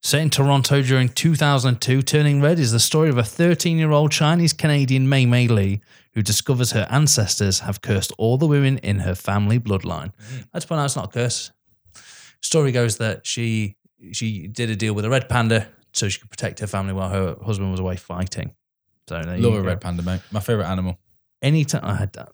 Set 0.06 0.22
in 0.22 0.30
Toronto 0.30 0.84
during 0.84 1.10
2002, 1.10 2.03
Turning 2.03 2.39
Red 2.39 2.60
is 2.60 2.72
the 2.72 2.80
story 2.80 3.10
of 3.10 3.18
a 3.18 3.24
13 3.24 3.80
year 3.80 3.89
old 3.89 4.12
Chinese 4.12 4.53
Canadian 4.53 5.10
Mei 5.10 5.26
Mei 5.26 5.47
Lee 5.47 5.82
who 6.14 6.22
discovers 6.22 6.74
her 6.74 6.86
ancestors 6.91 7.62
have 7.62 7.82
cursed 7.82 8.14
all 8.20 8.38
the 8.38 8.45
women 8.45 8.78
in 8.84 8.99
her 8.99 9.16
family 9.16 9.60
bloodline. 9.60 10.14
Mm. 10.32 10.45
Let's 10.53 10.64
point 10.64 10.80
out 10.80 10.86
it's 10.86 10.95
not 10.95 11.06
a 11.06 11.08
curse. 11.08 11.51
Story 12.39 12.72
goes 12.72 12.97
that 12.97 13.26
she 13.26 13.78
she 14.12 14.45
did 14.45 14.70
a 14.70 14.76
deal 14.76 14.93
with 14.93 15.06
a 15.06 15.10
red 15.10 15.28
panda 15.28 15.70
so 15.91 16.08
she 16.08 16.20
could 16.20 16.30
protect 16.30 16.60
her 16.60 16.68
family 16.68 16.93
while 16.93 17.10
her 17.10 17.36
husband 17.43 17.72
was 17.72 17.80
away 17.80 17.95
fighting. 17.95 18.53
So 19.10 19.24
there 19.24 19.39
Love 19.39 19.53
you 19.53 19.60
a 19.60 19.64
red 19.64 19.82
panda, 19.82 20.03
mate. 20.03 20.22
My 20.30 20.39
favorite 20.39 20.68
animal. 20.68 20.99
anytime 21.41 21.84
I 21.84 21.95
had 21.95 22.14
that. 22.14 22.30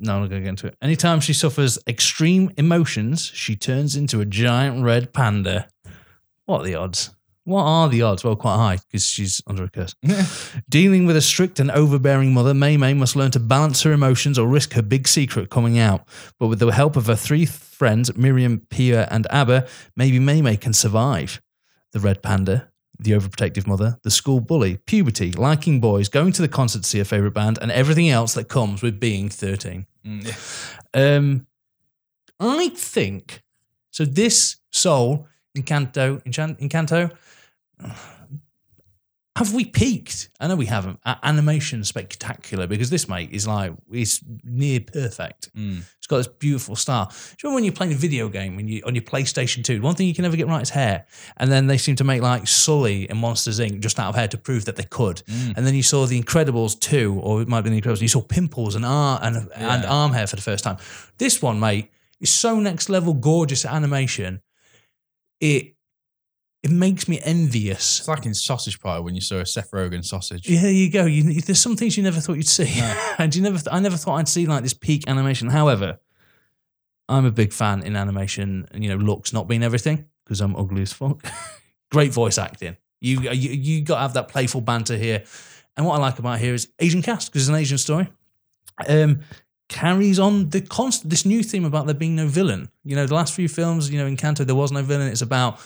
No, 0.00 0.16
I'm 0.16 0.22
not 0.22 0.30
going 0.30 0.40
to 0.40 0.46
get 0.46 0.48
into 0.48 0.66
it. 0.66 0.76
Anytime 0.82 1.20
she 1.20 1.32
suffers 1.32 1.78
extreme 1.86 2.50
emotions, 2.56 3.24
she 3.32 3.54
turns 3.54 3.94
into 3.94 4.20
a 4.20 4.24
giant 4.24 4.82
red 4.82 5.12
panda. 5.12 5.68
What 6.46 6.60
are 6.60 6.64
the 6.64 6.74
odds? 6.74 7.10
What 7.44 7.64
are 7.64 7.88
the 7.90 8.02
odds? 8.02 8.24
Well, 8.24 8.36
quite 8.36 8.56
high 8.56 8.76
because 8.76 9.06
she's 9.06 9.42
under 9.46 9.64
a 9.64 9.70
curse. 9.70 9.94
Dealing 10.70 11.04
with 11.04 11.16
a 11.16 11.20
strict 11.20 11.60
and 11.60 11.70
overbearing 11.70 12.32
mother, 12.32 12.54
Mei 12.54 12.78
Mei 12.78 12.94
must 12.94 13.16
learn 13.16 13.30
to 13.32 13.40
balance 13.40 13.82
her 13.82 13.92
emotions 13.92 14.38
or 14.38 14.46
risk 14.46 14.72
her 14.72 14.82
big 14.82 15.06
secret 15.06 15.50
coming 15.50 15.78
out. 15.78 16.08
But 16.38 16.46
with 16.46 16.58
the 16.58 16.70
help 16.70 16.96
of 16.96 17.06
her 17.06 17.16
three 17.16 17.44
friends, 17.44 18.16
Miriam, 18.16 18.66
Pia, 18.70 19.06
and 19.10 19.26
Abby, 19.30 19.60
maybe 19.94 20.18
Mei 20.18 20.40
Mei 20.40 20.56
can 20.56 20.72
survive. 20.72 21.42
The 21.92 22.00
red 22.00 22.22
panda, 22.22 22.70
the 22.98 23.12
overprotective 23.12 23.66
mother, 23.66 23.98
the 24.02 24.10
school 24.10 24.40
bully, 24.40 24.78
puberty, 24.86 25.32
liking 25.32 25.80
boys, 25.80 26.08
going 26.08 26.32
to 26.32 26.42
the 26.42 26.48
concert 26.48 26.82
to 26.82 26.88
see 26.88 26.98
her 26.98 27.04
favorite 27.04 27.34
band, 27.34 27.58
and 27.60 27.70
everything 27.70 28.08
else 28.08 28.34
that 28.34 28.48
comes 28.48 28.82
with 28.82 28.98
being 28.98 29.28
13. 29.28 29.86
Mm. 30.04 30.78
Um, 30.94 31.46
I 32.40 32.70
think 32.70 33.42
so. 33.90 34.04
This 34.04 34.56
soul, 34.72 35.28
Encanto, 35.56 36.24
Enchant, 36.26 36.58
Encanto. 36.58 37.12
Have 39.36 39.52
we 39.52 39.64
peaked? 39.64 40.28
I 40.38 40.46
know 40.46 40.54
we 40.54 40.66
haven't. 40.66 41.00
Animation 41.04 41.82
spectacular 41.82 42.68
because 42.68 42.88
this 42.88 43.08
mate 43.08 43.30
is 43.32 43.48
like 43.48 43.72
it's 43.90 44.20
near 44.44 44.78
perfect. 44.78 45.52
Mm. 45.56 45.82
It's 45.98 46.06
got 46.06 46.18
this 46.18 46.28
beautiful 46.28 46.76
style. 46.76 47.06
Do 47.06 47.12
you 47.12 47.36
remember 47.42 47.54
when 47.54 47.64
you're 47.64 47.72
playing 47.72 47.92
a 47.94 47.96
video 47.96 48.28
game 48.28 48.54
when 48.54 48.68
you 48.68 48.82
on 48.86 48.94
your 48.94 49.02
PlayStation 49.02 49.64
2? 49.64 49.82
One 49.82 49.96
thing 49.96 50.06
you 50.06 50.14
can 50.14 50.22
never 50.22 50.36
get 50.36 50.46
right 50.46 50.62
is 50.62 50.70
hair. 50.70 51.06
And 51.38 51.50
then 51.50 51.66
they 51.66 51.78
seem 51.78 51.96
to 51.96 52.04
make 52.04 52.22
like 52.22 52.46
Sully 52.46 53.08
and 53.10 53.18
Monsters 53.18 53.58
Inc. 53.58 53.80
just 53.80 53.98
out 53.98 54.10
of 54.10 54.14
hair 54.14 54.28
to 54.28 54.38
prove 54.38 54.66
that 54.66 54.76
they 54.76 54.84
could. 54.84 55.24
Mm. 55.26 55.56
And 55.56 55.66
then 55.66 55.74
you 55.74 55.82
saw 55.82 56.06
The 56.06 56.22
Incredibles 56.22 56.78
2, 56.78 57.18
or 57.20 57.42
it 57.42 57.48
might 57.48 57.62
be 57.62 57.70
The 57.70 57.80
Incredibles, 57.80 58.02
you 58.02 58.08
saw 58.08 58.22
pimples 58.22 58.76
and, 58.76 58.84
ar- 58.84 59.18
and, 59.20 59.48
and 59.56 59.84
arm 59.84 60.12
hair 60.12 60.28
for 60.28 60.36
the 60.36 60.42
first 60.42 60.62
time. 60.62 60.76
This 61.18 61.42
one, 61.42 61.58
mate, 61.58 61.90
is 62.20 62.32
so 62.32 62.60
next 62.60 62.88
level 62.88 63.14
gorgeous 63.14 63.64
animation. 63.64 64.42
It 65.44 65.74
it 66.62 66.70
makes 66.70 67.06
me 67.08 67.20
envious. 67.22 67.98
It's 68.00 68.08
like 68.08 68.24
in 68.24 68.32
Sausage 68.32 68.80
pie 68.80 68.98
when 68.98 69.14
you 69.14 69.20
saw 69.20 69.36
a 69.36 69.44
Seth 69.46 69.70
Rogen 69.72 70.02
sausage. 70.02 70.48
Yeah, 70.48 70.62
there 70.62 70.72
you 70.72 70.90
go. 70.90 71.04
You, 71.04 71.42
there's 71.42 71.60
some 71.60 71.76
things 71.76 71.98
you 71.98 72.02
never 72.02 72.20
thought 72.20 72.36
you'd 72.36 72.48
see, 72.48 72.80
No. 72.80 73.12
and 73.18 73.34
you 73.36 73.42
never. 73.42 73.58
I 73.70 73.80
never 73.80 73.98
thought 73.98 74.16
I'd 74.16 74.28
see 74.28 74.46
like 74.46 74.62
this 74.62 74.72
peak 74.72 75.04
animation. 75.06 75.50
However, 75.50 75.98
I'm 77.06 77.26
a 77.26 77.30
big 77.30 77.52
fan 77.52 77.82
in 77.82 77.96
animation. 77.96 78.66
and 78.70 78.82
You 78.82 78.88
know, 78.90 78.96
looks 78.96 79.34
not 79.34 79.46
being 79.46 79.62
everything 79.62 80.06
because 80.24 80.40
I'm 80.40 80.56
ugly 80.56 80.80
as 80.80 80.92
fuck. 80.94 81.22
Great 81.90 82.12
voice 82.14 82.38
acting. 82.38 82.78
You 83.02 83.20
you 83.32 83.50
you 83.50 83.82
got 83.82 83.96
to 83.96 84.00
have 84.00 84.14
that 84.14 84.28
playful 84.28 84.62
banter 84.62 84.96
here. 84.96 85.24
And 85.76 85.84
what 85.84 85.96
I 85.96 85.98
like 85.98 86.18
about 86.18 86.38
here 86.38 86.54
is 86.54 86.68
Asian 86.78 87.02
cast 87.02 87.30
because 87.30 87.42
it's 87.42 87.50
an 87.50 87.56
Asian 87.56 87.76
story. 87.78 88.08
Um, 88.88 89.20
carries 89.68 90.18
on 90.18 90.50
the 90.50 90.60
constant 90.60 91.10
this 91.10 91.24
new 91.24 91.42
theme 91.42 91.64
about 91.64 91.86
there 91.86 91.94
being 91.94 92.14
no 92.14 92.26
villain. 92.26 92.68
You 92.84 92.96
know, 92.96 93.06
the 93.06 93.14
last 93.14 93.34
few 93.34 93.48
films, 93.48 93.90
you 93.90 93.98
know, 93.98 94.06
Encanto 94.06 94.44
there 94.46 94.54
was 94.54 94.72
no 94.72 94.82
villain. 94.82 95.08
It's 95.08 95.22
about 95.22 95.58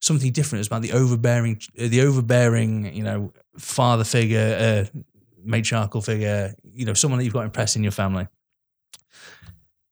something 0.00 0.30
different. 0.32 0.60
It's 0.60 0.68
about 0.68 0.82
the 0.82 0.92
overbearing, 0.92 1.60
uh, 1.78 1.88
the 1.88 2.02
overbearing, 2.02 2.94
you 2.94 3.02
know, 3.02 3.32
father 3.58 4.04
figure, 4.04 4.86
uh, 4.94 4.98
matriarchal 5.44 6.02
figure. 6.02 6.54
You 6.72 6.86
know, 6.86 6.94
someone 6.94 7.18
that 7.18 7.24
you've 7.24 7.32
got 7.32 7.40
to 7.40 7.46
impress 7.46 7.76
in 7.76 7.82
your 7.82 7.92
family. 7.92 8.28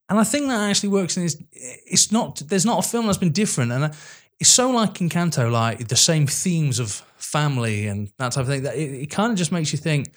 and 0.09 0.19
I 0.19 0.23
think 0.23 0.47
that 0.47 0.69
actually 0.69 0.89
works. 0.89 1.17
And 1.17 1.25
it's, 1.25 1.37
it's 1.51 2.11
not 2.11 2.37
there's 2.47 2.65
not 2.65 2.85
a 2.85 2.87
film 2.87 3.07
that's 3.07 3.17
been 3.17 3.31
different, 3.31 3.71
and 3.71 3.93
it's 4.39 4.49
so 4.49 4.69
like 4.69 4.95
Encanto, 4.95 5.51
like 5.51 5.87
the 5.87 5.95
same 5.95 6.27
themes 6.27 6.79
of 6.79 6.91
family 7.17 7.87
and 7.87 8.11
that 8.19 8.33
type 8.33 8.43
of 8.43 8.47
thing. 8.47 8.63
That 8.63 8.75
it, 8.75 9.03
it 9.03 9.09
kind 9.09 9.31
of 9.31 9.37
just 9.37 9.51
makes 9.51 9.71
you 9.71 9.79
think 9.79 10.11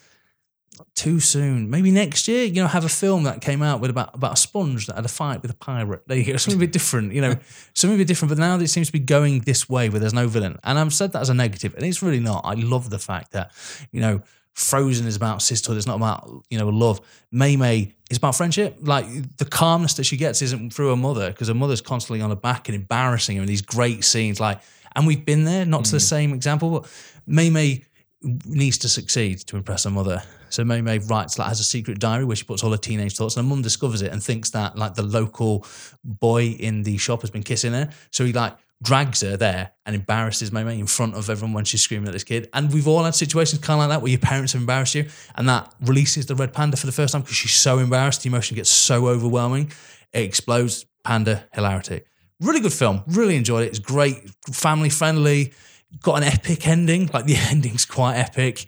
too 0.94 1.20
soon. 1.20 1.70
Maybe 1.70 1.90
next 1.90 2.28
year, 2.28 2.44
you 2.44 2.62
know, 2.62 2.66
have 2.66 2.84
a 2.84 2.88
film 2.88 3.24
that 3.24 3.40
came 3.40 3.62
out 3.62 3.80
with 3.80 3.90
about 3.90 4.14
about 4.14 4.32
a 4.32 4.36
sponge 4.36 4.86
that 4.86 4.96
had 4.96 5.04
a 5.04 5.08
fight 5.08 5.42
with 5.42 5.50
a 5.50 5.56
pirate. 5.56 6.02
There 6.06 6.16
you 6.16 6.24
go, 6.24 6.36
something 6.36 6.60
a 6.60 6.64
bit 6.64 6.72
different, 6.72 7.12
you 7.12 7.20
know, 7.20 7.36
something 7.74 7.96
a 7.96 7.98
bit 7.98 8.08
different. 8.08 8.30
But 8.30 8.38
now 8.38 8.58
it 8.58 8.68
seems 8.68 8.88
to 8.88 8.92
be 8.92 8.98
going 8.98 9.40
this 9.40 9.68
way, 9.68 9.88
where 9.88 10.00
there's 10.00 10.14
no 10.14 10.28
villain, 10.28 10.58
and 10.64 10.78
I've 10.78 10.94
said 10.94 11.12
that 11.12 11.20
as 11.20 11.30
a 11.30 11.34
negative, 11.34 11.74
and 11.74 11.84
it's 11.84 12.02
really 12.02 12.20
not. 12.20 12.42
I 12.44 12.54
love 12.54 12.90
the 12.90 12.98
fact 12.98 13.32
that, 13.32 13.52
you 13.92 14.00
know, 14.00 14.22
Frozen 14.58 15.06
is 15.06 15.14
about 15.14 15.40
sisterhood. 15.40 15.78
It's 15.78 15.86
not 15.86 15.96
about 15.96 16.44
you 16.50 16.58
know 16.58 16.68
love. 16.68 17.00
Mei 17.30 17.56
Mei 17.56 17.94
is 18.10 18.18
about 18.18 18.34
friendship. 18.34 18.76
Like 18.80 19.06
the 19.36 19.44
calmness 19.44 19.94
that 19.94 20.04
she 20.04 20.16
gets 20.16 20.42
isn't 20.42 20.74
through 20.74 20.90
her 20.90 20.96
mother 20.96 21.30
because 21.30 21.46
her 21.46 21.54
mother's 21.54 21.80
constantly 21.80 22.20
on 22.20 22.30
her 22.30 22.36
back 22.36 22.68
and 22.68 22.74
embarrassing 22.74 23.36
her 23.36 23.42
in 23.42 23.48
these 23.48 23.62
great 23.62 24.02
scenes. 24.02 24.40
Like, 24.40 24.60
and 24.96 25.06
we've 25.06 25.24
been 25.24 25.44
there, 25.44 25.64
not 25.64 25.84
to 25.84 25.92
the 25.92 25.98
hmm. 25.98 26.02
same 26.02 26.34
example, 26.34 26.70
but 26.70 26.92
Mei 27.24 27.50
Mei 27.50 27.84
needs 28.22 28.78
to 28.78 28.88
succeed 28.88 29.38
to 29.46 29.56
impress 29.56 29.84
her 29.84 29.90
mother. 29.90 30.24
So 30.50 30.64
Mei 30.64 30.80
Mei 30.80 30.98
writes 30.98 31.38
like 31.38 31.48
has 31.48 31.60
a 31.60 31.64
secret 31.64 31.98
diary 31.98 32.24
where 32.24 32.36
she 32.36 32.44
puts 32.44 32.62
all 32.62 32.70
her 32.70 32.76
teenage 32.76 33.16
thoughts, 33.16 33.36
and 33.36 33.46
her 33.46 33.48
mum 33.48 33.62
discovers 33.62 34.02
it 34.02 34.12
and 34.12 34.22
thinks 34.22 34.50
that 34.50 34.76
like 34.76 34.94
the 34.94 35.02
local 35.02 35.66
boy 36.04 36.46
in 36.46 36.82
the 36.82 36.96
shop 36.98 37.20
has 37.22 37.30
been 37.30 37.42
kissing 37.42 37.72
her. 37.72 37.90
So 38.10 38.24
he 38.24 38.32
like 38.32 38.56
drags 38.82 39.22
her 39.22 39.36
there 39.36 39.72
and 39.86 39.96
embarrasses 39.96 40.52
Mei 40.52 40.62
Mei 40.62 40.78
in 40.78 40.86
front 40.86 41.14
of 41.16 41.28
everyone 41.28 41.52
when 41.52 41.64
she's 41.64 41.80
screaming 41.80 42.06
at 42.06 42.12
this 42.12 42.24
kid. 42.24 42.48
And 42.54 42.72
we've 42.72 42.86
all 42.86 43.02
had 43.02 43.14
situations 43.14 43.60
kind 43.60 43.80
of 43.80 43.88
like 43.88 43.96
that 43.96 44.02
where 44.02 44.10
your 44.10 44.20
parents 44.20 44.52
have 44.52 44.62
embarrassed 44.62 44.94
you, 44.94 45.06
and 45.34 45.48
that 45.48 45.74
releases 45.80 46.26
the 46.26 46.34
red 46.34 46.52
panda 46.52 46.76
for 46.76 46.86
the 46.86 46.92
first 46.92 47.12
time 47.12 47.22
because 47.22 47.36
she's 47.36 47.54
so 47.54 47.78
embarrassed. 47.78 48.22
The 48.22 48.28
emotion 48.28 48.56
gets 48.56 48.70
so 48.70 49.08
overwhelming, 49.08 49.72
it 50.12 50.22
explodes. 50.22 50.84
Panda 51.08 51.44
hilarity. 51.54 52.02
Really 52.40 52.60
good 52.60 52.72
film. 52.72 53.02
Really 53.06 53.36
enjoyed 53.36 53.64
it. 53.64 53.68
It's 53.68 53.78
great, 53.78 54.28
family 54.52 54.90
friendly. 54.90 55.54
Got 56.02 56.16
an 56.16 56.24
epic 56.24 56.68
ending. 56.68 57.08
Like 57.14 57.24
the 57.24 57.36
ending's 57.50 57.86
quite 57.86 58.16
epic. 58.16 58.66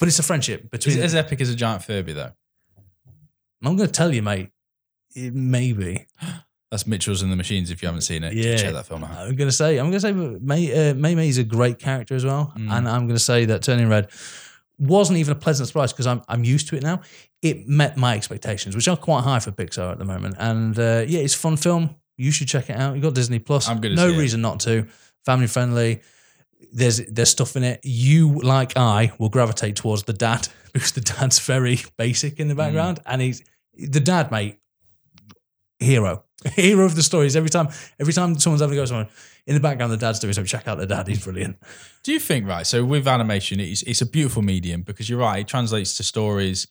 But 0.00 0.08
it's 0.08 0.18
a 0.18 0.22
friendship 0.24 0.62
Is 0.64 0.68
between. 0.70 0.98
it 0.98 1.04
as 1.04 1.14
epic 1.14 1.40
as 1.40 1.48
a 1.50 1.54
giant 1.54 1.84
Furby 1.84 2.14
though? 2.14 2.32
I'm 3.62 3.76
going 3.76 3.86
to 3.86 3.92
tell 3.92 4.12
you, 4.12 4.22
mate. 4.22 4.48
It 5.14 5.34
may 5.34 5.72
be. 5.72 6.06
That's 6.70 6.86
Mitchell's 6.86 7.20
and 7.22 7.30
the 7.32 7.36
Machines. 7.36 7.70
If 7.70 7.82
you 7.82 7.86
haven't 7.86 8.02
seen 8.02 8.22
it, 8.24 8.32
Yeah. 8.32 8.56
check 8.56 8.72
that 8.72 8.86
film 8.86 9.02
out. 9.04 9.10
I'm 9.10 9.34
going 9.34 9.48
to 9.48 9.52
say. 9.52 9.76
I'm 9.78 9.90
going 9.90 9.94
to 9.94 10.00
say. 10.00 10.12
May 10.12 10.90
uh, 10.90 10.94
Mei 10.94 11.14
Mei 11.16 11.28
is 11.28 11.36
a 11.38 11.44
great 11.44 11.78
character 11.80 12.14
as 12.14 12.24
well, 12.24 12.52
Mm. 12.56 12.70
and 12.70 12.88
I'm 12.88 13.06
going 13.06 13.16
to 13.16 13.22
say 13.24 13.44
that 13.46 13.62
Turning 13.62 13.88
Red 13.88 14.08
wasn't 14.78 15.18
even 15.18 15.32
a 15.32 15.38
pleasant 15.38 15.66
surprise 15.66 15.92
because 15.92 16.06
I'm 16.06 16.22
I'm 16.28 16.44
used 16.44 16.68
to 16.68 16.76
it 16.76 16.82
now. 16.84 17.00
It 17.42 17.66
met 17.68 17.96
my 17.96 18.14
expectations, 18.14 18.76
which 18.76 18.86
are 18.86 18.96
quite 18.96 19.24
high 19.24 19.40
for 19.40 19.50
Pixar 19.50 19.90
at 19.92 19.98
the 19.98 20.04
moment. 20.04 20.36
And 20.38 20.78
uh, 20.78 21.04
yeah, 21.08 21.20
it's 21.20 21.34
a 21.34 21.38
fun 21.38 21.56
film. 21.56 21.96
You 22.16 22.30
should 22.30 22.46
check 22.48 22.70
it 22.70 22.76
out. 22.76 22.94
You 22.94 23.02
got 23.02 23.14
Disney 23.14 23.40
Plus. 23.40 23.68
I'm 23.68 23.80
gonna 23.80 23.96
No 23.96 24.08
see 24.08 24.14
it. 24.14 24.18
reason 24.18 24.40
not 24.40 24.60
to. 24.60 24.86
Family 25.26 25.48
friendly. 25.48 26.00
There's 26.72 27.04
there's 27.06 27.30
stuff 27.30 27.56
in 27.56 27.64
it. 27.64 27.80
You 27.82 28.40
like 28.40 28.76
I 28.76 29.12
will 29.18 29.28
gravitate 29.28 29.76
towards 29.76 30.04
the 30.04 30.12
dad 30.12 30.48
because 30.72 30.92
the 30.92 31.00
dad's 31.00 31.38
very 31.38 31.78
basic 31.96 32.38
in 32.38 32.48
the 32.48 32.54
mm. 32.54 32.58
background, 32.58 33.00
and 33.06 33.20
he's 33.20 33.42
the 33.74 34.00
dad, 34.00 34.30
mate. 34.30 34.58
Hero, 35.78 36.24
hero 36.54 36.84
of 36.84 36.94
the 36.94 37.02
stories. 37.02 37.36
Every 37.36 37.50
time, 37.50 37.68
every 37.98 38.12
time 38.12 38.38
someone's 38.38 38.60
having 38.60 38.76
to 38.76 38.82
go 38.82 38.84
somewhere 38.84 39.08
in 39.46 39.54
the 39.54 39.60
background, 39.60 39.92
the 39.92 39.96
dad's 39.96 40.18
doing 40.18 40.32
something. 40.32 40.48
Check 40.48 40.68
out 40.68 40.78
the 40.78 40.86
dad. 40.86 41.08
He's 41.08 41.24
brilliant. 41.24 41.56
Do 42.02 42.12
you 42.12 42.20
think 42.20 42.46
right? 42.46 42.66
So 42.66 42.84
with 42.84 43.08
animation, 43.08 43.60
it's 43.60 43.82
it's 43.82 44.02
a 44.02 44.06
beautiful 44.06 44.42
medium 44.42 44.82
because 44.82 45.08
you're 45.08 45.18
right. 45.18 45.40
It 45.40 45.48
translates 45.48 45.96
to 45.96 46.04
stories. 46.04 46.66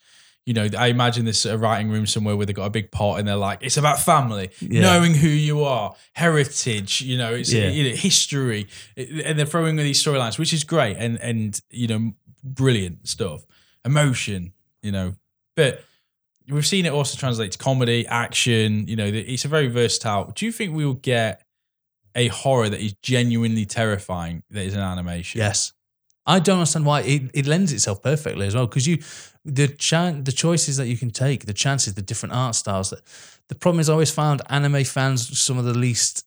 You 0.50 0.56
know, 0.56 0.68
I 0.76 0.88
imagine 0.88 1.26
this 1.26 1.46
a 1.46 1.60
writing 1.60 1.92
room 1.92 2.08
somewhere 2.08 2.36
where 2.36 2.44
they've 2.48 2.56
got 2.56 2.66
a 2.66 2.72
big 2.72 2.90
pot 2.90 3.20
and 3.20 3.28
they're 3.28 3.36
like, 3.36 3.60
it's 3.62 3.78
about 3.78 4.00
family, 4.00 4.50
Yeah. 4.60 4.82
knowing 4.82 5.14
who 5.14 5.28
you 5.28 5.64
are, 5.64 5.94
heritage. 6.14 7.02
You 7.02 7.20
know, 7.20 7.36
it's 7.36 7.54
Yeah. 7.54 7.70
you 7.70 7.84
know, 7.88 7.96
history, 7.96 8.68
and 8.98 9.38
they're 9.38 9.46
throwing 9.46 9.78
in 9.78 9.86
these 9.86 10.04
storylines, 10.04 10.40
which 10.40 10.52
is 10.52 10.64
great 10.64 10.98
and 10.98 11.20
and 11.22 11.62
you 11.70 11.86
know, 11.88 12.14
brilliant 12.44 13.08
stuff, 13.08 13.46
emotion. 13.86 14.54
You 14.82 14.92
know, 14.92 15.16
but 15.56 15.84
we've 16.48 16.66
seen 16.66 16.88
it 16.88 16.94
also 16.94 17.16
translate 17.16 17.52
to 17.52 17.60
comedy, 17.60 18.08
action. 18.08 18.88
You 18.88 18.96
know, 18.96 19.06
it's 19.06 19.46
a 19.46 19.50
very 19.50 19.68
versatile. 19.68 20.32
Do 20.36 20.48
you 20.48 20.52
think 20.52 20.74
we 20.74 20.84
will 20.84 20.96
get 21.16 21.44
a 22.16 22.28
horror 22.30 22.70
that 22.70 22.80
is 22.84 22.94
genuinely 23.04 23.68
terrifying 23.68 24.42
that 24.50 24.64
is 24.66 24.74
an 24.74 24.80
animation? 24.82 25.38
Yes. 25.42 25.74
I 26.26 26.38
don't 26.40 26.58
understand 26.60 26.86
why 26.86 27.02
it, 27.02 27.24
it 27.34 27.48
lends 27.48 27.74
itself 27.74 28.04
perfectly 28.04 28.46
as 28.46 28.54
well 28.54 28.68
because 28.68 28.86
you 28.86 29.00
the 29.50 29.68
chan 29.68 30.24
the 30.24 30.32
choices 30.32 30.78
that 30.78 30.88
you 30.88 30.98
can 30.98 31.12
take, 31.12 31.46
the 31.46 31.54
chances, 31.54 31.94
the 31.94 32.02
different 32.02 32.34
art 32.34 32.56
styles. 32.56 32.90
That 32.92 33.02
the 33.48 33.56
problem 33.56 33.80
is 33.80 33.90
I 33.90 33.94
always 33.94 34.12
found 34.12 34.42
anime 34.50 34.84
fans 34.84 35.40
some 35.40 35.58
of 35.58 35.66
the 35.66 35.74
least 35.74 36.26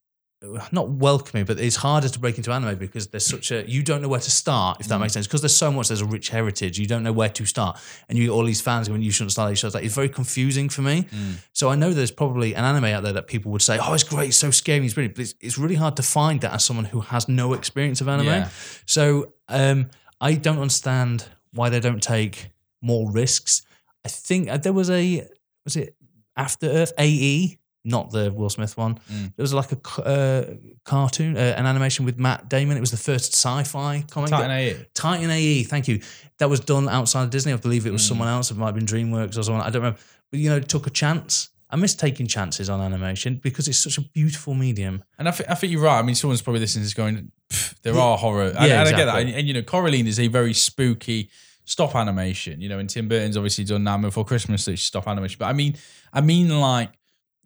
not 0.73 0.89
welcoming, 0.89 1.45
but 1.45 1.61
it's 1.61 1.77
harder 1.77 2.09
to 2.09 2.19
break 2.19 2.37
into 2.37 2.51
anime 2.51 2.77
because 2.77 3.09
there's 3.09 3.27
such 3.27 3.51
a 3.53 3.69
you 3.69 3.83
don't 3.83 4.03
know 4.03 4.09
where 4.09 4.21
to 4.21 4.31
start 4.31 4.81
if 4.81 4.89
that 4.89 4.99
makes 4.99 5.13
sense 5.13 5.27
because 5.27 5.41
there's 5.41 5.55
so 5.55 5.71
much 5.71 5.89
there's 5.89 6.01
a 6.01 6.07
rich 6.07 6.31
heritage 6.31 6.79
you 6.79 6.87
don't 6.87 7.03
know 7.03 7.13
where 7.13 7.29
to 7.29 7.47
start. 7.47 7.79
And 8.09 8.19
you 8.19 8.27
get 8.27 8.33
all 8.33 8.45
these 8.45 8.61
fans 8.61 8.89
going 8.89 9.03
you 9.03 9.11
shouldn't 9.11 9.33
start 9.33 9.51
these 9.51 9.59
shows 9.59 9.75
like 9.75 9.85
it's 9.85 9.95
very 9.95 10.09
confusing 10.09 10.69
for 10.69 10.83
me. 10.83 11.07
So 11.53 11.69
I 11.69 11.77
know 11.77 11.93
there's 11.93 12.11
probably 12.11 12.55
an 12.55 12.65
anime 12.65 12.87
out 12.87 13.03
there 13.03 13.13
that 13.13 13.27
people 13.29 13.53
would 13.53 13.63
say 13.63 13.79
oh 13.81 13.95
it's 13.95 14.05
great 14.05 14.29
it's 14.29 14.37
so 14.37 14.51
scary 14.51 14.85
it's 14.85 14.95
brilliant 14.95 15.15
but 15.15 15.23
it's, 15.23 15.35
it's 15.41 15.59
really 15.59 15.77
hard 15.77 15.97
to 15.97 16.03
find 16.03 16.41
that 16.41 16.53
as 16.53 16.65
someone 16.65 16.87
who 16.87 17.01
has 17.01 17.29
no 17.29 17.53
experience 17.53 18.01
of 18.01 18.09
anime. 18.09 18.27
Yeah. 18.27 18.49
so 18.85 19.33
um, 19.49 19.91
I 20.21 20.35
don't 20.35 20.59
understand 20.59 21.27
why 21.53 21.69
they 21.69 21.81
don't 21.81 22.03
take 22.03 22.51
more 22.83 23.11
risks. 23.11 23.63
I 24.05 24.09
think 24.09 24.49
uh, 24.51 24.57
there 24.59 24.73
was 24.73 24.91
a 24.91 25.27
was 25.65 25.77
it 25.77 25.95
After 26.37 26.67
Earth 26.67 26.93
AE, 26.99 27.57
not 27.85 28.11
the 28.11 28.33
Will 28.33 28.51
Smith 28.51 28.77
one. 28.77 28.97
Mm. 29.11 29.35
There 29.37 29.43
was 29.43 29.55
like 29.55 29.71
a 29.73 30.03
uh, 30.05 30.55
cartoon, 30.85 31.37
uh, 31.37 31.55
an 31.57 31.67
animation 31.67 32.05
with 32.05 32.19
Matt 32.19 32.49
Damon. 32.49 32.77
It 32.77 32.81
was 32.81 32.91
the 32.91 32.97
first 32.97 33.33
sci-fi 33.33 34.05
comic. 34.11 34.31
Titan 34.31 34.51
AE. 34.51 34.87
Titan 34.95 35.31
AE, 35.31 35.63
thank 35.65 35.89
you. 35.89 36.01
That 36.39 36.51
was 36.51 36.61
done 36.61 36.89
outside 36.89 37.23
of 37.25 37.31
Disney. 37.31 37.53
I 37.53 37.57
believe 37.57 37.87
it 37.87 37.93
was 37.93 38.03
Mm. 38.03 38.09
someone 38.09 38.29
else. 38.29 38.51
It 38.51 38.57
might 38.57 38.67
have 38.67 38.75
been 38.75 38.87
DreamWorks 38.87 39.39
or 39.39 39.43
someone. 39.45 39.63
I 39.63 39.71
don't 39.71 39.83
remember. 39.83 40.01
But 40.31 40.41
you 40.41 40.49
know, 40.51 40.61
took 40.61 40.87
a 40.87 40.91
chance. 40.91 41.49
I 41.71 41.77
miss 41.77 41.95
taking 41.95 42.27
chances 42.27 42.69
on 42.69 42.81
animation 42.83 43.37
because 43.43 43.67
it's 43.67 43.79
such 43.79 43.97
a 43.97 44.03
beautiful 44.03 44.53
medium. 44.53 45.03
And 45.19 45.27
I, 45.27 45.31
think 45.31 45.49
I 45.51 45.55
think 45.55 45.73
you're 45.73 45.81
right. 45.83 45.99
I 45.99 46.03
mean, 46.03 46.15
someone's 46.15 46.43
probably 46.43 46.61
listening 46.61 46.85
is 46.85 46.93
going, 46.93 47.33
there 47.83 47.97
are 47.99 48.19
horror. 48.19 48.49
And, 48.49 48.69
Yeah, 48.69 48.81
and 48.81 48.89
I 48.89 48.91
get 48.91 48.97
that. 48.97 49.01
exactly. 49.03 49.23
And, 49.31 49.39
and, 49.39 49.49
you 49.49 49.55
know, 49.55 49.63
Coraline 49.63 50.07
is 50.07 50.21
a 50.21 50.27
very 50.29 50.53
spooky 50.53 51.31
stop 51.65 51.95
animation. 51.95 52.61
You 52.61 52.69
know, 52.69 52.79
and 52.79 52.89
Tim 52.91 53.09
Burton's 53.09 53.37
obviously 53.37 53.65
done 53.65 53.85
Nightmare 53.85 54.09
Before 54.11 54.25
Christmas, 54.25 54.67
which 54.67 54.85
stop 54.85 55.07
animation. 55.09 55.37
But 55.39 55.47
I 55.47 55.53
mean, 55.53 55.77
I 56.13 56.21
mean, 56.21 56.49
like, 56.61 56.91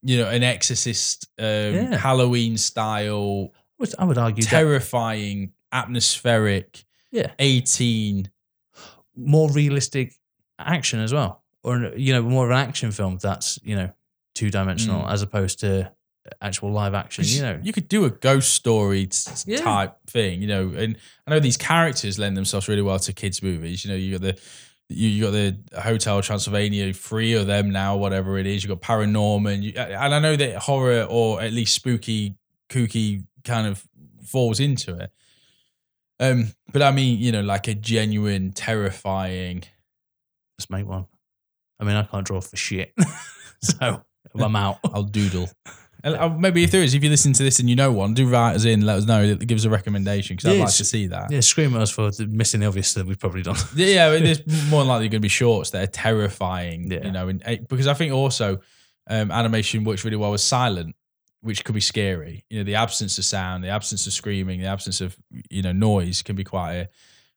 you 0.02 0.18
know, 0.18 0.28
an 0.28 0.42
Exorcist, 0.42 1.26
um, 1.38 1.46
Yeah. 1.46 1.96
Halloween 1.96 2.56
style, 2.56 3.52
I 3.54 3.74
would- 3.78 3.94
I 3.98 4.04
would 4.04 4.18
argue 4.18 4.42
that 4.44 4.50
terrifying, 4.50 5.52
atmospheric, 5.72 6.84
Yeah. 7.10 7.30
18. 7.38 8.30
more 9.18 9.50
realistic 9.50 10.12
action 10.58 11.00
as 11.00 11.10
well, 11.12 11.42
or 11.62 11.92
you 11.96 12.12
know, 12.12 12.20
more 12.22 12.44
of 12.44 12.50
an 12.50 12.58
action 12.58 12.92
film 12.92 13.16
that's 13.20 13.58
you 13.62 13.74
know 13.74 13.90
two 14.34 14.50
dimensional 14.50 15.02
Mm. 15.04 15.10
as 15.10 15.22
opposed 15.22 15.60
to 15.60 15.90
actual 16.40 16.72
live 16.72 16.94
action. 16.94 17.24
You 17.26 17.42
know, 17.42 17.60
you 17.62 17.72
could 17.72 17.88
do 17.88 18.04
a 18.04 18.10
ghost 18.10 18.52
story 18.54 19.06
t- 19.06 19.30
Yeah. 19.46 19.58
type 19.58 19.96
thing, 20.06 20.40
you 20.42 20.48
know. 20.48 20.72
And 20.76 20.96
I 21.26 21.30
know 21.32 21.40
these 21.40 21.56
characters 21.56 22.18
lend 22.18 22.36
themselves 22.36 22.68
really 22.68 22.82
well 22.82 22.98
to 23.00 23.12
kids' 23.12 23.42
movies. 23.42 23.84
You 23.84 23.90
know, 23.90 23.96
you 23.96 24.18
got 24.18 24.22
the 24.22 24.40
you, 24.88 25.08
you 25.08 25.24
got 25.24 25.30
the 25.32 25.80
Hotel 25.80 26.22
Transylvania, 26.22 26.92
three 26.92 27.32
of 27.34 27.46
them 27.48 27.70
now, 27.70 27.96
whatever 27.96 28.38
it 28.38 28.46
is. 28.46 28.62
You 28.62 28.68
got 28.68 28.80
Paranorman, 28.82 29.62
you, 29.62 29.72
and 29.76 30.14
I 30.14 30.18
know 30.20 30.36
that 30.36 30.56
horror 30.58 31.02
or 31.10 31.40
at 31.42 31.52
least 31.52 31.74
spooky, 31.74 32.36
kooky 32.68 33.24
kind 33.44 33.66
of 33.66 33.84
falls 34.24 34.60
into 34.60 34.96
it. 34.96 35.10
Um, 36.20 36.52
but 36.72 36.82
I 36.82 36.92
mean, 36.92 37.18
you 37.18 37.32
know, 37.32 37.42
like 37.42 37.66
a 37.68 37.74
genuine, 37.74 38.52
terrifying. 38.52 39.64
Let's 40.56 40.70
make 40.70 40.86
one. 40.86 41.06
I 41.80 41.84
mean, 41.84 41.96
I 41.96 42.04
can't 42.04 42.26
draw 42.26 42.40
for 42.40 42.56
shit, 42.56 42.94
so 43.60 44.02
I'm 44.34 44.56
out. 44.56 44.78
I'll 44.94 45.02
doodle. 45.02 45.48
And 46.06 46.14
uh, 46.14 46.28
maybe 46.28 46.62
if 46.62 46.70
there 46.70 46.84
is, 46.84 46.94
if 46.94 47.02
you 47.02 47.10
listen 47.10 47.32
to 47.32 47.42
this 47.42 47.58
and 47.58 47.68
you 47.68 47.74
know 47.74 47.90
one, 47.90 48.14
do 48.14 48.28
write 48.28 48.54
us 48.54 48.64
in, 48.64 48.86
let 48.86 48.98
us 48.98 49.06
know, 49.06 49.34
give 49.34 49.58
us 49.58 49.64
a 49.64 49.70
recommendation 49.70 50.36
because 50.36 50.52
I'd 50.52 50.60
like 50.60 50.74
to 50.74 50.84
see 50.84 51.08
that. 51.08 51.32
Yeah, 51.32 51.40
scream 51.40 51.74
at 51.74 51.82
us 51.82 51.90
for 51.90 52.12
missing 52.28 52.60
the 52.60 52.66
obvious 52.66 52.94
that 52.94 53.06
we've 53.06 53.18
probably 53.18 53.42
done. 53.42 53.56
Yeah, 53.74 54.12
yeah, 54.12 54.18
there's 54.20 54.46
more 54.70 54.82
than 54.82 54.88
likely 54.88 55.08
going 55.08 55.18
to 55.20 55.24
be 55.24 55.28
shorts 55.28 55.70
that 55.70 55.82
are 55.82 55.90
terrifying, 55.90 56.92
Yeah. 56.92 57.06
you 57.06 57.10
know, 57.10 57.26
and 57.26 57.42
eh, 57.44 57.56
because 57.68 57.88
I 57.88 57.94
think 57.94 58.12
also 58.12 58.60
um, 59.10 59.32
animation 59.32 59.82
works 59.82 60.04
really 60.04 60.16
well 60.16 60.30
with 60.30 60.40
silent, 60.42 60.94
which 61.40 61.64
could 61.64 61.74
be 61.74 61.80
scary. 61.80 62.44
You 62.50 62.58
know, 62.58 62.64
the 62.64 62.76
absence 62.76 63.18
of 63.18 63.24
sound, 63.24 63.64
the 63.64 63.70
absence 63.70 64.06
of 64.06 64.12
screaming, 64.12 64.60
the 64.60 64.68
absence 64.68 65.00
of 65.00 65.16
you 65.50 65.62
know 65.62 65.72
noise 65.72 66.22
can 66.22 66.36
be 66.36 66.44
quite 66.44 66.88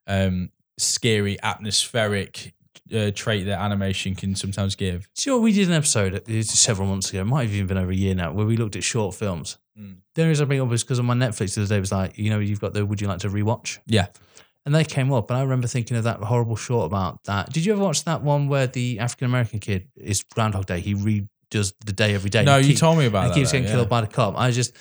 a 0.08 0.28
um, 0.28 0.52
scary, 0.78 1.42
atmospheric 1.42 2.54
uh, 2.94 3.12
trait 3.14 3.46
that 3.46 3.60
animation 3.60 4.16
can 4.16 4.36
sometimes 4.36 4.76
give. 4.76 5.10
Sure, 5.18 5.40
we 5.40 5.52
did 5.52 5.68
an 5.68 5.74
episode 5.74 6.16
uh, 6.16 6.44
several 6.44 6.88
months 6.88 7.10
ago, 7.10 7.22
it 7.22 7.26
might 7.26 7.44
have 7.44 7.54
even 7.54 7.68
been 7.68 7.78
over 7.78 7.92
a 7.92 7.96
year 7.96 8.16
now, 8.16 8.32
where 8.32 8.46
we 8.46 8.58
looked 8.58 8.76
at 8.76 8.84
short 8.84 9.16
films. 9.16 9.58
Mm. 9.80 9.98
The 10.16 10.22
only 10.22 10.30
reason 10.30 10.46
I 10.46 10.48
bring 10.48 10.60
it 10.60 10.64
up 10.64 10.72
is 10.72 10.84
because 10.84 11.00
on 11.00 11.06
my 11.06 11.14
Netflix 11.14 11.56
the 11.56 11.62
other 11.62 11.76
day 11.76 11.80
was 11.80 11.92
like, 11.92 12.18
you 12.18 12.30
know, 12.30 12.40
you've 12.40 12.60
got 12.60 12.74
the 12.74 12.86
Would 12.86 13.02
You 13.02 13.08
Like 13.08 13.20
to 13.20 13.30
Rewatch? 13.30 13.80
Yeah, 13.86 14.08
And 14.66 14.76
they 14.76 14.84
came 14.84 15.12
up, 15.14 15.30
and 15.30 15.38
I 15.38 15.42
remember 15.42 15.68
thinking 15.68 15.98
of 15.98 16.04
that 16.04 16.20
horrible 16.20 16.56
short 16.56 16.86
about 16.86 17.24
that. 17.26 17.52
Did 17.54 17.66
you 17.66 17.74
ever 17.74 17.82
watch 17.82 18.04
that 18.06 18.22
one 18.22 18.48
where 18.48 18.68
the 18.68 19.00
African 19.00 19.26
American 19.26 19.60
kid 19.60 19.88
is 19.96 20.24
Groundhog 20.24 20.66
Day? 20.66 20.80
He 20.80 20.94
re 20.94 21.28
does 21.50 21.74
the 21.86 21.94
day 21.94 22.14
every 22.16 22.30
day. 22.30 22.44
No, 22.44 22.58
you 22.58 22.68
keep- 22.70 22.78
told 22.78 22.98
me 22.98 23.06
about 23.06 23.24
and 23.26 23.32
that. 23.32 23.36
he 23.36 23.42
keeps 23.42 23.52
though, 23.52 23.58
getting 23.60 23.68
yeah. 23.70 23.76
killed 23.76 23.90
by 23.90 24.02
the 24.02 24.08
cop. 24.08 24.36
I 24.38 24.52
just, 24.52 24.74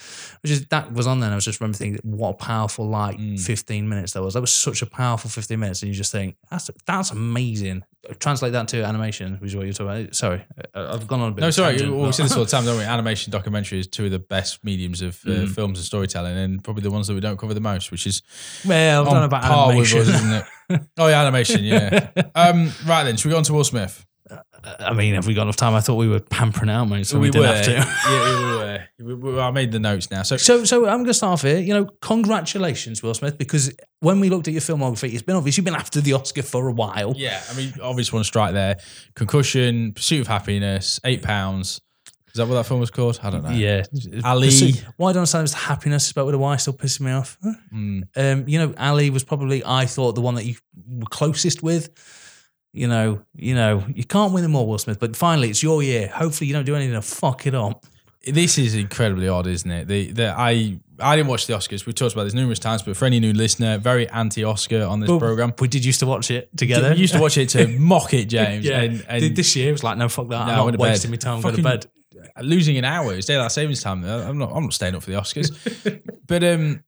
I 0.44 0.48
just 0.48 0.68
that 0.70 0.92
was 0.92 1.06
on 1.06 1.20
there. 1.20 1.28
and 1.28 1.34
I 1.34 1.36
was 1.36 1.44
just 1.44 1.60
remembering 1.60 1.94
thinking, 1.94 2.10
what 2.18 2.30
a 2.30 2.34
powerful 2.34 2.86
like 2.88 3.18
Mm. 3.18 3.40
fifteen 3.40 3.88
minutes 3.88 4.12
that 4.12 4.22
was. 4.22 4.34
That 4.34 4.40
was 4.40 4.52
such 4.52 4.82
a 4.82 4.86
powerful 4.86 5.30
fifteen 5.30 5.60
minutes, 5.60 5.82
and 5.82 5.88
you 5.88 5.94
just 5.94 6.12
think 6.12 6.36
that's 6.50 6.70
that's 6.86 7.10
amazing. 7.10 7.84
Translate 8.20 8.52
that 8.52 8.68
to 8.68 8.82
animation, 8.84 9.34
which 9.40 9.50
is 9.50 9.56
what 9.56 9.64
you're 9.66 9.74
talking 9.74 10.02
about. 10.04 10.14
Sorry, 10.14 10.42
I've 10.74 11.06
gone 11.06 11.20
on 11.20 11.32
a 11.32 11.34
bit. 11.34 11.40
No, 11.42 11.50
sorry. 11.50 11.72
tangent, 11.76 11.94
well, 11.96 12.06
we 12.06 12.12
say 12.12 12.22
this 12.22 12.32
all 12.36 12.44
the 12.44 12.50
time, 12.50 12.64
don't 12.64 12.78
we? 12.78 12.84
Animation 12.84 13.30
documentary 13.32 13.80
is 13.80 13.86
two 13.86 14.06
of 14.06 14.10
the 14.12 14.18
best 14.18 14.64
mediums 14.64 15.02
of 15.02 15.18
uh, 15.26 15.30
Mm. 15.30 15.54
films 15.54 15.78
and 15.78 15.84
storytelling, 15.84 16.36
and 16.36 16.62
probably 16.64 16.82
the 16.82 16.90
ones 16.90 17.06
that 17.08 17.14
we 17.14 17.20
don't 17.20 17.38
cover 17.38 17.52
the 17.54 17.60
most, 17.60 17.90
which 17.90 18.06
is 18.06 18.22
well, 18.66 19.02
I've 19.06 19.12
done 19.12 19.24
about 19.24 19.44
animation. 19.44 20.00
us? 20.00 20.44
Oh 20.96 21.08
yeah, 21.08 21.20
animation. 21.22 21.64
Yeah. 21.64 22.10
um, 22.34 22.70
right 22.86 23.04
then, 23.04 23.16
should 23.16 23.28
we 23.28 23.32
go 23.32 23.38
on 23.38 23.44
to 23.44 23.52
Will 23.54 23.64
Smith? 23.64 24.06
I 24.64 24.92
mean, 24.92 25.14
have 25.14 25.26
we 25.26 25.34
got 25.34 25.42
enough 25.42 25.56
time? 25.56 25.74
I 25.74 25.80
thought 25.80 25.94
we 25.94 26.08
were 26.08 26.20
pampering 26.20 26.68
out, 26.70 26.86
mate, 26.86 27.06
so 27.06 27.18
we, 27.18 27.28
we 27.28 27.30
didn't 27.30 27.48
were. 27.48 27.54
have 27.54 27.64
to. 27.64 27.72
yeah, 27.72 28.86
we 29.00 29.14
were. 29.14 29.34
We- 29.34 29.40
I 29.40 29.50
made 29.52 29.70
the 29.72 29.78
notes 29.78 30.10
now. 30.10 30.22
So 30.22 30.36
So, 30.36 30.64
so 30.64 30.86
I'm 30.86 30.96
going 30.98 31.06
to 31.06 31.14
start 31.14 31.34
off 31.34 31.42
here. 31.42 31.58
You 31.58 31.74
know, 31.74 31.84
congratulations, 32.02 33.02
Will 33.02 33.14
Smith, 33.14 33.38
because 33.38 33.72
when 34.00 34.18
we 34.20 34.28
looked 34.30 34.48
at 34.48 34.52
your 34.52 34.60
filmography, 34.60 35.12
it's 35.12 35.22
been 35.22 35.36
obvious 35.36 35.56
you've 35.56 35.64
been 35.64 35.74
after 35.76 36.00
the 36.00 36.12
Oscar 36.14 36.42
for 36.42 36.68
a 36.68 36.72
while. 36.72 37.14
yeah, 37.16 37.40
I 37.50 37.56
mean, 37.56 37.72
obvious 37.80 38.12
one 38.12 38.24
strike 38.24 38.52
there. 38.54 38.76
Concussion, 39.14 39.92
Pursuit 39.92 40.22
of 40.22 40.26
Happiness, 40.26 41.00
Eight 41.04 41.22
Pounds. 41.22 41.80
Is 42.28 42.34
that 42.34 42.46
what 42.46 42.54
that 42.56 42.66
film 42.66 42.80
was 42.80 42.90
called? 42.90 43.18
I 43.22 43.30
don't 43.30 43.42
know. 43.42 43.50
Yeah. 43.50 43.84
Ali. 44.24 44.48
Pursuit- 44.48 44.84
Why 44.96 45.12
don't 45.12 45.18
I 45.18 45.20
understand 45.20 45.44
it's 45.44 45.52
the 45.52 45.58
happiness 45.60 46.04
spelled 46.06 46.26
with 46.26 46.34
a 46.34 46.38
Y 46.38 46.56
still 46.56 46.74
pissing 46.74 47.00
me 47.02 47.12
off. 47.12 47.38
Mm. 47.72 48.02
Um, 48.16 48.48
you 48.48 48.58
know, 48.58 48.74
Ali 48.78 49.10
was 49.10 49.24
probably 49.24 49.64
I 49.64 49.86
thought 49.86 50.14
the 50.14 50.20
one 50.20 50.34
that 50.34 50.44
you 50.44 50.56
were 50.86 51.06
closest 51.06 51.62
with. 51.62 51.88
You 52.72 52.86
know, 52.86 53.22
you 53.34 53.54
know, 53.54 53.84
you 53.94 54.04
can't 54.04 54.32
win 54.32 54.42
them 54.42 54.54
all, 54.54 54.66
Will 54.66 54.78
Smith. 54.78 55.00
But 55.00 55.16
finally, 55.16 55.50
it's 55.50 55.62
your 55.62 55.82
year. 55.82 56.08
Hopefully, 56.08 56.48
you 56.48 56.54
don't 56.54 56.66
do 56.66 56.74
anything 56.74 56.94
to 56.94 57.02
fuck 57.02 57.46
it 57.46 57.54
up. 57.54 57.86
This 58.26 58.58
is 58.58 58.74
incredibly 58.74 59.28
odd, 59.28 59.46
isn't 59.46 59.70
it? 59.70 59.88
The, 59.88 60.12
the 60.12 60.34
I 60.36 60.78
I 61.00 61.16
didn't 61.16 61.28
watch 61.28 61.46
the 61.46 61.54
Oscars. 61.54 61.86
We've 61.86 61.94
talked 61.94 62.12
about 62.12 62.24
this 62.24 62.34
numerous 62.34 62.58
times, 62.58 62.82
but 62.82 62.96
for 62.96 63.04
any 63.04 63.20
new 63.20 63.32
listener, 63.32 63.78
very 63.78 64.08
anti-Oscar 64.08 64.82
on 64.82 65.00
this 65.00 65.08
But 65.08 65.18
program. 65.20 65.54
We 65.58 65.68
did 65.68 65.84
used 65.84 66.00
to 66.00 66.06
watch 66.06 66.30
it 66.30 66.54
together. 66.56 66.90
We 66.90 67.00
used 67.00 67.14
to 67.14 67.20
watch 67.20 67.38
it 67.38 67.48
to 67.50 67.68
mock 67.78 68.12
it, 68.14 68.26
James. 68.26 68.64
yeah. 68.64 68.80
and, 68.80 69.04
and 69.08 69.20
Did 69.20 69.36
this 69.36 69.54
year 69.54 69.68
it 69.68 69.72
was 69.72 69.84
like, 69.84 69.96
no, 69.96 70.08
fuck 70.08 70.28
that. 70.28 70.46
No, 70.46 70.66
I'm 70.66 70.72
not 70.72 70.78
wasting 70.78 71.10
my 71.10 71.16
time. 71.16 71.40
Go 71.40 71.52
to 71.52 71.62
bed. 71.62 71.86
losing 72.40 72.76
an 72.76 72.84
hour 72.84 73.14
is 73.14 73.26
daylight 73.26 73.52
savings 73.52 73.82
time. 73.82 74.04
I'm 74.04 74.38
not. 74.38 74.50
I'm 74.52 74.64
not 74.64 74.72
staying 74.72 74.94
up 74.94 75.02
for 75.02 75.10
the 75.10 75.16
Oscars. 75.16 76.02
but 76.26 76.42
um, 76.42 76.82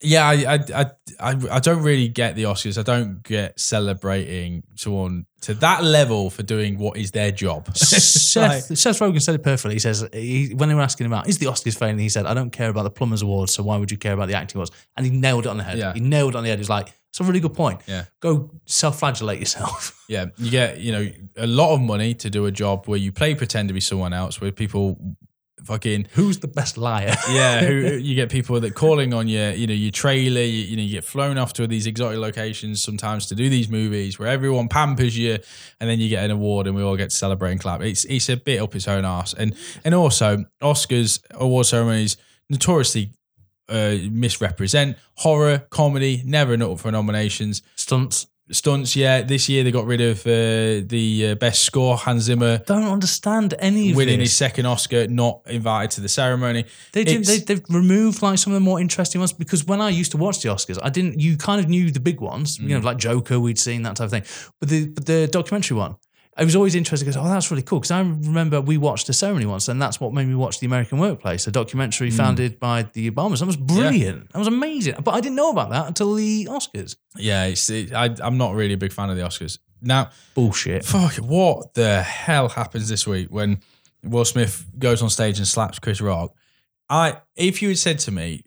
yeah, 0.00 0.26
I, 0.26 0.58
I 0.74 0.84
I 1.20 1.36
I 1.50 1.60
don't 1.60 1.82
really 1.82 2.08
get 2.08 2.36
the 2.36 2.44
Oscars. 2.44 2.78
I 2.78 2.82
don't 2.82 3.22
get 3.22 3.58
celebrating 3.60 4.62
someone 4.76 5.26
to 5.42 5.52
that 5.54 5.84
level 5.84 6.30
for 6.30 6.42
doing 6.42 6.78
what 6.78 6.96
is 6.96 7.10
their 7.10 7.30
job. 7.30 7.68
Seth, 7.76 8.76
Seth 8.78 8.98
Rogen 8.98 9.20
said 9.20 9.34
it 9.34 9.42
perfectly. 9.42 9.74
He 9.74 9.80
says 9.80 10.08
he, 10.12 10.54
when 10.54 10.70
they 10.70 10.74
were 10.74 10.80
asking 10.80 11.04
him 11.06 11.12
about 11.12 11.28
is 11.28 11.38
the 11.38 11.46
Oscars 11.46 11.78
failing, 11.78 11.98
he 11.98 12.08
said, 12.08 12.24
"I 12.24 12.32
don't 12.32 12.50
care 12.50 12.70
about 12.70 12.84
the 12.84 12.90
Plumbers 12.90 13.20
Awards, 13.20 13.52
so 13.52 13.62
why 13.62 13.76
would 13.76 13.90
you 13.90 13.98
care 13.98 14.14
about 14.14 14.28
the 14.28 14.34
acting 14.34 14.58
awards?" 14.58 14.70
And 14.96 15.04
he 15.04 15.12
nailed 15.12 15.44
it 15.44 15.50
on 15.50 15.58
the 15.58 15.64
head. 15.64 15.78
Yeah. 15.78 15.92
He 15.92 16.00
nailed 16.00 16.34
it 16.34 16.38
on 16.38 16.44
the 16.44 16.50
head. 16.50 16.58
He's 16.58 16.70
like, 16.70 16.94
"It's 17.10 17.20
a 17.20 17.24
really 17.24 17.40
good 17.40 17.54
point. 17.54 17.82
Yeah. 17.86 18.04
Go 18.20 18.50
self-flagellate 18.64 19.38
yourself." 19.38 20.02
yeah, 20.08 20.26
you 20.38 20.50
get 20.50 20.80
you 20.80 20.92
know 20.92 21.08
a 21.36 21.46
lot 21.46 21.74
of 21.74 21.82
money 21.82 22.14
to 22.14 22.30
do 22.30 22.46
a 22.46 22.50
job 22.50 22.86
where 22.86 22.98
you 22.98 23.12
play 23.12 23.34
pretend 23.34 23.68
to 23.68 23.74
be 23.74 23.80
someone 23.80 24.14
else, 24.14 24.40
where 24.40 24.50
people 24.50 24.98
fucking 25.62 26.06
Who's 26.12 26.38
the 26.40 26.48
best 26.48 26.76
liar? 26.76 27.14
yeah, 27.30 27.60
who, 27.60 27.74
you 27.74 28.14
get 28.14 28.30
people 28.30 28.58
that 28.60 28.74
calling 28.74 29.14
on 29.14 29.28
your, 29.28 29.50
you 29.52 29.66
know, 29.66 29.74
your 29.74 29.90
trailer. 29.90 30.40
You, 30.40 30.46
you 30.46 30.76
know, 30.76 30.82
you 30.82 30.92
get 30.92 31.04
flown 31.04 31.38
off 31.38 31.52
to 31.54 31.66
these 31.66 31.86
exotic 31.86 32.18
locations 32.18 32.82
sometimes 32.82 33.26
to 33.26 33.34
do 33.34 33.48
these 33.48 33.68
movies 33.68 34.18
where 34.18 34.28
everyone 34.28 34.68
pampers 34.68 35.16
you, 35.16 35.38
and 35.80 35.90
then 35.90 36.00
you 36.00 36.08
get 36.08 36.24
an 36.24 36.30
award, 36.30 36.66
and 36.66 36.76
we 36.76 36.82
all 36.82 36.96
get 36.96 37.10
to 37.10 37.16
celebrate 37.16 37.52
and 37.52 37.60
clap. 37.60 37.82
It's 37.82 38.04
it's 38.04 38.28
a 38.28 38.36
bit 38.36 38.60
up 38.60 38.74
its 38.74 38.88
own 38.88 39.04
arse, 39.04 39.34
and 39.34 39.54
and 39.84 39.94
also 39.94 40.44
Oscars 40.62 41.20
award 41.32 41.66
ceremonies 41.66 42.16
notoriously 42.50 43.12
uh, 43.68 43.96
misrepresent 44.10 44.96
horror 45.16 45.66
comedy, 45.70 46.22
never 46.24 46.54
up 46.62 46.78
for 46.78 46.90
nominations. 46.90 47.62
Stunts. 47.76 48.26
Stunts, 48.50 48.94
yeah. 48.94 49.22
This 49.22 49.48
year 49.48 49.64
they 49.64 49.70
got 49.70 49.86
rid 49.86 50.02
of 50.02 50.20
uh, 50.26 50.84
the 50.86 51.28
uh, 51.30 51.34
best 51.36 51.64
score, 51.64 51.96
Hans 51.96 52.24
Zimmer. 52.24 52.58
Don't 52.66 52.84
understand 52.84 53.54
any 53.58 53.90
of 53.90 53.96
Winning 53.96 54.20
his 54.20 54.34
second 54.36 54.66
Oscar, 54.66 55.06
not 55.08 55.40
invited 55.46 55.92
to 55.92 56.00
the 56.02 56.08
ceremony. 56.10 56.66
They 56.92 57.04
did, 57.04 57.24
they, 57.24 57.38
they've 57.38 57.62
removed 57.70 58.20
like 58.20 58.38
some 58.38 58.52
of 58.52 58.56
the 58.56 58.60
more 58.64 58.80
interesting 58.80 59.20
ones 59.20 59.32
because 59.32 59.64
when 59.64 59.80
I 59.80 59.88
used 59.88 60.10
to 60.10 60.18
watch 60.18 60.42
the 60.42 60.50
Oscars, 60.50 60.78
I 60.82 60.90
didn't. 60.90 61.18
You 61.18 61.38
kind 61.38 61.58
of 61.58 61.68
knew 61.70 61.90
the 61.90 62.00
big 62.00 62.20
ones, 62.20 62.58
you 62.58 62.68
know, 62.68 62.80
Mm. 62.80 62.84
like 62.84 62.98
Joker, 62.98 63.40
we'd 63.40 63.58
seen 63.58 63.82
that 63.84 63.96
type 63.96 64.06
of 64.06 64.10
thing. 64.10 64.24
But 64.60 64.68
the 64.68 64.88
but 64.88 65.06
the 65.06 65.26
documentary 65.26 65.78
one, 65.78 65.96
I 66.36 66.44
was 66.44 66.56
always 66.56 66.74
interested 66.74 67.06
because 67.06 67.16
oh, 67.16 67.28
that's 67.28 67.50
really 67.50 67.62
cool. 67.62 67.78
Because 67.78 67.92
I 67.92 68.00
remember 68.00 68.60
we 68.60 68.76
watched 68.76 69.06
the 69.06 69.12
ceremony 69.12 69.46
once, 69.46 69.68
and 69.68 69.80
that's 69.80 70.00
what 70.00 70.12
made 70.12 70.26
me 70.26 70.34
watch 70.34 70.58
the 70.58 70.66
American 70.66 70.98
Workplace, 70.98 71.46
a 71.46 71.52
documentary 71.52 72.10
Mm. 72.10 72.16
founded 72.16 72.58
by 72.60 72.82
the 72.92 73.10
Obamas. 73.10 73.38
That 73.38 73.46
was 73.46 73.56
brilliant. 73.56 74.32
That 74.32 74.38
was 74.38 74.48
amazing. 74.48 74.96
But 75.04 75.12
I 75.14 75.20
didn't 75.20 75.36
know 75.36 75.50
about 75.50 75.70
that 75.70 75.86
until 75.86 76.14
the 76.14 76.46
Oscars. 76.50 76.96
Yeah, 77.16 77.44
it's, 77.44 77.70
it, 77.70 77.92
I, 77.92 78.14
I'm 78.20 78.36
not 78.36 78.54
really 78.54 78.74
a 78.74 78.78
big 78.78 78.92
fan 78.92 79.10
of 79.10 79.16
the 79.16 79.22
Oscars. 79.22 79.58
Now, 79.80 80.10
Bullshit. 80.34 80.84
fuck, 80.84 81.14
what 81.16 81.74
the 81.74 82.02
hell 82.02 82.48
happens 82.48 82.88
this 82.88 83.06
week 83.06 83.28
when 83.30 83.60
Will 84.02 84.24
Smith 84.24 84.64
goes 84.78 85.02
on 85.02 85.10
stage 85.10 85.38
and 85.38 85.46
slaps 85.46 85.78
Chris 85.78 86.00
Rock? 86.00 86.34
I, 86.90 87.18
if 87.36 87.62
you 87.62 87.68
had 87.68 87.78
said 87.78 87.98
to 88.00 88.10
me 88.10 88.42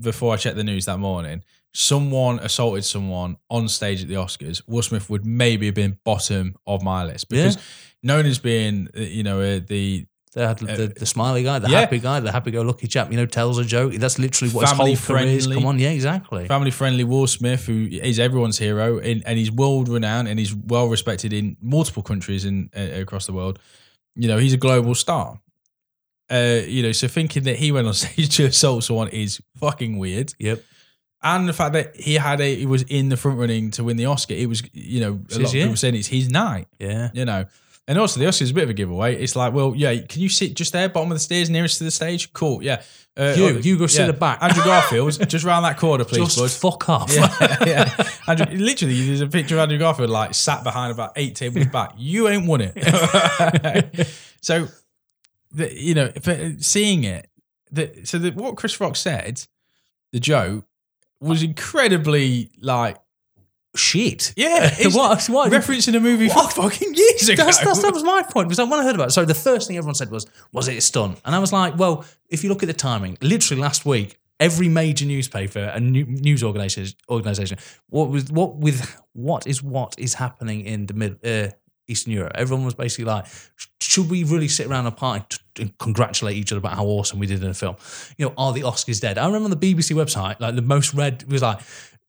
before 0.00 0.34
I 0.34 0.36
checked 0.36 0.56
the 0.56 0.64
news 0.64 0.84
that 0.86 0.98
morning, 0.98 1.42
someone 1.74 2.38
assaulted 2.38 2.84
someone 2.84 3.36
on 3.50 3.68
stage 3.68 4.02
at 4.02 4.08
the 4.08 4.14
Oscars, 4.14 4.62
Will 4.66 4.82
Smith 4.82 5.10
would 5.10 5.26
maybe 5.26 5.66
have 5.66 5.74
been 5.74 5.98
bottom 6.04 6.54
of 6.66 6.82
my 6.82 7.04
list 7.04 7.28
because 7.28 7.58
known 8.02 8.26
as 8.26 8.38
being, 8.38 8.88
uh, 8.96 9.00
you 9.00 9.22
know, 9.22 9.40
uh, 9.40 9.60
the 9.66 10.06
They 10.34 10.46
had 10.46 10.58
the, 10.58 10.92
the 10.96 11.06
smiley 11.06 11.42
guy, 11.44 11.58
the 11.60 11.66
Uh, 11.68 11.70
yeah. 11.70 11.80
happy 11.80 11.98
guy, 12.00 12.18
the 12.20 12.32
happy-go-lucky 12.32 12.88
chap. 12.88 13.10
You 13.10 13.16
know, 13.16 13.26
tells 13.26 13.56
a 13.58 13.64
joke. 13.64 13.92
That's 13.94 14.18
literally 14.18 14.52
what 14.52 14.68
Family 14.68 14.90
his 14.90 15.06
whole 15.06 15.16
career 15.16 15.28
is. 15.28 15.46
Come 15.46 15.66
on, 15.66 15.78
yeah, 15.78 15.90
exactly. 15.90 16.46
family 16.48 16.70
friendly 16.72 17.04
Will 17.04 17.26
Smith, 17.28 17.66
who 17.66 17.86
is 17.90 18.18
everyone's 18.18 18.58
hero, 18.58 18.98
and, 18.98 19.22
and 19.26 19.38
he's 19.38 19.50
world 19.50 19.88
renowned 19.88 20.26
and 20.28 20.38
he's 20.38 20.52
well 20.54 20.88
respected 20.88 21.32
in 21.32 21.56
multiple 21.60 22.02
countries 22.02 22.44
in 22.44 22.68
uh, 22.76 23.00
across 23.00 23.26
the 23.26 23.32
world. 23.32 23.58
You 24.16 24.28
know, 24.28 24.38
he's 24.38 24.52
a 24.54 24.56
global 24.58 24.94
star. 24.94 25.40
Uh, 26.30 26.62
you 26.66 26.82
know, 26.82 26.92
so 26.92 27.06
thinking 27.06 27.42
that 27.44 27.56
he 27.56 27.70
went 27.72 27.86
on 27.86 27.94
stage 28.02 28.36
to 28.36 28.44
assault 28.46 28.82
someone 28.84 29.08
is 29.08 29.40
fucking 29.56 29.98
weird. 29.98 30.34
Yep. 30.38 30.62
And 31.24 31.48
the 31.48 31.52
fact 31.54 31.72
that 31.72 31.96
he 31.96 32.14
had 32.14 32.40
a 32.40 32.54
he 32.54 32.66
was 32.66 32.82
in 32.82 33.08
the 33.08 33.16
front 33.16 33.38
running 33.38 33.70
to 33.72 33.82
win 33.84 33.96
the 33.96 34.04
Oscar, 34.06 34.34
it 34.34 34.46
was 34.48 34.62
you 34.74 35.00
know 35.00 35.20
a 35.32 35.38
lot 35.38 35.46
of 35.46 35.52
people 35.52 35.76
saying 35.76 35.94
it's 35.96 36.06
his 36.08 36.28
night. 36.30 36.68
Yeah. 36.78 37.10
You 37.14 37.24
know, 37.24 37.46
and 37.88 37.98
also 37.98 38.20
the 38.20 38.26
Oscars 38.26 38.42
is 38.42 38.50
a 38.50 38.54
bit 38.54 38.64
of 38.64 38.70
a 38.70 38.74
giveaway. 38.74 39.16
It's 39.16 39.34
like, 39.34 39.52
well, 39.54 39.72
yeah, 39.74 39.94
can 40.02 40.20
you 40.22 40.28
sit 40.28 40.54
just 40.54 40.72
there, 40.72 40.88
bottom 40.88 41.10
of 41.10 41.16
the 41.16 41.20
stairs, 41.20 41.48
nearest 41.50 41.78
to 41.78 41.84
the 41.84 41.90
stage? 41.90 42.32
Cool, 42.32 42.62
yeah. 42.62 42.82
Uh, 43.16 43.34
You- 43.36 43.58
you 43.60 43.78
go 43.78 43.86
sit 43.86 44.00
yeah. 44.00 44.06
the 44.08 44.12
back. 44.12 44.42
Andrew 44.42 44.64
Garfield, 44.70 45.28
just 45.28 45.44
round 45.44 45.64
that 45.64 45.78
corner, 45.78 46.04
please, 46.04 46.34
Just 46.34 46.62
bud. 46.62 46.72
fuck 46.72 46.88
off. 46.88 47.14
Yeah, 47.14 47.56
yeah. 47.66 48.06
Andrew, 48.26 48.46
literally, 48.58 49.06
there's 49.06 49.20
a 49.20 49.26
picture 49.26 49.54
of 49.56 49.60
Andrew 49.60 49.78
Garfield 49.78 50.10
like 50.10 50.34
sat 50.34 50.62
behind 50.64 50.92
about 50.92 51.12
eight 51.16 51.36
tables 51.36 51.66
back. 51.72 51.92
You 51.96 52.28
ain't 52.28 52.46
won 52.46 52.60
it. 52.62 54.06
so, 54.42 54.68
the, 55.52 55.72
you 55.74 55.94
know, 55.94 56.10
seeing 56.58 57.04
it, 57.04 57.28
the, 57.70 57.90
so 58.04 58.18
the, 58.18 58.30
what 58.30 58.56
Chris 58.56 58.80
Rock 58.80 58.96
said, 58.96 59.42
the 60.12 60.20
joke 60.20 60.64
was 61.24 61.42
incredibly 61.42 62.50
like, 62.60 62.96
Shit. 63.76 64.32
yeah, 64.36 64.70
it's 64.78 64.94
what? 64.94 65.26
What? 65.26 65.50
referencing 65.50 65.96
a 65.96 66.00
movie 66.00 66.28
What? 66.28 66.52
from 66.52 66.62
fucking 66.70 66.94
years 66.94 67.28
ago. 67.28 67.44
That's, 67.44 67.58
that's, 67.58 67.82
that 67.82 67.92
was 67.92 68.04
my 68.04 68.22
point. 68.22 68.48
Because 68.48 68.68
when 68.68 68.78
I 68.78 68.84
heard 68.84 68.94
about 68.94 69.08
it, 69.08 69.12
so 69.12 69.24
the 69.24 69.34
first 69.34 69.66
thing 69.66 69.76
everyone 69.76 69.96
said 69.96 70.10
was, 70.10 70.26
was 70.52 70.68
it 70.68 70.76
a 70.76 70.80
stunt? 70.80 71.20
And 71.24 71.34
I 71.34 71.40
was 71.40 71.52
like, 71.52 71.76
well, 71.76 72.04
if 72.28 72.44
you 72.44 72.50
look 72.50 72.62
at 72.62 72.68
the 72.68 72.72
timing, 72.74 73.18
literally 73.20 73.60
last 73.60 73.84
week, 73.84 74.20
every 74.38 74.68
major 74.68 75.06
newspaper 75.06 75.58
and 75.58 75.90
news 75.92 76.44
organization, 76.44 76.96
organization, 77.08 77.58
what 77.88 78.10
was 78.10 78.30
what 78.30 78.56
with 78.56 79.00
what 79.12 79.46
is 79.46 79.62
what 79.62 79.94
is 79.98 80.14
happening 80.14 80.60
in 80.62 80.86
the 80.86 80.94
mid 80.94 81.24
uh, 81.26 81.50
Eastern 81.88 82.12
Europe? 82.12 82.32
Everyone 82.36 82.64
was 82.64 82.74
basically 82.74 83.06
like, 83.06 83.26
should 83.94 84.10
we 84.10 84.24
really 84.24 84.48
sit 84.48 84.66
around 84.66 84.86
a 84.86 84.90
party 84.90 85.36
and 85.60 85.78
congratulate 85.78 86.36
each 86.36 86.50
other 86.50 86.58
about 86.58 86.74
how 86.74 86.84
awesome 86.84 87.20
we 87.20 87.28
did 87.28 87.44
in 87.44 87.50
a 87.50 87.54
film? 87.54 87.76
You 88.18 88.26
know, 88.26 88.34
are 88.36 88.52
the 88.52 88.62
Oscars 88.62 89.00
dead? 89.00 89.18
I 89.18 89.26
remember 89.26 89.44
on 89.44 89.50
the 89.50 89.56
BBC 89.56 89.94
website, 89.94 90.40
like 90.40 90.56
the 90.56 90.62
most 90.62 90.94
read 90.94 91.22
was 91.30 91.42
like, 91.42 91.60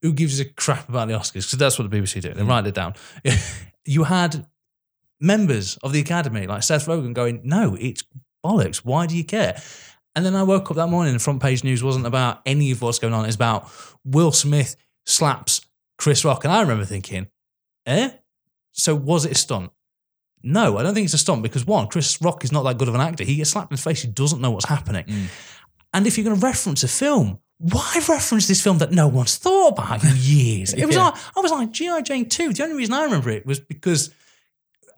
who 0.01 0.11
gives 0.11 0.39
a 0.39 0.45
crap 0.45 0.89
about 0.89 1.09
the 1.09 1.13
Oscars? 1.13 1.43
Because 1.43 1.51
that's 1.51 1.77
what 1.77 1.87
the 1.87 1.95
BBC 1.95 2.21
do. 2.21 2.33
They 2.33 2.41
write 2.41 2.65
it 2.65 2.73
down. 2.73 2.95
you 3.85 4.05
had 4.05 4.47
members 5.19 5.77
of 5.77 5.93
the 5.93 5.99
academy 5.99 6.47
like 6.47 6.63
Seth 6.63 6.87
Rogen 6.87 7.13
going, 7.13 7.41
"No, 7.43 7.77
it's 7.79 8.03
bollocks. 8.43 8.77
Why 8.77 9.05
do 9.05 9.15
you 9.15 9.23
care?" 9.23 9.61
And 10.15 10.25
then 10.25 10.35
I 10.35 10.41
woke 10.41 10.71
up 10.71 10.77
that 10.77 10.87
morning 10.87 11.13
and 11.13 11.21
front 11.21 11.39
page 11.39 11.63
news 11.63 11.83
wasn't 11.83 12.07
about 12.07 12.41
any 12.47 12.71
of 12.71 12.81
what's 12.81 12.97
going 12.97 13.13
on. 13.13 13.25
It's 13.25 13.35
about 13.35 13.69
Will 14.03 14.31
Smith 14.31 14.75
slaps 15.05 15.61
Chris 15.99 16.25
Rock, 16.25 16.45
and 16.45 16.51
I 16.51 16.61
remember 16.61 16.85
thinking, 16.85 17.27
"Eh? 17.85 18.09
So 18.71 18.95
was 18.95 19.25
it 19.25 19.33
a 19.33 19.35
stunt?" 19.35 19.71
No, 20.45 20.77
I 20.77 20.83
don't 20.83 20.93
think 20.93 21.05
it's 21.05 21.13
a 21.13 21.17
stunt 21.17 21.41
because 21.43 21.65
one, 21.65 21.87
Chris 21.87 22.21
Rock 22.21 22.43
is 22.43 22.51
not 22.51 22.63
that 22.63 22.77
good 22.77 22.87
of 22.87 22.95
an 22.95 23.01
actor. 23.01 23.23
He 23.23 23.35
gets 23.35 23.49
slapped 23.49 23.71
in 23.71 23.75
the 23.75 23.81
face. 23.81 24.03
He 24.03 24.07
doesn't 24.07 24.39
know 24.39 24.51
what's 24.51 24.65
happening. 24.69 25.03
Mm. 25.05 25.25
And 25.93 26.05
if 26.07 26.17
you're 26.17 26.25
going 26.25 26.39
to 26.39 26.45
reference 26.45 26.83
a 26.83 26.87
film, 26.87 27.39
why 27.57 27.93
reference 28.07 28.47
this 28.47 28.61
film 28.61 28.77
that 28.77 28.91
no 28.91 29.07
one's 29.07 29.37
thought 29.37 29.69
about 29.69 30.03
in 30.03 30.13
years? 30.17 30.73
It 30.77 30.85
was 30.85 30.95
Yeah. 30.95 31.05
like 31.05 31.15
I 31.35 31.39
was 31.41 31.51
like 31.51 31.71
GI 31.71 32.03
Jane 32.03 32.29
two. 32.29 32.53
The 32.53 32.63
only 32.63 32.75
reason 32.75 32.93
I 32.93 33.03
remember 33.05 33.29
it 33.31 33.45
was 33.45 33.59
because 33.59 34.11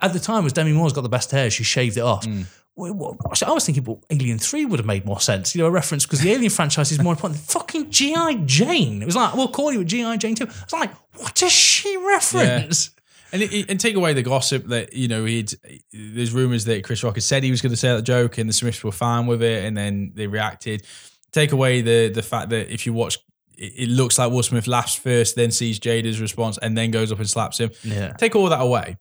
at 0.02 0.12
the 0.14 0.20
time 0.20 0.44
was 0.44 0.54
Demi 0.54 0.74
Moore's 0.74 0.94
got 0.94 1.02
the 1.02 1.10
best 1.10 1.32
hair. 1.32 1.50
She 1.50 1.64
shaved 1.64 1.98
it 1.98 2.02
off. 2.04 2.26
Mm. 2.26 2.46
I 2.80 3.52
was 3.52 3.66
thinking, 3.66 3.84
well, 3.86 4.04
Alien 4.12 4.38
3 4.38 4.66
would 4.66 4.80
have 4.80 4.86
made 4.86 5.04
more 5.04 5.20
sense. 5.20 5.56
You 5.56 5.62
know, 5.64 5.68
a 5.68 5.72
reference 5.72 6.06
because 6.06 6.20
the 6.22 6.32
Alien 6.32 6.52
franchise 6.52 6.92
is 6.92 7.02
more 7.02 7.14
important 7.14 7.40
than 7.40 7.48
fucking 7.48 7.90
G.I. 7.90 8.36
Jane. 8.46 9.02
It 9.02 9.06
was 9.06 9.16
like, 9.16 9.34
we'll 9.34 9.48
call 9.48 9.74
you 9.74 9.82
a 9.82 9.84
G.I. 9.84 10.18
Jane 10.18 10.36
too. 10.36 10.46
I 10.46 10.48
was 10.64 10.74
like, 10.74 10.92
what 11.20 11.34
does 11.34 11.52
she 11.52 11.98
reference? 11.98 12.92
And, 13.32 13.42
it, 13.42 13.70
and 13.70 13.80
take 13.80 13.96
away 13.96 14.14
the 14.14 14.24
gossip 14.24 14.66
that 14.68 14.94
you 14.94 15.08
know 15.08 15.26
he'd. 15.26 15.54
There's 15.92 16.32
rumors 16.34 16.66
that 16.66 16.84
Chris 16.84 17.04
Rock 17.04 17.16
had 17.16 17.24
said 17.24 17.44
he 17.44 17.52
was 17.52 17.62
going 17.62 17.72
to 17.74 17.78
say 17.78 17.90
that 17.96 18.04
joke, 18.04 18.38
and 18.38 18.48
the 18.50 18.54
Smiths 18.54 18.84
were 18.84 18.92
fine 18.92 19.28
with 19.28 19.42
it, 19.44 19.66
and 19.66 19.76
then 19.76 20.12
they 20.16 20.28
reacted. 20.28 20.84
Take 21.32 21.52
away 21.52 21.82
the 21.82 22.10
the 22.10 22.24
fact 22.24 22.50
that 22.52 22.72
if 22.74 22.86
you 22.86 22.94
watch, 22.94 23.18
it, 23.58 23.74
it 23.78 23.90
looks 23.90 24.18
like 24.18 24.32
Will 24.32 24.44
Smith 24.44 24.68
laughs 24.68 24.96
first, 24.96 25.36
then 25.36 25.52
sees 25.52 25.80
Jada's 25.80 26.22
response, 26.22 26.58
and 26.58 26.78
then 26.78 26.92
goes 26.92 27.12
up 27.12 27.20
and 27.20 27.30
slaps 27.30 27.60
him. 27.60 27.72
Yeah. 27.84 28.14
Take 28.14 28.36
all 28.36 28.48
that 28.50 28.62
away. 28.62 28.98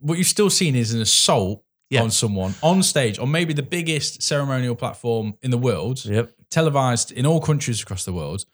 What 0.00 0.18
you've 0.18 0.26
still 0.26 0.50
seen 0.50 0.76
is 0.76 0.92
an 0.92 1.00
assault 1.00 1.62
Yeah. 1.88 2.02
on 2.02 2.10
someone 2.10 2.54
on 2.62 2.82
stage 2.82 3.18
on 3.18 3.30
maybe 3.30 3.52
the 3.54 3.62
biggest 3.62 4.22
ceremonial 4.22 4.74
platform 4.76 5.34
in 5.42 5.50
the 5.50 5.58
world, 5.58 6.04
Yep. 6.04 6.32
televised 6.50 7.10
in 7.12 7.24
all 7.26 7.40
countries 7.40 7.80
across 7.82 8.04
the 8.04 8.12
world. 8.12 8.44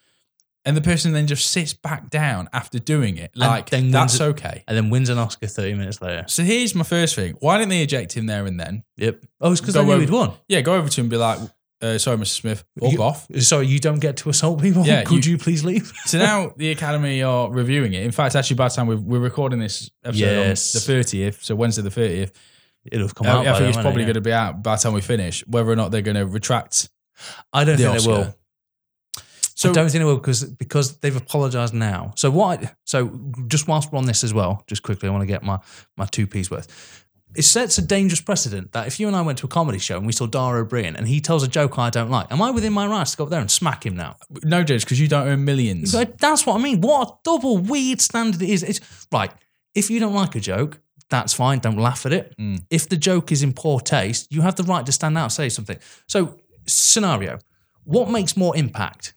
And 0.67 0.77
the 0.77 0.81
person 0.83 1.13
then 1.13 1.27
just 1.29 1.49
sits 1.51 1.73
back 1.73 2.11
down 2.11 2.49
after 2.53 2.79
doing 2.79 3.17
it. 3.17 3.31
Like, 3.35 3.71
then 3.71 3.91
that's 3.93 4.19
wins- 4.19 4.31
okay. 4.41 4.65
And 4.69 4.77
then 4.77 4.91
wins 4.91 5.09
an 5.09 5.17
Oscar 5.17 5.47
30 5.47 5.75
minutes 5.75 6.03
later. 6.03 6.25
So 6.27 6.43
here's 6.43 6.75
my 6.75 6.83
first 6.85 7.15
thing. 7.15 7.37
Why 7.41 7.57
didn't 7.57 7.71
they 7.71 7.83
eject 7.83 8.13
him 8.15 8.27
there 8.27 8.45
and 8.47 8.59
then? 8.61 8.83
Yep. 8.97 9.25
Oh, 9.41 9.53
it's 9.53 9.61
because 9.61 9.75
they 9.75 9.85
knew 9.85 9.93
over- 9.93 10.01
he'd 10.01 10.11
won. 10.11 10.33
Yeah, 10.49 10.61
go 10.63 10.75
over 10.75 10.89
to 10.89 11.01
him 11.01 11.05
and 11.05 11.11
be 11.11 11.17
like, 11.17 11.39
uh, 11.83 11.99
sorry, 11.99 12.17
Mr. 12.17 12.27
Smith, 12.27 12.65
walk 12.79 12.93
You- 12.95 13.03
off. 13.03 13.27
Sorry, 13.39 13.69
you 13.69 13.79
don't 13.79 14.01
get 14.01 14.17
to 14.19 14.29
assault 14.29 14.61
people? 14.61 14.85
Yeah, 14.85 15.05
Could 15.05 15.25
you- 15.25 15.33
you, 15.33 15.39
please 15.39 15.65
leave? 15.65 15.93
So 16.07 16.19
now 16.19 16.53
the 16.57 16.73
Academy 16.73 17.23
are 17.23 17.49
reviewing 17.51 17.93
it. 17.93 18.03
In 18.03 18.11
fact, 18.11 18.35
actually, 18.35 18.57
by 18.57 18.67
the 18.69 18.75
time 18.75 18.89
we're, 18.89 18.97
we're 18.97 19.21
recording 19.21 19.61
this 19.61 19.89
episode 20.05 20.21
Yes. 20.21 20.75
on 20.89 20.95
the 20.95 21.01
30th, 21.01 21.45
so 21.45 21.55
Wednesday 21.55 21.83
the 21.83 21.91
30th, 21.91 22.33
It'll 22.91 23.07
have 23.07 23.15
come 23.15 23.27
I, 23.27 23.31
out. 23.31 23.37
I 23.37 23.45
by 23.45 23.45
think 23.45 23.59
then, 23.61 23.69
it's 23.69 23.79
probably 23.79 24.03
it? 24.03 24.07
going 24.07 24.15
to 24.15 24.21
be 24.21 24.33
out 24.33 24.63
by 24.63 24.77
the 24.77 24.83
time 24.83 24.93
we 24.95 25.01
finish, 25.01 25.45
whether 25.47 25.69
or 25.71 25.75
not 25.77 25.91
they're 25.91 26.03
going 26.03 26.17
to 26.17 26.25
retract. 26.27 26.89
I 27.53 27.65
don't 27.65 27.77
think 27.79 28.01
they 28.01 28.07
will. 28.09 28.35
So 29.57 29.71
I 29.71 29.73
don't 29.73 29.89
think 29.91 30.01
they 30.01 30.05
will 30.05 30.17
because 30.17 30.45
because 30.45 30.99
they've 30.99 31.17
apologised 31.17 31.73
now. 31.73 32.13
So 32.17 32.31
what? 32.31 32.63
I, 32.63 32.71
so 32.85 33.09
just 33.49 33.67
whilst 33.67 33.91
we're 33.91 33.99
on 33.99 34.05
this 34.05 34.23
as 34.23 34.35
well, 34.35 34.63
just 34.67 34.83
quickly, 34.83 35.09
I 35.09 35.13
want 35.13 35.23
to 35.23 35.27
get 35.27 35.43
my 35.43 35.59
my 35.97 36.05
two 36.05 36.27
p's 36.27 36.51
worth. 36.51 37.05
It 37.35 37.43
sets 37.43 37.79
a 37.79 37.83
dangerous 37.83 38.21
precedent 38.21 38.73
that 38.73 38.87
if 38.87 39.01
you 39.01 39.07
and 39.09 39.17
I 39.17 39.23
went 39.23 39.39
to 39.39 39.47
a 39.47 39.49
comedy 39.49 39.79
show 39.79 39.97
and 39.97 40.07
we 40.07 40.13
saw 40.13 40.27
Dara 40.27 40.65
Ó 40.65 40.69
Briain 40.69 40.95
and 40.95 41.09
he 41.09 41.21
tells 41.21 41.43
a 41.43 41.49
joke 41.49 41.79
I 41.79 41.89
don't 41.89 42.11
like, 42.11 42.31
am 42.31 42.41
I 42.41 42.51
within 42.51 42.73
my 42.73 42.87
rights 42.87 43.13
to 43.13 43.17
go 43.17 43.25
up 43.25 43.31
there 43.31 43.41
and 43.41 43.51
smack 43.51 43.85
him 43.85 43.97
now? 43.97 44.17
no 44.43 44.63
judge, 44.63 44.85
because 44.85 45.01
you 45.01 45.09
don't 45.09 45.27
earn 45.27 45.45
millions. 45.45 45.93
So 45.93 46.05
that's 46.05 46.47
what 46.47 46.57
I 46.57 46.63
mean. 46.63 46.81
What 46.83 47.09
a 47.09 47.13
double 47.25 47.59
weird 47.59 48.01
standard 48.01 48.43
it 48.43 48.51
is. 48.51 48.63
It's 48.63 48.81
right. 49.11 49.33
If 49.75 49.91
you 49.91 50.01
don't 50.01 50.15
like 50.15 50.35
a 50.35 50.41
joke, 50.41 50.81
that's 51.09 51.33
fine. 51.33 51.61
Don't 51.61 51.79
laugh 51.79 52.05
at 52.05 52.13
it. 52.13 52.35
Mm. 52.39 52.63
If 52.71 52.89
the 52.89 52.97
joke 52.97 53.33
is 53.33 53.43
in 53.43 53.53
poor 53.55 53.81
taste, 53.81 54.31
you 54.31 54.43
have 54.43 54.57
the 54.57 54.65
right 54.65 54.85
to 54.85 54.93
stand 54.93 55.17
out 55.17 55.25
and 55.25 55.33
say 55.33 55.49
something. 55.49 55.79
So, 56.07 56.39
scenario: 56.67 57.39
What 57.85 58.11
makes 58.11 58.37
more 58.37 58.57
impact? 58.57 59.15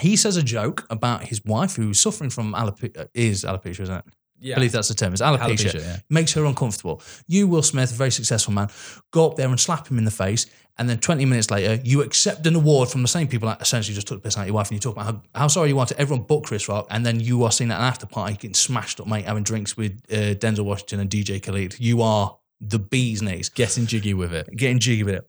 He 0.00 0.16
says 0.16 0.36
a 0.36 0.42
joke 0.42 0.86
about 0.90 1.24
his 1.24 1.44
wife 1.44 1.76
who's 1.76 2.00
suffering 2.00 2.30
from 2.30 2.52
alopecia. 2.54 3.08
Is 3.14 3.44
alopecia, 3.44 3.80
isn't 3.80 3.94
it? 3.96 4.04
Yeah. 4.38 4.54
I 4.54 4.56
believe 4.56 4.72
that's 4.72 4.88
the 4.88 4.94
term. 4.94 5.12
It's 5.14 5.22
alopecia. 5.22 5.70
Alopecia, 5.70 5.80
yeah. 5.80 5.96
Makes 6.10 6.34
her 6.34 6.44
uncomfortable. 6.44 7.00
You, 7.26 7.48
Will 7.48 7.62
Smith, 7.62 7.90
a 7.92 7.94
very 7.94 8.10
successful 8.10 8.52
man, 8.52 8.68
go 9.10 9.26
up 9.30 9.36
there 9.36 9.48
and 9.48 9.58
slap 9.58 9.88
him 9.88 9.96
in 9.96 10.04
the 10.04 10.10
face. 10.10 10.46
And 10.78 10.90
then 10.90 10.98
20 10.98 11.24
minutes 11.24 11.50
later, 11.50 11.80
you 11.82 12.02
accept 12.02 12.46
an 12.46 12.54
award 12.54 12.90
from 12.90 13.00
the 13.00 13.08
same 13.08 13.28
people 13.28 13.48
that 13.48 13.62
essentially 13.62 13.94
just 13.94 14.06
took 14.06 14.18
the 14.18 14.22
piss 14.22 14.36
out 14.36 14.42
of 14.42 14.48
your 14.48 14.54
wife. 14.56 14.68
And 14.68 14.74
you 14.76 14.80
talk 14.80 14.94
about 14.94 15.06
how, 15.06 15.22
how 15.34 15.48
sorry 15.48 15.70
you 15.70 15.78
are 15.78 15.86
to 15.86 15.98
everyone 15.98 16.26
but 16.26 16.44
Chris 16.44 16.68
Rock. 16.68 16.86
And 16.90 17.06
then 17.06 17.18
you 17.18 17.44
are 17.44 17.50
seen 17.50 17.70
at 17.70 17.78
an 17.78 17.84
after 17.84 18.04
party 18.04 18.34
getting 18.34 18.52
smashed 18.52 19.00
up, 19.00 19.06
mate, 19.06 19.24
having 19.24 19.42
drinks 19.42 19.74
with 19.78 19.92
uh, 20.12 20.34
Denzel 20.34 20.66
Washington 20.66 21.00
and 21.00 21.08
DJ 21.08 21.42
Khaled. 21.42 21.80
You 21.80 22.02
are 22.02 22.36
the 22.60 22.78
bee's 22.78 23.22
knees 23.22 23.48
Getting 23.48 23.86
jiggy 23.86 24.12
with 24.12 24.34
it. 24.34 24.54
getting 24.54 24.78
jiggy 24.78 25.02
with 25.02 25.14
it. 25.14 25.28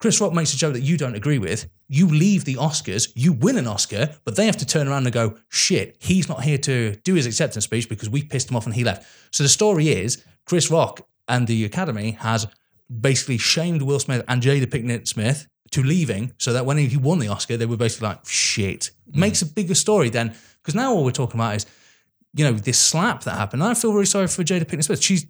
Chris 0.00 0.18
Rock 0.20 0.32
makes 0.32 0.54
a 0.54 0.56
joke 0.56 0.72
that 0.72 0.80
you 0.80 0.96
don't 0.96 1.14
agree 1.14 1.38
with. 1.38 1.68
You 1.86 2.06
leave 2.08 2.46
the 2.46 2.54
Oscars, 2.54 3.12
you 3.14 3.34
win 3.34 3.58
an 3.58 3.66
Oscar, 3.66 4.16
but 4.24 4.34
they 4.34 4.46
have 4.46 4.56
to 4.56 4.66
turn 4.66 4.88
around 4.88 5.04
and 5.06 5.12
go, 5.12 5.36
shit, 5.50 5.96
he's 5.98 6.28
not 6.28 6.42
here 6.42 6.58
to 6.58 6.96
do 7.04 7.14
his 7.14 7.26
acceptance 7.26 7.64
speech 7.64 7.88
because 7.88 8.08
we 8.08 8.22
pissed 8.22 8.50
him 8.50 8.56
off 8.56 8.64
and 8.64 8.74
he 8.74 8.82
left. 8.82 9.06
So 9.30 9.42
the 9.42 9.48
story 9.48 9.88
is 9.90 10.24
Chris 10.46 10.70
Rock 10.70 11.06
and 11.28 11.46
the 11.46 11.64
Academy 11.66 12.12
has 12.12 12.46
basically 13.00 13.36
shamed 13.36 13.82
Will 13.82 14.00
Smith 14.00 14.24
and 14.26 14.42
Jada 14.42 14.64
Pinkett 14.64 15.06
Smith 15.06 15.46
to 15.72 15.82
leaving 15.82 16.32
so 16.38 16.52
that 16.54 16.64
when 16.64 16.78
he 16.78 16.96
won 16.96 17.18
the 17.18 17.28
Oscar, 17.28 17.56
they 17.56 17.66
were 17.66 17.76
basically 17.76 18.08
like, 18.08 18.26
shit. 18.26 18.90
Mm. 19.12 19.16
Makes 19.16 19.42
a 19.42 19.46
bigger 19.46 19.74
story 19.74 20.08
then, 20.08 20.34
because 20.62 20.74
now 20.74 20.92
all 20.92 21.04
we're 21.04 21.12
talking 21.12 21.38
about 21.38 21.56
is, 21.56 21.66
you 22.34 22.44
know, 22.44 22.52
this 22.52 22.78
slap 22.78 23.24
that 23.24 23.36
happened. 23.36 23.62
I 23.62 23.74
feel 23.74 23.92
really 23.92 24.06
sorry 24.06 24.28
for 24.28 24.42
Jada 24.42 24.64
Pinkett 24.64 24.84
Smith. 24.84 25.02
She's 25.02 25.26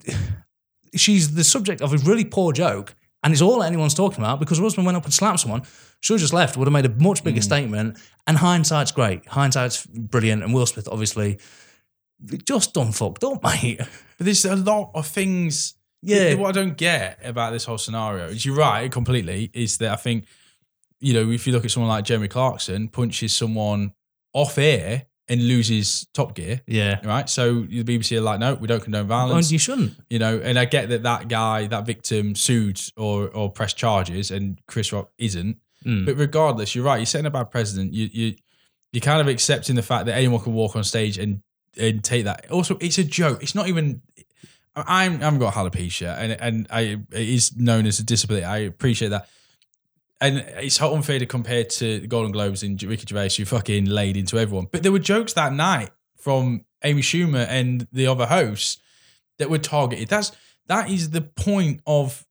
she's 0.95 1.35
the 1.35 1.43
subject 1.43 1.81
of 1.81 1.93
a 1.93 1.97
really 1.97 2.25
poor 2.25 2.53
joke, 2.53 2.95
and 3.23 3.33
it's 3.33 3.41
all 3.41 3.61
anyone's 3.61 3.93
talking 3.93 4.19
about 4.19 4.39
because 4.39 4.57
husband 4.57 4.85
went 4.85 4.97
up 4.97 5.05
and 5.05 5.13
slapped 5.13 5.41
someone. 5.41 5.63
Should 5.99 6.15
have 6.15 6.21
just 6.21 6.33
left, 6.33 6.57
would 6.57 6.67
have 6.67 6.73
made 6.73 6.85
a 6.85 6.89
much 6.89 7.23
bigger 7.23 7.39
hmm. 7.39 7.43
statement. 7.43 7.99
And 8.25 8.37
hindsight's 8.37 8.91
great. 8.91 9.25
Hindsight's 9.27 9.85
brilliant. 9.85 10.43
And 10.43 10.53
Will 10.53 10.65
Smith, 10.65 10.87
obviously, 10.91 11.39
just 12.45 12.73
done 12.73 12.91
fucked 12.91 13.23
up, 13.23 13.43
mate. 13.61 13.77
But 13.77 14.25
there's 14.25 14.45
a 14.45 14.55
lot 14.55 14.91
of 14.95 15.05
things. 15.05 15.75
Yeah. 16.01 16.33
What 16.35 16.57
I 16.57 16.59
don't 16.59 16.77
get 16.77 17.19
about 17.23 17.51
this 17.51 17.65
whole 17.65 17.77
scenario 17.77 18.27
is 18.27 18.43
you're 18.45 18.55
right 18.55 18.91
completely. 18.91 19.51
Is 19.53 19.77
that 19.77 19.91
I 19.91 19.97
think, 19.97 20.25
you 20.99 21.13
know, 21.13 21.31
if 21.31 21.45
you 21.45 21.53
look 21.53 21.65
at 21.65 21.69
someone 21.69 21.89
like 21.89 22.05
Jeremy 22.05 22.27
Clarkson, 22.27 22.87
punches 22.87 23.35
someone 23.35 23.93
off 24.33 24.57
air 24.57 25.05
and 25.27 25.47
loses 25.47 26.07
Top 26.13 26.35
Gear, 26.35 26.61
Yeah. 26.67 26.99
right? 27.05 27.29
So 27.29 27.61
the 27.61 27.83
BBC 27.83 28.17
are 28.17 28.21
like, 28.21 28.39
no, 28.39 28.55
we 28.55 28.67
don't 28.67 28.83
condone 28.83 29.07
Well, 29.07 29.27
violence. 29.27 29.51
you 29.51 29.59
shouldn't. 29.59 29.93
you 30.09 30.19
know, 30.19 30.39
and 30.39 30.57
I 30.59 30.65
get 30.65 30.89
that 30.89 31.03
that 31.03 31.27
guy, 31.29 31.67
that 31.67 31.85
victim, 31.85 32.35
sued 32.35 32.81
or 32.97 33.29
or 33.29 33.51
pressed 33.51 33.77
charges, 33.77 34.31
and 34.31 34.59
Chris 34.67 34.91
Rock 34.91 35.09
isn't. 35.17 35.57
Mm. 35.85 36.05
But 36.05 36.17
regardless, 36.17 36.75
you're 36.75 36.83
right. 36.85 36.97
You're 36.97 37.05
setting 37.05 37.25
a 37.27 37.31
bad 37.31 37.49
precedent. 37.51 37.93
You 37.93 38.09
you 38.11 38.35
you're 38.91 39.01
kind 39.01 39.21
of 39.21 39.27
accepting 39.27 39.75
the 39.75 39.81
fact 39.83 40.05
that 40.07 40.15
anyone 40.17 40.41
can 40.41 40.53
walk 40.53 40.75
on 40.75 40.83
stage 40.83 41.17
and 41.17 41.41
and 41.77 42.03
take 42.03 42.25
that. 42.25 42.51
Also, 42.51 42.77
it's 42.81 42.97
a 42.97 43.03
joke. 43.03 43.41
It's 43.41 43.55
not 43.55 43.67
even. 43.67 44.01
I'm 44.75 45.13
I 45.21 45.23
haven't 45.25 45.39
got 45.39 45.53
alopecia, 45.53 46.17
and 46.17 46.31
and 46.33 46.67
I 46.69 46.97
it 47.11 47.29
is 47.29 47.55
known 47.57 47.85
as 47.85 47.99
a 47.99 48.03
disability. 48.03 48.45
I 48.45 48.57
appreciate 48.59 49.09
that. 49.09 49.27
And 50.21 50.37
it's 50.37 50.75
so 50.75 50.93
unfair 50.93 51.19
to 51.19 51.25
compare 51.25 51.63
to 51.63 51.99
the 51.99 52.07
Golden 52.07 52.31
Globes 52.31 52.61
and 52.61 52.81
Ricky 52.81 53.05
Gervais, 53.09 53.31
who 53.37 53.45
fucking 53.45 53.85
laid 53.85 54.15
into 54.15 54.37
everyone. 54.37 54.67
But 54.71 54.83
there 54.83 54.91
were 54.91 54.99
jokes 54.99 55.33
that 55.33 55.51
night 55.51 55.89
from 56.15 56.63
Amy 56.83 57.01
Schumer 57.01 57.47
and 57.49 57.87
the 57.91 58.07
other 58.07 58.27
hosts 58.27 58.77
that 59.39 59.49
were 59.49 59.57
targeted. 59.57 60.07
That's 60.07 60.31
that 60.67 60.89
is 60.89 61.09
the 61.09 61.21
point 61.21 61.81
of 61.87 62.25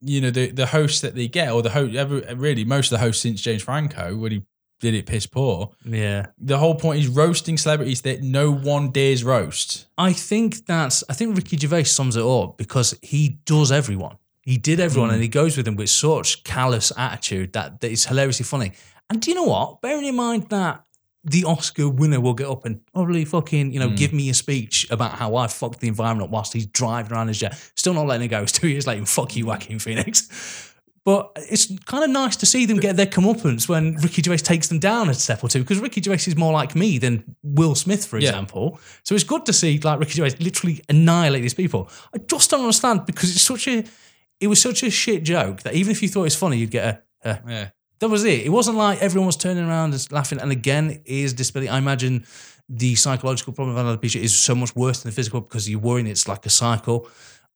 you 0.00 0.20
know 0.20 0.30
the 0.30 0.50
the 0.50 0.66
hosts 0.66 1.02
that 1.02 1.14
they 1.14 1.28
get, 1.28 1.52
or 1.52 1.62
the 1.62 1.70
host. 1.70 1.94
Ever, 1.94 2.22
really, 2.34 2.64
most 2.64 2.90
of 2.90 2.98
the 2.98 3.04
hosts 3.04 3.22
since 3.22 3.40
James 3.40 3.62
Franco 3.62 4.16
when 4.16 4.32
he 4.32 4.42
did 4.80 4.94
it 4.94 5.06
piss 5.06 5.26
poor. 5.26 5.72
Yeah. 5.84 6.26
The 6.38 6.58
whole 6.58 6.74
point 6.74 7.00
is 7.00 7.08
roasting 7.08 7.56
celebrities 7.56 8.02
that 8.02 8.22
no 8.22 8.52
one 8.52 8.90
dares 8.90 9.24
roast. 9.24 9.86
I 9.96 10.12
think 10.12 10.66
that's. 10.66 11.02
I 11.08 11.14
think 11.14 11.36
Ricky 11.36 11.56
Gervais 11.56 11.84
sums 11.84 12.16
it 12.16 12.24
up 12.24 12.58
because 12.58 12.98
he 13.02 13.38
does 13.44 13.72
everyone. 13.72 14.16
He 14.46 14.56
did 14.56 14.80
everyone, 14.80 15.10
hmm. 15.10 15.14
and 15.14 15.22
he 15.22 15.28
goes 15.28 15.56
with 15.56 15.66
them 15.66 15.76
with 15.76 15.90
such 15.90 16.44
callous 16.44 16.92
attitude 16.96 17.52
that, 17.54 17.80
that 17.80 17.90
it's 17.90 18.06
hilariously 18.06 18.44
funny. 18.44 18.72
And 19.10 19.20
do 19.20 19.30
you 19.30 19.34
know 19.34 19.44
what? 19.44 19.82
Bearing 19.82 20.06
in 20.06 20.14
mind 20.14 20.48
that 20.50 20.84
the 21.24 21.44
Oscar 21.44 21.88
winner 21.88 22.20
will 22.20 22.32
get 22.32 22.46
up 22.46 22.64
and 22.64 22.80
probably 22.94 23.24
fucking, 23.24 23.72
you 23.72 23.80
know, 23.80 23.88
hmm. 23.88 23.96
give 23.96 24.12
me 24.12 24.30
a 24.30 24.34
speech 24.34 24.86
about 24.90 25.12
how 25.12 25.34
I 25.34 25.48
fucked 25.48 25.80
the 25.80 25.88
environment 25.88 26.30
whilst 26.30 26.52
he's 26.52 26.66
driving 26.66 27.12
around 27.12 27.28
his 27.28 27.38
jet. 27.38 27.54
Still 27.74 27.94
not 27.94 28.06
letting 28.06 28.26
it 28.26 28.28
go. 28.28 28.42
It's 28.42 28.52
two 28.60 28.68
years 28.68 28.86
later. 28.86 29.04
Fuck 29.04 29.36
you, 29.36 29.42
hmm. 29.42 29.50
Joaquin 29.50 29.78
Phoenix. 29.80 30.72
But 31.04 31.30
it's 31.36 31.72
kind 31.84 32.02
of 32.02 32.10
nice 32.10 32.34
to 32.36 32.46
see 32.46 32.66
them 32.66 32.78
get 32.78 32.96
their 32.96 33.06
comeuppance 33.06 33.68
when 33.68 33.94
Ricky 33.96 34.22
Gervais 34.22 34.38
takes 34.38 34.66
them 34.66 34.80
down 34.80 35.08
a 35.08 35.14
step 35.14 35.44
or 35.44 35.48
two 35.48 35.60
because 35.60 35.78
Ricky 35.78 36.02
Gervais 36.02 36.24
is 36.26 36.36
more 36.36 36.52
like 36.52 36.74
me 36.74 36.98
than 36.98 37.36
Will 37.44 37.76
Smith, 37.76 38.04
for 38.04 38.18
Yeah. 38.18 38.30
example. 38.30 38.80
So 39.04 39.14
it's 39.14 39.22
good 39.22 39.46
to 39.46 39.52
see 39.52 39.78
like 39.78 40.00
Ricky 40.00 40.14
Gervais 40.14 40.36
literally 40.40 40.82
annihilate 40.88 41.42
these 41.42 41.54
people. 41.54 41.88
I 42.12 42.18
just 42.18 42.50
don't 42.50 42.62
understand 42.62 43.06
because 43.06 43.30
it's 43.30 43.42
such 43.42 43.68
a, 43.68 43.84
it 44.40 44.48
was 44.48 44.60
such 44.60 44.82
a 44.82 44.90
shit 44.90 45.22
joke 45.22 45.62
that 45.62 45.74
even 45.74 45.90
if 45.92 46.02
you 46.02 46.08
thought 46.08 46.20
it 46.22 46.24
was 46.24 46.36
funny, 46.36 46.58
you'd 46.58 46.70
get 46.70 47.04
a, 47.24 47.30
a 47.30 47.40
Yeah. 47.48 47.68
that 48.00 48.08
was 48.08 48.24
it. 48.24 48.40
It 48.46 48.50
wasn't 48.50 48.76
like 48.76 49.00
everyone 49.02 49.26
was 49.26 49.36
turning 49.36 49.64
around 49.68 49.92
and 49.94 50.12
laughing. 50.12 50.40
And 50.40 50.50
again, 50.52 50.90
it 50.90 51.02
is 51.06 51.32
disability. 51.32 51.68
I 51.68 51.78
imagine 51.78 52.26
the 52.68 52.94
psychological 52.96 53.52
problem 53.52 53.76
of 53.76 53.86
alopecia 54.00 54.20
is 54.20 54.34
so 54.38 54.54
much 54.54 54.74
worse 54.74 55.02
than 55.02 55.10
the 55.10 55.14
physical 55.16 55.40
because 55.40 55.68
you're 55.70 55.80
worrying 55.80 56.06
it's 56.06 56.26
like 56.28 56.44
a 56.46 56.50
cycle. 56.50 57.08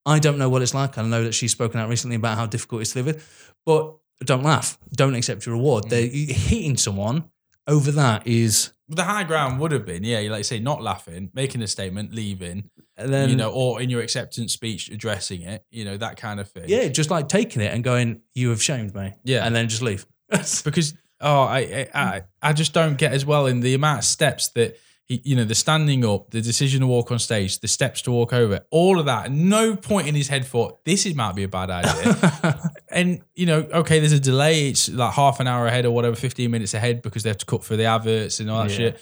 I 0.06 0.18
don't 0.18 0.38
know 0.38 0.48
what 0.48 0.62
it's 0.62 0.72
like. 0.74 0.96
I 0.98 1.02
know 1.02 1.24
that 1.24 1.34
she's 1.34 1.52
spoken 1.52 1.78
out 1.80 1.88
recently 1.88 2.16
about 2.16 2.38
how 2.38 2.46
difficult 2.46 2.80
it 2.80 2.82
is 2.82 2.92
to 2.92 2.98
live 3.02 3.06
with, 3.06 3.54
but 3.66 3.96
don't 4.24 4.42
laugh. 4.42 4.78
Don't 4.92 5.14
accept 5.14 5.44
your 5.46 5.56
reward. 5.56 5.84
Mm. 5.84 5.88
They're 5.90 6.06
hitting 6.06 6.76
someone 6.76 7.24
over 7.66 7.90
that 7.92 8.26
is, 8.26 8.72
The 8.88 9.04
high 9.04 9.24
ground 9.24 9.60
would 9.60 9.72
have 9.72 9.84
been, 9.84 10.02
yeah, 10.04 10.20
like 10.30 10.38
you 10.38 10.44
say, 10.44 10.58
not 10.58 10.82
laughing, 10.82 11.30
making 11.34 11.60
a 11.62 11.66
statement, 11.66 12.14
leaving, 12.14 12.70
and 13.00 13.12
then 13.12 13.28
you 13.30 13.36
know, 13.36 13.50
or 13.50 13.80
in 13.80 13.90
your 13.90 14.00
acceptance 14.02 14.52
speech 14.52 14.88
addressing 14.90 15.42
it, 15.42 15.64
you 15.70 15.84
know, 15.84 15.96
that 15.96 16.16
kind 16.16 16.38
of 16.40 16.48
thing. 16.50 16.64
yeah, 16.68 16.88
just 16.88 17.10
like 17.10 17.28
taking 17.28 17.62
it 17.62 17.72
and 17.74 17.82
going, 17.82 18.20
"You 18.34 18.50
have 18.50 18.62
shamed 18.62 18.94
me," 18.94 19.14
Yeah. 19.24 19.44
and 19.46 19.54
then 19.54 19.68
just 19.68 19.82
leave. 19.82 20.06
because 20.64 20.94
oh, 21.20 21.42
I, 21.42 21.88
I 21.94 22.22
I 22.42 22.52
just 22.52 22.72
don't 22.72 22.96
get 22.96 23.12
as 23.12 23.26
well 23.26 23.46
in 23.46 23.60
the 23.60 23.74
amount 23.74 23.98
of 24.00 24.04
steps 24.04 24.48
that 24.50 24.76
he, 25.06 25.20
you 25.24 25.34
know, 25.34 25.42
the 25.44 25.56
standing 25.56 26.04
up, 26.04 26.30
the 26.30 26.40
decision 26.40 26.82
to 26.82 26.86
walk 26.86 27.10
on 27.10 27.18
stage, 27.18 27.58
the 27.58 27.66
steps 27.66 28.00
to 28.02 28.12
walk 28.12 28.32
over, 28.32 28.60
all 28.70 29.00
of 29.00 29.06
that. 29.06 29.32
No 29.32 29.74
point 29.74 30.06
in 30.06 30.14
his 30.14 30.28
head 30.28 30.44
thought 30.44 30.84
this 30.84 31.04
is 31.04 31.16
might 31.16 31.34
be 31.34 31.42
a 31.42 31.48
bad 31.48 31.68
idea. 31.68 32.70
and 32.90 33.20
you 33.34 33.46
know, 33.46 33.58
okay, 33.72 33.98
there's 33.98 34.12
a 34.12 34.20
delay. 34.20 34.68
It's 34.68 34.88
like 34.88 35.12
half 35.14 35.40
an 35.40 35.48
hour 35.48 35.66
ahead 35.66 35.84
or 35.84 35.90
whatever, 35.90 36.14
fifteen 36.14 36.52
minutes 36.52 36.74
ahead 36.74 37.02
because 37.02 37.24
they 37.24 37.30
have 37.30 37.38
to 37.38 37.46
cut 37.46 37.64
for 37.64 37.74
the 37.76 37.86
adverts 37.86 38.38
and 38.38 38.48
all 38.50 38.62
that 38.62 38.70
Yeah. 38.70 38.76
shit. 38.76 39.00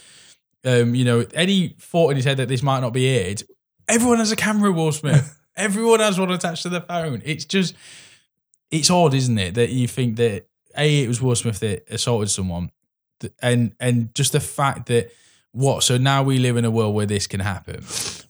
Um, 0.65 0.95
you 0.95 1.05
know, 1.05 1.25
any 1.35 1.77
thought 1.79 2.09
in 2.11 2.16
his 2.16 2.25
head 2.25 2.39
that 2.39 2.49
this 2.49 2.62
might 2.62 2.81
not 2.81 2.93
be 2.95 3.07
aired. 3.07 3.43
Everyone 3.89 4.19
has 4.19 4.32
a 4.32 4.36
camera, 4.36 4.70
Will 4.70 4.93
Smith. 4.93 5.40
Everyone 5.56 6.01
has 6.01 6.20
one 6.20 6.31
attached 6.31 6.62
to 6.62 6.69
their 6.69 6.82
phone. 6.82 7.23
It's 7.24 7.44
just, 7.44 7.74
it's 8.70 8.90
odd, 8.90 9.15
isn't 9.15 9.39
it, 9.39 9.55
that 9.55 9.70
you 9.70 9.89
think 9.89 10.16
that 10.16 10.47
a 10.77 11.02
it 11.02 11.09
was 11.09 11.20
Will 11.20 11.35
Smith 11.35 11.60
that 11.60 11.85
assaulted 11.90 12.31
someone, 12.31 12.70
and 13.43 13.74
and 13.81 14.15
just 14.15 14.32
the 14.32 14.40
fact 14.40 14.86
that 14.86 15.10
what 15.52 15.82
so 15.82 15.98
now 15.98 16.23
we 16.23 16.39
live 16.39 16.56
in 16.56 16.65
a 16.65 16.70
world 16.70 16.94
where 16.94 17.06
this 17.06 17.27
can 17.27 17.40
happen. 17.40 17.82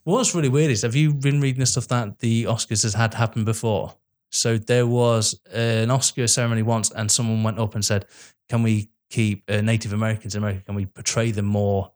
What's 0.04 0.34
really 0.34 0.48
weird 0.48 0.70
is 0.70 0.82
have 0.82 0.94
you 0.94 1.12
been 1.12 1.40
reading 1.40 1.60
the 1.60 1.66
stuff 1.66 1.88
that 1.88 2.20
the 2.20 2.44
Oscars 2.44 2.82
has 2.84 2.94
had 2.94 3.14
happen 3.14 3.44
before? 3.44 3.94
So 4.30 4.58
there 4.58 4.86
was 4.86 5.38
an 5.52 5.90
Oscar 5.90 6.26
ceremony 6.26 6.62
once, 6.62 6.90
and 6.90 7.10
someone 7.10 7.42
went 7.42 7.58
up 7.58 7.74
and 7.74 7.84
said, 7.84 8.06
"Can 8.48 8.62
we 8.62 8.88
keep 9.10 9.44
uh, 9.50 9.60
Native 9.60 9.92
Americans 9.92 10.34
in 10.34 10.42
America? 10.42 10.62
Can 10.64 10.74
we 10.74 10.86
portray 10.86 11.30
them 11.30 11.46
more, 11.46 11.92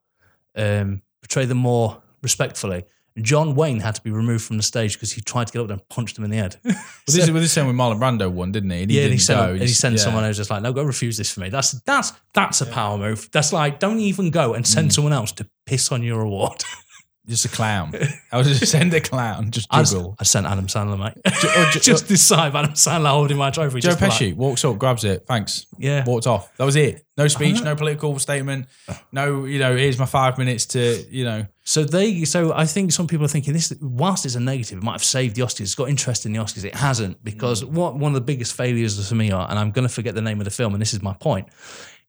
um, 0.55 1.02
portray 1.22 1.47
them 1.47 1.59
more 1.59 2.02
respectfully?" 2.22 2.84
John 3.20 3.55
Wayne 3.55 3.80
had 3.80 3.94
to 3.97 4.02
be 4.02 4.10
removed 4.10 4.44
from 4.44 4.56
the 4.56 4.62
stage 4.62 4.94
because 4.94 5.12
he 5.12 5.20
tried 5.20 5.48
to 5.48 5.52
get 5.52 5.60
up 5.60 5.68
there 5.68 5.76
and 5.76 5.89
punched 5.89 6.16
him 6.16 6.24
in 6.24 6.30
the 6.30 6.36
head. 6.36 6.56
Well, 6.64 7.16
this 7.16 7.24
is 7.24 7.30
well, 7.32 7.43
this 7.43 7.52
same 7.52 7.66
with 7.66 7.74
Marlon 7.74 7.98
Brando 7.98 8.30
one, 8.30 8.52
didn't 8.52 8.70
he? 8.70 8.82
And 8.82 8.90
he 8.90 8.98
yeah, 8.98 9.05
and 9.05 9.12
he 9.12 9.18
sent, 9.18 9.40
go. 9.40 9.51
and 9.51 9.60
he 9.60 9.66
just- 9.66 9.80
sent 9.80 9.97
yeah. 9.97 10.02
someone 10.02 10.22
who's 10.22 10.36
just 10.36 10.51
like, 10.51 10.62
"No, 10.62 10.72
go 10.72 10.84
refuse 10.84 11.16
this 11.16 11.32
for 11.32 11.40
me." 11.40 11.48
That's 11.48 11.72
that's 11.82 12.12
that's 12.32 12.60
a 12.60 12.66
power 12.66 12.97
move. 12.97 13.28
That's 13.32 13.52
like, 13.52 13.80
don't 13.80 13.98
even 13.98 14.30
go 14.30 14.55
and 14.55 14.64
send 14.64 14.90
mm. 14.90 14.93
someone 14.93 15.12
else 15.12 15.32
to 15.32 15.48
piss 15.66 15.90
on 15.90 16.05
your 16.05 16.20
award. 16.20 16.62
just 17.26 17.44
a 17.44 17.48
clown. 17.48 17.93
I 18.32 18.36
was 18.36 18.47
just 18.47 18.70
send 18.70 18.93
a 18.94 19.01
clown, 19.01 19.51
just 19.51 19.68
I, 19.70 19.82
juggle. 19.82 20.16
I 20.18 20.24
sent 20.24 20.47
Adam 20.47 20.66
Sandler, 20.66 20.98
mate. 20.98 21.14
or 21.24 21.30
ju- 21.40 21.48
oh, 21.51 21.70
just 21.80 22.09
this 22.09 22.22
side 22.22 22.48
of 22.48 22.56
Adam 22.56 22.72
Sandler 22.72 23.10
holding 23.10 23.36
my 23.36 23.51
trophy. 23.51 23.80
Joe 23.80 23.90
just 23.90 24.01
like- 24.01 24.12
Pesci 24.12 24.34
walks 24.34 24.64
up, 24.64 24.78
grabs 24.78 25.05
it, 25.05 25.24
thanks, 25.26 25.66
yeah. 25.78 26.05
walked 26.05 26.26
off. 26.26 26.55
That 26.56 26.64
was 26.64 26.76
it. 26.76 27.05
No 27.16 27.28
speech, 27.28 27.56
uh-huh. 27.56 27.64
no 27.64 27.76
political 27.76 28.18
statement, 28.18 28.66
no, 29.12 29.44
you 29.44 29.59
know, 29.59 29.76
here's 29.76 29.98
my 29.98 30.06
five 30.06 30.39
minutes 30.39 30.66
to, 30.66 31.05
you 31.10 31.24
know, 31.24 31.47
So 31.64 31.84
they, 31.84 32.24
so 32.24 32.52
I 32.52 32.66
think 32.66 32.90
some 32.90 33.06
people 33.06 33.24
are 33.24 33.28
thinking 33.28 33.52
this. 33.52 33.72
Whilst 33.80 34.26
it's 34.26 34.34
a 34.34 34.40
negative, 34.40 34.78
it 34.78 34.84
might 34.84 34.93
have 34.93 35.05
saved 35.05 35.36
the 35.36 35.43
Oscars. 35.43 35.60
It's 35.60 35.74
got 35.74 35.89
interest 35.89 36.26
in 36.26 36.32
the 36.32 36.40
Oscars. 36.40 36.64
It 36.64 36.74
hasn't 36.74 37.22
because 37.22 37.62
mm. 37.62 37.68
what 37.68 37.94
one 37.94 38.10
of 38.10 38.14
the 38.14 38.20
biggest 38.20 38.55
failures 38.55 39.09
for 39.09 39.14
me 39.14 39.30
are, 39.30 39.48
and 39.48 39.59
I'm 39.59 39.70
going 39.70 39.86
to 39.86 39.93
forget 39.93 40.14
the 40.14 40.22
name 40.22 40.40
of 40.40 40.44
the 40.44 40.51
film, 40.51 40.74
and 40.74 40.80
this 40.80 40.93
is 40.93 41.02
my 41.02 41.14
point, 41.14 41.48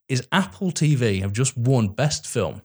is 0.10 0.28
Apple 0.32 0.72
TV 0.72 1.22
have 1.22 1.34
just 1.34 1.56
won 1.56 1.90
Best 1.90 2.26
Film 2.26 2.62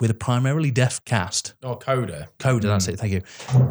with 0.00 0.10
a 0.10 0.14
primarily 0.14 0.70
deaf 0.70 1.04
cast. 1.04 1.54
oh, 1.62 1.76
coda. 1.76 2.28
Coda, 2.38 2.68
that's 2.68 2.86
mm. 2.86 2.94
it. 2.94 2.98
Thank 2.98 3.12
you. 3.12 3.22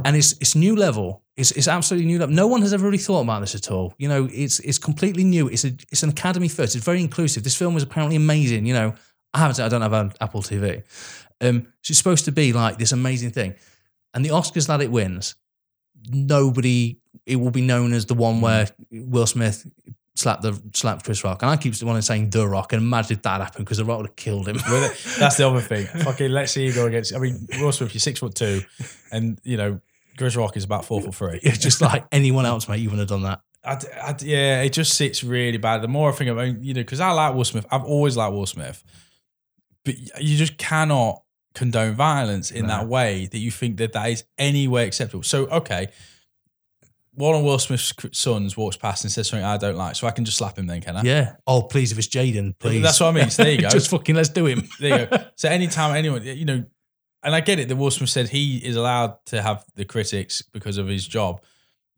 And 0.05 0.15
it's 0.15 0.33
it's 0.33 0.55
new 0.55 0.75
level. 0.75 1.23
It's 1.35 1.51
it's 1.51 1.67
absolutely 1.67 2.07
new 2.07 2.19
level. 2.19 2.33
No 2.33 2.47
one 2.47 2.61
has 2.61 2.73
ever 2.73 2.85
really 2.85 2.97
thought 2.99 3.21
about 3.21 3.41
this 3.41 3.55
at 3.55 3.69
all. 3.69 3.93
You 3.97 4.07
know, 4.07 4.29
it's 4.31 4.59
it's 4.59 4.77
completely 4.77 5.23
new. 5.23 5.49
It's 5.49 5.65
a 5.65 5.75
it's 5.91 6.03
an 6.03 6.09
Academy 6.09 6.47
first. 6.47 6.75
It's 6.75 6.85
very 6.85 7.01
inclusive. 7.01 7.43
This 7.43 7.55
film 7.55 7.73
was 7.73 7.83
apparently 7.83 8.15
amazing. 8.15 8.65
You 8.65 8.75
know, 8.75 8.93
I 9.33 9.39
haven't. 9.39 9.59
I 9.59 9.67
don't 9.67 9.81
have 9.81 9.93
an 9.93 10.13
Apple 10.21 10.41
TV. 10.41 10.83
Um, 11.43 11.67
so 11.81 11.91
it's 11.91 11.97
supposed 11.97 12.25
to 12.25 12.31
be 12.31 12.53
like 12.53 12.77
this 12.77 12.91
amazing 12.91 13.31
thing, 13.31 13.55
and 14.13 14.23
the 14.23 14.29
Oscars 14.29 14.67
that 14.67 14.81
it 14.81 14.91
wins, 14.91 15.35
nobody. 16.09 16.99
It 17.25 17.37
will 17.37 17.51
be 17.51 17.61
known 17.61 17.93
as 17.93 18.05
the 18.05 18.15
one 18.15 18.41
where 18.41 18.67
Will 18.91 19.27
Smith 19.27 19.65
slapped 20.15 20.41
the 20.41 20.61
slapped 20.73 21.05
Chris 21.05 21.23
Rock, 21.23 21.41
and 21.41 21.51
I 21.51 21.57
keep 21.57 21.81
wanting 21.81 22.01
saying 22.01 22.29
the 22.29 22.47
Rock, 22.47 22.73
and 22.73 22.81
imagine 22.81 23.17
if 23.17 23.23
that 23.23 23.41
happened 23.41 23.65
because 23.65 23.77
the 23.77 23.85
Rock 23.85 23.97
would 23.99 24.07
have 24.07 24.15
killed 24.15 24.47
him. 24.47 24.57
That's 25.19 25.37
the 25.37 25.47
other 25.47 25.61
thing. 25.61 25.85
Fucking, 25.85 26.31
let's 26.31 26.51
see 26.51 26.65
you 26.65 26.73
go 26.73 26.87
against. 26.87 27.15
I 27.15 27.19
mean, 27.19 27.47
Will 27.59 27.71
Smith, 27.71 27.93
you're 27.93 27.99
six 27.99 28.19
foot 28.19 28.35
two, 28.35 28.61
and 29.11 29.39
you 29.43 29.57
know, 29.57 29.79
Chris 30.17 30.35
Rock 30.35 30.57
is 30.57 30.63
about 30.63 30.85
four 30.85 31.01
foot 31.01 31.15
three. 31.15 31.39
It's 31.43 31.57
just 31.57 31.81
like 31.81 32.05
anyone 32.11 32.45
else, 32.45 32.67
mate. 32.67 32.79
You 32.79 32.89
wouldn't 32.89 33.09
have 33.09 33.21
done 33.21 33.29
that. 33.29 33.41
I, 33.65 34.09
I, 34.09 34.15
yeah, 34.21 34.61
it 34.61 34.73
just 34.73 34.95
sits 34.95 35.23
really 35.23 35.57
bad. 35.57 35.81
The 35.81 35.87
more 35.87 36.09
I 36.09 36.13
think 36.13 36.29
about, 36.29 36.61
you 36.61 36.73
know, 36.73 36.81
because 36.81 36.99
I 36.99 37.11
like 37.11 37.33
Will 37.33 37.45
Smith, 37.45 37.65
I've 37.71 37.85
always 37.85 38.17
liked 38.17 38.33
Will 38.33 38.45
Smith, 38.45 38.83
but 39.85 39.97
you 40.21 40.37
just 40.37 40.57
cannot 40.57 41.23
condone 41.53 41.93
violence 41.93 42.51
in 42.51 42.67
that 42.67 42.87
way 42.87 43.27
that 43.27 43.37
you 43.37 43.51
think 43.51 43.77
that 43.77 43.93
that 43.93 44.09
is 44.09 44.23
any 44.37 44.67
way 44.67 44.87
acceptable. 44.87 45.23
So, 45.23 45.45
okay, 45.47 45.89
one 47.15 47.35
of 47.35 47.43
Will 47.43 47.59
Smith's 47.59 47.93
sons 48.11 48.57
walks 48.57 48.75
past 48.75 49.03
and 49.03 49.11
says 49.11 49.29
something 49.29 49.45
I 49.45 49.57
don't 49.57 49.75
like, 49.75 49.95
so 49.95 50.07
I 50.07 50.11
can 50.11 50.25
just 50.25 50.37
slap 50.37 50.57
him 50.57 50.65
then, 50.65 50.81
can 50.81 50.97
I? 50.97 51.03
Yeah. 51.03 51.35
Oh, 51.45 51.61
please, 51.61 51.91
if 51.91 51.97
it's 51.97 52.07
Jaden, 52.07 52.57
please. 52.57 52.81
That's 52.81 52.99
what 52.99 53.07
I 53.07 53.11
mean. 53.11 53.29
So 53.29 53.43
there 53.43 53.51
you 53.53 53.61
go. 53.61 53.69
Just 53.69 53.89
fucking 53.89 54.15
let's 54.15 54.29
do 54.29 54.45
him. 54.45 54.67
There 54.79 55.01
you 55.01 55.05
go. 55.05 55.23
So 55.35 55.49
anytime 55.49 55.95
anyone, 55.95 56.23
you 56.23 56.45
know, 56.45 56.65
and 57.21 57.35
I 57.35 57.39
get 57.39 57.59
it 57.59 57.67
that 57.69 57.75
Will 57.75 57.91
Smith 57.91 58.09
said 58.09 58.29
he 58.29 58.57
is 58.57 58.75
allowed 58.75 59.23
to 59.27 59.41
have 59.41 59.63
the 59.75 59.85
critics 59.85 60.41
because 60.41 60.77
of 60.77 60.87
his 60.87 61.07
job, 61.07 61.41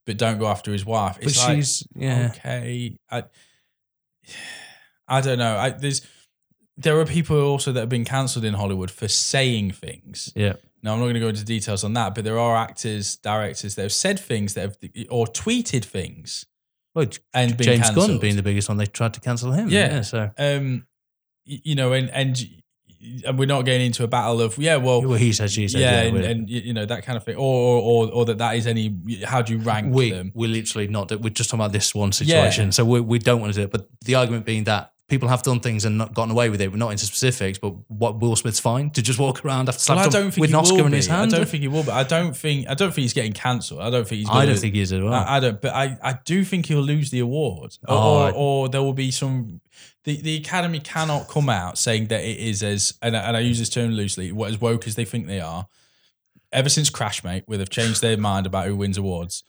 but 0.06 0.18
don't 0.18 0.38
go 0.38 0.48
after 0.48 0.72
his 0.72 0.86
wife. 0.86 1.18
But 1.22 1.36
like, 1.36 1.56
she's 1.56 1.88
yeah. 1.96 2.32
okay. 2.36 2.98
I, 3.10 3.24
I 5.08 5.22
don't 5.22 5.40
know. 5.40 5.56
I, 5.56 5.70
there's 5.70 6.02
there 6.78 7.00
are 7.00 7.06
people 7.06 7.40
also 7.42 7.72
that 7.72 7.80
have 7.80 7.90
been 7.90 8.06
cancelled 8.06 8.46
in 8.46 8.54
Hollywood 8.54 8.92
for 8.92 9.08
saying 9.08 9.72
things. 9.72 10.32
Yeah. 10.36 10.54
Now 10.84 10.94
I'm 10.94 11.00
not 11.00 11.06
going 11.06 11.16
to 11.16 11.20
go 11.20 11.30
into 11.30 11.44
details 11.44 11.84
on 11.84 11.94
that, 11.94 12.14
but 12.14 12.24
there 12.24 12.38
are 12.38 12.56
actors, 12.56 13.16
directors 13.18 13.76
that 13.76 13.82
have 13.84 13.94
said 13.94 14.20
things 14.20 14.54
that 14.54 14.62
have 14.62 14.78
or 15.10 15.26
tweeted 15.26 15.84
things 15.84 16.46
Well, 16.94 17.08
and 17.34 17.58
James 17.60 17.86
cancelled. 17.86 18.08
Gunn 18.08 18.20
being 18.20 18.36
the 18.36 18.44
biggest 18.44 18.70
one, 18.70 18.78
they 18.78 18.86
tried 18.86 19.14
to 19.16 19.20
cancel 19.20 19.52
him. 19.52 19.70
Yeah. 19.70 20.02
so 20.02 20.32
um, 20.38 20.86
you 21.46 21.76
know, 21.76 21.94
and 21.94 22.10
and 22.12 22.44
and 23.26 23.38
we're 23.38 23.46
not 23.46 23.66
getting 23.66 23.86
into 23.88 24.04
a 24.04 24.08
battle 24.08 24.42
of 24.42 24.58
yeah, 24.58 24.78
well, 24.78 25.02
well, 25.02 25.18
he 25.18 25.32
said, 25.32 25.52
she 25.52 25.68
said, 25.68 25.82
yeah, 25.82 26.04
yeah. 26.04 26.08
and, 26.08 26.18
and 26.18 26.50
you 26.50 26.74
know 26.74 26.86
that 26.86 27.04
kind 27.04 27.18
of 27.18 27.24
thing, 27.24 27.36
or 27.36 27.82
or 27.82 28.12
or 28.12 28.26
that 28.26 28.40
that 28.40 28.56
is 28.56 28.68
any. 28.68 28.96
How 29.24 29.42
do 29.42 29.54
you 29.54 29.60
rank 29.60 29.94
we 29.94 30.12
them? 30.12 30.32
we're 30.34 30.50
literally 30.50 30.88
not. 30.88 31.12
We're 31.12 31.30
just 31.30 31.50
talking 31.50 31.62
about 31.62 31.72
this 31.72 31.94
one 31.94 32.12
situation. 32.12 32.72
So 32.72 32.84
we 32.84 33.00
we 33.02 33.20
don't 33.20 33.42
want 33.42 33.54
to 33.54 33.60
do 33.60 33.64
it. 33.64 33.72
But 33.72 33.88
the 34.04 34.16
argument 34.16 34.46
being 34.46 34.64
that 34.66 34.94
people 35.08 35.30
have 35.30 35.44
done 35.44 35.60
things 35.60 35.86
and 35.86 35.98
not 35.98 36.14
gotten 36.14 36.32
away 36.32 36.50
with 36.50 36.60
it. 36.62 36.72
We're 36.72 36.78
not 36.78 36.90
into 36.92 37.06
specifics, 37.06 37.60
but 37.60 37.74
what 37.90 38.20
Will 38.20 38.36
Smith's 38.36 38.60
fine 38.60 38.90
to 38.92 39.02
just 39.02 39.20
walk 39.20 39.46
around 39.46 39.70
after 39.70 39.92
Well, 39.94 40.00
I 40.00 40.04
slapping 40.04 40.12
don't 40.22 40.32
think 40.32 40.42
with 40.42 40.50
an 40.50 40.56
Oscar 40.56 40.86
in 40.88 40.94
his 40.94 41.08
hand. 41.08 41.34
I 41.34 41.38
don't 41.38 41.48
think 41.48 41.62
he 41.62 41.68
will, 41.68 41.84
but 41.84 41.94
I 41.94 42.04
don't 42.04 42.36
think 42.36 42.68
I 42.68 42.74
don't 42.74 42.90
think 42.94 43.04
he's 43.04 43.14
getting 43.14 43.34
cancelled. 43.34 43.82
I 43.82 43.90
don't 43.90 44.08
think 44.08 44.20
he's. 44.20 44.30
I 44.30 44.34
Gonna, 44.34 44.46
don't 44.48 44.58
think 44.58 44.74
he 44.76 44.82
is 44.82 44.92
as 44.92 45.02
well. 45.02 45.14
I, 45.14 45.38
I 45.38 45.40
don't, 45.40 45.62
but 45.62 45.74
I, 45.74 45.98
I 46.02 46.20
do 46.26 46.44
think 46.44 46.66
he'll 46.66 46.82
lose 46.82 47.12
the 47.12 47.20
award, 47.20 47.78
or, 47.88 47.96
Oh, 47.96 48.26
or, 48.28 48.32
or 48.34 48.70
there 48.70 48.82
will 48.82 48.94
be 48.94 49.12
some. 49.12 49.62
The, 50.06 50.22
the 50.22 50.38
Academy 50.38 50.80
cannot 50.80 51.28
come 51.28 51.50
out 51.50 51.78
saying 51.80 52.08
that 52.08 52.24
it 52.24 52.38
is 52.38 52.62
as, 52.62 52.94
and 53.02 53.18
I, 53.18 53.22
and 53.22 53.38
I 53.38 53.40
use 53.40 53.58
this 53.58 53.70
term 53.70 53.92
loosely, 53.92 54.32
what 54.32 54.52
as 54.52 54.62
woke 54.62 54.86
as 54.88 54.96
they 54.96 55.06
think 55.06 55.26
they 55.28 55.40
are. 55.40 55.68
Ever 56.52 56.70
since 56.70 56.90
Crashmate, 56.90 57.44
where 57.48 57.58
they've 57.58 57.70
changed 57.70 58.02
their 58.02 58.16
mind 58.16 58.46
about 58.46 58.68
who 58.68 58.76
wins 58.76 58.98
awards, 58.98 59.44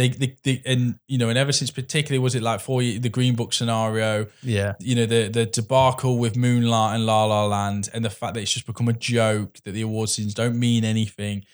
they, 0.00 0.08
they, 0.08 0.36
they 0.44 0.62
and 0.64 0.98
you 1.08 1.18
know, 1.18 1.28
and 1.28 1.36
ever 1.36 1.52
since 1.52 1.70
particularly 1.70 2.18
was 2.18 2.34
it 2.34 2.42
like 2.42 2.60
for 2.60 2.80
the 2.80 3.08
Green 3.08 3.36
Book 3.36 3.52
scenario, 3.52 4.26
yeah. 4.42 4.72
you 4.80 4.94
know 4.94 5.06
the 5.06 5.28
the 5.28 5.44
debacle 5.46 6.18
with 6.18 6.36
Moonlight 6.36 6.94
and 6.96 7.04
La 7.06 7.24
La 7.24 7.44
Land, 7.46 7.90
and 7.92 8.04
the 8.04 8.10
fact 8.10 8.34
that 8.34 8.40
it's 8.40 8.52
just 8.52 8.66
become 8.66 8.88
a 8.88 8.94
joke 8.94 9.58
that 9.64 9.72
the 9.72 9.82
award 9.82 10.08
seasons 10.08 10.32
don't 10.34 10.58
mean 10.58 10.84
anything, 10.84 11.44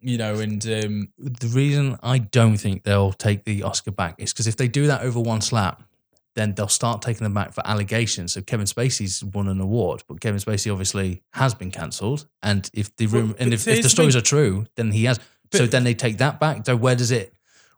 you 0.00 0.18
know, 0.18 0.34
and 0.40 0.66
um, 0.66 1.08
The 1.18 1.48
reason 1.48 1.96
I 2.02 2.18
don't 2.18 2.56
think 2.56 2.82
they'll 2.82 3.12
take 3.12 3.44
the 3.44 3.62
Oscar 3.62 3.92
back 3.92 4.16
is 4.18 4.32
because 4.32 4.48
if 4.48 4.56
they 4.56 4.68
do 4.68 4.88
that 4.88 5.02
over 5.02 5.20
one 5.20 5.40
slap, 5.40 5.82
then 6.34 6.54
they'll 6.54 6.68
start 6.68 7.02
taking 7.02 7.22
them 7.22 7.34
back 7.34 7.52
for 7.52 7.66
allegations. 7.66 8.32
So 8.32 8.42
Kevin 8.42 8.66
Spacey's 8.66 9.22
won 9.22 9.48
an 9.48 9.60
award, 9.60 10.02
but 10.08 10.20
Kevin 10.20 10.40
Spacey 10.40 10.70
obviously 10.72 11.22
has 11.34 11.54
been 11.54 11.70
cancelled. 11.70 12.26
And 12.42 12.68
if 12.74 12.94
the 12.96 13.06
room 13.06 13.28
Well, 13.28 13.36
and 13.38 13.54
if, 13.54 13.66
if 13.68 13.82
the 13.82 13.88
stories 13.88 14.14
thing- 14.14 14.20
are 14.20 14.24
true, 14.24 14.66
then 14.74 14.90
he 14.90 15.04
has. 15.04 15.18
so 15.52 15.66
then 15.66 15.84
they 15.84 15.94
take 15.94 16.18
that 16.18 16.40
back. 16.40 16.66
So 16.66 16.76
where 16.76 16.96
does 16.96 17.10
it 17.10 17.32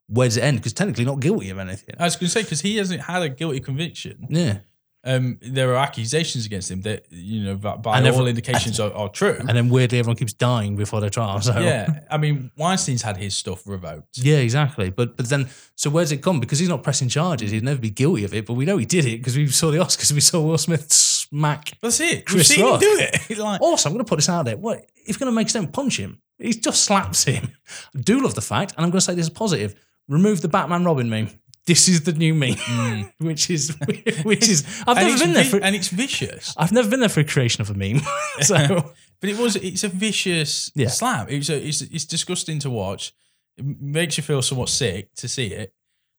where 0.09 0.27
does 0.29 0.37
it 0.37 0.43
end? 0.45 0.59
Because 0.59 0.73
technically 0.73 1.05
not 1.05 1.21
guilty 1.21 1.51
of 1.51 1.59
anything. 1.59 1.95
I 1.99 2.05
was 2.05 2.17
going 2.17 2.27
to 2.27 2.33
say 2.33 2.43
because 2.43 2.61
he 2.61 2.77
hasn't 2.77 3.01
had 3.03 3.23
a 3.23 3.29
guilty 3.29 3.61
conviction. 3.61 4.27
Yeah. 4.29 4.59
Um, 5.05 5.39
there 5.41 5.71
are 5.73 5.77
accusations 5.77 6.45
against 6.45 6.71
him 6.73 6.81
that 6.83 7.05
you 7.11 7.45
know 7.45 7.55
by, 7.57 7.77
by 7.77 7.97
And 7.99 8.07
all 8.09 8.15
every- 8.19 8.31
indications 8.31 8.81
are, 8.81 8.93
are 8.93 9.09
true. 9.09 9.37
And 9.39 9.51
then 9.51 9.69
weirdly 9.69 9.99
everyone 10.01 10.17
keeps 10.17 10.33
dying 10.33 10.75
before 10.75 11.01
their 11.01 11.09
trial. 11.09 11.41
So 11.41 11.59
yeah, 11.61 12.01
I 12.11 12.19
mean 12.19 12.51
Weinstein's 12.57 13.03
had 13.03 13.17
his 13.17 13.35
stuff 13.37 13.63
revoked. 13.67 14.19
Yeah, 14.19 14.39
exactly. 14.39 14.91
But 14.91 15.17
but 15.17 15.29
then, 15.29 15.49
so 15.77 15.89
where's 15.89 16.11
it 16.11 16.19
come? 16.19 16.41
Because 16.41 16.59
he's 16.59 16.69
not 16.69 16.83
pressing 16.83 17.09
charges. 17.09 17.53
He'd 17.53 17.63
never 17.63 17.81
be 17.81 17.91
guilty 17.91 18.25
of 18.25 18.35
it. 18.35 18.45
But 18.45 18.55
we 18.55 18.65
know 18.65 18.77
he 18.77 18.87
did 18.87 19.07
it 19.07 19.19
because 19.19 19.37
we 19.37 19.47
saw 19.47 19.71
the 19.71 19.79
Oscars. 19.79 20.11
We 20.13 20.21
saw 20.21 20.41
Will 20.43 20.59
Smith 20.59 20.93
smack. 20.93 21.73
That's 21.81 22.01
it. 22.01 22.27
Chris 22.27 22.49
We've 22.51 22.57
seen 22.59 22.65
Rock. 22.65 22.83
him 22.83 22.89
do 22.89 22.97
it. 23.31 23.39
like, 23.39 23.61
Also, 23.61 23.89
I'm 23.89 23.95
going 23.95 24.05
to 24.05 24.09
put 24.09 24.17
this 24.17 24.29
out 24.29 24.45
there. 24.47 24.57
What 24.57 24.85
if 24.97 25.09
you're 25.21 25.25
going 25.27 25.33
to 25.33 25.37
make 25.37 25.49
sense? 25.49 25.69
Punch 25.73 25.97
him. 25.99 26.21
He 26.39 26.53
just 26.53 26.83
slaps 26.85 27.25
him. 27.25 27.53
I 27.97 28.01
do 28.01 28.21
love 28.21 28.35
the 28.35 28.41
fact, 28.43 28.73
and 28.77 28.85
I'm 28.85 28.91
going 28.91 28.99
to 29.01 29.05
say 29.05 29.15
this 29.15 29.27
is 29.27 29.31
positive. 29.31 29.77
Remove 30.09 30.41
the 30.43 30.49
Batman 30.49 30.85
Robin 30.85 31.09
meme. 31.11 31.29
This 31.67 31.87
is 31.87 32.03
the 32.05 32.13
new 32.15 32.35
meme, 32.35 33.13
which 33.19 33.51
is 33.51 33.77
which 34.25 34.49
is 34.49 34.65
I've 34.87 34.97
and, 34.97 35.07
never 35.09 35.19
been 35.25 35.33
there 35.35 35.45
for. 35.45 35.63
and 35.63 35.77
it's 35.77 35.89
vicious. 35.89 36.55
I've 36.57 36.73
never 36.73 36.89
been 36.89 37.01
there 37.01 37.11
for 37.11 37.21
a 37.21 37.25
creation 37.25 37.61
of 37.61 37.69
a 37.71 37.75
meme. 37.75 38.01
so 38.41 38.93
But 39.21 39.31
it 39.31 39.37
was 39.39 39.57
it's 39.57 39.85
a 39.85 39.89
vicious 39.89 40.73
Yeah. 40.75 40.89
slap. 40.89 41.31
It's 41.31 41.51
a, 41.51 41.57
it's 41.69 41.83
it's 41.83 42.07
disgusting 42.07 42.59
to 42.61 42.71
watch. 42.71 43.13
It 43.59 43.67
makes 43.81 44.17
you 44.17 44.23
feel 44.23 44.41
somewhat 44.41 44.71
sick 44.71 45.13
to 45.17 45.29
see 45.29 45.49
it. 45.49 45.75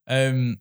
Um, 0.07 0.59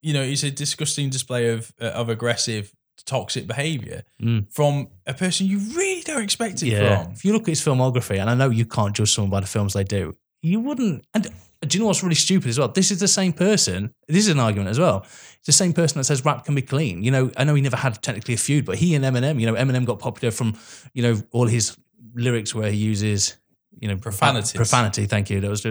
you 0.00 0.14
know, 0.14 0.22
it's 0.22 0.42
a 0.42 0.50
disgusting 0.50 1.10
display 1.10 1.50
of 1.50 1.72
uh, 1.80 1.86
of 1.86 2.08
aggressive 2.08 2.72
toxic 3.04 3.46
behavior 3.46 4.04
Mm. 4.22 4.50
from 4.52 4.88
a 5.06 5.12
person 5.14 5.46
you 5.46 5.58
really 5.74 6.02
don't 6.02 6.22
expect 6.22 6.62
it 6.62 6.68
Yeah. 6.68 7.02
from. 7.04 7.12
If 7.12 7.24
you 7.26 7.32
look 7.34 7.42
at 7.42 7.48
his 7.48 7.60
filmography, 7.60 8.18
and 8.18 8.30
I 8.30 8.34
know 8.34 8.48
you 8.50 8.64
can't 8.64 8.94
judge 8.96 9.12
someone 9.12 9.30
by 9.30 9.40
the 9.40 9.46
films 9.46 9.72
they 9.74 9.84
do, 9.84 10.16
you 10.42 10.60
wouldn't. 10.60 11.04
And 11.14 11.28
do 11.62 11.76
you 11.76 11.82
know 11.82 11.88
what's 11.88 12.02
really 12.02 12.14
stupid 12.14 12.48
as 12.48 12.58
well? 12.58 12.68
This 12.68 12.90
is 12.90 13.00
the 13.00 13.08
same 13.08 13.32
person. 13.32 13.92
This 14.08 14.24
is 14.24 14.28
an 14.28 14.38
argument 14.38 14.70
as 14.70 14.78
well. 14.78 15.02
It's 15.02 15.46
the 15.46 15.52
same 15.52 15.72
person 15.72 15.98
that 15.98 16.04
says 16.04 16.24
rap 16.24 16.44
can 16.44 16.54
be 16.54 16.62
clean. 16.62 17.02
You 17.02 17.10
know, 17.10 17.30
I 17.36 17.44
know 17.44 17.54
he 17.54 17.62
never 17.62 17.76
had 17.76 18.02
technically 18.02 18.34
a 18.34 18.38
feud, 18.38 18.64
but 18.64 18.76
he 18.76 18.94
and 18.94 19.04
Eminem, 19.04 19.38
you 19.38 19.46
know, 19.46 19.54
Eminem 19.54 19.84
got 19.84 19.98
popular 19.98 20.30
from, 20.30 20.56
you 20.94 21.02
know, 21.02 21.20
all 21.32 21.46
his 21.46 21.76
lyrics 22.14 22.54
where 22.54 22.70
he 22.70 22.78
uses, 22.78 23.36
you 23.78 23.88
know, 23.88 23.96
profanity. 23.96 24.56
Profanity. 24.56 25.06
Thank 25.06 25.28
you. 25.28 25.40
That 25.40 25.50
was, 25.50 25.64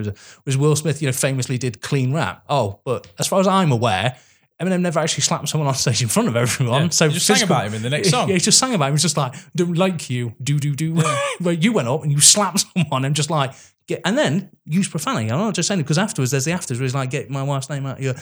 was 0.46 0.58
Will 0.58 0.76
Smith. 0.76 1.02
You 1.02 1.08
know, 1.08 1.12
famously 1.12 1.58
did 1.58 1.82
clean 1.82 2.14
rap. 2.14 2.44
Oh, 2.48 2.82
but 2.86 3.08
as 3.18 3.28
far 3.28 3.40
as 3.40 3.48
I'm 3.48 3.72
aware. 3.72 4.18
Eminem 4.62 4.82
never 4.82 5.00
actually 5.00 5.22
slapped 5.22 5.48
someone 5.50 5.68
on 5.68 5.74
stage 5.76 6.02
in 6.02 6.10
front 6.10 6.28
of 6.28 6.36
everyone. 6.36 6.84
Yeah. 6.84 6.90
So 6.90 7.08
He 7.08 7.14
just 7.14 7.28
sang 7.28 7.44
about 7.44 7.66
him 7.68 7.74
in 7.76 7.82
the 7.82 7.90
next 7.90 8.10
song. 8.10 8.28
Yeah, 8.28 8.34
he 8.34 8.40
just 8.42 8.58
sang 8.60 8.74
about 8.74 8.88
him. 8.88 8.94
He's 8.96 9.02
just 9.04 9.16
like, 9.18 9.34
don't 9.56 9.76
like 9.78 10.10
you, 10.10 10.34
do, 10.44 10.60
do, 10.60 10.76
do. 10.76 10.96
Where 11.40 11.54
you 11.54 11.72
went 11.72 11.88
up 11.88 12.04
and 12.04 12.12
you 12.12 12.20
slapped 12.20 12.66
someone 12.76 13.06
and 13.06 13.16
just 13.16 13.30
like, 13.30 13.54
get, 13.88 14.02
and 14.04 14.18
then 14.18 14.50
use 14.66 14.90
profanity. 14.90 15.32
I'm 15.32 15.40
not 15.40 15.54
just 15.56 15.68
saying 15.68 15.80
it 15.80 15.84
because 15.84 15.98
afterwards, 15.98 16.32
there's 16.32 16.46
the 16.46 16.52
afters 16.52 16.78
where 16.78 16.84
he's 16.86 16.94
like, 16.96 17.10
get 17.10 17.30
my 17.30 17.42
wife's 17.44 17.70
name 17.70 17.86
out 17.86 18.00
of 18.00 18.04
your. 18.04 18.16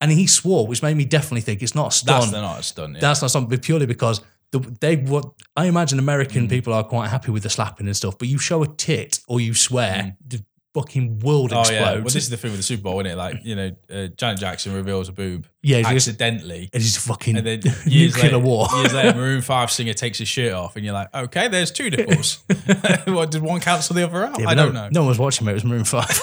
And 0.00 0.12
he 0.12 0.26
swore, 0.26 0.66
which 0.66 0.82
made 0.82 0.94
me 0.96 1.04
definitely 1.06 1.40
think 1.40 1.62
it's 1.62 1.74
not 1.74 1.88
a 1.88 1.90
stun. 1.96 2.20
That's 2.20 2.32
not 2.32 2.60
a 2.60 2.62
stun. 2.62 2.94
Yeah. 2.94 3.00
That's 3.00 3.22
not 3.22 3.30
something, 3.30 3.58
purely 3.58 3.86
because 3.86 4.20
the, 4.52 4.60
they 4.80 4.96
what 4.96 5.24
I 5.56 5.66
imagine 5.66 5.98
American 5.98 6.46
Mm. 6.46 6.50
people 6.50 6.72
are 6.74 6.84
quite 6.84 7.08
happy 7.08 7.30
with 7.32 7.42
the 7.42 7.50
slapping 7.50 7.86
and 7.86 7.96
stuff. 7.96 8.18
But 8.18 8.28
you 8.28 8.38
show 8.38 8.62
a 8.62 8.68
tit 8.68 9.20
or 9.26 9.40
you 9.40 9.54
swear, 9.54 10.14
the 10.24 10.44
fucking 10.76 11.20
world 11.20 11.52
oh 11.54 11.60
explodes. 11.60 11.70
yeah. 11.80 11.94
Well, 11.94 12.02
this 12.02 12.16
is 12.16 12.28
the 12.28 12.36
thing 12.36 12.50
with 12.50 12.60
the 12.60 12.64
Super 12.64 12.82
Bowl, 12.82 13.00
isn't 13.00 13.12
it? 13.12 13.16
Like 13.16 13.44
you 13.44 13.56
know, 13.56 13.70
uh, 13.90 14.08
Janet 14.08 14.38
Jackson 14.38 14.74
reveals 14.74 15.08
a 15.08 15.12
boob 15.12 15.46
yeah, 15.62 15.78
accidentally. 15.78 16.68
it's 16.72 16.84
just 16.84 16.98
fucking 17.06 17.38
And 17.38 17.46
then 17.46 17.60
years 17.86 18.14
nuclear 18.14 18.32
later, 18.32 18.38
war. 18.38 18.68
years 18.74 18.92
later, 18.92 19.14
Maroon 19.16 19.40
Five 19.40 19.70
singer 19.70 19.94
takes 19.94 20.18
his 20.18 20.28
shirt 20.28 20.52
off, 20.52 20.76
and 20.76 20.84
you're 20.84 20.94
like, 20.94 21.14
okay, 21.14 21.48
there's 21.48 21.70
two 21.70 21.88
nipples. 21.88 22.44
what 23.06 23.30
did 23.30 23.42
one 23.42 23.60
cancel 23.60 23.94
the 23.94 24.04
other 24.04 24.24
out? 24.24 24.38
Yeah, 24.38 24.48
I 24.48 24.54
don't 24.54 24.74
no, 24.74 24.82
know. 24.82 24.88
No 24.92 25.00
one 25.00 25.08
was 25.08 25.18
watching 25.18 25.46
me. 25.46 25.52
It 25.52 25.54
was 25.54 25.64
Maroon 25.64 25.84
Five. 25.84 26.20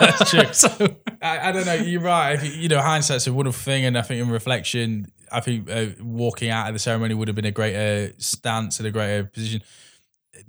That's 0.00 0.30
true. 0.30 0.52
so, 0.52 0.96
I, 1.20 1.50
I 1.50 1.52
don't 1.52 1.66
know. 1.66 1.74
You're 1.74 2.00
right. 2.00 2.42
You 2.42 2.68
know, 2.68 2.80
hindsight's 2.80 3.26
a 3.26 3.32
wonderful 3.32 3.60
thing, 3.60 3.84
and 3.84 3.98
I 3.98 4.02
think 4.02 4.22
in 4.22 4.30
reflection, 4.30 5.12
I 5.30 5.40
think 5.40 5.70
uh, 5.70 5.86
walking 6.00 6.48
out 6.48 6.68
of 6.68 6.74
the 6.74 6.78
ceremony 6.78 7.14
would 7.14 7.28
have 7.28 7.34
been 7.34 7.44
a 7.44 7.50
greater 7.50 8.12
stance 8.18 8.78
and 8.78 8.86
a 8.86 8.90
greater 8.90 9.24
position. 9.24 9.62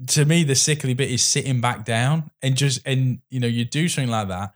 To 0.07 0.25
me, 0.25 0.43
the 0.43 0.55
sickly 0.55 0.93
bit 0.93 1.11
is 1.11 1.23
sitting 1.23 1.61
back 1.61 1.85
down 1.85 2.31
and 2.41 2.55
just 2.55 2.85
and 2.85 3.19
you 3.29 3.39
know 3.39 3.47
you 3.47 3.65
do 3.65 3.87
something 3.87 4.11
like 4.11 4.27
that, 4.27 4.53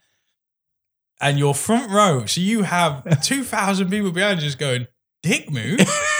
and 1.21 1.37
you're 1.39 1.53
front 1.53 1.91
row, 1.91 2.25
so 2.25 2.41
you 2.41 2.63
have 2.63 3.21
two 3.23 3.43
thousand 3.43 3.89
people 3.89 4.11
behind 4.11 4.39
you 4.39 4.45
just 4.45 4.59
going 4.59 4.87
dick 5.23 5.49
move, 5.49 5.79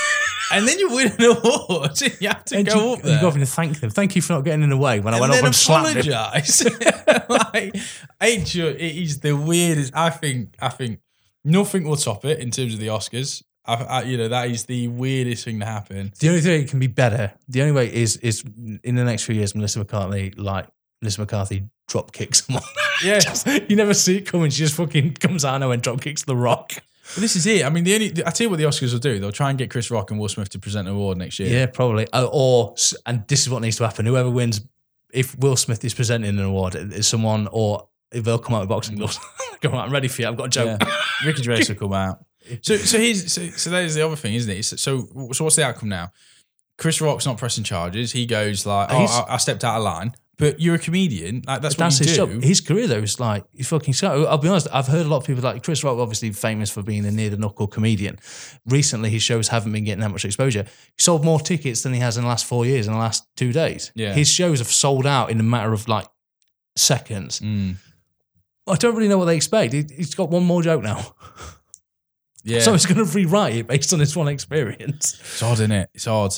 and 0.52 0.68
then 0.68 0.80
you 0.80 0.90
win 0.90 1.12
an 1.20 1.26
award. 1.26 1.92
You 2.20 2.30
have 2.30 2.46
to 2.46 2.58
and 2.58 2.68
go 2.68 2.76
you, 2.76 2.94
up 2.94 3.00
you 3.00 3.06
there. 3.06 3.22
go 3.22 3.28
up 3.30 3.36
and 3.36 3.48
thank 3.48 3.80
them. 3.80 3.90
Thank 3.90 4.16
you 4.16 4.22
for 4.22 4.34
not 4.34 4.44
getting 4.44 4.64
in 4.64 4.70
the 4.70 4.78
way 4.78 5.00
when 5.00 5.14
I 5.14 5.20
went 5.20 5.34
and 5.34 5.46
up 5.46 5.48
and 5.48 5.56
apologize. 5.56 6.64
like? 7.30 7.76
It 8.22 8.98
is 8.98 9.20
the 9.20 9.36
weirdest. 9.36 9.96
I 9.96 10.10
think. 10.10 10.56
I 10.60 10.70
think 10.70 11.00
nothing 11.44 11.84
will 11.84 11.96
top 11.96 12.26
it 12.26 12.40
in 12.40 12.52
terms 12.52 12.74
of 12.74 12.80
the 12.80 12.88
Oscars. 12.88 13.44
I, 13.68 13.74
I, 13.74 14.02
you 14.04 14.18
know, 14.18 14.28
that 14.30 14.50
is 14.50 14.66
the 14.66 14.88
weirdest 14.88 15.46
thing 15.46 15.60
to 15.60 15.66
happen. 15.66 16.14
The 16.20 16.30
only 16.30 16.42
thing 16.42 16.62
it 16.62 16.70
can 16.70 16.80
be 16.80 16.88
better, 16.88 17.34
the 17.48 17.62
only 17.62 17.74
way 17.74 17.94
is 17.94 18.18
is 18.18 18.44
in 18.84 18.96
the 18.96 19.04
next 19.04 19.24
few 19.24 19.36
years, 19.36 19.54
Melissa 19.56 19.80
McCarthy, 19.80 20.32
like 20.38 20.68
Melissa 21.02 21.22
McCarthy, 21.22 21.64
drop 21.88 22.12
kicks 22.12 22.46
someone. 22.46 22.64
Yeah, 23.04 23.20
you 23.70 23.76
never 23.76 23.94
see 23.94 24.18
it 24.18 24.22
coming. 24.26 24.50
She 24.50 24.58
just 24.58 24.74
fucking 24.74 25.14
comes 25.16 25.46
out 25.46 25.62
and 25.62 25.82
drop 25.84 26.02
kicks 26.02 26.24
the 26.24 26.36
rock. 26.36 26.74
but 27.14 27.22
this 27.22 27.36
is 27.36 27.46
it. 27.46 27.64
I 27.64 27.70
mean, 27.70 27.84
the 27.84 27.94
only 27.94 28.08
I 28.26 28.32
tell 28.32 28.46
you 28.46 28.50
what 28.50 28.58
the 28.58 28.64
Oscars 28.66 28.92
will 28.92 29.00
do. 29.00 29.20
They'll 29.20 29.32
try 29.32 29.50
and 29.52 29.58
get 29.60 29.70
Chris 29.70 29.92
Rock 29.92 30.10
and 30.10 30.20
Will 30.20 30.30
Smith 30.30 30.50
to 30.50 30.58
present 30.60 30.88
an 30.88 30.96
award 30.96 31.20
next 31.20 31.38
year. 31.38 31.48
Yeah, 31.48 31.68
probably. 31.68 32.08
Uh, 32.12 32.28
or 32.32 32.74
and 33.06 33.24
this 33.28 33.42
is 33.44 33.52
what 33.52 33.62
needs 33.62 33.78
to 33.78 33.84
happen. 33.84 34.08
Whoever 34.08 34.32
wins, 34.32 34.62
if 35.14 35.38
Will 35.38 35.56
Smith 35.56 35.86
is 35.86 35.94
presenting 35.94 36.30
an 36.40 36.44
award, 36.44 36.74
is 36.74 37.08
someone 37.08 37.48
or 37.52 37.88
if 38.12 38.24
they'll 38.24 38.40
come 38.40 38.56
out 38.56 38.62
with 38.62 38.70
boxing 38.70 38.96
gloves. 38.96 39.20
Go 39.62 39.70
on, 39.70 39.86
I'm 39.86 39.92
ready 39.92 40.08
for 40.08 40.24
you. 40.24 40.28
I've 40.28 40.38
got 40.38 40.46
a 40.46 40.50
joke. 40.50 40.82
Yeah. 40.82 41.02
Ricky 41.24 41.44
Gervais 41.44 41.66
will 41.70 41.76
come 41.80 41.94
out. 41.94 42.26
So, 42.62 42.78
so 42.78 42.98
here's 42.98 43.32
so, 43.32 43.48
so 43.50 43.70
that 43.72 43.84
is 43.84 43.96
the 43.96 44.06
other 44.06 44.16
thing, 44.16 44.34
isn't 44.36 44.52
it? 44.52 44.64
So, 44.64 44.76
so 44.78 45.44
what's 45.44 45.56
the 45.56 45.66
outcome 45.66 45.90
now? 45.90 46.12
Chris 46.78 47.02
Rock's 47.02 47.26
not 47.26 47.38
pressing 47.38 47.64
charges. 47.64 48.12
He 48.12 48.26
goes 48.26 48.66
like, 48.66 48.90
"Oh, 48.92 49.00
He's- 49.00 49.12
I, 49.28 49.34
I 49.34 49.38
stepped 49.38 49.64
out 49.64 49.78
of 49.78 49.84
line." 49.84 50.14
But 50.40 50.60
you're 50.60 50.76
a 50.76 50.80
comedian. 50.80 51.42
Like 51.48 51.64
that's, 51.64 51.74
That's 51.74 52.00
what 52.00 52.08
his 52.08 52.16
you 52.16 52.26
do. 52.28 52.34
job. 52.36 52.44
His 52.44 52.62
career 52.62 52.86
though 52.86 53.00
is 53.00 53.20
like 53.20 53.44
he's 53.56 53.68
fucking 53.70 53.96
so. 53.96 54.26
I'll 54.28 54.38
be 54.38 54.48
honest. 54.48 54.68
I've 54.72 54.86
heard 54.86 55.04
a 55.04 55.10
lot 55.10 55.18
of 55.18 55.26
people 55.26 55.42
like 55.42 55.64
Chris 55.64 55.84
Rock, 55.84 55.98
obviously 55.98 56.32
famous 56.32 56.70
for 56.70 56.84
being 56.84 57.06
a 57.08 57.12
near 57.12 57.32
the 57.32 57.38
knuckle 57.38 57.66
comedian. 57.66 58.20
Recently, 58.68 59.10
his 59.10 59.24
shows 59.24 59.48
haven't 59.48 59.72
been 59.72 59.84
getting 59.84 60.02
that 60.02 60.12
much 60.12 60.26
exposure. 60.26 60.64
He 60.64 61.02
sold 61.02 61.26
more 61.26 61.40
tickets 61.40 61.82
than 61.82 61.92
he 61.92 62.00
has 62.02 62.18
in 62.18 62.24
the 62.24 62.30
last 62.30 62.46
four 62.46 62.68
years 62.68 62.86
in 62.86 62.94
the 62.94 63.00
last 63.00 63.26
two 63.36 63.52
days. 63.52 63.92
Yeah. 63.96 64.14
his 64.14 64.30
shows 64.30 64.60
have 64.60 64.68
sold 64.68 65.08
out 65.08 65.32
in 65.32 65.40
a 65.40 65.44
matter 65.44 65.74
of 65.74 65.88
like 65.88 66.06
seconds. 66.76 67.40
Mm. 67.40 67.78
I 68.68 68.76
don't 68.76 68.96
really 68.96 69.08
know 69.10 69.18
what 69.18 69.26
they 69.26 69.36
expect. 69.38 69.74
He, 69.74 69.86
he's 69.96 70.14
got 70.14 70.30
one 70.30 70.44
more 70.44 70.62
joke 70.62 70.84
now, 70.84 71.16
Yeah. 72.48 72.62
so 72.62 72.72
he's 72.72 72.86
going 72.86 73.06
to 73.06 73.12
rewrite 73.12 73.56
it 73.56 73.68
based 73.68 73.92
on 73.94 74.00
this 74.00 74.16
one 74.16 74.28
experience. 74.28 75.14
It's 75.20 75.44
odd, 75.44 75.54
isn't 75.54 75.72
it? 75.72 75.90
It's 75.94 76.08
odd. 76.08 76.34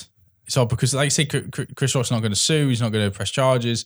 It's 0.46 0.58
odd 0.58 0.70
because, 0.70 0.94
like 0.96 1.06
I 1.06 1.10
say, 1.10 1.26
Chris 1.26 1.94
Rock's 1.96 2.10
not 2.12 2.20
going 2.22 2.32
to 2.32 2.36
sue. 2.40 2.68
He's 2.70 2.82
not 2.82 2.92
going 2.92 3.10
to 3.10 3.16
press 3.16 3.30
charges. 3.30 3.86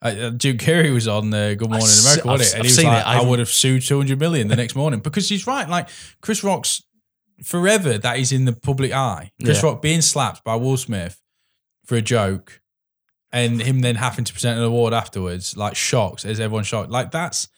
Uh, 0.00 0.08
uh, 0.08 0.30
Jim 0.30 0.56
Carrey 0.58 0.92
was 0.94 1.08
on 1.08 1.32
uh, 1.34 1.54
Good 1.54 1.68
Morning 1.70 1.86
America, 2.02 2.26
wasn't 2.28 2.28
I've- 2.28 2.42
it? 2.44 2.52
And 2.54 2.60
I've 2.60 2.66
he 2.66 2.70
was 2.70 2.84
like, 2.84 3.00
it. 3.00 3.06
"I 3.06 3.22
would 3.28 3.38
have 3.40 3.48
sued 3.48 3.82
two 3.82 3.96
hundred 3.96 4.20
million 4.20 4.48
the 4.48 4.56
next 4.56 4.74
morning 4.76 5.00
because 5.00 5.28
he's 5.28 5.46
right. 5.46 5.68
Like 5.68 5.88
Chris 6.20 6.44
Rock's 6.44 6.82
forever 7.42 7.98
that 7.98 8.18
is 8.18 8.30
in 8.32 8.44
the 8.44 8.52
public 8.52 8.92
eye. 8.92 9.32
Chris 9.42 9.62
Yeah. 9.62 9.70
Rock 9.70 9.82
being 9.82 10.00
slapped 10.02 10.44
by 10.44 10.54
Will 10.56 10.76
Smith 10.76 11.20
for 11.84 11.96
a 11.96 12.02
joke, 12.02 12.60
and 13.32 13.60
him 13.62 13.80
then 13.80 13.96
having 13.96 14.24
to 14.24 14.32
present 14.32 14.58
an 14.58 14.64
award 14.64 14.92
afterwards, 14.94 15.56
like 15.56 15.74
shocked 15.74 16.24
as 16.24 16.38
everyone 16.38 16.64
shocked. 16.64 16.90
Like 16.90 17.10
that's 17.10 17.48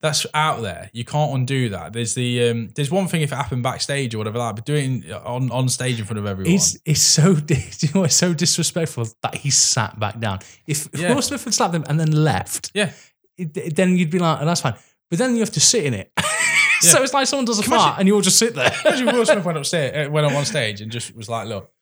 that's 0.00 0.26
out 0.32 0.62
there. 0.62 0.90
You 0.92 1.04
can't 1.04 1.34
undo 1.34 1.70
that. 1.70 1.92
There's 1.92 2.14
the 2.14 2.48
um, 2.50 2.68
there's 2.76 2.90
one 2.90 3.08
thing 3.08 3.22
if 3.22 3.32
it 3.32 3.34
happened 3.34 3.62
backstage 3.62 4.14
or 4.14 4.18
whatever, 4.18 4.38
like, 4.38 4.54
but 4.56 4.64
doing 4.64 5.04
on 5.12 5.50
on 5.50 5.68
stage 5.68 5.98
in 5.98 6.04
front 6.06 6.18
of 6.18 6.26
everyone. 6.26 6.52
It's 6.54 6.76
it's 6.84 7.02
so 7.02 7.30
you 7.48 7.88
know, 7.94 8.04
it's 8.04 8.14
so 8.14 8.32
disrespectful 8.34 9.08
that 9.22 9.34
he 9.36 9.50
sat 9.50 9.98
back 9.98 10.18
down. 10.20 10.38
If 10.66 10.88
Yeah. 10.94 11.14
Will 11.14 11.22
Smith 11.22 11.42
had 11.44 11.54
slapped 11.54 11.74
him 11.74 11.84
and 11.88 11.98
then 11.98 12.12
left, 12.12 12.70
yeah. 12.74 12.92
it, 13.36 13.74
then 13.74 13.96
you'd 13.96 14.10
be 14.10 14.18
like, 14.18 14.40
oh, 14.40 14.44
that's 14.44 14.60
fine. 14.60 14.74
But 15.10 15.18
then 15.18 15.34
you 15.34 15.40
have 15.40 15.52
to 15.52 15.60
sit 15.60 15.84
in 15.84 15.94
it. 15.94 16.12
so 16.80 17.02
it's 17.02 17.14
like 17.14 17.26
someone 17.26 17.44
does 17.46 17.58
a 17.58 17.62
Can 17.62 17.70
fart 17.70 17.80
imagine- 17.80 18.00
and 18.00 18.08
you 18.08 18.14
all 18.14 18.20
just 18.20 18.38
sit 18.38 18.54
there. 18.54 18.70
Imagine 18.84 19.06
Will 19.06 19.24
Smith 19.26 19.44
went 19.44 19.58
upstairs, 19.58 20.06
uh, 20.06 20.10
went 20.10 20.26
up 20.26 20.32
on 20.34 20.44
stage, 20.44 20.80
and 20.80 20.92
just 20.92 21.16
was 21.16 21.28
like, 21.28 21.48
"Look, 21.48 21.72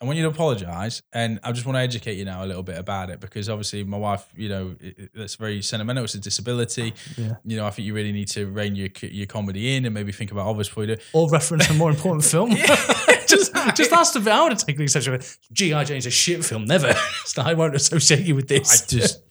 I 0.00 0.04
want 0.04 0.16
you 0.16 0.22
to 0.22 0.30
apologise, 0.30 1.02
and 1.12 1.40
I 1.42 1.50
just 1.50 1.66
want 1.66 1.74
to 1.74 1.80
educate 1.80 2.18
you 2.18 2.24
now 2.24 2.44
a 2.44 2.46
little 2.46 2.62
bit 2.62 2.78
about 2.78 3.10
it 3.10 3.18
because 3.18 3.48
obviously 3.48 3.82
my 3.82 3.96
wife, 3.96 4.32
you 4.36 4.48
know, 4.48 4.76
that's 5.12 5.34
very 5.34 5.60
sentimental. 5.60 6.04
It's 6.04 6.14
a 6.14 6.20
disability. 6.20 6.94
Yeah. 7.16 7.34
You 7.44 7.56
know, 7.56 7.66
I 7.66 7.70
think 7.70 7.86
you 7.86 7.94
really 7.94 8.12
need 8.12 8.28
to 8.28 8.46
rein 8.46 8.76
your 8.76 8.90
your 9.02 9.26
comedy 9.26 9.74
in 9.74 9.84
and 9.86 9.92
maybe 9.92 10.12
think 10.12 10.30
about 10.30 10.46
others 10.46 10.68
before 10.68 10.84
you 10.84 10.94
do. 10.94 11.02
or 11.12 11.28
reference 11.28 11.68
a 11.68 11.74
more 11.74 11.90
important 11.90 12.24
film. 12.32 12.50
just 13.26 13.52
just 13.74 13.92
ask 13.92 14.12
the 14.12 14.30
I 14.30 14.44
would 14.44 14.56
take 14.56 14.68
taken 14.68 14.82
exception. 14.82 15.20
G.I. 15.52 15.82
Jane's 15.82 16.06
a 16.06 16.10
shit 16.10 16.44
film. 16.44 16.66
Never. 16.66 16.94
So 17.24 17.42
I 17.42 17.54
won't 17.54 17.74
associate 17.74 18.24
you 18.24 18.36
with 18.36 18.46
this. 18.46 18.84
I 18.84 18.86
just, 18.86 19.24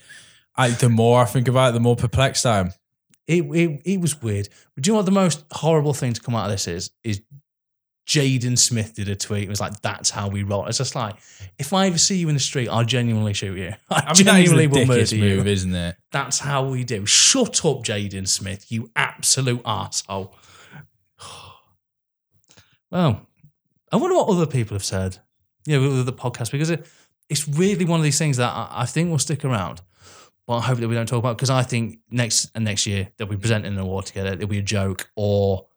I 0.53 0.69
the 0.71 0.89
more 0.89 1.21
I 1.21 1.25
think 1.25 1.47
about 1.47 1.69
it, 1.69 1.73
the 1.75 1.79
more 1.79 1.95
perplexed 1.95 2.45
I 2.45 2.59
am. 2.59 2.73
it, 3.25 3.43
it, 3.43 3.81
it 3.85 4.01
was 4.01 4.21
weird. 4.21 4.49
But 4.75 4.83
do 4.83 4.89
you 4.89 4.93
know 4.93 4.97
what 4.97 5.05
the 5.05 5.11
most 5.11 5.45
horrible 5.51 5.93
thing 5.93 6.11
to 6.11 6.19
come 6.19 6.35
out 6.35 6.45
of 6.45 6.51
this 6.51 6.67
is? 6.67 6.91
Is 7.05 7.21
Jaden 8.07 8.57
Smith 8.57 8.93
did 8.93 9.09
a 9.09 9.15
tweet. 9.15 9.43
It 9.43 9.49
was 9.49 9.59
like, 9.59 9.81
"That's 9.81 10.09
how 10.09 10.29
we 10.29 10.43
roll." 10.43 10.65
It's 10.65 10.77
just 10.77 10.95
like, 10.95 11.17
if 11.59 11.73
I 11.73 11.87
ever 11.87 11.97
see 11.97 12.17
you 12.17 12.29
in 12.29 12.35
the 12.35 12.39
street, 12.39 12.69
I'll 12.69 12.85
genuinely 12.85 13.33
shoot 13.33 13.57
you. 13.57 13.73
I, 13.89 14.03
I 14.07 14.13
mean, 14.13 14.25
genuinely 14.25 14.67
will 14.67 14.85
murder 14.85 15.15
you. 15.15 15.35
move, 15.35 15.47
isn't 15.47 15.75
it? 15.75 15.97
That's 16.11 16.39
how 16.39 16.65
we 16.65 16.85
do. 16.85 17.05
Shut 17.05 17.65
up, 17.65 17.83
Jaden 17.83 18.27
Smith. 18.27 18.71
You 18.71 18.89
absolute 18.95 19.61
asshole. 19.65 20.33
Well, 22.89 23.27
I 23.91 23.97
wonder 23.97 24.15
what 24.15 24.29
other 24.29 24.45
people 24.45 24.75
have 24.75 24.83
said. 24.85 25.17
Yeah, 25.65 25.79
with 25.79 26.05
the 26.05 26.13
podcast 26.13 26.51
because 26.51 26.69
it, 26.69 26.87
it's 27.27 27.45
really 27.45 27.83
one 27.83 27.99
of 27.99 28.03
these 28.05 28.17
things 28.17 28.37
that 28.37 28.49
I, 28.49 28.69
I 28.71 28.85
think 28.85 29.09
will 29.09 29.19
stick 29.19 29.43
around. 29.43 29.81
But 30.45 30.59
I 30.59 30.61
hope 30.61 30.77
that 30.77 30.87
we 30.87 30.95
don't 30.95 31.05
talk 31.05 31.19
about 31.19 31.35
because 31.35 31.49
I 31.49 31.63
think 31.63 31.99
next 32.09 32.49
and 32.55 32.63
next 32.63 32.87
year 32.87 33.09
they'll 33.17 33.27
be 33.27 33.35
presenting 33.35 33.73
an 33.73 33.79
award 33.79 34.05
together. 34.05 34.29
It'll 34.29 34.47
be 34.47 34.59
a 34.59 34.61
joke 34.61 35.09
or. 35.17 35.67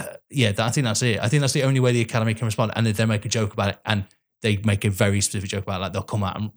Uh, 0.00 0.16
yeah, 0.30 0.52
I 0.58 0.70
think 0.70 0.84
that's 0.84 1.02
it. 1.02 1.20
I 1.20 1.28
think 1.28 1.40
that's 1.40 1.52
the 1.52 1.62
only 1.64 1.80
way 1.80 1.92
the 1.92 2.00
Academy 2.00 2.34
can 2.34 2.46
respond. 2.46 2.72
And 2.76 2.86
they 2.86 3.04
make 3.06 3.24
a 3.24 3.28
joke 3.28 3.52
about 3.52 3.70
it 3.70 3.78
and 3.84 4.04
they 4.42 4.56
make 4.58 4.84
a 4.84 4.90
very 4.90 5.20
specific 5.20 5.50
joke 5.50 5.64
about 5.64 5.80
it, 5.80 5.82
like 5.82 5.92
they'll 5.92 6.02
come 6.02 6.22
out 6.24 6.40
and 6.40 6.50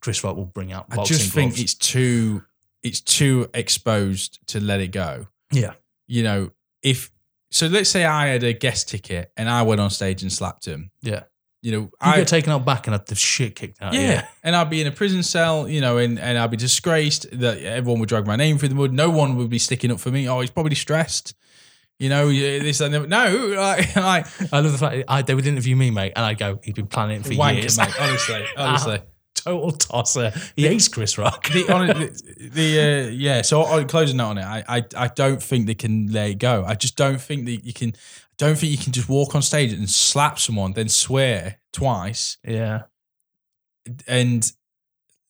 Chris 0.00 0.22
Rock 0.22 0.36
will 0.36 0.44
bring 0.44 0.72
out 0.72 0.86
I 0.90 1.02
just 1.04 1.32
think 1.32 1.52
gloves. 1.52 1.62
it's 1.62 1.74
too, 1.74 2.44
it's 2.82 3.00
too 3.00 3.48
exposed 3.54 4.38
to 4.48 4.60
let 4.60 4.80
it 4.80 4.88
go. 4.88 5.26
yeah. 5.50 5.72
You 6.08 6.22
know, 6.24 6.50
if 6.82 7.10
so, 7.50 7.68
let's 7.68 7.88
say 7.88 8.04
I 8.04 8.26
had 8.28 8.42
a 8.42 8.52
guest 8.52 8.88
ticket 8.88 9.32
and 9.36 9.48
I 9.48 9.62
went 9.62 9.80
on 9.80 9.88
stage 9.88 10.20
and 10.22 10.30
slapped 10.32 10.66
him. 10.66 10.90
Yeah. 11.00 11.22
You 11.62 11.70
know, 11.72 11.78
You 11.80 11.90
I 12.00 12.16
get 12.16 12.28
taken 12.28 12.52
out 12.52 12.64
back 12.66 12.86
and 12.86 12.92
have 12.92 13.04
the 13.06 13.14
shit 13.14 13.54
kicked 13.54 13.80
out. 13.80 13.94
yeah. 13.94 14.00
of 14.00 14.16
you. 14.22 14.28
and 14.42 14.56
I'd 14.56 14.68
be 14.68 14.80
in 14.80 14.88
a 14.88 14.90
prison 14.90 15.22
cell, 15.22 15.68
you 15.68 15.80
know, 15.80 15.96
and, 15.98 16.18
and 16.18 16.36
I'd 16.36 16.50
be 16.50 16.56
disgraced 16.56 17.26
that 17.38 17.62
everyone 17.62 18.00
would 18.00 18.08
drag 18.08 18.26
my 18.26 18.36
name 18.36 18.58
through 18.58 18.70
the 18.70 18.74
mud. 18.74 18.92
No 18.92 19.08
one 19.10 19.36
would 19.36 19.48
be 19.48 19.60
sticking 19.60 19.90
up 19.92 20.00
for 20.00 20.10
me. 20.10 20.28
Oh, 20.28 20.40
he's 20.40 20.50
probably 20.50 20.74
stressed. 20.74 21.34
You 22.02 22.08
know, 22.08 22.28
this 22.28 22.80
and 22.80 22.92
that. 22.92 23.08
no, 23.08 23.54
like, 23.56 23.94
like 23.96 24.52
I 24.52 24.58
love 24.58 24.72
the 24.72 24.78
fact 24.78 24.96
that 24.96 25.04
I, 25.06 25.22
they 25.22 25.36
would 25.36 25.46
interview 25.46 25.76
me, 25.76 25.92
mate, 25.92 26.14
and 26.16 26.24
I 26.26 26.34
go, 26.34 26.58
he's 26.60 26.74
been 26.74 26.88
planning 26.88 27.20
it 27.20 27.26
for 27.26 27.30
wanker, 27.34 27.60
years. 27.60 27.78
mate. 27.78 27.94
Honestly, 28.00 28.44
honestly. 28.56 28.98
Total 29.36 29.70
tosser. 29.70 30.32
He 30.56 30.66
hates 30.66 30.88
Chris 30.88 31.16
Rock. 31.16 31.48
the, 31.50 31.72
on, 31.72 31.86
the, 31.86 32.50
the 32.52 32.80
uh, 32.80 33.10
yeah. 33.10 33.42
So 33.42 33.62
on 33.62 33.86
closing 33.86 34.16
note 34.16 34.30
on 34.30 34.38
it, 34.38 34.44
I, 34.44 34.64
I 34.68 34.84
I 34.96 35.08
don't 35.08 35.40
think 35.40 35.68
they 35.68 35.76
can 35.76 36.08
let 36.08 36.30
it 36.30 36.38
go. 36.38 36.64
I 36.66 36.74
just 36.74 36.96
don't 36.96 37.20
think 37.20 37.44
that 37.44 37.64
you 37.64 37.72
can. 37.72 37.90
I 37.90 38.34
don't 38.36 38.58
think 38.58 38.72
you 38.72 38.78
can 38.78 38.92
just 38.92 39.08
walk 39.08 39.36
on 39.36 39.42
stage 39.42 39.72
and 39.72 39.88
slap 39.88 40.40
someone, 40.40 40.72
then 40.72 40.88
swear 40.88 41.60
twice, 41.72 42.36
yeah. 42.44 42.82
and 44.08 44.52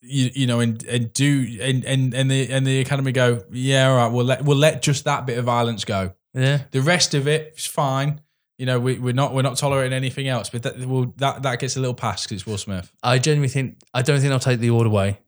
you 0.00 0.30
you 0.34 0.46
know, 0.46 0.60
and 0.60 0.82
and 0.84 1.12
do 1.12 1.58
and 1.60 1.84
and 1.84 2.14
and 2.14 2.30
the 2.30 2.50
and 2.50 2.66
the 2.66 2.80
academy 2.80 3.12
go, 3.12 3.44
yeah, 3.52 3.90
all 3.90 3.96
right, 3.96 4.08
we'll 4.10 4.24
let 4.24 4.42
we'll 4.42 4.56
let 4.56 4.80
just 4.80 5.04
that 5.04 5.26
bit 5.26 5.36
of 5.36 5.44
violence 5.44 5.84
go. 5.84 6.14
Yeah. 6.34 6.62
The 6.70 6.80
rest 6.82 7.14
of 7.14 7.28
it 7.28 7.54
is 7.56 7.66
fine. 7.66 8.20
You 8.58 8.66
know, 8.66 8.78
we, 8.78 8.98
we're 8.98 9.12
not 9.14 9.34
we're 9.34 9.42
not 9.42 9.56
tolerating 9.56 9.92
anything 9.92 10.28
else, 10.28 10.50
but 10.50 10.62
that 10.62 10.78
will 10.86 11.12
that 11.16 11.42
that 11.42 11.58
gets 11.58 11.76
a 11.76 11.80
little 11.80 11.94
pass 11.94 12.24
because 12.24 12.36
it's 12.42 12.46
Will 12.46 12.58
Smith. 12.58 12.92
I 13.02 13.18
genuinely 13.18 13.48
think, 13.48 13.78
I 13.92 14.02
don't 14.02 14.20
think 14.20 14.30
they'll 14.30 14.38
take 14.38 14.60
the 14.60 14.68
award 14.68 14.86
away 14.86 15.18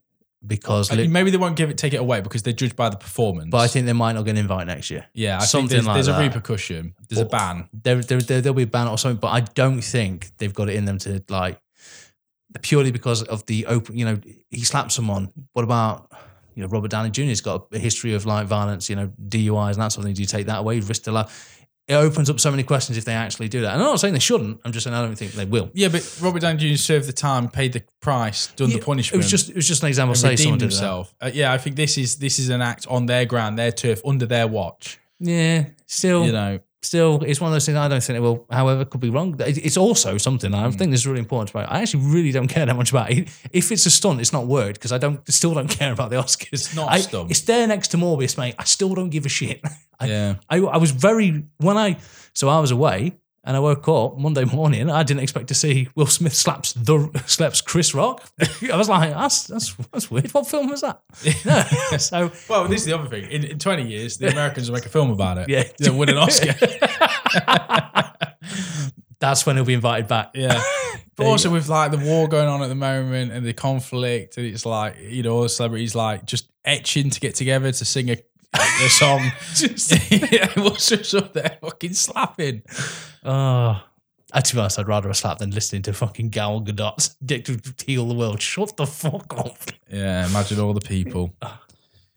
because, 0.47 0.93
li- 0.93 1.09
Maybe 1.09 1.31
they 1.31 1.37
won't 1.39 1.57
give 1.57 1.71
it 1.71 1.79
take 1.79 1.95
it 1.95 2.01
away 2.01 2.21
because 2.21 2.43
they're 2.43 2.53
judged 2.53 2.77
by 2.77 2.91
the 2.91 2.97
performance. 2.97 3.49
but 3.51 3.59
I 3.59 3.67
think 3.67 3.87
they 3.87 3.93
might 3.93 4.13
not 4.13 4.23
get 4.25 4.33
an 4.33 4.37
invite 4.39 4.67
next 4.67 4.91
year. 4.91 5.07
yeah, 5.15 5.39
I 5.39 5.45
something 5.47 5.69
think 5.69 5.85
there's, 5.85 5.87
like 5.87 5.95
there's 5.95 6.09
a 6.09 6.21
repercussion. 6.21 6.95
There's 7.09 7.21
a 7.21 7.25
ban. 7.25 7.69
There, 7.73 7.97
there, 8.03 8.21
there, 8.21 8.41
there'll 8.41 8.55
be 8.55 8.65
a 8.65 8.67
ban 8.67 8.89
or 8.89 8.99
something, 8.99 9.19
but 9.21 9.29
I 9.29 9.41
don't 9.41 9.81
think 9.81 10.37
they've 10.39 10.55
got 10.55 10.69
it 10.69 10.77
in 10.77 10.85
them 10.85 10.99
to 10.99 11.25
like 11.29 11.61
purely 12.63 12.93
because 12.93 13.23
of 13.25 13.47
the 13.47 13.67
open. 13.67 13.97
You 13.97 14.05
know, 14.05 14.21
he 14.51 14.63
slapped 14.65 14.93
someone. 14.93 15.33
What 15.55 15.63
about 15.65 16.13
you 16.55 16.63
know 16.63 16.69
Robert 16.69 16.91
Downey 16.91 17.11
Jr.'s 17.11 17.41
got 17.41 17.67
a 17.73 17.79
history 17.79 18.15
of 18.15 18.27
like 18.27 18.47
violence. 18.47 18.89
You 18.91 18.97
know, 18.97 19.11
DUIs 19.29 19.73
and 19.73 19.83
that 19.83 19.89
sort 19.93 19.99
of 19.99 20.05
thing. 20.05 20.15
Do 20.15 20.23
you 20.23 20.27
take 20.27 20.47
that 20.47 20.59
away? 20.61 20.81
Risk 20.81 21.03
to 21.05 21.13
life. 21.13 21.51
It 21.87 21.95
opens 21.95 22.31
up 22.31 22.41
so 22.41 22.51
many 22.51 22.63
questions 22.63 22.97
if 22.97 23.05
they 23.05 23.13
actually 23.13 23.49
do 23.49 23.61
that. 23.61 23.75
And 23.75 23.83
I'm 23.83 23.89
not 23.89 24.01
saying 24.01 24.15
they 24.15 24.21
shouldn't. 24.21 24.59
I'm 24.65 24.73
just 24.73 24.85
saying 24.85 24.97
I 24.97 25.03
don't 25.03 25.17
think 25.17 25.33
they 25.33 25.45
will. 25.45 25.71
Yeah, 25.75 25.89
but 25.89 26.19
Robert 26.23 26.41
Downey 26.41 26.57
Jr. 26.73 26.79
served 26.79 27.07
the 27.07 27.13
time, 27.13 27.51
paid 27.51 27.75
the 27.75 27.83
price, 28.01 28.47
done 28.57 28.71
Yeah, 28.71 28.79
the 28.79 28.83
punishment. 28.85 29.17
It 29.17 29.25
was 29.25 29.31
just 29.31 29.51
it 29.51 29.57
was 29.57 29.69
just 29.69 29.83
an 29.83 29.89
example. 29.89 30.15
Say 30.15 30.37
someone 30.37 30.59
did 30.59 30.65
himself. 30.65 31.15
Uh, 31.21 31.31
yeah, 31.35 31.53
I 31.53 31.59
think 31.59 31.77
this 31.77 31.99
is 31.99 32.17
this 32.17 32.39
is 32.39 32.49
an 32.49 32.63
act 32.63 32.87
on 32.89 33.05
their 33.07 33.27
ground, 33.27 33.59
their 33.59 33.73
turf, 33.73 34.01
under 34.07 34.25
their 34.25 34.49
watch. 34.49 34.99
Yeah, 35.21 35.67
still, 35.87 36.25
You 36.25 36.33
know, 36.33 36.61
still, 36.85 37.23
it's 37.27 37.41
one 37.41 37.49
of 37.51 37.55
those 37.55 37.67
things 37.67 37.77
I 37.77 37.89
don't 37.89 38.03
think 38.03 38.17
it 38.17 38.21
will. 38.21 38.47
However, 38.51 38.85
could 38.85 39.01
be 39.01 39.11
wrong. 39.11 39.35
It's 39.41 39.77
also 39.77 40.19
something 40.19 40.53
I 40.55 40.65
Hmm. 40.65 40.71
think 40.79 40.91
this 40.91 41.01
is 41.01 41.07
really 41.07 41.21
important 41.21 41.51
about. 41.51 41.71
I 41.73 41.81
actually 41.83 42.05
really 42.07 42.33
don't 42.33 42.49
care 42.49 42.67
that 42.67 42.77
much 42.77 42.91
about 42.91 43.11
it. 43.11 43.29
If 43.53 43.73
it's 43.73 43.87
a 43.87 43.91
stunt, 43.91 44.21
it's 44.21 44.33
not 44.33 44.47
worked 44.47 44.75
because 44.75 44.93
I 44.93 44.99
don't 44.99 45.21
still 45.33 45.55
don't 45.55 45.69
care 45.69 45.93
about 45.93 46.11
the 46.11 46.17
Oscars. 46.17 46.49
It's 46.53 46.75
not 46.75 46.89
a 46.89 46.93
I, 46.93 47.01
stunt. 47.01 47.31
It's 47.31 47.41
there 47.43 47.67
next 47.67 47.89
to 47.89 47.97
Morbius, 47.97 48.37
mate. 48.39 48.55
I 48.59 48.65
still 48.65 48.95
don't 48.95 49.11
give 49.11 49.27
a 49.27 49.29
shit. 49.31 49.61
I, 50.01 50.07
yeah. 50.07 50.35
I, 50.51 50.57
I 50.59 50.77
was 50.79 50.91
very 50.91 51.45
when 51.59 51.77
I 51.77 51.97
so 52.35 52.49
I 52.49 52.59
was 52.61 52.71
away 52.73 53.13
and 53.45 53.57
I 53.57 53.61
woke 53.61 53.87
up 53.89 54.19
Monday 54.19 54.45
morning. 54.45 54.91
I 54.91 55.03
didn't 55.03 55.23
expect 55.23 55.49
to 55.49 55.55
see 55.55 55.89
Will 55.95 56.07
Smith 56.07 56.35
slaps 56.35 56.73
the 56.73 57.11
slaps 57.27 57.61
Chris 57.61 57.95
Rock. 57.95 58.25
I 58.73 58.77
was 58.77 58.89
like, 58.89 59.11
that's 59.11 59.47
that's 59.47 59.75
that's 59.93 60.11
weird. 60.11 60.33
What 60.33 60.47
film 60.47 60.69
was 60.71 60.81
that? 60.81 61.01
No. 61.45 61.61
so 61.99 62.33
Well, 62.49 62.69
this 62.69 62.81
is 62.81 62.87
the 62.87 62.95
other 62.99 63.09
thing. 63.09 63.31
In, 63.31 63.45
in 63.45 63.59
20 63.59 63.87
years, 63.87 64.17
the 64.17 64.29
Americans 64.31 64.71
will 64.71 64.77
make 64.77 64.87
a 64.87 64.89
film 64.89 65.11
about 65.11 65.37
it. 65.39 65.49
Yeah. 65.49 65.65
They'll 65.79 65.97
win 65.97 66.09
an 66.09 66.17
Oscar. 66.17 66.55
that's 69.21 69.45
when 69.45 69.57
he'll 69.57 69.65
be 69.65 69.75
invited 69.75 70.09
back. 70.09 70.31
yeah. 70.35 70.63
But 71.17 71.27
also 71.27 71.51
with 71.51 71.69
like 71.69 71.91
the 71.91 71.99
war 71.99 72.29
going 72.29 72.49
on 72.49 72.63
at 72.63 72.69
the 72.69 72.75
moment 72.75 73.33
and 73.33 73.47
the 73.47 73.53
conflict, 73.53 74.37
and 74.37 74.47
it's 74.47 74.67
like, 74.67 74.97
you 75.01 75.23
know, 75.23 75.37
all 75.37 75.43
the 75.43 75.49
celebrities 75.49 75.95
like 75.95 76.25
just 76.25 76.49
etching 76.65 77.11
to 77.11 77.21
get 77.21 77.35
together 77.35 77.71
to 77.71 77.85
sing 77.85 78.11
a, 78.11 78.17
a 78.55 78.89
song. 78.89 79.21
yeah, 80.33 80.49
what's 80.57 80.89
just 80.89 81.15
up 81.15 81.33
there 81.33 81.59
fucking 81.61 81.95
slapping? 81.95 82.63
Oh. 83.25 83.83
Uh, 84.33 84.41
to 84.41 84.55
be 84.55 84.61
honest, 84.61 84.79
I'd 84.81 84.89
rather 84.89 85.09
a 85.09 85.15
slap 85.15 85.39
than 85.39 85.51
listening 85.51 85.83
to 85.83 85.93
fucking 85.93 86.31
Gal 86.31 86.61
Gadot's 86.61 87.17
Dick 87.25 87.45
to 87.45 87.61
Heal 87.87 88.09
the 88.09 88.15
World. 88.15 88.43
Shut 88.43 88.77
the 88.77 88.87
fuck 88.87 89.39
up. 89.39 89.59
Yeah, 89.89 90.27
imagine 90.27 90.59
all 90.59 90.75
the 90.75 90.81
people. 90.81 91.35
Oh. 91.43 91.61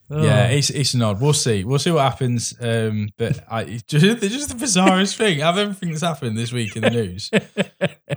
Yeah, 0.09 0.47
it's 0.47 0.69
it's 0.69 0.93
an 0.93 1.01
odd. 1.01 1.19
We'll 1.19 1.33
see. 1.33 1.65
We'll 1.65 1.79
see 1.79 1.91
what 1.91 2.03
happens. 2.03 2.53
Um, 2.61 3.09
but 3.17 3.43
I 3.51 3.63
it's 3.63 3.83
just, 3.83 4.21
just 4.21 4.47
the 4.47 4.55
bizarrest 4.55 5.17
thing. 5.17 5.43
Of 5.43 5.57
everything 5.57 5.89
that's 5.89 6.01
happened 6.01 6.37
this 6.37 6.53
week 6.53 6.77
in 6.77 6.83
the 6.83 6.89
news, 6.91 7.29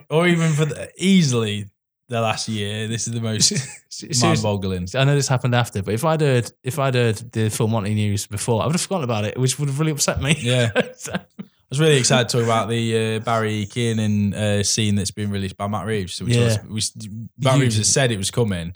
or 0.08 0.28
even 0.28 0.52
for 0.52 0.66
the, 0.66 0.88
easily 0.96 1.66
the 2.10 2.20
last 2.20 2.48
year, 2.48 2.86
this 2.88 3.06
is 3.06 3.14
the 3.14 3.20
most 3.20 3.52
mind-boggling. 4.22 4.88
I 4.94 5.04
know 5.04 5.14
this 5.14 5.28
happened 5.28 5.54
after, 5.54 5.82
but 5.82 5.94
if 5.94 6.04
I'd 6.04 6.20
heard 6.20 6.50
if 6.62 6.78
I'd 6.78 6.94
heard 6.94 7.16
the 7.32 7.48
Full 7.48 7.68
Monty 7.68 7.94
news 7.94 8.26
before, 8.26 8.62
I 8.62 8.66
would 8.66 8.74
have 8.74 8.82
forgotten 8.82 9.04
about 9.04 9.24
it, 9.24 9.38
which 9.38 9.58
would 9.58 9.68
have 9.68 9.78
really 9.78 9.92
upset 9.92 10.20
me. 10.20 10.36
Yeah, 10.38 10.70
So- 10.96 11.14
I 11.14 11.44
was 11.70 11.78
really 11.80 11.98
excited 11.98 12.28
to 12.30 12.38
talk 12.38 12.44
about 12.44 12.68
the 12.68 13.16
uh, 13.16 13.18
Barry 13.20 13.64
Keoghan 13.64 14.34
uh, 14.34 14.62
scene 14.64 14.96
that's 14.96 15.12
been 15.12 15.30
released 15.30 15.56
by 15.56 15.68
Matt 15.68 15.86
Reeves. 15.86 16.20
Which 16.20 16.34
Yeah. 16.34 16.56
was, 16.68 16.92
we, 16.96 17.08
Matt 17.38 17.54
You- 17.56 17.62
Reeves 17.62 17.76
has 17.76 17.88
said 17.88 18.10
it 18.10 18.16
was 18.18 18.32
coming. 18.32 18.74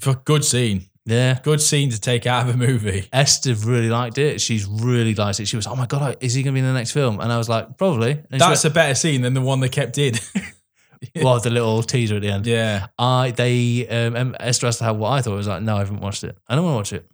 For 0.00 0.14
good 0.14 0.42
scene, 0.42 0.86
yeah. 1.04 1.38
good 1.42 1.60
scene 1.60 1.90
to 1.90 2.00
take 2.00 2.24
out 2.26 2.48
of 2.48 2.54
a 2.54 2.56
movie. 2.56 3.08
Esther 3.12 3.52
really 3.54 3.90
liked 3.90 4.16
it. 4.16 4.40
She's 4.40 4.64
really 4.64 5.14
liked 5.14 5.38
it. 5.40 5.48
She 5.48 5.56
was, 5.56 5.66
oh 5.66 5.76
my 5.76 5.84
god, 5.84 6.16
is 6.20 6.32
he 6.32 6.42
going 6.42 6.54
to 6.54 6.56
be 6.56 6.60
in 6.60 6.66
the 6.66 6.72
next 6.78 6.92
film? 6.92 7.20
And 7.20 7.30
I 7.30 7.36
was 7.36 7.48
like, 7.50 7.76
probably. 7.76 8.12
And 8.30 8.40
That's 8.40 8.64
went, 8.64 8.72
a 8.72 8.74
better 8.74 8.94
scene 8.94 9.20
than 9.20 9.34
the 9.34 9.42
one 9.42 9.60
they 9.60 9.68
kept 9.68 9.98
in. 9.98 10.14
well, 11.22 11.38
the 11.40 11.50
little 11.50 11.82
teaser 11.82 12.16
at 12.16 12.22
the 12.22 12.28
end. 12.30 12.46
yeah, 12.46 12.86
I 12.98 13.30
they 13.32 13.86
um, 13.88 14.34
Esther 14.40 14.66
asked 14.66 14.80
how 14.80 14.94
what 14.94 15.10
I 15.10 15.22
thought. 15.22 15.32
I 15.34 15.36
was 15.36 15.48
like, 15.48 15.62
no, 15.62 15.76
I 15.76 15.80
haven't 15.80 16.00
watched 16.00 16.24
it. 16.24 16.36
I 16.48 16.54
don't 16.56 16.64
want 16.64 16.74
to 16.74 16.94
watch 16.96 17.02
it. 17.02 17.10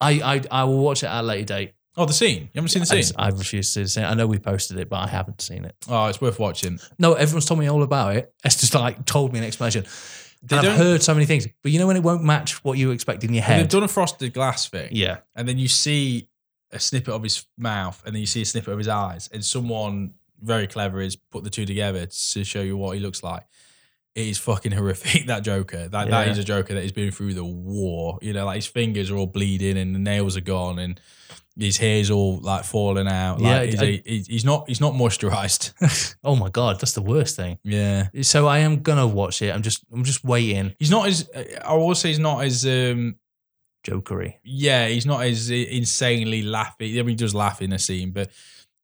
I, 0.00 0.10
I 0.34 0.60
I 0.62 0.64
will 0.64 0.78
watch 0.78 1.02
it 1.02 1.06
at 1.06 1.20
a 1.20 1.22
later 1.22 1.44
date. 1.46 1.72
Oh, 1.98 2.04
the 2.04 2.12
scene. 2.12 2.42
You 2.42 2.48
haven't 2.56 2.68
seen 2.68 2.82
the 2.84 2.94
I, 2.94 3.00
scene? 3.00 3.16
I 3.18 3.28
refuse 3.30 3.72
to 3.74 3.88
see 3.88 4.00
it. 4.02 4.04
I 4.04 4.12
know 4.14 4.26
we 4.26 4.38
posted 4.38 4.78
it, 4.78 4.90
but 4.90 4.96
I 4.96 5.06
haven't 5.06 5.40
seen 5.40 5.64
it. 5.64 5.74
Oh, 5.88 6.06
it's 6.06 6.20
worth 6.20 6.38
watching. 6.38 6.78
No, 6.98 7.14
everyone's 7.14 7.46
told 7.46 7.58
me 7.58 7.68
all 7.68 7.82
about 7.82 8.16
it. 8.16 8.34
Esther's 8.44 8.74
like 8.74 9.06
told 9.06 9.32
me 9.32 9.38
an 9.38 9.46
explanation. 9.46 9.84
They 10.42 10.58
And 10.58 10.66
I've 10.66 10.76
don't- 10.76 10.86
heard 10.86 11.02
so 11.02 11.14
many 11.14 11.24
things, 11.24 11.48
but 11.62 11.72
you 11.72 11.78
know 11.78 11.86
when 11.86 11.96
it 11.96 12.02
won't 12.02 12.22
match 12.22 12.62
what 12.62 12.76
you 12.76 12.90
expect 12.90 13.24
in 13.24 13.32
your 13.32 13.40
Well, 13.42 13.48
They've 13.48 13.56
head. 13.62 13.70
done 13.70 13.82
a 13.82 13.88
frosted 13.88 14.34
glass 14.34 14.68
thing, 14.68 14.90
yeah, 14.92 15.18
and 15.34 15.48
then 15.48 15.56
you 15.58 15.68
see 15.68 16.28
a 16.70 16.78
snippet 16.78 17.14
of 17.14 17.22
his 17.22 17.46
mouth, 17.56 18.02
and 18.04 18.14
then 18.14 18.20
you 18.20 18.26
see 18.26 18.42
a 18.42 18.44
snippet 18.44 18.68
of 18.72 18.78
his 18.78 18.88
eyes, 18.88 19.30
and 19.32 19.42
someone 19.42 20.12
very 20.42 20.66
clever 20.66 21.00
has 21.00 21.16
put 21.16 21.44
the 21.44 21.50
two 21.50 21.66
together 21.66 22.06
to 22.06 22.44
show 22.44 22.60
you 22.62 22.76
what 22.76 22.96
he 22.96 23.02
looks 23.02 23.22
like. 23.22 23.44
It 24.14 24.26
is 24.28 24.38
fucking 24.38 24.72
horrific. 24.78 25.26
That 25.26 25.42
Joker, 25.44 25.88
that 25.88 26.08
that 26.10 26.26
Yeah. 26.26 26.30
is 26.32 26.38
a 26.38 26.44
Joker 26.44 26.74
that 26.74 26.82
has 26.82 26.92
been 26.92 27.10
through 27.10 27.34
the 27.34 27.44
war. 27.44 28.18
You 28.22 28.32
know, 28.32 28.46
like 28.46 28.56
his 28.56 28.66
fingers 28.66 29.10
are 29.10 29.16
all 29.16 29.26
bleeding, 29.26 29.76
and 29.76 29.94
the 29.94 29.98
nails 29.98 30.36
are 30.36 30.40
gone, 30.42 30.78
and 30.78 31.00
his 31.58 31.76
hair's 31.78 32.10
all 32.10 32.38
like 32.40 32.64
falling 32.64 33.08
out. 33.08 33.40
Yeah, 33.40 33.58
Like, 33.58 33.70
he's, 33.70 33.82
I- 33.82 34.02
he's 34.32 34.44
not 34.44 34.68
he's 34.68 34.80
not 34.80 34.94
moisturized. 34.94 35.72
Oh 36.24 36.34
my 36.36 36.48
god, 36.50 36.80
that's 36.80 36.92
the 36.92 37.02
worst 37.02 37.36
thing. 37.36 37.58
yeah, 37.62 38.08
So 38.22 38.46
I 38.46 38.58
am 38.58 38.82
gonna 38.82 39.06
watch 39.06 39.42
it. 39.42 39.54
I'm 39.54 39.62
just 39.62 39.84
I'm 39.92 40.02
just 40.04 40.24
waiting. 40.24 40.74
he's 40.78 40.90
not 40.90 41.06
as 41.08 41.28
I 41.64 41.74
will 41.74 41.94
say 41.94 42.08
he's 42.08 42.18
not 42.18 42.42
as 42.44 42.64
um 42.66 43.16
Jokery. 43.86 44.34
yeah, 44.42 44.88
he's 44.88 45.06
not 45.06 45.22
as 45.24 45.48
insanely 45.50 46.42
laughing. 46.42 46.90
I 46.98 47.02
mean, 47.02 47.10
he 47.10 47.14
does 47.14 47.34
laugh 47.34 47.62
in 47.62 47.72
a 47.72 47.78
scene, 47.78 48.10
but 48.10 48.30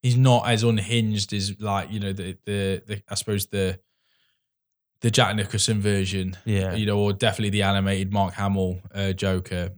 he's 0.03 0.16
not 0.16 0.49
as 0.49 0.62
unhinged 0.62 1.33
as 1.33 1.61
like 1.61 1.91
you 1.91 2.01
know 2.01 2.12
the 2.12 2.37
the, 2.45 2.83
the 2.87 3.03
I 3.09 3.15
suppose 3.15 3.47
the 3.47 3.79
the 5.01 5.11
Jack 5.11 5.35
Nicholson 5.35 5.81
version, 5.81 6.37
Yeah. 6.45 6.74
you 6.74 6.87
know, 6.87 6.97
or 6.97 7.12
definitely 7.12 7.51
the 7.51 7.62
animated 7.62 8.12
Mark 8.12 8.35
Hamill 8.35 8.81
uh, 8.95 9.12
Joker. 9.12 9.70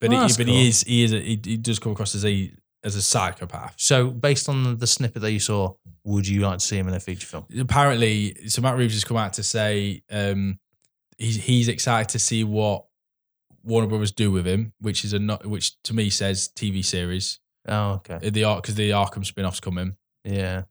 But 0.00 0.12
Oh, 0.14 0.22
he, 0.26 0.28
but 0.36 0.46
cool. 0.46 0.54
he 0.54 0.68
is 0.68 0.82
he 0.82 1.02
is 1.04 1.12
a, 1.12 1.20
he, 1.20 1.40
he 1.44 1.56
does 1.58 1.78
come 1.78 1.92
across 1.92 2.14
as 2.14 2.24
a 2.24 2.50
as 2.84 2.96
a 2.96 3.02
psychopath. 3.02 3.74
So 3.76 4.10
based 4.10 4.48
on 4.48 4.78
the 4.78 4.86
snippet 4.86 5.22
that 5.22 5.30
you 5.30 5.38
saw, 5.40 5.74
would 6.04 6.26
you 6.26 6.40
like 6.40 6.58
to 6.58 6.64
see 6.64 6.76
him 6.78 6.88
in 6.88 6.94
a 6.94 7.00
feature 7.00 7.26
film? 7.26 7.44
Apparently, 7.60 8.34
so 8.48 8.60
Matt 8.62 8.76
Reeves 8.76 8.94
has 8.94 9.04
come 9.04 9.16
out 9.18 9.34
to 9.34 9.42
say 9.42 10.02
um, 10.10 10.58
he's 11.18 11.36
he's 11.36 11.68
excited 11.68 12.08
to 12.10 12.18
see 12.18 12.42
what 12.42 12.86
Warner 13.62 13.86
Brothers 13.86 14.10
do 14.10 14.32
with 14.32 14.44
him, 14.46 14.72
which 14.80 15.04
is 15.04 15.12
a 15.12 15.18
not 15.20 15.46
which 15.46 15.80
to 15.82 15.94
me 15.94 16.10
says 16.10 16.48
TV 16.56 16.84
series. 16.84 17.38
Oh, 17.68 18.00
okay. 18.08 18.30
The 18.30 18.44
Ark 18.44 18.62
because 18.62 18.74
the 18.74 18.90
Arkham 18.90 19.24
spin-off's 19.24 19.60
coming. 19.60 19.96
Yeah. 20.24 20.62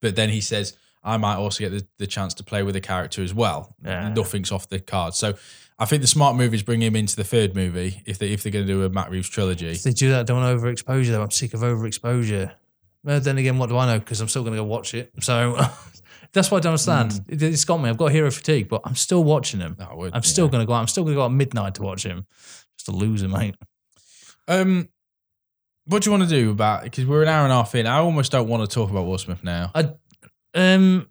But 0.00 0.16
then 0.16 0.28
he 0.30 0.40
says, 0.40 0.76
I 1.02 1.16
might 1.16 1.36
also 1.36 1.64
get 1.64 1.70
the, 1.70 1.86
the 1.98 2.06
chance 2.06 2.34
to 2.34 2.44
play 2.44 2.62
with 2.62 2.74
the 2.74 2.80
character 2.80 3.22
as 3.22 3.34
well. 3.34 3.74
Yeah. 3.84 4.08
Nothing's 4.14 4.52
off 4.52 4.68
the 4.68 4.80
cards. 4.80 5.16
So 5.16 5.34
I 5.78 5.84
think 5.86 6.02
the 6.02 6.08
smart 6.08 6.36
move 6.36 6.52
is 6.54 6.62
bring 6.62 6.80
him 6.82 6.94
into 6.94 7.16
the 7.16 7.24
third 7.24 7.54
movie 7.54 8.02
if 8.06 8.18
they 8.18 8.28
if 8.32 8.42
they're 8.42 8.52
going 8.52 8.66
to 8.66 8.72
do 8.72 8.84
a 8.84 8.90
Matt 8.90 9.10
Reeves 9.10 9.28
trilogy. 9.28 9.68
If 9.70 9.82
they 9.82 9.92
do 9.92 10.10
that, 10.10 10.26
don't 10.26 10.40
want 10.42 10.60
overexposure 10.60 11.08
though. 11.10 11.22
I'm 11.22 11.30
sick 11.30 11.54
of 11.54 11.60
overexposure. 11.60 12.52
But 13.02 13.24
then 13.24 13.38
again, 13.38 13.58
what 13.58 13.68
do 13.70 13.78
I 13.78 13.86
know? 13.86 13.98
Because 13.98 14.20
I'm 14.20 14.28
still 14.28 14.42
going 14.42 14.54
to 14.54 14.60
go 14.60 14.64
watch 14.64 14.92
it. 14.94 15.10
So 15.20 15.56
that's 16.32 16.50
what 16.50 16.58
I 16.58 16.60
don't 16.60 16.72
understand. 16.72 17.24
It- 17.28 17.42
It's 17.42 17.64
got 17.64 17.78
me. 17.78 17.88
I've 17.88 17.96
got 17.96 18.12
hero 18.12 18.30
fatigue, 18.30 18.68
but 18.68 18.82
I'm 18.84 18.94
still 18.94 19.24
watching 19.24 19.60
him. 19.60 19.76
Would, 19.92 20.14
I'm 20.14 20.22
still 20.22 20.48
going 20.48 20.60
to 20.60 20.66
go 20.66 20.74
out. 20.74 20.80
I'm 20.80 20.88
still 20.88 21.04
going 21.04 21.14
to 21.14 21.18
go 21.18 21.22
out 21.22 21.30
at 21.30 21.32
midnight 21.32 21.74
to 21.76 21.82
watch 21.82 22.04
him. 22.04 22.26
Just 22.76 22.88
a 22.88 22.92
loser, 22.92 23.26
mate. 23.28 23.56
Um, 24.48 24.88
what 25.90 26.02
do 26.02 26.10
you 26.10 26.16
want 26.16 26.28
to 26.28 26.34
do 26.34 26.50
about? 26.50 26.82
Because 26.84 27.04
we're 27.06 27.22
an 27.22 27.28
hour 27.28 27.44
and 27.44 27.52
a 27.52 27.56
half 27.56 27.74
in. 27.74 27.86
I 27.86 27.98
almost 27.98 28.32
don't 28.32 28.48
want 28.48 28.68
to 28.68 28.72
talk 28.74 28.90
about 28.90 29.04
Will 29.06 29.18
Smith 29.18 29.44
now. 29.44 29.72
Um, 30.54 31.08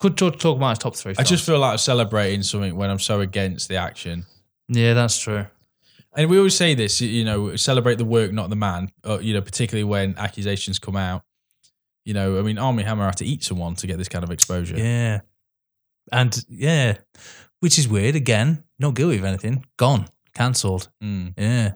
could 0.00 0.16
talk, 0.16 0.38
talk 0.38 0.56
about 0.56 0.70
his 0.70 0.78
top 0.78 0.96
three. 0.96 1.14
I 1.18 1.22
just 1.22 1.44
feel 1.44 1.58
like 1.58 1.72
I'm 1.72 1.78
celebrating 1.78 2.42
something 2.42 2.74
when 2.76 2.90
I'm 2.90 2.98
so 2.98 3.20
against 3.20 3.68
the 3.68 3.76
action. 3.76 4.24
yeah, 4.68 4.94
that's 4.94 5.18
true. 5.18 5.46
And 6.14 6.28
we 6.28 6.36
always 6.38 6.54
say 6.54 6.74
this, 6.74 7.00
you- 7.00 7.08
you 7.08 7.24
know, 7.24 7.56
celebrate 7.56 7.96
the 7.96 8.04
work, 8.04 8.32
not 8.32 8.50
the 8.50 8.56
man. 8.56 8.90
Uh, 9.04 9.18
you 9.18 9.32
know, 9.32 9.40
particularly 9.40 9.84
when 9.84 10.14
accusations 10.18 10.78
come 10.78 10.96
out. 10.96 11.24
You 12.04 12.14
know, 12.14 12.38
I 12.38 12.42
mean, 12.42 12.58
Armie 12.58 12.82
Hammer 12.82 13.04
had 13.04 13.16
to 13.18 13.24
eat 13.24 13.44
someone 13.44 13.76
to 13.76 13.86
get 13.86 13.96
this 13.96 14.08
kind 14.08 14.24
of 14.24 14.30
exposure. 14.30 14.76
Yeah. 14.76 15.20
And 16.10 16.44
yeah, 16.48 16.98
which 17.60 17.78
is 17.78 17.86
weird. 17.88 18.16
Again, 18.16 18.64
not 18.78 18.94
guilty 18.94 19.18
of 19.18 19.24
anything. 19.24 19.64
Gone. 19.78 20.06
Cancelled. 20.34 20.88
Mm. 21.02 21.34
Yeah. 21.38 21.72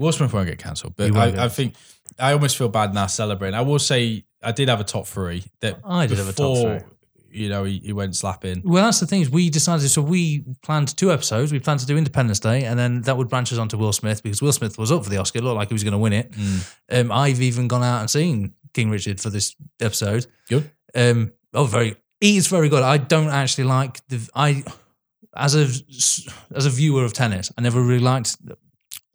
Will 0.00 0.12
Smith 0.12 0.32
won't 0.32 0.48
get 0.48 0.58
cancelled, 0.58 0.94
but 0.96 1.14
I, 1.14 1.44
I 1.44 1.48
think 1.48 1.74
I 2.18 2.32
almost 2.32 2.56
feel 2.56 2.70
bad 2.70 2.94
now 2.94 3.06
celebrating. 3.06 3.54
I 3.54 3.60
will 3.60 3.78
say 3.78 4.24
I 4.42 4.50
did 4.50 4.70
have 4.70 4.80
a 4.80 4.84
top 4.84 5.06
three 5.06 5.44
that 5.60 5.78
I 5.84 6.06
did 6.06 6.16
have 6.16 6.28
a 6.28 6.32
top 6.32 6.54
before, 6.54 6.78
three. 6.78 7.42
You 7.42 7.48
know, 7.50 7.64
he, 7.64 7.80
he 7.80 7.92
went 7.92 8.16
slapping. 8.16 8.62
Well, 8.64 8.82
that's 8.82 8.98
the 8.98 9.06
thing 9.06 9.20
is 9.20 9.28
we 9.28 9.50
decided. 9.50 9.86
So 9.90 10.00
we 10.00 10.46
planned 10.62 10.96
two 10.96 11.12
episodes. 11.12 11.52
We 11.52 11.60
planned 11.60 11.80
to 11.80 11.86
do 11.86 11.98
Independence 11.98 12.40
Day, 12.40 12.64
and 12.64 12.78
then 12.78 13.02
that 13.02 13.18
would 13.18 13.28
branch 13.28 13.52
us 13.52 13.58
onto 13.58 13.76
Will 13.76 13.92
Smith 13.92 14.22
because 14.22 14.40
Will 14.40 14.52
Smith 14.52 14.78
was 14.78 14.90
up 14.90 15.04
for 15.04 15.10
the 15.10 15.18
Oscar. 15.18 15.42
Looked 15.42 15.56
like 15.56 15.68
he 15.68 15.74
was 15.74 15.84
going 15.84 15.92
to 15.92 15.98
win 15.98 16.14
it. 16.14 16.32
Mm. 16.32 16.76
Um, 16.92 17.12
I've 17.12 17.42
even 17.42 17.68
gone 17.68 17.84
out 17.84 18.00
and 18.00 18.08
seen 18.08 18.54
King 18.72 18.88
Richard 18.88 19.20
for 19.20 19.28
this 19.28 19.54
episode. 19.80 20.26
Good. 20.48 20.70
Um, 20.94 21.32
oh, 21.52 21.64
very. 21.64 21.96
He 22.22 22.38
is 22.38 22.48
very 22.48 22.70
good. 22.70 22.82
I 22.82 22.96
don't 22.96 23.28
actually 23.28 23.64
like 23.64 24.06
the. 24.08 24.26
I 24.34 24.64
as 25.36 25.54
a 25.54 25.68
as 26.54 26.64
a 26.64 26.70
viewer 26.70 27.04
of 27.04 27.12
tennis, 27.12 27.52
I 27.58 27.60
never 27.60 27.82
really 27.82 28.00
liked 28.00 28.38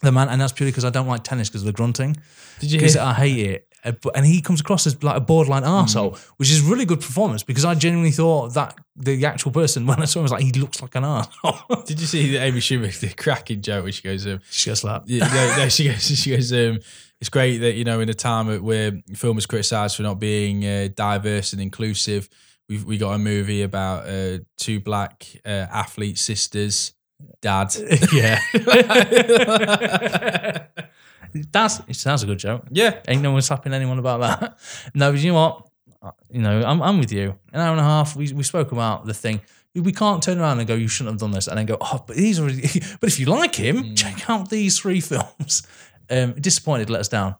the 0.02 0.12
man, 0.12 0.30
and 0.30 0.40
that's 0.42 0.52
purely 0.54 0.72
because 0.72 0.86
I 0.86 0.90
don't 0.90 1.08
like 1.08 1.24
tennis 1.24 1.50
because 1.50 1.62
of 1.62 1.68
the 1.68 1.74
grunting. 1.74 2.18
Did 2.60 2.72
you 2.72 2.80
Because? 2.80 2.98
I 2.98 3.14
hate 3.14 3.40
it. 3.40 3.68
Uh, 3.84 3.94
And 4.16 4.26
he 4.26 4.42
comes 4.42 4.62
across 4.62 4.88
as 4.88 5.02
like 5.04 5.16
a 5.16 5.22
borderline 5.22 5.64
arsehole, 5.64 6.18
which 6.38 6.50
is 6.52 6.62
really 6.62 6.86
good 6.86 7.02
performance 7.02 7.44
because 7.44 7.64
I 7.66 7.76
genuinely 7.76 8.12
thought 8.12 8.54
that 8.56 8.76
the 8.96 9.26
actual 9.26 9.52
person, 9.52 9.86
when 9.88 10.02
I 10.02 10.06
saw 10.06 10.20
him, 10.20 10.24
was 10.24 10.32
like, 10.32 10.44
he 10.44 10.52
looks 10.54 10.82
like 10.82 10.96
an 10.96 11.04
arsehole. 11.04 11.86
Did 11.86 12.02
you 12.02 12.08
see 12.08 12.32
the 12.32 12.38
Amy 12.38 12.60
Schumer 12.62 13.00
the 13.00 13.10
cracking 13.14 13.62
joke 13.62 13.84
where 13.84 13.92
she 13.92 14.02
goes, 14.02 14.26
um, 14.26 14.40
she 14.50 14.70
got 14.72 14.78
slapped. 14.80 15.08
yeah, 15.10 15.28
no, 15.28 15.58
no, 15.64 15.70
she 15.70 15.86
goes, 15.90 16.04
she 16.20 16.32
goes, 16.32 16.52
um, 16.52 16.80
it's 17.22 17.30
great 17.30 17.60
that 17.60 17.76
you 17.76 17.84
know 17.84 18.00
in 18.00 18.10
a 18.10 18.14
time 18.14 18.62
where 18.64 18.92
film 19.14 19.38
is 19.38 19.46
criticised 19.46 19.96
for 19.96 20.04
not 20.04 20.20
being 20.20 20.66
uh, 20.66 20.90
diverse 20.96 21.54
and 21.54 21.62
inclusive, 21.62 22.28
we've 22.68 22.84
we 22.86 22.98
got 22.98 23.12
a 23.12 23.20
movie 23.20 23.62
about 23.62 24.08
uh, 24.10 24.40
two 24.58 24.80
black 24.80 25.28
uh, 25.46 25.50
athlete 25.72 26.18
sisters, 26.18 26.94
dad. 27.41 27.76
yeah. 28.14 28.39
That's 31.52 31.81
it 31.88 31.95
sounds 31.97 32.23
a 32.23 32.26
good 32.26 32.39
joke. 32.39 32.64
yeah, 32.72 33.02
Ain't 33.07 33.22
no 33.22 33.31
one 33.31 33.41
slapping 33.41 33.73
anyone 33.73 33.99
about 33.99 34.22
that. 34.22 34.57
No, 34.93 35.11
but 35.11 35.19
you 35.19 35.34
know 35.34 35.35
what? 35.35 35.68
Uh, 36.02 36.11
You 36.30 36.41
know, 36.41 36.64
I'm, 36.64 36.81
I'm 36.81 36.99
with 36.99 37.11
you. 37.11 37.35
An 37.52 37.60
hour 37.60 37.72
and 37.72 37.80
a 37.80 37.84
half, 37.84 38.15
we, 38.15 38.31
we 38.31 38.43
spoke 38.43 38.72
about 38.72 39.06
the 39.06 39.14
thing. 39.14 39.41
We 39.73 39.91
can't 39.91 40.23
turn 40.23 40.39
around 40.39 40.60
and 40.60 40.68
go, 40.68 40.76
you 40.76 40.88
shouldn't 40.88 41.15
have 41.15 41.19
done 41.19 41.31
this. 41.31 41.47
And 41.47 41.57
then 41.57 41.65
go, 41.65 41.77
oh, 41.81 42.03
but 42.07 42.15
he's 42.15 42.39
already, 42.39 42.61
but 43.02 43.10
if 43.10 43.19
you 43.19 43.26
like 43.26 43.56
him, 43.56 43.95
check 43.95 44.30
out 44.30 44.49
these 44.49 44.80
three 44.80 45.02
films. 45.02 45.68
Um, 46.10 46.34
disappointed, 46.34 46.89
let 46.89 47.02
us 47.02 47.10
down. 47.10 47.35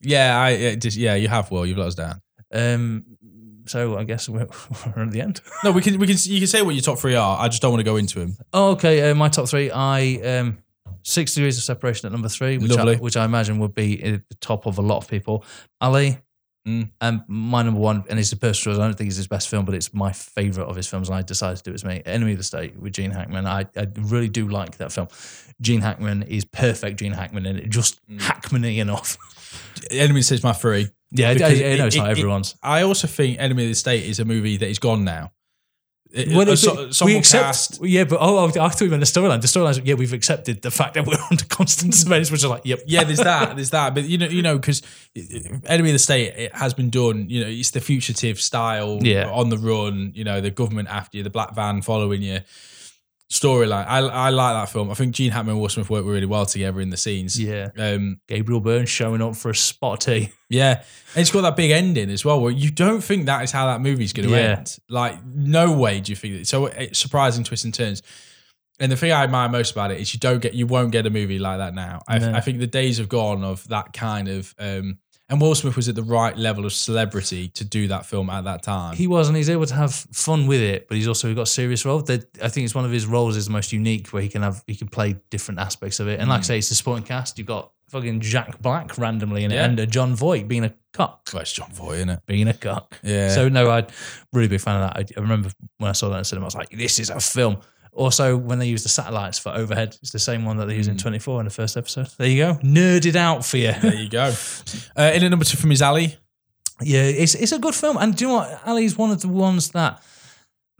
yeah, 0.00 0.38
I 0.38 0.66
uh, 0.66 0.74
just, 0.76 0.96
yeah, 0.96 1.16
you 1.16 1.26
have. 1.26 1.50
Will 1.50 1.66
you've 1.66 1.78
let 1.78 1.88
us 1.88 1.94
down. 1.96 2.20
Um, 2.52 3.04
so 3.66 3.96
I 3.96 4.04
guess 4.04 4.28
we're, 4.28 4.46
we're 4.96 5.02
at 5.04 5.10
the 5.10 5.20
end. 5.20 5.40
No, 5.64 5.72
we 5.72 5.80
can 5.82 5.98
we 5.98 6.06
can 6.06 6.16
you 6.22 6.38
can 6.38 6.46
say 6.46 6.62
what 6.62 6.74
your 6.74 6.82
top 6.82 6.98
three 6.98 7.14
are. 7.14 7.38
I 7.38 7.48
just 7.48 7.62
don't 7.62 7.70
want 7.72 7.80
to 7.80 7.84
go 7.84 7.96
into 7.96 8.20
them. 8.20 8.36
Oh, 8.52 8.70
okay. 8.72 9.10
Uh, 9.10 9.14
my 9.14 9.28
top 9.28 9.48
three. 9.48 9.70
I 9.70 10.16
um, 10.38 10.58
six 11.02 11.34
degrees 11.34 11.58
of 11.58 11.64
separation 11.64 12.06
at 12.06 12.12
number 12.12 12.28
three, 12.28 12.58
which 12.58 12.76
I, 12.76 12.94
which 12.96 13.16
I 13.16 13.24
imagine 13.24 13.58
would 13.58 13.74
be 13.74 14.02
at 14.02 14.28
the 14.28 14.34
top 14.36 14.66
of 14.66 14.78
a 14.78 14.82
lot 14.82 14.98
of 14.98 15.08
people. 15.08 15.44
Ali. 15.80 16.18
Mm. 16.66 16.90
And 17.00 17.22
my 17.26 17.64
number 17.64 17.80
one, 17.80 18.04
and 18.08 18.20
it's 18.20 18.30
a 18.30 18.36
personal. 18.36 18.80
I 18.80 18.84
don't 18.84 18.96
think 18.96 19.08
it's 19.08 19.16
his 19.16 19.26
best 19.26 19.48
film, 19.48 19.64
but 19.64 19.74
it's 19.74 19.92
my 19.92 20.12
favorite 20.12 20.66
of 20.66 20.76
his 20.76 20.86
films. 20.86 21.08
And 21.08 21.18
I 21.18 21.22
decided 21.22 21.56
to 21.56 21.62
do 21.64 21.70
it 21.72 21.74
as 21.74 21.84
me. 21.84 22.02
Enemy 22.06 22.32
of 22.32 22.38
the 22.38 22.44
State 22.44 22.76
with 22.78 22.92
Gene 22.92 23.10
Hackman. 23.10 23.46
I, 23.48 23.66
I 23.76 23.88
really 23.98 24.28
do 24.28 24.46
like 24.46 24.76
that 24.76 24.92
film. 24.92 25.08
Gene 25.60 25.80
Hackman 25.80 26.22
is 26.22 26.44
perfect. 26.44 27.00
Gene 27.00 27.10
Hackman, 27.12 27.46
and 27.46 27.58
it 27.58 27.68
just 27.68 27.98
Mm. 28.08 28.20
Hackman-y 28.20 28.68
enough. 28.68 29.18
Enemy 29.90 30.10
of 30.10 30.14
the 30.14 30.22
says 30.22 30.44
my 30.44 30.52
three. 30.52 30.88
Yeah, 31.12 31.28
I, 31.28 31.30
I, 31.30 31.34
Because 31.34 31.50
I 31.50 31.54
know 31.54 31.66
it- 31.66 31.80
it's 31.86 31.96
not 31.96 32.06
it- 32.06 32.08
it- 32.08 32.18
everyone's. 32.18 32.54
I 32.62 32.82
also 32.82 33.06
think 33.06 33.38
Enemy 33.38 33.64
of 33.64 33.68
the 33.70 33.74
State 33.74 34.04
is 34.04 34.18
a 34.20 34.24
movie 34.24 34.56
that 34.56 34.68
is 34.68 34.78
gone 34.78 35.04
now. 35.04 35.32
It- 36.14 36.28
Well, 36.28 36.46
uh, 36.46 36.52
it- 36.52 36.56
so- 36.94 37.06
we 37.06 37.16
accept, 37.16 37.44
cast- 37.44 37.80
yeah, 37.82 38.04
but 38.04 38.18
oh, 38.20 38.36
oh, 38.38 38.44
I 38.46 38.50
thought 38.68 38.82
you 38.82 38.90
meant 38.90 39.00
the 39.00 39.06
storyline. 39.06 39.40
The 39.40 39.46
storyline, 39.46 39.80
yeah, 39.86 39.94
we've 39.94 40.12
accepted 40.12 40.60
the 40.60 40.70
fact 40.70 40.92
that 40.94 41.06
we're 41.06 41.16
under 41.30 41.44
constant 41.46 41.94
surveillance, 41.94 42.30
which 42.30 42.40
is 42.40 42.46
like, 42.46 42.66
yep, 42.66 42.80
yeah, 42.86 43.04
there's 43.04 43.18
that, 43.20 43.56
there's 43.56 43.70
that, 43.70 43.94
but 43.94 44.04
you 44.04 44.18
know, 44.18 44.26
you 44.26 44.42
know, 44.42 44.56
because 44.58 44.82
uh, 45.16 45.20
Enemy 45.66 45.88
of 45.90 45.94
the 45.94 45.98
State 45.98 46.34
it 46.36 46.54
has 46.54 46.74
been 46.74 46.90
done. 46.90 47.30
You 47.30 47.40
know, 47.44 47.48
it's 47.50 47.70
the 47.70 47.80
fugitive 47.80 48.38
style, 48.40 48.98
Yeah. 49.00 49.30
on 49.30 49.48
the 49.48 49.56
run. 49.58 50.12
You 50.14 50.24
know, 50.24 50.40
the 50.42 50.50
government 50.50 50.88
after 50.90 51.16
you, 51.16 51.22
the 51.22 51.30
black 51.30 51.54
van 51.54 51.80
following 51.80 52.20
you. 52.20 52.40
Storyline, 53.32 53.86
I 53.88 54.00
I 54.00 54.28
like 54.28 54.54
that 54.54 54.68
film. 54.70 54.90
I 54.90 54.94
think 54.94 55.14
Gene 55.14 55.30
Hackman 55.30 55.52
and 55.54 55.60
Will 55.62 55.70
Smith 55.70 55.88
work 55.88 56.04
really 56.04 56.26
well 56.26 56.44
together 56.44 56.82
in 56.82 56.90
the 56.90 56.98
scenes. 56.98 57.40
yeah. 57.40 57.70
Um, 57.78 58.20
Gabriel 58.28 58.60
Byrne 58.60 58.84
showing 58.84 59.22
up 59.22 59.36
for 59.36 59.48
a 59.50 59.54
spot 59.54 60.06
of 60.06 60.14
tea. 60.14 60.32
Yeah, 60.50 60.82
and 61.14 61.22
it's 61.22 61.30
got 61.30 61.40
that 61.40 61.56
big 61.56 61.70
ending 61.70 62.10
as 62.10 62.26
well, 62.26 62.38
where 62.42 62.52
you 62.52 62.70
don't 62.70 63.00
think 63.02 63.24
that 63.24 63.42
is 63.42 63.50
how 63.52 63.68
that 63.68 63.80
movie's 63.80 64.12
going 64.12 64.28
to 64.28 64.34
Yeah. 64.34 64.56
end. 64.58 64.76
Like, 64.90 65.24
no 65.24 65.72
way 65.72 65.98
do 66.00 66.12
you 66.12 66.16
think 66.16 66.34
that. 66.36 66.46
So 66.46 66.66
it's 66.66 66.98
surprising 66.98 67.42
twists 67.42 67.64
and 67.64 67.72
turns. 67.72 68.02
And 68.78 68.92
the 68.92 68.96
thing 68.96 69.12
I 69.12 69.22
admire 69.24 69.48
most 69.48 69.72
about 69.72 69.92
it 69.92 69.98
is 69.98 70.12
you 70.12 70.20
don't 70.20 70.40
get, 70.42 70.52
you 70.52 70.66
won't 70.66 70.92
get 70.92 71.06
a 71.06 71.10
movie 71.10 71.38
like 71.38 71.56
that 71.56 71.72
now. 71.72 72.02
I, 72.06 72.18
No. 72.18 72.34
I 72.34 72.40
think 72.42 72.58
the 72.58 72.66
days 72.66 72.98
have 72.98 73.08
gone 73.08 73.42
of 73.44 73.66
that 73.68 73.94
kind 73.94 74.28
of. 74.28 74.54
Um, 74.58 74.98
and 75.32 75.40
Will 75.40 75.54
Smith 75.54 75.74
was 75.76 75.88
at 75.88 75.94
the 75.94 76.02
right 76.02 76.36
level 76.36 76.66
of 76.66 76.72
celebrity 76.74 77.48
to 77.48 77.64
do 77.64 77.88
that 77.88 78.04
film 78.06 78.28
at 78.30 78.44
that 78.44 78.62
time. 78.62 78.94
He 78.94 79.06
was, 79.06 79.26
and 79.28 79.36
he's 79.36 79.48
able 79.50 79.64
to 79.66 79.74
have 79.74 79.92
fun 79.92 80.46
with 80.46 80.60
it, 80.60 80.86
but 80.88 80.96
he's 80.98 81.08
also 81.08 81.34
got 81.34 81.42
a 81.42 81.46
serious 81.46 81.84
role. 81.86 82.02
That 82.02 82.26
I 82.42 82.48
think 82.48 82.66
it's 82.66 82.74
one 82.74 82.84
of 82.84 82.90
his 82.92 83.06
roles 83.06 83.36
is 83.36 83.46
the 83.46 83.52
most 83.52 83.72
unique, 83.72 84.08
where 84.08 84.22
he 84.22 84.28
can 84.28 84.42
have 84.42 84.62
he 84.66 84.76
can 84.76 84.88
play 84.88 85.16
different 85.30 85.58
aspects 85.58 85.98
of 86.00 86.06
it. 86.06 86.20
And 86.20 86.28
like 86.28 86.40
I 86.40 86.42
say, 86.42 86.58
it's 86.58 86.70
a 86.70 86.74
supporting 86.74 87.04
cast. 87.04 87.38
You've 87.38 87.46
got 87.48 87.72
fucking 87.88 88.20
Jack 88.20 88.60
Black 88.60 88.96
randomly 88.98 89.44
in 89.44 89.50
it, 89.52 89.56
Yeah. 89.56 89.64
and 89.64 89.80
uh, 89.80 89.86
Jon 89.86 90.14
Voight 90.14 90.48
being 90.48 90.64
a 90.64 90.74
cock, 90.92 91.30
well, 91.32 91.42
it's 91.42 91.52
Jon 91.52 91.70
Voight, 91.72 91.96
isn't 91.96 92.10
it? 92.10 92.20
being 92.26 92.48
a 92.48 92.54
cock. 92.54 92.98
Yeah. 93.02 93.30
So 93.30 93.48
no, 93.48 93.70
I'd 93.70 93.90
really 94.32 94.48
big 94.48 94.60
fan 94.60 94.82
of 94.82 94.90
that. 94.94 94.96
I, 94.98 95.18
I 95.18 95.22
remember 95.22 95.50
when 95.78 95.88
I 95.88 95.92
saw 95.92 96.08
that 96.10 96.18
in 96.18 96.24
cinema, 96.24 96.44
I 96.44 96.48
was 96.48 96.54
like, 96.54 96.70
"This 96.70 96.98
is 96.98 97.08
a 97.10 97.20
film." 97.20 97.56
Also, 97.94 98.36
when 98.36 98.58
they 98.58 98.66
use 98.66 98.82
the 98.82 98.88
satellites 98.88 99.38
for 99.38 99.50
overhead, 99.50 99.96
it's 100.00 100.12
the 100.12 100.18
same 100.18 100.44
one 100.46 100.56
that 100.56 100.66
they 100.66 100.74
use 100.76 100.88
in 100.88 100.96
24 100.96 101.40
in 101.40 101.44
the 101.44 101.50
first 101.50 101.76
episode. 101.76 102.08
There 102.16 102.26
you 102.26 102.38
go, 102.42 102.54
nerded 102.62 103.16
out 103.16 103.44
for 103.44 103.58
you. 103.58 103.72
there 103.72 103.94
you 103.94 104.08
go. 104.08 104.32
Uh, 104.96 105.10
in 105.14 105.24
at 105.24 105.28
number 105.28 105.44
two 105.44 105.56
from 105.56 105.70
his 105.70 105.82
alley. 105.82 106.16
Yeah, 106.80 107.02
it's 107.02 107.34
it's 107.34 107.52
a 107.52 107.58
good 107.58 107.74
film, 107.74 107.96
and 107.96 108.14
do 108.16 108.24
you 108.24 108.28
know 108.30 108.36
what? 108.38 108.60
Ali's 108.66 108.96
one 108.98 109.10
of 109.10 109.20
the 109.20 109.28
ones 109.28 109.70
that 109.70 110.02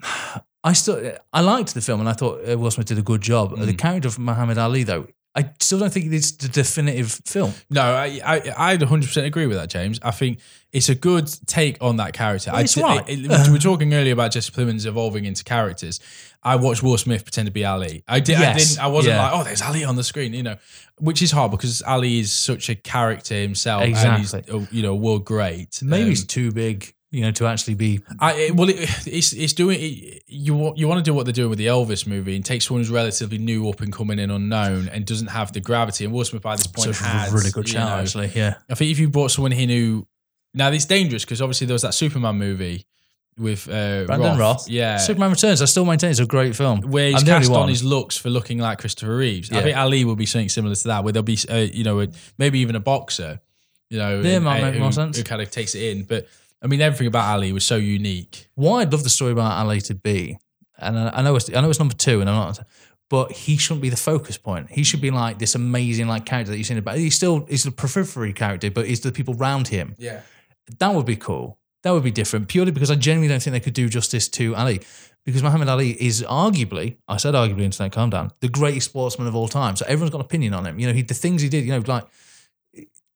I 0.65 0.73
still 0.73 1.13
I 1.33 1.41
liked 1.41 1.75
the 1.75 1.81
film, 1.81 2.01
and 2.01 2.09
I 2.09 2.13
thought 2.13 2.45
Will 2.45 2.71
Smith 2.71 2.87
did 2.87 2.99
a 2.99 3.03
good 3.03 3.21
job. 3.21 3.57
The 3.59 3.75
character 3.75 4.09
of 4.09 4.19
Muhammad 4.19 4.59
Ali, 4.59 4.83
though, 4.85 5.07
I 5.35 5.51
still 5.61 5.79
don't 5.79 5.91
think 5.93 6.13
it's 6.13 6.33
the 6.33 6.49
definitive 6.49 7.11
film. 7.25 7.55
No, 7.71 7.81
I, 7.81 8.21
I, 8.23 8.73
I'd 8.73 8.81
100% 8.81 9.25
agree 9.25 9.47
with 9.47 9.57
that, 9.57 9.71
James. 9.71 9.99
I 10.03 10.11
think 10.11 10.41
it's 10.73 10.91
a 10.91 10.95
good 10.95 11.27
take 11.47 11.79
on 11.81 11.97
that 11.97 12.13
character. 12.13 12.51
I 12.53 12.61
it's 12.63 12.75
d- 12.75 12.83
right. 12.83 13.03
it- 13.09 13.25
it- 13.31 13.47
we 13.47 13.53
were 13.53 13.59
talking 13.71 13.95
earlier 13.95 14.13
about 14.13 14.33
Jesse 14.33 14.53
Plemons 14.53 14.85
evolving 14.85 15.25
into 15.25 15.43
characters. 15.43 16.01
I 16.43 16.57
watched 16.57 16.83
Will 16.83 16.99
Smith 16.99 17.25
pretend 17.25 17.47
to 17.47 17.53
be 17.53 17.65
Ali. 17.65 18.05
I 18.07 18.21
did. 18.21 18.37
I 18.37 18.41
Yes. 18.41 18.69
didn't. 18.71 18.85
I 18.85 18.89
wasn't 18.89 19.15
Yeah. 19.15 19.23
like, 19.31 19.33
oh, 19.41 19.45
there's 19.45 19.63
Ali 19.63 19.85
on 19.85 19.97
the 19.97 20.05
screen, 20.05 20.35
you 20.35 20.43
know, 20.43 20.57
which 20.99 21.23
is 21.23 21.31
hard 21.31 21.51
because 21.51 21.81
Ali 21.83 22.19
is 22.19 22.31
such 22.33 22.69
a 22.69 22.75
character 22.75 23.35
himself, 23.35 23.85
Exactly. 23.85 24.11
and 24.11 24.19
he's 24.19 24.35
uh, 24.35 24.67
you 24.71 24.83
know 24.83 24.95
world 24.95 25.25
great. 25.25 25.81
Maybe 25.83 26.05
Um, 26.07 26.11
it's 26.11 26.25
too 26.25 26.53
big, 26.53 26.93
you 27.13 27.21
know, 27.21 27.31
to 27.31 27.47
actually 27.47 27.75
be. 27.75 28.01
I 28.19 28.33
it, 28.33 28.57
well, 28.57 28.69
it, 28.71 28.79
it's 29.07 29.33
it's 29.35 29.53
doing 29.53 29.79
it, 29.81 30.23
you 30.27 30.73
you 30.77 30.89
want 30.89 30.99
to 30.99 31.09
do 31.09 31.15
what 31.15 31.25
they're 31.27 31.33
doing 31.33 31.51
with 31.51 31.59
the 31.59 31.67
Elvis 31.67 32.07
movie 32.07 32.35
and 32.35 32.45
take 32.45 32.63
someone 32.63 32.81
who's 32.81 32.91
relatively 32.91 33.39
new 33.39 33.69
up 33.69 33.81
and 33.83 33.93
coming 33.93 34.19
in 34.19 34.31
unknown 34.31 34.89
and 34.89 35.05
doesn't 35.07 35.29
have 35.29 35.53
the 35.53 35.61
gravity. 35.61 36.05
And 36.07 36.13
Will 36.13 36.25
Smith 36.25 36.43
by 36.43 36.57
this 36.57 36.67
point 36.67 36.85
So 36.97 37.05
it's 37.07 37.31
a 37.31 37.35
really 37.35 37.51
good 37.51 37.73
know, 37.75 37.87
actually. 37.87 38.33
Yeah, 38.35 38.55
I 38.69 38.75
think 38.75 38.91
if 38.91 38.99
you 38.99 39.09
brought 39.11 39.31
someone 39.31 39.53
he 39.53 39.67
knew, 39.67 40.07
now 40.55 40.71
it's 40.71 40.87
dangerous 40.87 41.25
because 41.25 41.41
obviously 41.43 41.67
there 41.67 41.75
was 41.75 41.83
that 41.83 41.95
Superman 41.95 42.37
movie 42.39 42.87
with 43.39 43.67
uh, 43.69 44.05
Brandon 44.05 44.39
Routh. 44.39 44.69
yeah, 44.69 44.97
Superman 44.99 45.31
Returns. 45.31 45.63
I 45.63 45.67
still 45.67 45.85
maintain 45.85 46.11
it's 46.11 46.21
a 46.21 46.27
great 46.27 46.55
film. 46.57 46.81
where 46.83 47.11
he's 47.11 47.21
I'm 47.23 47.27
cast 47.27 47.51
on 47.51 47.69
his 47.69 47.83
looks 47.85 48.17
for 48.17 48.31
looking 48.31 48.59
like 48.59 48.79
Christopher 48.79 49.17
Reeves. 49.17 49.51
I 49.53 49.63
think 49.63 49.77
Ali 49.77 50.05
will 50.05 50.17
be 50.17 50.27
something 50.27 50.49
similar 50.49 50.75
to 50.75 50.89
that, 50.89 51.05
where 51.05 51.13
there'll 51.13 51.25
be 51.25 51.39
uh, 51.51 51.57
you 51.57 51.85
know 51.85 52.01
a, 52.01 52.09
maybe 52.39 52.59
even 52.61 52.77
a 52.77 52.81
boxer, 52.81 53.41
you 53.91 53.99
know, 53.99 54.21
Yeah, 54.21 54.37
and- 54.37 54.45
might 54.45 54.57
and 54.59 54.67
make 54.67 54.75
who, 54.75 54.81
more 54.81 54.93
sense. 54.93 55.17
who 55.19 55.25
kind 55.25 55.41
of 55.43 55.51
takes 55.51 55.75
it 55.75 55.83
in. 55.97 56.05
But 56.05 56.27
I 56.63 56.67
mean, 56.69 56.81
everything 56.81 57.09
about 57.09 57.29
Ali 57.33 57.53
was 57.53 57.65
so 57.65 57.77
unique. 57.77 58.49
Why 58.55 58.81
I'd 58.83 58.93
love 58.93 59.03
the 59.03 59.11
story 59.11 59.33
about 59.33 59.59
Ali 59.59 59.81
to 59.83 59.95
be, 59.95 60.39
and 60.79 60.99
I, 60.99 61.11
I 61.19 61.23
know 61.23 61.37
it's 61.37 61.55
I 61.55 61.61
know 61.61 61.71
it's 61.71 61.79
number 61.79 61.95
two, 61.95 62.21
and 62.21 62.31
I'm 62.31 62.37
not, 62.37 62.61
but 63.11 63.33
he 63.33 63.57
shouldn't 63.57 63.83
be 63.83 63.89
the 63.89 63.97
focus 63.97 64.39
point. 64.39 64.71
He 64.71 64.85
should 64.85 65.01
be 65.01 65.11
like 65.11 65.39
this 65.39 65.55
amazing 65.55 66.07
like 66.09 66.25
character 66.25 66.53
that 66.53 66.59
you've 66.59 66.67
seen 66.67 66.79
about. 66.79 66.97
He's 66.97 67.15
still 67.17 67.47
he's 67.47 67.65
the 67.65 67.73
periphery 67.73 68.33
character, 68.33 68.71
but 68.71 68.87
he's 68.87 69.01
the 69.01 69.13
people 69.13 69.37
around 69.37 69.69
him. 69.69 69.97
Yeah, 69.99 70.21
That 70.79 70.95
would 70.95 71.07
be 71.07 71.17
cool. 71.17 71.59
That 71.83 71.91
would 71.91 72.05
be 72.05 72.13
different, 72.13 72.47
purely 72.47 72.71
because 72.71 72.93
I 72.93 72.95
genuinely 72.95 73.29
don't 73.29 73.43
think 73.43 73.53
they 73.53 73.61
could 73.61 73.75
do 73.75 73.89
justice 73.89 74.29
to 74.31 74.55
Ali. 74.55 74.81
Because 75.25 75.43
Muhammad 75.43 75.69
Ali 75.69 75.91
is 76.03 76.23
arguably, 76.23 76.97
I 77.07 77.17
said 77.17 77.35
arguably, 77.35 77.63
internet, 77.63 77.93
calm 77.93 78.11
down, 78.11 78.31
the 78.41 78.49
greatest 78.49 78.87
sportsman 78.91 79.29
of 79.29 79.37
all 79.37 79.47
time. 79.49 79.77
So 79.77 79.85
everyone's 79.87 80.11
got 80.11 80.19
an 80.19 80.25
opinion 80.25 80.55
on 80.55 80.67
him. 80.67 80.79
You 80.81 80.89
know, 80.89 80.93
he, 80.93 81.03
the 81.03 81.15
things 81.15 81.43
he 81.43 81.49
did, 81.49 81.65
you 81.65 81.71
know, 81.71 81.83
like 81.87 82.05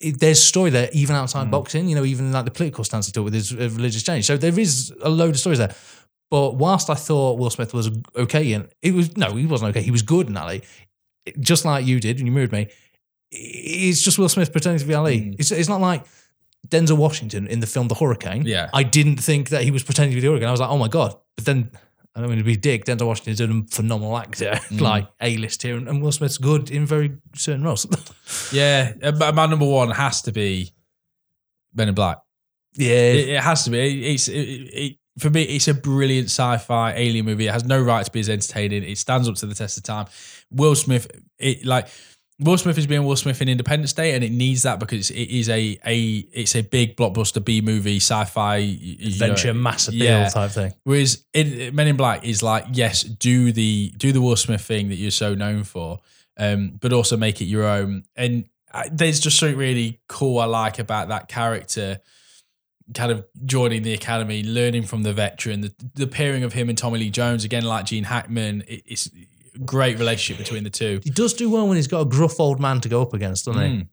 it, 0.07 0.20
there's 0.20 0.43
story 0.43 0.70
there, 0.70 0.89
even 0.93 1.16
outside 1.16 1.51
boxing, 1.51 1.89
you 1.89 1.97
know, 1.97 2.05
even 2.05 2.33
like 2.33 2.45
the 2.45 2.51
political 2.51 2.85
stance 2.85 3.07
he 3.07 3.12
took 3.12 3.24
with 3.24 3.35
his 3.35 3.53
uh, 3.53 3.57
religious 3.57 4.03
change. 4.03 4.24
So 4.24 4.37
there 4.37 4.59
is 4.59 4.93
a 5.03 5.09
load 5.09 5.31
of 5.31 5.39
stories 5.39 5.59
there. 5.59 5.74
But 6.31 6.57
whilst 6.57 6.91
I 6.91 6.95
thought 6.95 7.39
Will 7.39 7.51
Smith 7.51 7.73
was 7.73 7.91
okay, 8.16 8.53
and 8.53 8.69
it 8.83 8.95
was 8.95 9.16
no, 9.16 9.35
he 9.37 9.47
wasn't 9.47 9.70
okay. 9.70 9.83
He 9.83 9.91
was 9.91 10.03
good 10.03 10.28
in 10.28 10.37
Ali. 10.37 10.62
just 11.39 11.65
like 11.65 11.87
you 11.87 12.01
did 12.01 12.16
when 12.16 12.27
you 12.27 12.33
moved 12.33 12.53
me. 12.53 12.69
It's 13.31 14.03
just 14.03 14.19
Will 14.19 14.28
Smith 14.28 14.53
pretending 14.53 14.81
to 14.81 14.87
be 14.87 14.95
Ali. 14.95 15.20
Mm. 15.20 15.37
It's, 15.39 15.51
it's 15.51 15.69
not 15.69 15.81
like 15.81 16.05
Denzel 16.69 16.97
Washington 16.97 17.47
in 17.47 17.61
the 17.61 17.66
film 17.66 17.89
The 17.89 17.95
Hurricane. 17.95 18.45
Yeah. 18.45 18.70
I 18.73 18.83
didn't 18.83 19.19
think 19.19 19.51
that 19.51 19.62
he 19.62 19.70
was 19.70 19.83
pretending 19.83 20.12
to 20.12 20.16
be 20.16 20.20
the 20.20 20.28
Hurricane. 20.28 20.49
I 20.49 20.53
was 20.53 20.61
like, 20.61 20.70
oh 20.70 20.78
my 20.78 20.89
god. 20.89 21.16
But 21.37 21.45
then 21.45 21.70
I 22.16 22.20
don't 22.20 22.30
mean 22.30 22.38
to 22.38 22.44
be 22.44 22.56
dick. 22.56 22.86
Denzel 22.86 23.06
Washington's 23.06 23.40
a 23.43 23.74
phenomenal 23.76 24.16
actor, 24.16 24.52
Mm. 24.70 24.80
like 24.90 25.06
A 25.20 25.36
list 25.36 25.62
here, 25.62 25.76
and, 25.76 25.86
and 25.88 26.02
Will 26.02 26.10
Smith's 26.12 26.38
good 26.38 26.70
in 26.70 26.86
very 26.86 27.18
certain 27.34 27.62
roles. 27.62 27.86
Yeah, 28.52 28.93
uh, 29.02 29.32
my 29.32 29.47
number 29.47 29.66
one 29.66 29.90
has 29.90 30.22
to 30.22 30.32
be 30.32 30.72
Men 31.74 31.88
in 31.90 31.94
Black. 31.94 32.18
yeah, 32.74 32.88
It, 33.12 33.28
it 33.28 33.43
has 33.43 33.64
to 33.64 33.70
be. 33.70 34.14
It's 34.14 34.28
it, 34.28 34.40
it, 34.40 34.97
for 35.18 35.28
me. 35.30 35.43
It's 35.43 35.68
a 35.68 35.74
brilliant 35.74 36.26
sci-fi 36.30 36.93
alien 36.94 37.26
movie. 37.26 37.47
It 37.48 37.52
has 37.52 37.64
no 37.64 37.80
right 37.80 38.05
to 38.05 38.10
be 38.10 38.20
as 38.20 38.28
entertaining. 38.30 38.82
It 38.82 38.97
stands 38.98 39.28
up 39.28 39.34
to 39.36 39.47
the 39.47 39.55
test 39.55 39.76
of 39.76 39.82
time. 39.82 40.06
Will 40.51 40.74
Smith, 40.74 41.06
it 41.38 41.64
like 41.66 41.88
Will 42.38 42.58
Smith 42.58 42.76
is 42.76 42.86
being 42.86 43.04
Will 43.04 43.16
Smith 43.16 43.40
in 43.40 43.48
Independence 43.48 43.94
Day, 43.94 44.14
and 44.14 44.22
it 44.22 44.30
needs 44.30 44.64
that 44.64 44.78
because 44.78 45.10
it 45.10 45.30
is 45.30 45.48
a 45.48 45.78
a 45.86 45.96
it's 46.32 46.54
a 46.54 46.60
big 46.62 46.94
blockbuster 46.94 47.42
B 47.42 47.62
movie 47.62 47.96
sci-fi 47.96 48.58
y- 48.58 48.62
you 48.62 48.98
know, 48.98 49.08
adventure, 49.08 49.54
mass 49.54 49.88
appeal 49.88 50.04
yeah. 50.04 50.28
type 50.28 50.50
thing. 50.50 50.72
Whereas 50.84 51.24
in, 51.32 51.74
Men 51.74 51.86
in 51.86 51.96
Black 51.96 52.24
is 52.24 52.42
like, 52.42 52.66
yes, 52.72 53.02
do 53.02 53.52
the 53.52 53.94
do 53.96 54.12
the 54.12 54.20
Will 54.20 54.36
Smith 54.36 54.60
thing 54.60 54.90
that 54.90 54.96
you're 54.96 55.10
so 55.10 55.34
known 55.34 55.64
for, 55.64 56.00
um, 56.36 56.78
but 56.78 56.92
also 56.92 57.16
make 57.16 57.40
it 57.40 57.46
your 57.46 57.64
own. 57.64 58.04
And 58.16 58.44
I, 58.70 58.90
there's 58.92 59.18
just 59.18 59.38
something 59.38 59.56
really 59.56 60.02
cool 60.06 60.38
I 60.38 60.44
like 60.44 60.78
about 60.78 61.08
that 61.08 61.28
character, 61.28 62.00
kind 62.92 63.12
of 63.12 63.24
joining 63.46 63.82
the 63.82 63.94
academy, 63.94 64.42
learning 64.42 64.82
from 64.82 65.04
the 65.04 65.14
veteran, 65.14 65.62
the, 65.62 65.74
the 65.94 66.06
pairing 66.06 66.44
of 66.44 66.52
him 66.52 66.68
and 66.68 66.76
Tommy 66.76 66.98
Lee 66.98 67.10
Jones 67.10 67.44
again, 67.44 67.64
like 67.64 67.86
Gene 67.86 68.04
Hackman. 68.04 68.62
It, 68.68 68.82
it's 68.84 69.10
great 69.65 69.99
relationship 69.99 70.43
between 70.45 70.65
the 70.65 70.70
two. 70.70 71.01
He 71.05 71.11
does 71.11 71.35
do 71.35 71.49
well 71.51 71.66
when 71.69 71.77
he's 71.77 71.87
got 71.89 72.01
a 72.01 72.05
gruff 72.05 72.39
old 72.41 72.61
man 72.61 72.81
to 72.83 72.89
go 72.89 73.03
up 73.03 73.15
against, 73.15 73.47
doesn't 73.47 73.62
he? 73.62 73.69
Mm. 73.83 73.89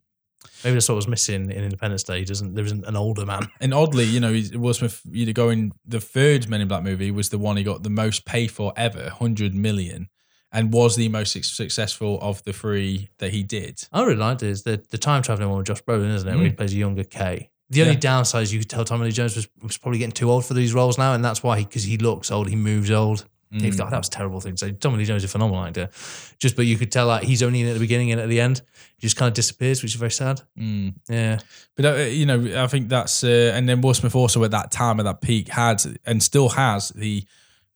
Maybe 0.62 0.74
that's 0.74 0.88
what 0.88 0.94
was 0.96 1.08
missing 1.08 1.50
in 1.50 1.64
Independence 1.64 2.02
Day. 2.04 2.20
He 2.20 2.24
doesn't. 2.24 2.54
There 2.54 2.64
isn't 2.64 2.84
an 2.86 2.96
older 2.96 3.26
man. 3.26 3.48
And 3.60 3.74
oddly, 3.74 4.04
you 4.04 4.20
know, 4.20 4.38
Will 4.54 4.72
Smith, 4.74 5.00
you 5.10 5.26
know, 5.26 5.32
going 5.32 5.72
the 5.86 6.00
third 6.00 6.48
Men 6.48 6.60
in 6.62 6.68
Black 6.68 6.82
movie 6.82 7.10
was 7.10 7.28
the 7.28 7.38
one 7.38 7.56
he 7.56 7.62
got 7.64 7.82
the 7.82 7.90
most 7.90 8.24
pay 8.24 8.46
for 8.46 8.72
ever, 8.76 9.10
hundred 9.10 9.54
million, 9.54 10.08
and 10.52 10.72
was 10.72 10.96
the 10.96 11.08
most 11.08 11.32
successful 11.56 12.18
of 12.22 12.42
the 12.44 12.52
three 12.52 13.10
that 13.18 13.32
he 13.32 13.42
did. 13.42 13.86
I 13.92 14.02
really 14.04 14.16
liked 14.16 14.42
it. 14.42 14.48
Is 14.48 14.62
the 14.62 14.82
the 14.90 14.98
time 14.98 15.22
traveling 15.22 15.48
one 15.50 15.58
with 15.58 15.66
Josh 15.66 15.82
Brolin, 15.82 16.14
isn't 16.14 16.28
it? 16.28 16.34
Where 16.34 16.44
he 16.46 16.52
plays 16.52 16.72
a 16.72 16.76
younger 16.76 17.04
K. 17.04 17.50
The 17.70 17.80
only 17.82 17.94
Yeah. 17.94 18.00
downside 18.00 18.42
is 18.44 18.52
you 18.52 18.58
could 18.60 18.68
tell 18.70 18.84
Tommy 18.84 19.06
Lee 19.06 19.12
Jones 19.12 19.36
was, 19.36 19.48
was 19.62 19.76
probably 19.78 19.98
getting 19.98 20.12
too 20.12 20.30
old 20.30 20.44
for 20.44 20.54
these 20.54 20.72
roles 20.74 20.96
now, 20.98 21.14
and 21.14 21.24
that's 21.24 21.42
why 21.42 21.58
he 21.58 21.64
because 21.64 21.84
he 21.84 21.96
looks 21.98 22.30
old, 22.30 22.48
he 22.48 22.56
moves 22.56 22.90
old. 22.90 23.26
He 23.60 23.70
thought 23.70 23.90
that 23.90 23.98
was 23.98 24.08
a 24.08 24.10
terrible 24.10 24.40
thing 24.40 24.56
So. 24.56 24.70
Tommy 24.70 24.98
Lee 24.98 25.04
Jones 25.04 25.22
is 25.22 25.30
a 25.30 25.32
phenomenal 25.32 25.64
actor, 25.64 25.88
just 26.38 26.56
but 26.56 26.66
you 26.66 26.76
could 26.76 26.90
tell 26.90 27.06
like 27.06 27.24
he's 27.24 27.42
only 27.42 27.60
in 27.60 27.68
at 27.68 27.74
the 27.74 27.80
beginning 27.80 28.12
and 28.12 28.20
at 28.20 28.28
the 28.28 28.40
end, 28.40 28.62
he 28.96 29.06
just 29.06 29.16
kind 29.16 29.28
of 29.28 29.34
disappears, 29.34 29.82
which 29.82 29.92
is 29.92 29.98
very 29.98 30.10
sad. 30.10 30.42
Mm. 30.58 30.94
Yeah, 31.08 31.38
But 31.76 31.84
uh, 31.84 31.94
you 32.04 32.26
know, 32.26 32.62
I 32.62 32.66
think 32.66 32.88
that's 32.88 33.22
uh, 33.24 33.52
and 33.54 33.68
then 33.68 33.80
Will 33.80 33.94
Smith 33.94 34.14
also 34.14 34.42
at 34.44 34.50
that 34.50 34.70
time 34.70 35.00
at 35.00 35.04
that 35.04 35.20
peak 35.20 35.48
had 35.48 35.82
and 36.04 36.22
still 36.22 36.50
has 36.50 36.90
the 36.90 37.24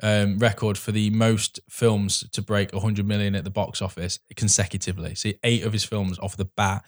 um, 0.03 0.39
record 0.39 0.79
for 0.79 0.93
the 0.93 1.11
most 1.11 1.61
films 1.69 2.25
to 2.31 2.43
break 2.43 2.73
100 2.73 3.07
million 3.07 3.35
at 3.35 3.45
the 3.45 3.51
box 3.51 3.83
office 3.83 4.19
consecutively. 4.37 5.15
See, 5.15 5.37
eight 5.43 5.65
of 5.65 5.73
his 5.73 5.85
films 5.85 6.19
off 6.19 6.37
the 6.37 6.45
bat 6.45 6.85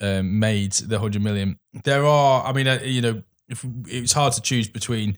um, 0.00 0.38
made 0.38 0.72
the 0.72 0.96
100 0.96 1.22
million. 1.22 1.58
There 1.84 2.06
are, 2.06 2.44
I 2.44 2.52
mean, 2.52 2.66
uh, 2.66 2.80
you 2.82 3.00
know, 3.00 3.22
if, 3.48 3.64
it's 3.86 4.12
hard 4.12 4.32
to 4.34 4.42
choose 4.42 4.68
between 4.68 5.16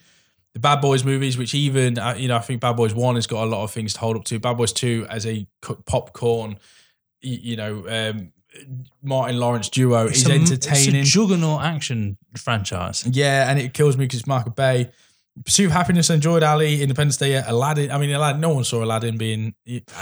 the 0.55 0.61
Bad 0.61 0.81
Boys 0.81 1.05
movies, 1.05 1.39
which 1.39 1.55
even 1.55 1.99
uh, 1.99 2.15
you 2.17 2.29
know, 2.29 2.37
I 2.37 2.41
think 2.41 2.61
Bad 2.61 2.77
Boys 2.77 2.95
One 2.95 3.15
has 3.15 3.27
got 3.27 3.45
a 3.45 3.51
lot 3.51 3.63
of 3.65 3.71
things 3.71 3.93
to 3.95 4.01
hold 4.01 4.17
up 4.17 4.25
to. 4.25 4.39
Bad 4.41 4.57
Boys 4.57 4.73
Two 4.73 5.07
as 5.09 5.27
a 5.27 5.47
popcorn, 5.87 6.59
you 7.21 7.57
know. 7.57 7.85
Um, 7.89 8.33
Martin 9.03 9.39
Lawrence 9.39 9.69
duo 9.69 10.07
It's 10.07 10.23
is 10.23 10.27
a- 10.29 10.33
entertaining. 10.33 11.03
It's 11.03 11.11
juggernaut 11.11 11.63
action 11.63 12.19
franchise. 12.37 13.07
Yeah, 13.09 13.49
and 13.49 13.59
it 13.61 13.73
kills 13.75 13.97
me 13.97 14.05
because 14.07 14.27
Michael 14.27 14.53
Bay. 14.53 14.91
Pursuit 15.45 15.67
of 15.67 15.73
Happiness, 15.73 16.11
enjoyed 16.11 16.43
Ali, 16.43 16.83
Independence 16.83 17.17
Day, 17.17 17.37
Aladdin. 17.41 17.93
I 17.93 17.99
mean, 17.99 18.11
Aladdin, 18.11 18.41
no 18.41 18.53
one 18.53 18.65
saw 18.65 18.83
Aladdin 18.83 19.17
being. 19.17 19.55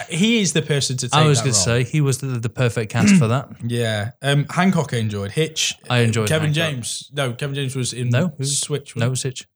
He 0.09 0.41
is 0.41 0.55
the 0.55 0.63
person 0.63 0.97
to 0.97 1.09
take 1.09 1.15
I 1.21 1.27
was 1.27 1.41
going 1.41 1.53
to 1.53 1.59
say 1.59 1.85
he 1.85 2.01
was 2.01 2.19
the, 2.19 2.27
the 2.27 2.49
perfect 2.49 2.91
cast 2.91 3.15
for 3.17 3.29
that. 3.29 3.51
Yeah. 3.63 4.13
Um, 4.23 4.47
Hancock 4.49 4.95
I 4.95 4.97
enjoyed. 4.97 5.31
Hitch. 5.33 5.75
I 5.89 5.99
enjoyed 5.99 6.29
Kevin 6.29 6.55
Hancock. 6.55 6.73
James. 6.75 7.11
No, 7.13 7.35
Kevin 7.35 7.55
James 7.55 7.77
was 7.77 7.93
in 7.93 8.09
No, 8.09 8.33
Switch. 8.41 8.97
No, 8.97 9.11
Was, 9.11 9.21
Sitch. 9.21 9.47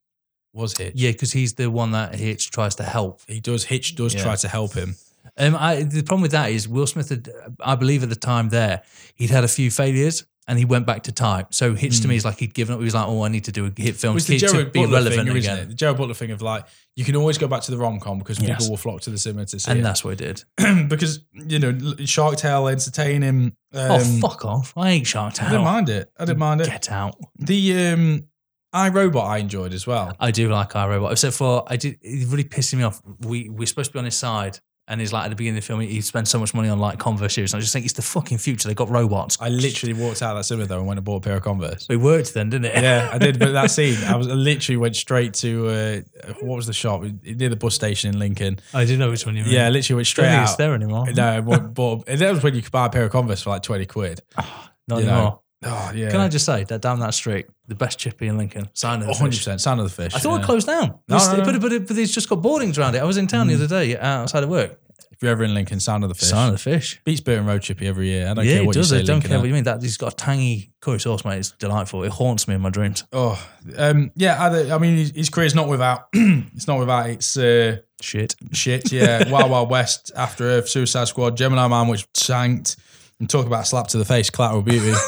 Was 0.53 0.77
Hitch. 0.77 0.93
Yeah, 0.97 1.12
because 1.12 1.33
he's 1.33 1.55
the 1.55 1.70
one 1.70 1.93
that 1.93 2.15
Hitch 2.15 2.51
tries 2.51 2.74
to 2.77 2.83
help. 2.83 3.20
He 3.27 3.41
does. 3.41 3.65
Hitch 3.65 3.95
does 3.95 4.15
Yeah. 4.15 4.23
try 4.23 4.37
to 4.37 4.49
help 4.49 4.74
him. 4.74 4.97
Um, 5.39 5.57
I, 5.59 5.83
the 5.85 6.03
problem 6.03 6.23
with 6.23 6.33
that 6.33 6.51
is 6.51 6.69
Will 6.69 6.87
Smith, 6.87 7.09
had, 7.09 7.29
I 7.61 7.74
believe 7.77 8.03
at 8.03 8.09
the 8.11 8.16
time 8.16 8.49
there, 8.51 8.83
he'd 9.15 9.31
had 9.31 9.45
a 9.45 9.49
few 9.49 9.70
failures 9.70 10.24
and 10.49 10.59
he 10.59 10.65
went 10.65 10.85
back 10.85 11.05
to 11.05 11.12
type. 11.12 11.55
So 11.55 11.74
Hitch 11.74 12.01
to 12.01 12.09
me 12.09 12.16
is 12.16 12.24
like 12.24 12.39
he'd 12.41 12.53
given 12.53 12.74
up. 12.74 12.81
He 12.81 12.85
was 12.85 12.95
like, 12.95 13.07
oh, 13.07 13.23
I 13.23 13.29
need 13.29 13.45
to 13.45 13.53
do 13.53 13.65
a 13.66 13.81
hit 13.81 13.95
film 13.97 14.19
to, 14.19 14.27
the 14.27 14.39
to 14.39 14.47
Gerard 14.49 14.73
be 14.73 14.81
Butler 14.81 14.95
relevant 14.99 15.29
thing, 15.29 15.37
again. 15.39 15.59
it? 15.61 15.69
The 15.69 15.74
Gerard 15.74 15.97
Butler 15.97 16.15
thing 16.15 16.33
of 16.33 16.43
like, 16.43 16.66
you 16.97 17.05
can 17.05 17.15
always 17.16 17.39
go 17.39 17.47
back 17.47 17.62
to 17.62 17.70
the 17.70 17.79
rom 17.79 18.01
com 18.01 18.19
because 18.19 18.39
Yes. 18.43 18.59
people 18.59 18.70
will 18.70 18.77
flock 18.77 19.01
to 19.03 19.11
the 19.11 19.16
cinema 19.19 19.47
to 19.47 19.59
see 19.61 19.70
And 19.70 19.81
it. 19.81 19.83
that's 19.85 20.05
what 20.05 20.19
he 20.20 20.27
did. 20.27 20.45
because, 20.89 21.20
you 21.33 21.61
know, 21.61 21.79
Shark 22.05 22.37
Tale 22.37 22.66
entertaining. 22.69 23.57
Um, 23.73 23.91
oh, 23.91 24.19
fuck 24.20 24.45
off. 24.45 24.74
I 24.77 24.91
ain't 24.91 25.07
Shark 25.07 25.35
Tale. 25.35 25.47
I 25.47 25.51
didn't 25.53 25.65
mind 25.65 25.89
it. 25.89 26.12
I 26.19 26.24
didn't 26.24 26.41
mind 26.41 26.61
it. 26.61 26.66
Get 26.66 26.91
out. 26.91 27.16
The 27.39 27.87
um, 27.87 28.24
I, 28.73 28.89
Robot 28.89 29.27
I 29.27 29.39
enjoyed 29.39 29.74
as 29.74 29.86
well. 29.86 30.16
I 30.19 30.31
do 30.31 30.49
like 30.49 30.74
I, 30.74 30.86
Robot, 30.89 31.12
except 31.12 31.36
for 31.36 31.65
I 31.66 31.77
did. 31.77 31.99
It 32.03 32.28
really 32.28 32.44
pissing 32.44 32.78
me 32.78 32.85
off. 32.85 33.03
We 33.20 33.49
we're 33.51 33.66
supposed 33.66 33.90
to 33.90 33.93
be 33.93 33.99
on 33.99 34.07
his 34.07 34.16
side, 34.16 34.59
and 34.89 35.01
he's 35.01 35.12
like 35.12 35.27
at 35.27 35.28
the 35.28 35.36
beginning 35.36 35.59
of 35.59 35.65
the 35.65 35.66
film, 35.66 35.81
he 35.81 36.01
spends 36.01 36.31
so 36.31 36.39
much 36.39 36.55
money 36.55 36.69
on 36.69 36.78
like 36.78 36.99
Converse 36.99 37.32
shoes. 37.32 37.53
And 37.53 37.59
I 37.59 37.61
just 37.61 37.73
think 37.73 37.85
it's 37.85 37.94
the 37.94 38.03
fucking 38.03 38.39
future. 38.39 38.69
They 38.69 38.74
got 38.74 38.89
robots. 38.89 39.36
I 39.40 39.49
literally 39.51 39.93
walked 39.93 40.23
out 40.23 40.32
of 40.32 40.39
that 40.39 40.44
cinema 40.44 40.66
though 40.66 40.78
and 40.78 40.86
went 40.86 40.99
and 40.99 41.05
bought 41.05 41.19
a 41.19 41.20
pair 41.20 41.36
of 41.36 41.43
Converse. 41.43 41.86
It 41.90 41.97
worked 41.99 42.35
then, 42.35 42.51
didn't 42.51 42.65
it? 42.66 42.82
Yeah, 42.82 43.11
I 43.12 43.19
did. 43.19 43.39
But 43.39 43.53
that 43.53 43.70
scene, 43.70 44.03
I 44.05 44.16
was 44.16 44.28
I 44.28 44.32
literally 44.32 44.78
went 44.78 44.97
straight 44.97 45.35
to 45.35 45.69
uh, 45.69 46.01
what 46.40 46.57
was 46.57 46.66
the 46.66 46.73
shop 46.73 47.03
near 47.23 47.51
the 47.51 47.57
bus 47.57 47.74
station 47.74 48.12
in 48.12 48.19
Lincoln. 48.19 48.59
I 48.73 48.85
didn't 48.85 49.01
know 49.01 49.11
which 49.11 49.27
one 49.27 49.36
you 49.36 49.44
mean. 49.44 49.53
Yeah, 49.53 49.66
I 49.66 49.70
literally 49.70 49.97
went 49.97 50.07
I 50.07 50.11
straight 50.11 50.24
don't 50.24 50.32
think 50.32 50.43
out. 50.43 50.49
it's 50.49 50.57
there 50.57 50.74
anymore. 50.74 51.12
No, 51.12 51.28
I 51.36 51.40
bought, 51.40 52.09
and 52.09 52.19
that 52.19 52.31
was 52.32 52.43
when 52.43 52.55
you 52.55 52.62
could 52.62 52.73
buy 52.73 52.86
a 52.86 52.90
pair 52.90 53.05
of 53.05 53.12
Converse 53.12 53.43
for 53.43 53.51
like 53.51 53.62
twenty 53.62 53.85
quid. 53.86 54.23
Not 54.89 55.01
you 55.01 55.07
know. 55.07 55.43
Oh 55.65 55.93
yeah, 55.95 56.11
Can 56.11 56.21
I 56.21 56.29
just 56.29 56.45
say 56.45 56.65
that 56.65 56.81
down 56.83 56.99
that 57.01 57.15
street, 57.15 57.47
the 57.69 57.75
best 57.75 57.99
chippy 57.99 58.27
in 58.27 58.37
Lincoln, 58.37 58.69
sign 58.75 59.01
of 59.01 59.07
the 59.07 59.11
One 59.13 59.17
hundred 59.19 59.31
fish. 59.33 59.39
percent. 59.41 59.61
Sound 59.61 59.81
of 59.81 59.87
the 59.89 60.03
fish. 60.03 60.15
I 60.15 60.19
thought 60.19 60.37
yeah. 60.37 60.43
it 60.43 60.47
closed 60.47 60.67
down. 60.67 60.99
No, 61.09 61.19
no, 61.19 61.37
no. 61.37 61.45
But, 61.45 61.61
but, 61.61 61.73
it- 61.73 61.87
but 61.89 61.97
it's 61.99 62.13
just 62.13 62.29
got 62.29 62.43
boardings 62.43 62.79
around 62.79 62.95
it. 62.97 63.01
I 63.03 63.05
was 63.05 63.17
in 63.17 63.27
town 63.27 63.47
the 63.49 63.55
other 63.55 63.69
day 63.69 63.97
outside 63.97 64.43
of 64.43 64.49
work. 64.49 64.79
If 65.13 65.23
you're 65.23 65.31
ever 65.31 65.45
in 65.45 65.55
Lincoln, 65.55 65.79
Sound 65.79 66.03
of 66.03 66.09
the 66.09 66.17
fish. 66.17 66.31
Sign 66.31 66.47
of 66.49 66.53
the 66.55 66.59
fish. 66.59 67.01
Beats 67.05 67.21
Burton 67.21 67.47
Road 67.47 67.63
Chippy 67.63 67.87
every 67.87 68.09
year. 68.09 68.29
I 68.29 68.35
don't 68.35 68.45
Yeah, 68.45 68.55
care 68.55 68.63
it 68.63 68.67
what 68.67 68.75
does. 68.75 68.91
you 68.91 68.97
I 68.97 69.01
say. 69.03 69.07
don't 69.07 69.15
Lincoln 69.17 69.29
care 69.29 69.37
are. 69.39 69.41
what 69.41 69.47
you 69.49 69.55
mean. 69.55 69.63
That 69.65 69.81
he's 69.81 69.97
got 69.97 70.15
a 70.15 70.17
tangy 70.17 70.73
curry 70.81 70.99
sauce, 70.99 71.25
mate. 71.25 71.39
It's 71.39 71.53
delightful. 71.53 72.03
It 72.03 72.11
haunts 72.11 72.49
me 72.49 72.57
in 72.57 72.61
my 72.61 72.71
dreams. 72.71 73.05
Oh, 73.13 73.41
um, 73.79 74.11
yeah. 74.17 74.43
I, 74.43 74.75
I 74.75 74.79
mean, 74.79 74.97
his, 74.97 75.13
his 75.15 75.29
career's 75.31 75.55
not 75.55 75.69
without. 75.69 76.09
it's 76.13 76.67
not 76.67 76.81
without 76.81 77.09
its 77.09 77.37
uh, 77.37 77.77
Shit. 78.01 78.35
shit. 78.51 78.91
Yeah, 78.91 79.29
Wild 79.31 79.49
Wild 79.53 79.71
West, 79.71 80.11
After 80.17 80.43
Earth, 80.45 80.69
Suicide 80.69 81.07
Squad, 81.07 81.37
Gemini 81.37 81.69
Man, 81.69 81.87
which 81.87 82.13
tanked. 82.15 82.75
And 83.21 83.31
talk 83.31 83.47
about 83.47 83.63
a 83.63 83.67
slap 83.67 83.87
to 83.89 83.99
the 83.99 84.05
face, 84.05 84.29
collateral 84.31 84.63
beauty. 84.63 84.93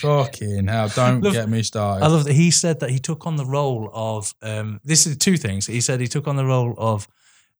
Fucking 0.00 0.66
hell! 0.66 0.88
Don't 0.88 1.20
Love- 1.22 1.32
get 1.32 1.48
me 1.48 1.62
started. 1.62 2.04
I 2.04 2.08
love 2.08 2.24
that 2.24 2.34
he 2.34 2.50
said 2.50 2.80
that 2.80 2.90
he 2.90 2.98
took 2.98 3.26
on 3.26 3.36
the 3.36 3.46
role 3.46 3.90
of. 3.92 4.34
Um, 4.42 4.80
this 4.84 5.06
is 5.06 5.16
two 5.16 5.36
things. 5.36 5.66
He 5.66 5.80
said 5.80 6.00
he 6.00 6.08
took 6.08 6.26
on 6.28 6.36
the 6.36 6.44
role 6.44 6.74
of 6.78 7.08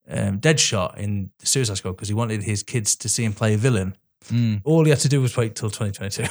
um, 0.09 0.41
Deadshot 0.41 0.97
in 0.99 1.31
the 1.39 1.47
Suicide 1.47 1.77
Squad 1.77 1.93
because 1.93 2.09
he 2.09 2.15
wanted 2.15 2.43
his 2.43 2.63
kids 2.63 2.97
to 2.97 3.09
see 3.09 3.25
him 3.25 3.33
play 3.33 3.55
a 3.55 3.59
villain. 3.59 3.97
Mm. 4.27 4.61
All 4.65 4.85
he 4.85 4.91
had 4.91 4.99
to 5.01 5.09
do 5.09 5.21
was 5.21 5.37
wait 5.37 5.55
till 5.55 5.71
2022. 5.71 6.25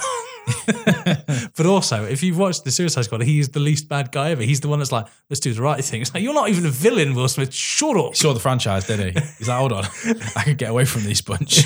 but 1.56 1.66
also, 1.66 2.04
if 2.04 2.22
you've 2.22 2.38
watched 2.38 2.64
the 2.64 2.70
Suicide 2.70 3.02
Squad, 3.02 3.22
he 3.22 3.40
is 3.40 3.50
the 3.50 3.60
least 3.60 3.88
bad 3.88 4.12
guy 4.12 4.30
ever. 4.30 4.42
He's 4.42 4.60
the 4.60 4.68
one 4.68 4.78
that's 4.78 4.92
like, 4.92 5.06
let's 5.28 5.40
do 5.40 5.52
the 5.52 5.62
right 5.62 5.82
thing. 5.84 6.02
It's 6.02 6.14
like, 6.14 6.22
you're 6.22 6.34
not 6.34 6.48
even 6.48 6.66
a 6.66 6.70
villain, 6.70 7.14
Will 7.14 7.28
Smith. 7.28 7.52
Shut 7.52 7.96
up. 7.96 8.10
He 8.10 8.14
saw 8.16 8.32
the 8.34 8.40
franchise, 8.40 8.86
didn't 8.86 9.14
he? 9.14 9.20
He's 9.38 9.48
like, 9.48 9.58
hold 9.58 9.72
on, 9.72 9.84
I 10.36 10.44
could 10.44 10.58
get 10.58 10.70
away 10.70 10.84
from 10.84 11.04
these 11.04 11.20
bunch. 11.20 11.64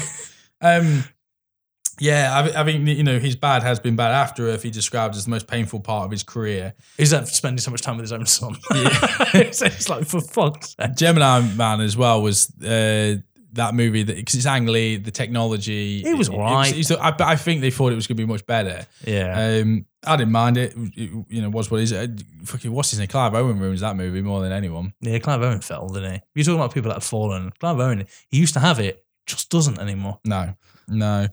Um, 0.61 1.05
yeah, 2.01 2.33
I, 2.55 2.61
I 2.61 2.65
think 2.65 2.87
you 2.89 3.03
know 3.03 3.19
his 3.19 3.37
bad 3.37 3.63
has 3.63 3.79
been 3.81 3.97
bad. 3.97 4.13
After 4.13 4.49
Earth, 4.49 4.63
he 4.63 4.71
described 4.71 5.15
as 5.17 5.25
the 5.25 5.31
most 5.31 5.47
painful 5.47 5.81
part 5.81 6.05
of 6.07 6.11
his 6.11 6.23
career. 6.23 6.75
Is 6.99 7.11
that 7.11 7.29
spending 7.29 7.59
so 7.59 7.71
much 7.71 7.83
time 7.83 7.97
with 7.97 8.05
his 8.05 8.13
own 8.13 8.27
son? 8.27 8.57
Yeah. 8.75 8.89
it's, 9.35 9.63
it's 9.63 9.89
like, 9.89 10.07
for 10.07 10.21
fuck's 10.21 10.75
sake. 10.79 10.95
Gemini 10.97 11.41
Man 11.55 11.81
as 11.81 11.97
well 11.97 12.23
was 12.23 12.51
uh, 12.63 13.17
that 13.55 13.75
movie 13.75 14.03
that 14.03 14.17
because 14.17 14.35
it's 14.35 14.47
Ang 14.47 14.67
Lee, 14.67 14.97
the 14.97 15.11
technology. 15.11 16.03
It 16.05 16.17
was 16.17 16.29
alright. 16.29 16.77
it's- 16.77 16.91
I, 16.91 17.15
I 17.33 17.37
think 17.37 17.61
they 17.61 17.71
thought 17.71 17.93
it 17.93 17.97
was 17.97 18.07
going 18.07 18.17
to 18.17 18.23
be 18.23 18.27
much 18.31 18.47
better. 18.47 18.87
Yeah. 19.07 19.61
Um, 19.63 19.87
I 20.05 20.17
didn't 20.17 20.33
mind 20.33 20.57
it. 20.57 20.73
It, 20.77 21.11
You 21.29 21.43
know, 21.43 21.51
was 21.51 21.71
what 21.71 21.81
it 21.81 21.85
is. 21.85 21.93
Uh, 21.93 22.07
Fucking 22.45 22.73
what's 22.73 22.91
his 22.91 22.99
name? 22.99 23.09
Clive 23.09 23.35
Owen 23.35 23.59
ruins 23.61 23.83
that 23.83 23.95
movie 23.97 24.23
more 24.23 24.41
than 24.43 24.51
anyone. 24.53 24.95
yeah, 25.01 25.19
Clive 25.19 25.43
Owen 25.43 25.61
fell, 25.61 25.89
didn't 25.89 26.13
he? 26.15 26.21
You're 26.35 26.45
talking 26.45 26.59
about 26.61 26.75
people 26.75 26.89
that 26.89 26.95
have 26.97 27.05
fallen. 27.05 27.53
Clive 27.61 27.79
Owen, 27.79 28.07
he 28.29 28.39
used 28.39 28.55
to 28.55 28.61
have 28.61 28.81
it, 28.81 29.05
just 29.27 29.51
doesn't 29.51 29.79
anymore. 29.79 30.19
No, 30.25 30.55
no. 30.89 31.29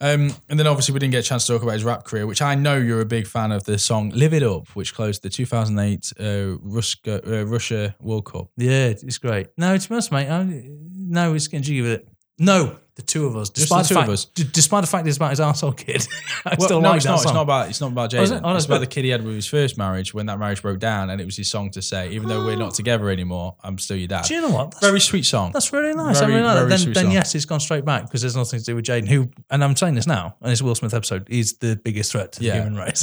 Um, 0.00 0.32
and 0.48 0.58
then 0.58 0.66
obviously 0.66 0.92
we 0.92 1.00
didn't 1.00 1.12
get 1.12 1.24
a 1.24 1.28
chance 1.28 1.46
to 1.46 1.52
talk 1.52 1.62
about 1.62 1.72
his 1.72 1.84
rap 1.84 2.04
career, 2.04 2.26
which 2.26 2.42
I 2.42 2.54
know 2.54 2.76
you're 2.76 3.00
a 3.00 3.06
big 3.06 3.26
fan 3.26 3.52
of 3.52 3.64
the 3.64 3.78
song 3.78 4.10
"Live 4.10 4.34
It 4.34 4.42
Up," 4.42 4.68
which 4.70 4.94
closed 4.94 5.22
the 5.22 5.30
2008 5.30 6.12
uh, 6.18 6.58
Russia, 6.60 7.20
uh, 7.26 7.46
Russia 7.46 7.94
World 8.00 8.26
Cup. 8.26 8.48
Yeah, 8.56 8.86
it's 8.86 9.18
great. 9.18 9.48
No, 9.56 9.74
it's 9.74 9.90
honest, 9.90 10.12
mate, 10.12 10.28
I, 10.28 10.44
no, 10.44 11.34
it's 11.34 11.48
getting 11.48 11.62
jiggy 11.62 11.82
with 11.82 11.92
it. 11.92 12.08
No, 12.38 12.78
the 12.96 13.02
two 13.02 13.26
of 13.26 13.36
us. 13.36 13.50
the 13.50 13.60
Despite 13.60 13.86
two 13.86 13.94
the 13.94 14.00
of 14.00 14.06
fact, 14.06 14.12
us. 14.12 14.24
d- 14.26 14.44
despite 14.52 14.82
the 14.82 14.86
fact 14.86 15.06
it's 15.08 15.16
about 15.16 15.30
his 15.30 15.40
arsehole 15.40 15.76
kid, 15.76 16.06
I 16.46 16.54
Well, 16.58 16.68
still 16.68 16.80
no, 16.80 16.90
like 16.90 16.96
it's 16.98 17.04
that 17.06 17.10
not. 17.10 17.20
song. 17.20 17.30
It's 17.30 17.34
not 17.34 17.42
about. 17.42 17.68
It's 17.68 17.80
not 17.80 17.92
about 17.92 18.14
Oh, 18.14 18.22
it? 18.22 18.28
Jaden. 18.30 18.40
Oh, 18.44 18.56
it's 18.56 18.66
about 18.66 18.78
the 18.80 18.86
kid 18.86 19.04
he 19.04 19.10
had 19.10 19.24
with 19.24 19.34
his 19.34 19.46
first 19.46 19.76
marriage 19.76 20.14
when 20.14 20.26
that 20.26 20.38
marriage 20.38 20.62
broke 20.62 20.78
down, 20.78 21.10
and 21.10 21.20
it 21.20 21.24
was 21.24 21.36
his 21.36 21.48
song 21.50 21.70
to 21.72 21.82
say, 21.82 22.10
"Even 22.10 22.28
though 22.28 22.44
we're 22.46 22.54
not 22.56 22.74
together 22.80 23.10
anymore, 23.10 23.56
I'm 23.64 23.78
still 23.78 23.96
your 23.96 24.06
dad." 24.08 24.26
Do 24.26 24.34
you 24.34 24.42
know 24.42 24.50
what? 24.50 24.70
That's, 24.72 24.86
Very 24.86 25.00
sweet 25.00 25.24
song. 25.24 25.50
that's 25.52 25.72
really 25.72 25.92
nice. 25.94 26.20
Very, 26.20 26.34
I 26.34 26.36
really 26.36 26.46
like 26.48 26.68
that. 26.68 26.84
Then, 26.84 26.92
then 26.92 27.10
yes, 27.10 27.34
it's 27.34 27.44
gone 27.46 27.60
straight 27.60 27.84
back 27.84 28.02
because 28.04 28.20
there's 28.20 28.36
nothing 28.36 28.60
to 28.60 28.64
do 28.64 28.76
with 28.76 28.84
Jaden, 28.84 29.08
who, 29.08 29.28
and 29.50 29.64
I'm 29.64 29.74
saying 29.74 29.94
this 29.94 30.06
now, 30.06 30.36
and 30.40 30.52
it's 30.52 30.60
a 30.60 30.64
Will 30.64 30.74
Smith 30.76 30.94
episode, 30.94 31.26
He's 31.28 31.54
the 31.58 31.74
biggest 31.74 32.12
threat 32.12 32.32
to 32.32 32.42
Yeah. 32.44 32.58
the 32.58 32.62
human 32.64 32.78
race. 32.78 33.00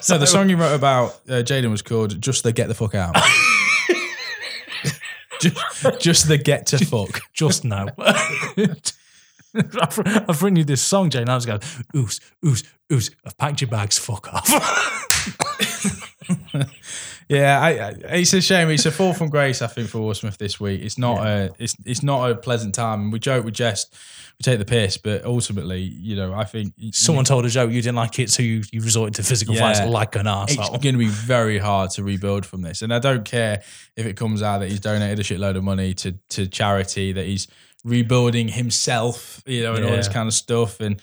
so 0.06 0.16
the 0.18 0.26
song 0.26 0.48
you 0.48 0.56
wrote 0.56 0.74
about 0.74 1.18
uh, 1.28 1.42
Jaden 1.42 1.70
was 1.70 1.82
called 1.82 2.20
"Just 2.20 2.44
the 2.44 2.52
Get 2.52 2.68
the 2.68 2.74
Fuck 2.74 2.94
Out." 2.94 3.16
just, 5.40 6.00
just 6.00 6.28
the 6.28 6.38
get 6.38 6.66
to 6.66 6.84
fuck. 6.84 7.20
just 7.32 7.64
now. 7.64 7.86
I've, 9.80 9.98
I've 10.28 10.42
written 10.42 10.56
you 10.56 10.64
this 10.64 10.82
song, 10.82 11.10
Jane. 11.10 11.28
I 11.28 11.34
was 11.34 11.46
going, 11.46 11.60
oos, 11.96 12.20
oos, 12.44 12.64
oos. 12.92 13.10
I've 13.24 13.36
packed 13.38 13.60
your 13.60 13.68
bags. 13.70 13.98
Fuck 13.98 14.32
off. 14.32 14.48
Yeah, 17.28 17.60
I, 17.60 17.68
I, 17.68 17.88
it's 18.16 18.32
a 18.32 18.40
shame. 18.40 18.70
It's 18.70 18.86
a 18.86 18.90
fall 18.90 19.12
from 19.12 19.28
grace, 19.28 19.60
I 19.60 19.66
think, 19.66 19.90
for 19.90 19.98
Will 20.00 20.14
Smith 20.14 20.38
this 20.38 20.58
week. 20.58 20.80
It's 20.80 20.96
not 20.96 21.26
a, 21.26 21.52
it's 21.58 21.76
it's 21.84 22.02
not 22.02 22.30
a 22.30 22.34
pleasant 22.34 22.74
time. 22.74 23.10
We 23.10 23.18
joke, 23.18 23.44
we 23.44 23.50
jest, 23.50 23.94
we 24.38 24.42
take 24.44 24.58
the 24.58 24.64
piss, 24.64 24.96
but 24.96 25.26
ultimately, 25.26 25.82
you 25.82 26.16
know, 26.16 26.32
I 26.32 26.44
think 26.44 26.72
Someone 26.92 27.26
told 27.26 27.44
a 27.44 27.50
joke, 27.50 27.70
you 27.70 27.82
didn't 27.82 27.96
like 27.96 28.18
it, 28.18 28.30
so 28.30 28.42
you, 28.42 28.62
you 28.72 28.80
resorted 28.80 29.14
to 29.16 29.22
physical 29.22 29.54
Yeah. 29.54 29.60
fights 29.74 29.80
like 29.90 30.16
an 30.16 30.26
ass 30.26 30.52
it's 30.56 30.70
going 30.70 30.80
to 30.94 30.98
be 30.98 31.08
very 31.08 31.58
hard 31.58 31.90
to 31.92 32.02
rebuild 32.02 32.46
from 32.46 32.62
this. 32.62 32.80
And 32.80 32.94
I 32.94 32.98
don't 32.98 33.26
care 33.26 33.60
if 33.94 34.06
it 34.06 34.16
comes 34.16 34.42
out 34.42 34.60
that 34.60 34.70
he's 34.70 34.80
donated 34.80 35.18
a 35.18 35.22
shitload 35.22 35.56
of 35.58 35.64
money 35.64 35.92
to 35.94 36.12
to 36.30 36.46
charity, 36.46 37.12
that 37.12 37.26
he's 37.26 37.46
rebuilding 37.84 38.48
himself, 38.48 39.42
you 39.46 39.62
know, 39.62 39.74
and 39.74 39.84
all 39.84 39.92
this 39.92 40.08
kind 40.08 40.26
of 40.28 40.34
stuff. 40.34 40.80
And 40.80 41.00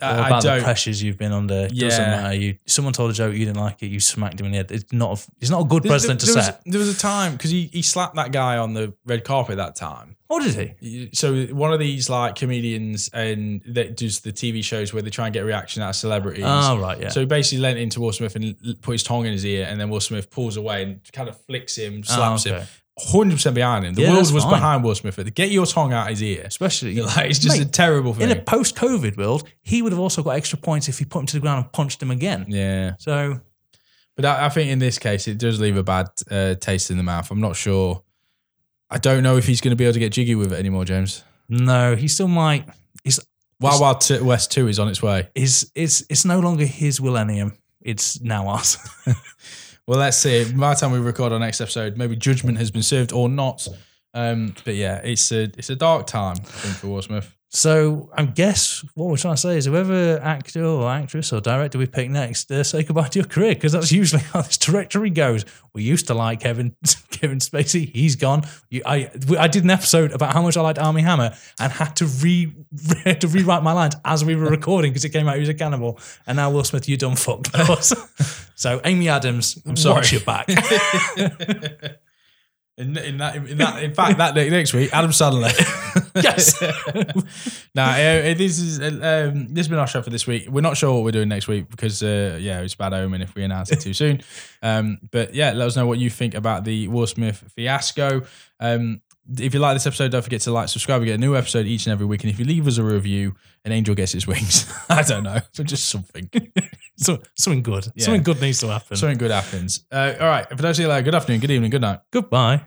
I, 0.00 0.10
I 0.10 0.26
about 0.26 0.42
the 0.42 0.48
don't. 0.50 0.62
pressures 0.62 1.02
you've 1.02 1.16
been 1.16 1.32
under. 1.32 1.68
Doesn't 1.68 1.76
Yeah. 1.76 1.98
matter. 1.98 2.34
You 2.34 2.58
someone 2.66 2.92
told 2.92 3.10
a 3.10 3.14
joke, 3.14 3.32
you 3.34 3.46
didn't 3.46 3.56
like 3.60 3.82
it, 3.82 3.86
you 3.86 4.00
smacked 4.00 4.38
him 4.40 4.46
in 4.46 4.52
the 4.52 4.58
head. 4.58 4.70
It's 4.70 4.92
not 4.92 5.18
a, 5.18 5.30
it's 5.40 5.50
not 5.50 5.62
a 5.62 5.64
good 5.64 5.82
There- 5.84 5.90
president 5.90 6.20
to 6.20 6.26
there, 6.26 6.34
was, 6.36 6.44
set. 6.46 6.62
there 6.66 6.78
was 6.78 6.94
a 6.94 6.98
time 6.98 7.32
because 7.32 7.50
he, 7.50 7.66
he 7.72 7.80
slapped 7.82 8.16
that 8.16 8.30
guy 8.32 8.58
on 8.58 8.74
the 8.74 8.92
red 9.06 9.24
carpet 9.24 9.56
that 9.56 9.74
time. 9.76 10.16
What 10.26 10.42
did 10.42 10.76
he? 10.80 11.10
So 11.14 11.44
one 11.46 11.72
of 11.72 11.78
these 11.78 12.10
like 12.10 12.34
comedians 12.34 13.08
and 13.14 13.62
that 13.68 13.96
does 13.96 14.20
the 14.20 14.32
TV 14.32 14.62
shows 14.62 14.92
where 14.92 15.00
they 15.00 15.08
try 15.08 15.26
and 15.26 15.32
get 15.32 15.44
reaction 15.44 15.82
out 15.82 15.90
of 15.90 15.96
celebrities. 15.96 16.44
Oh, 16.46 16.78
right, 16.78 17.00
yeah. 17.00 17.08
So 17.10 17.20
he 17.20 17.26
basically 17.26 17.62
leant 17.62 17.78
into 17.78 18.00
Will 18.00 18.12
Smith 18.12 18.34
and 18.34 18.56
put 18.82 18.92
his 18.92 19.04
tongue 19.04 19.24
in 19.24 19.32
his 19.32 19.46
ear, 19.46 19.66
and 19.70 19.80
then 19.80 19.88
Will 19.88 20.00
Smith 20.00 20.28
pulls 20.30 20.56
away 20.56 20.82
and 20.82 21.00
kind 21.12 21.28
of 21.28 21.40
flicks 21.42 21.76
him, 21.76 22.02
slaps 22.02 22.46
ah, 22.46 22.50
okay. 22.50 22.58
him. 22.60 22.66
Hundred 22.98 23.34
percent 23.34 23.54
behind 23.54 23.84
him. 23.84 23.92
The 23.94 24.02
Yeah, 24.02 24.12
world 24.12 24.32
was 24.32 24.44
fine. 24.44 24.52
behind 24.54 24.84
Will 24.84 24.94
Smith. 24.94 25.34
Get 25.34 25.50
your 25.50 25.66
tongue 25.66 25.92
out 25.92 26.08
his 26.08 26.22
ear. 26.22 26.44
Especially, 26.46 26.98
Like, 27.02 27.28
it's 27.28 27.38
just 27.38 27.60
a 27.60 27.66
terrible 27.66 28.14
thing. 28.14 28.30
in 28.30 28.36
a 28.38 28.40
post-COVID 28.40 29.18
world, 29.18 29.46
he 29.62 29.82
would 29.82 29.92
have 29.92 29.98
also 29.98 30.22
got 30.22 30.30
extra 30.30 30.58
points 30.58 30.88
if 30.88 30.98
he 30.98 31.04
put 31.04 31.20
him 31.20 31.26
to 31.26 31.32
the 31.34 31.40
ground 31.40 31.64
and 31.64 31.72
punched 31.72 32.00
him 32.02 32.10
again. 32.10 32.46
yeah, 32.48 32.94
So 32.98 33.40
but 34.14 34.24
I, 34.24 34.46
I 34.46 34.48
think 34.48 34.70
in 34.70 34.78
this 34.78 34.98
case 34.98 35.28
it 35.28 35.36
does 35.36 35.60
leave 35.60 35.76
a 35.76 35.82
bad 35.82 36.06
uh, 36.30 36.54
taste 36.54 36.90
in 36.90 36.96
the 36.96 37.02
mouth. 37.02 37.30
I'm 37.30 37.40
not 37.40 37.54
sure. 37.54 38.02
I 38.88 38.96
don't 38.96 39.22
know 39.22 39.36
if 39.36 39.46
he's 39.46 39.60
going 39.60 39.72
to 39.72 39.76
be 39.76 39.84
able 39.84 39.92
to 39.94 39.98
get 40.00 40.12
jiggy 40.12 40.34
with 40.34 40.52
it 40.54 40.58
anymore, 40.58 40.86
James. 40.86 41.22
no, 41.50 41.96
he 41.96 42.08
still 42.08 42.28
might. 42.28 42.66
He's 43.04 43.20
Wild 43.60 43.80
Wild 43.82 44.00
T- 44.00 44.20
West 44.20 44.52
Two 44.52 44.68
is 44.68 44.78
on 44.78 44.88
its 44.88 45.02
way. 45.02 45.28
is 45.34 45.70
it's 45.74 46.02
it's 46.08 46.24
no 46.24 46.40
longer 46.40 46.64
his 46.64 46.98
millennium. 47.00 47.58
It's 47.82 48.20
now 48.22 48.48
ours. 48.48 48.78
Well, 49.86 49.98
let's 49.98 50.16
see. 50.16 50.50
By 50.52 50.74
the 50.74 50.80
time 50.80 50.92
we 50.92 50.98
record 50.98 51.32
our 51.32 51.38
next 51.38 51.60
episode, 51.60 51.96
maybe 51.96 52.16
judgment 52.16 52.58
has 52.58 52.70
been 52.70 52.82
served 52.82 53.12
or 53.12 53.28
not. 53.28 53.68
Um, 54.14 54.54
but 54.64 54.74
yeah, 54.74 55.00
it's 55.04 55.30
a 55.30 55.42
it's 55.42 55.70
a 55.70 55.76
dark 55.76 56.06
time 56.06 56.36
I 56.40 56.42
think 56.42 56.76
for 56.76 56.88
Will 56.88 57.02
Smith. 57.02 57.32
So 57.56 58.10
I 58.12 58.26
guess 58.26 58.84
what 58.96 59.06
we're 59.06 59.16
trying 59.16 59.36
to 59.36 59.40
say 59.40 59.56
is 59.56 59.64
whoever 59.64 60.20
actor 60.22 60.62
or 60.62 60.90
actress 60.90 61.32
or 61.32 61.40
director 61.40 61.78
we 61.78 61.86
pick 61.86 62.10
next, 62.10 62.50
uh, 62.50 62.62
say 62.62 62.82
goodbye 62.82 63.08
to 63.08 63.20
your 63.20 63.26
career 63.26 63.54
because 63.54 63.72
that's 63.72 63.90
usually 63.90 64.20
how 64.20 64.42
this 64.42 64.58
directory 64.58 65.08
goes. 65.08 65.46
We 65.72 65.82
used 65.82 66.06
to 66.08 66.14
like 66.14 66.40
Kevin 66.40 66.76
Kevin 67.10 67.38
Spacey. 67.38 67.88
He's 67.88 68.14
gone. 68.14 68.42
You, 68.68 68.82
I 68.84 69.10
I 69.38 69.48
did 69.48 69.64
an 69.64 69.70
episode 69.70 70.12
about 70.12 70.34
how 70.34 70.42
much 70.42 70.58
I 70.58 70.60
liked 70.60 70.78
Armie 70.78 71.00
Hammer 71.00 71.34
and 71.58 71.72
had 71.72 71.96
to 71.96 72.04
re 72.04 72.52
had 73.04 73.22
to 73.22 73.28
rewrite 73.28 73.62
my 73.62 73.72
lines 73.72 73.96
as 74.04 74.22
we 74.22 74.36
were 74.36 74.50
recording 74.50 74.92
because 74.92 75.06
it 75.06 75.10
came 75.10 75.26
out 75.26 75.36
he 75.36 75.40
was 75.40 75.48
a 75.48 75.54
cannibal. 75.54 75.98
And 76.26 76.36
now 76.36 76.50
Will 76.50 76.62
Smith, 76.62 76.86
you 76.90 76.98
done 76.98 77.16
fucked. 77.16 77.56
so 78.54 78.82
Amy 78.84 79.08
Adams, 79.08 79.58
I'm 79.64 79.76
sorry. 79.76 79.94
watch 79.94 80.12
your 80.12 80.20
back. 80.20 80.46
In, 82.78 82.94
in 82.98 83.16
that, 83.16 83.36
in 83.36 83.56
that, 83.56 83.82
in 83.82 83.94
fact, 83.94 84.18
that 84.18 84.34
next 84.34 84.74
week, 84.74 84.90
Adam 84.92 85.10
Sandler. 85.10 86.05
Yes. 86.22 86.60
now, 87.74 87.90
uh, 87.90 88.34
this 88.34 88.58
is 88.58 88.80
uh, 88.80 89.30
um, 89.32 89.48
this 89.48 89.58
has 89.58 89.68
been 89.68 89.78
our 89.78 89.86
show 89.86 90.02
for 90.02 90.10
this 90.10 90.26
week. 90.26 90.48
We're 90.48 90.60
not 90.60 90.76
sure 90.76 90.92
what 90.94 91.04
we're 91.04 91.12
doing 91.12 91.28
next 91.28 91.48
week 91.48 91.68
because, 91.68 92.02
uh, 92.02 92.38
yeah, 92.40 92.60
it's 92.60 92.74
bad 92.74 92.92
omen 92.92 93.22
if 93.22 93.34
we 93.34 93.42
announce 93.44 93.70
it 93.70 93.80
too 93.80 93.94
soon. 93.94 94.22
Um, 94.62 94.98
but 95.10 95.34
yeah, 95.34 95.52
let 95.52 95.66
us 95.66 95.76
know 95.76 95.86
what 95.86 95.98
you 95.98 96.10
think 96.10 96.34
about 96.34 96.64
the 96.64 96.88
Will 96.88 97.06
Smith 97.06 97.44
fiasco. 97.54 98.22
Um, 98.60 99.02
if 99.38 99.54
you 99.54 99.60
like 99.60 99.74
this 99.74 99.86
episode, 99.86 100.12
don't 100.12 100.22
forget 100.22 100.40
to 100.42 100.52
like, 100.52 100.68
subscribe. 100.68 101.00
We 101.00 101.06
get 101.06 101.16
a 101.16 101.18
new 101.18 101.36
episode 101.36 101.66
each 101.66 101.86
and 101.86 101.92
every 101.92 102.06
week. 102.06 102.22
And 102.22 102.30
if 102.30 102.38
you 102.38 102.44
leave 102.44 102.66
us 102.66 102.78
a 102.78 102.84
review, 102.84 103.34
an 103.64 103.72
angel 103.72 103.94
gets 103.94 104.14
its 104.14 104.26
wings. 104.26 104.72
I 104.88 105.02
don't 105.02 105.24
know, 105.24 105.40
so 105.52 105.64
just 105.64 105.88
something. 105.88 106.30
So, 106.96 107.20
something 107.36 107.62
good. 107.62 107.88
Yeah. 107.94 108.04
Something 108.04 108.22
good 108.22 108.40
needs 108.40 108.60
to 108.60 108.68
happen. 108.68 108.96
Something 108.96 109.18
good 109.18 109.30
happens. 109.30 109.84
Uh, 109.90 110.14
all 110.20 110.28
right. 110.28 110.46
If 110.50 110.58
I 110.58 110.62
don't 110.62 110.74
see 110.74 110.82
you 110.82 110.88
later, 110.88 111.02
good 111.02 111.14
afternoon, 111.14 111.40
good 111.40 111.50
evening, 111.50 111.70
good 111.70 111.82
night. 111.82 112.00
Goodbye. 112.12 112.62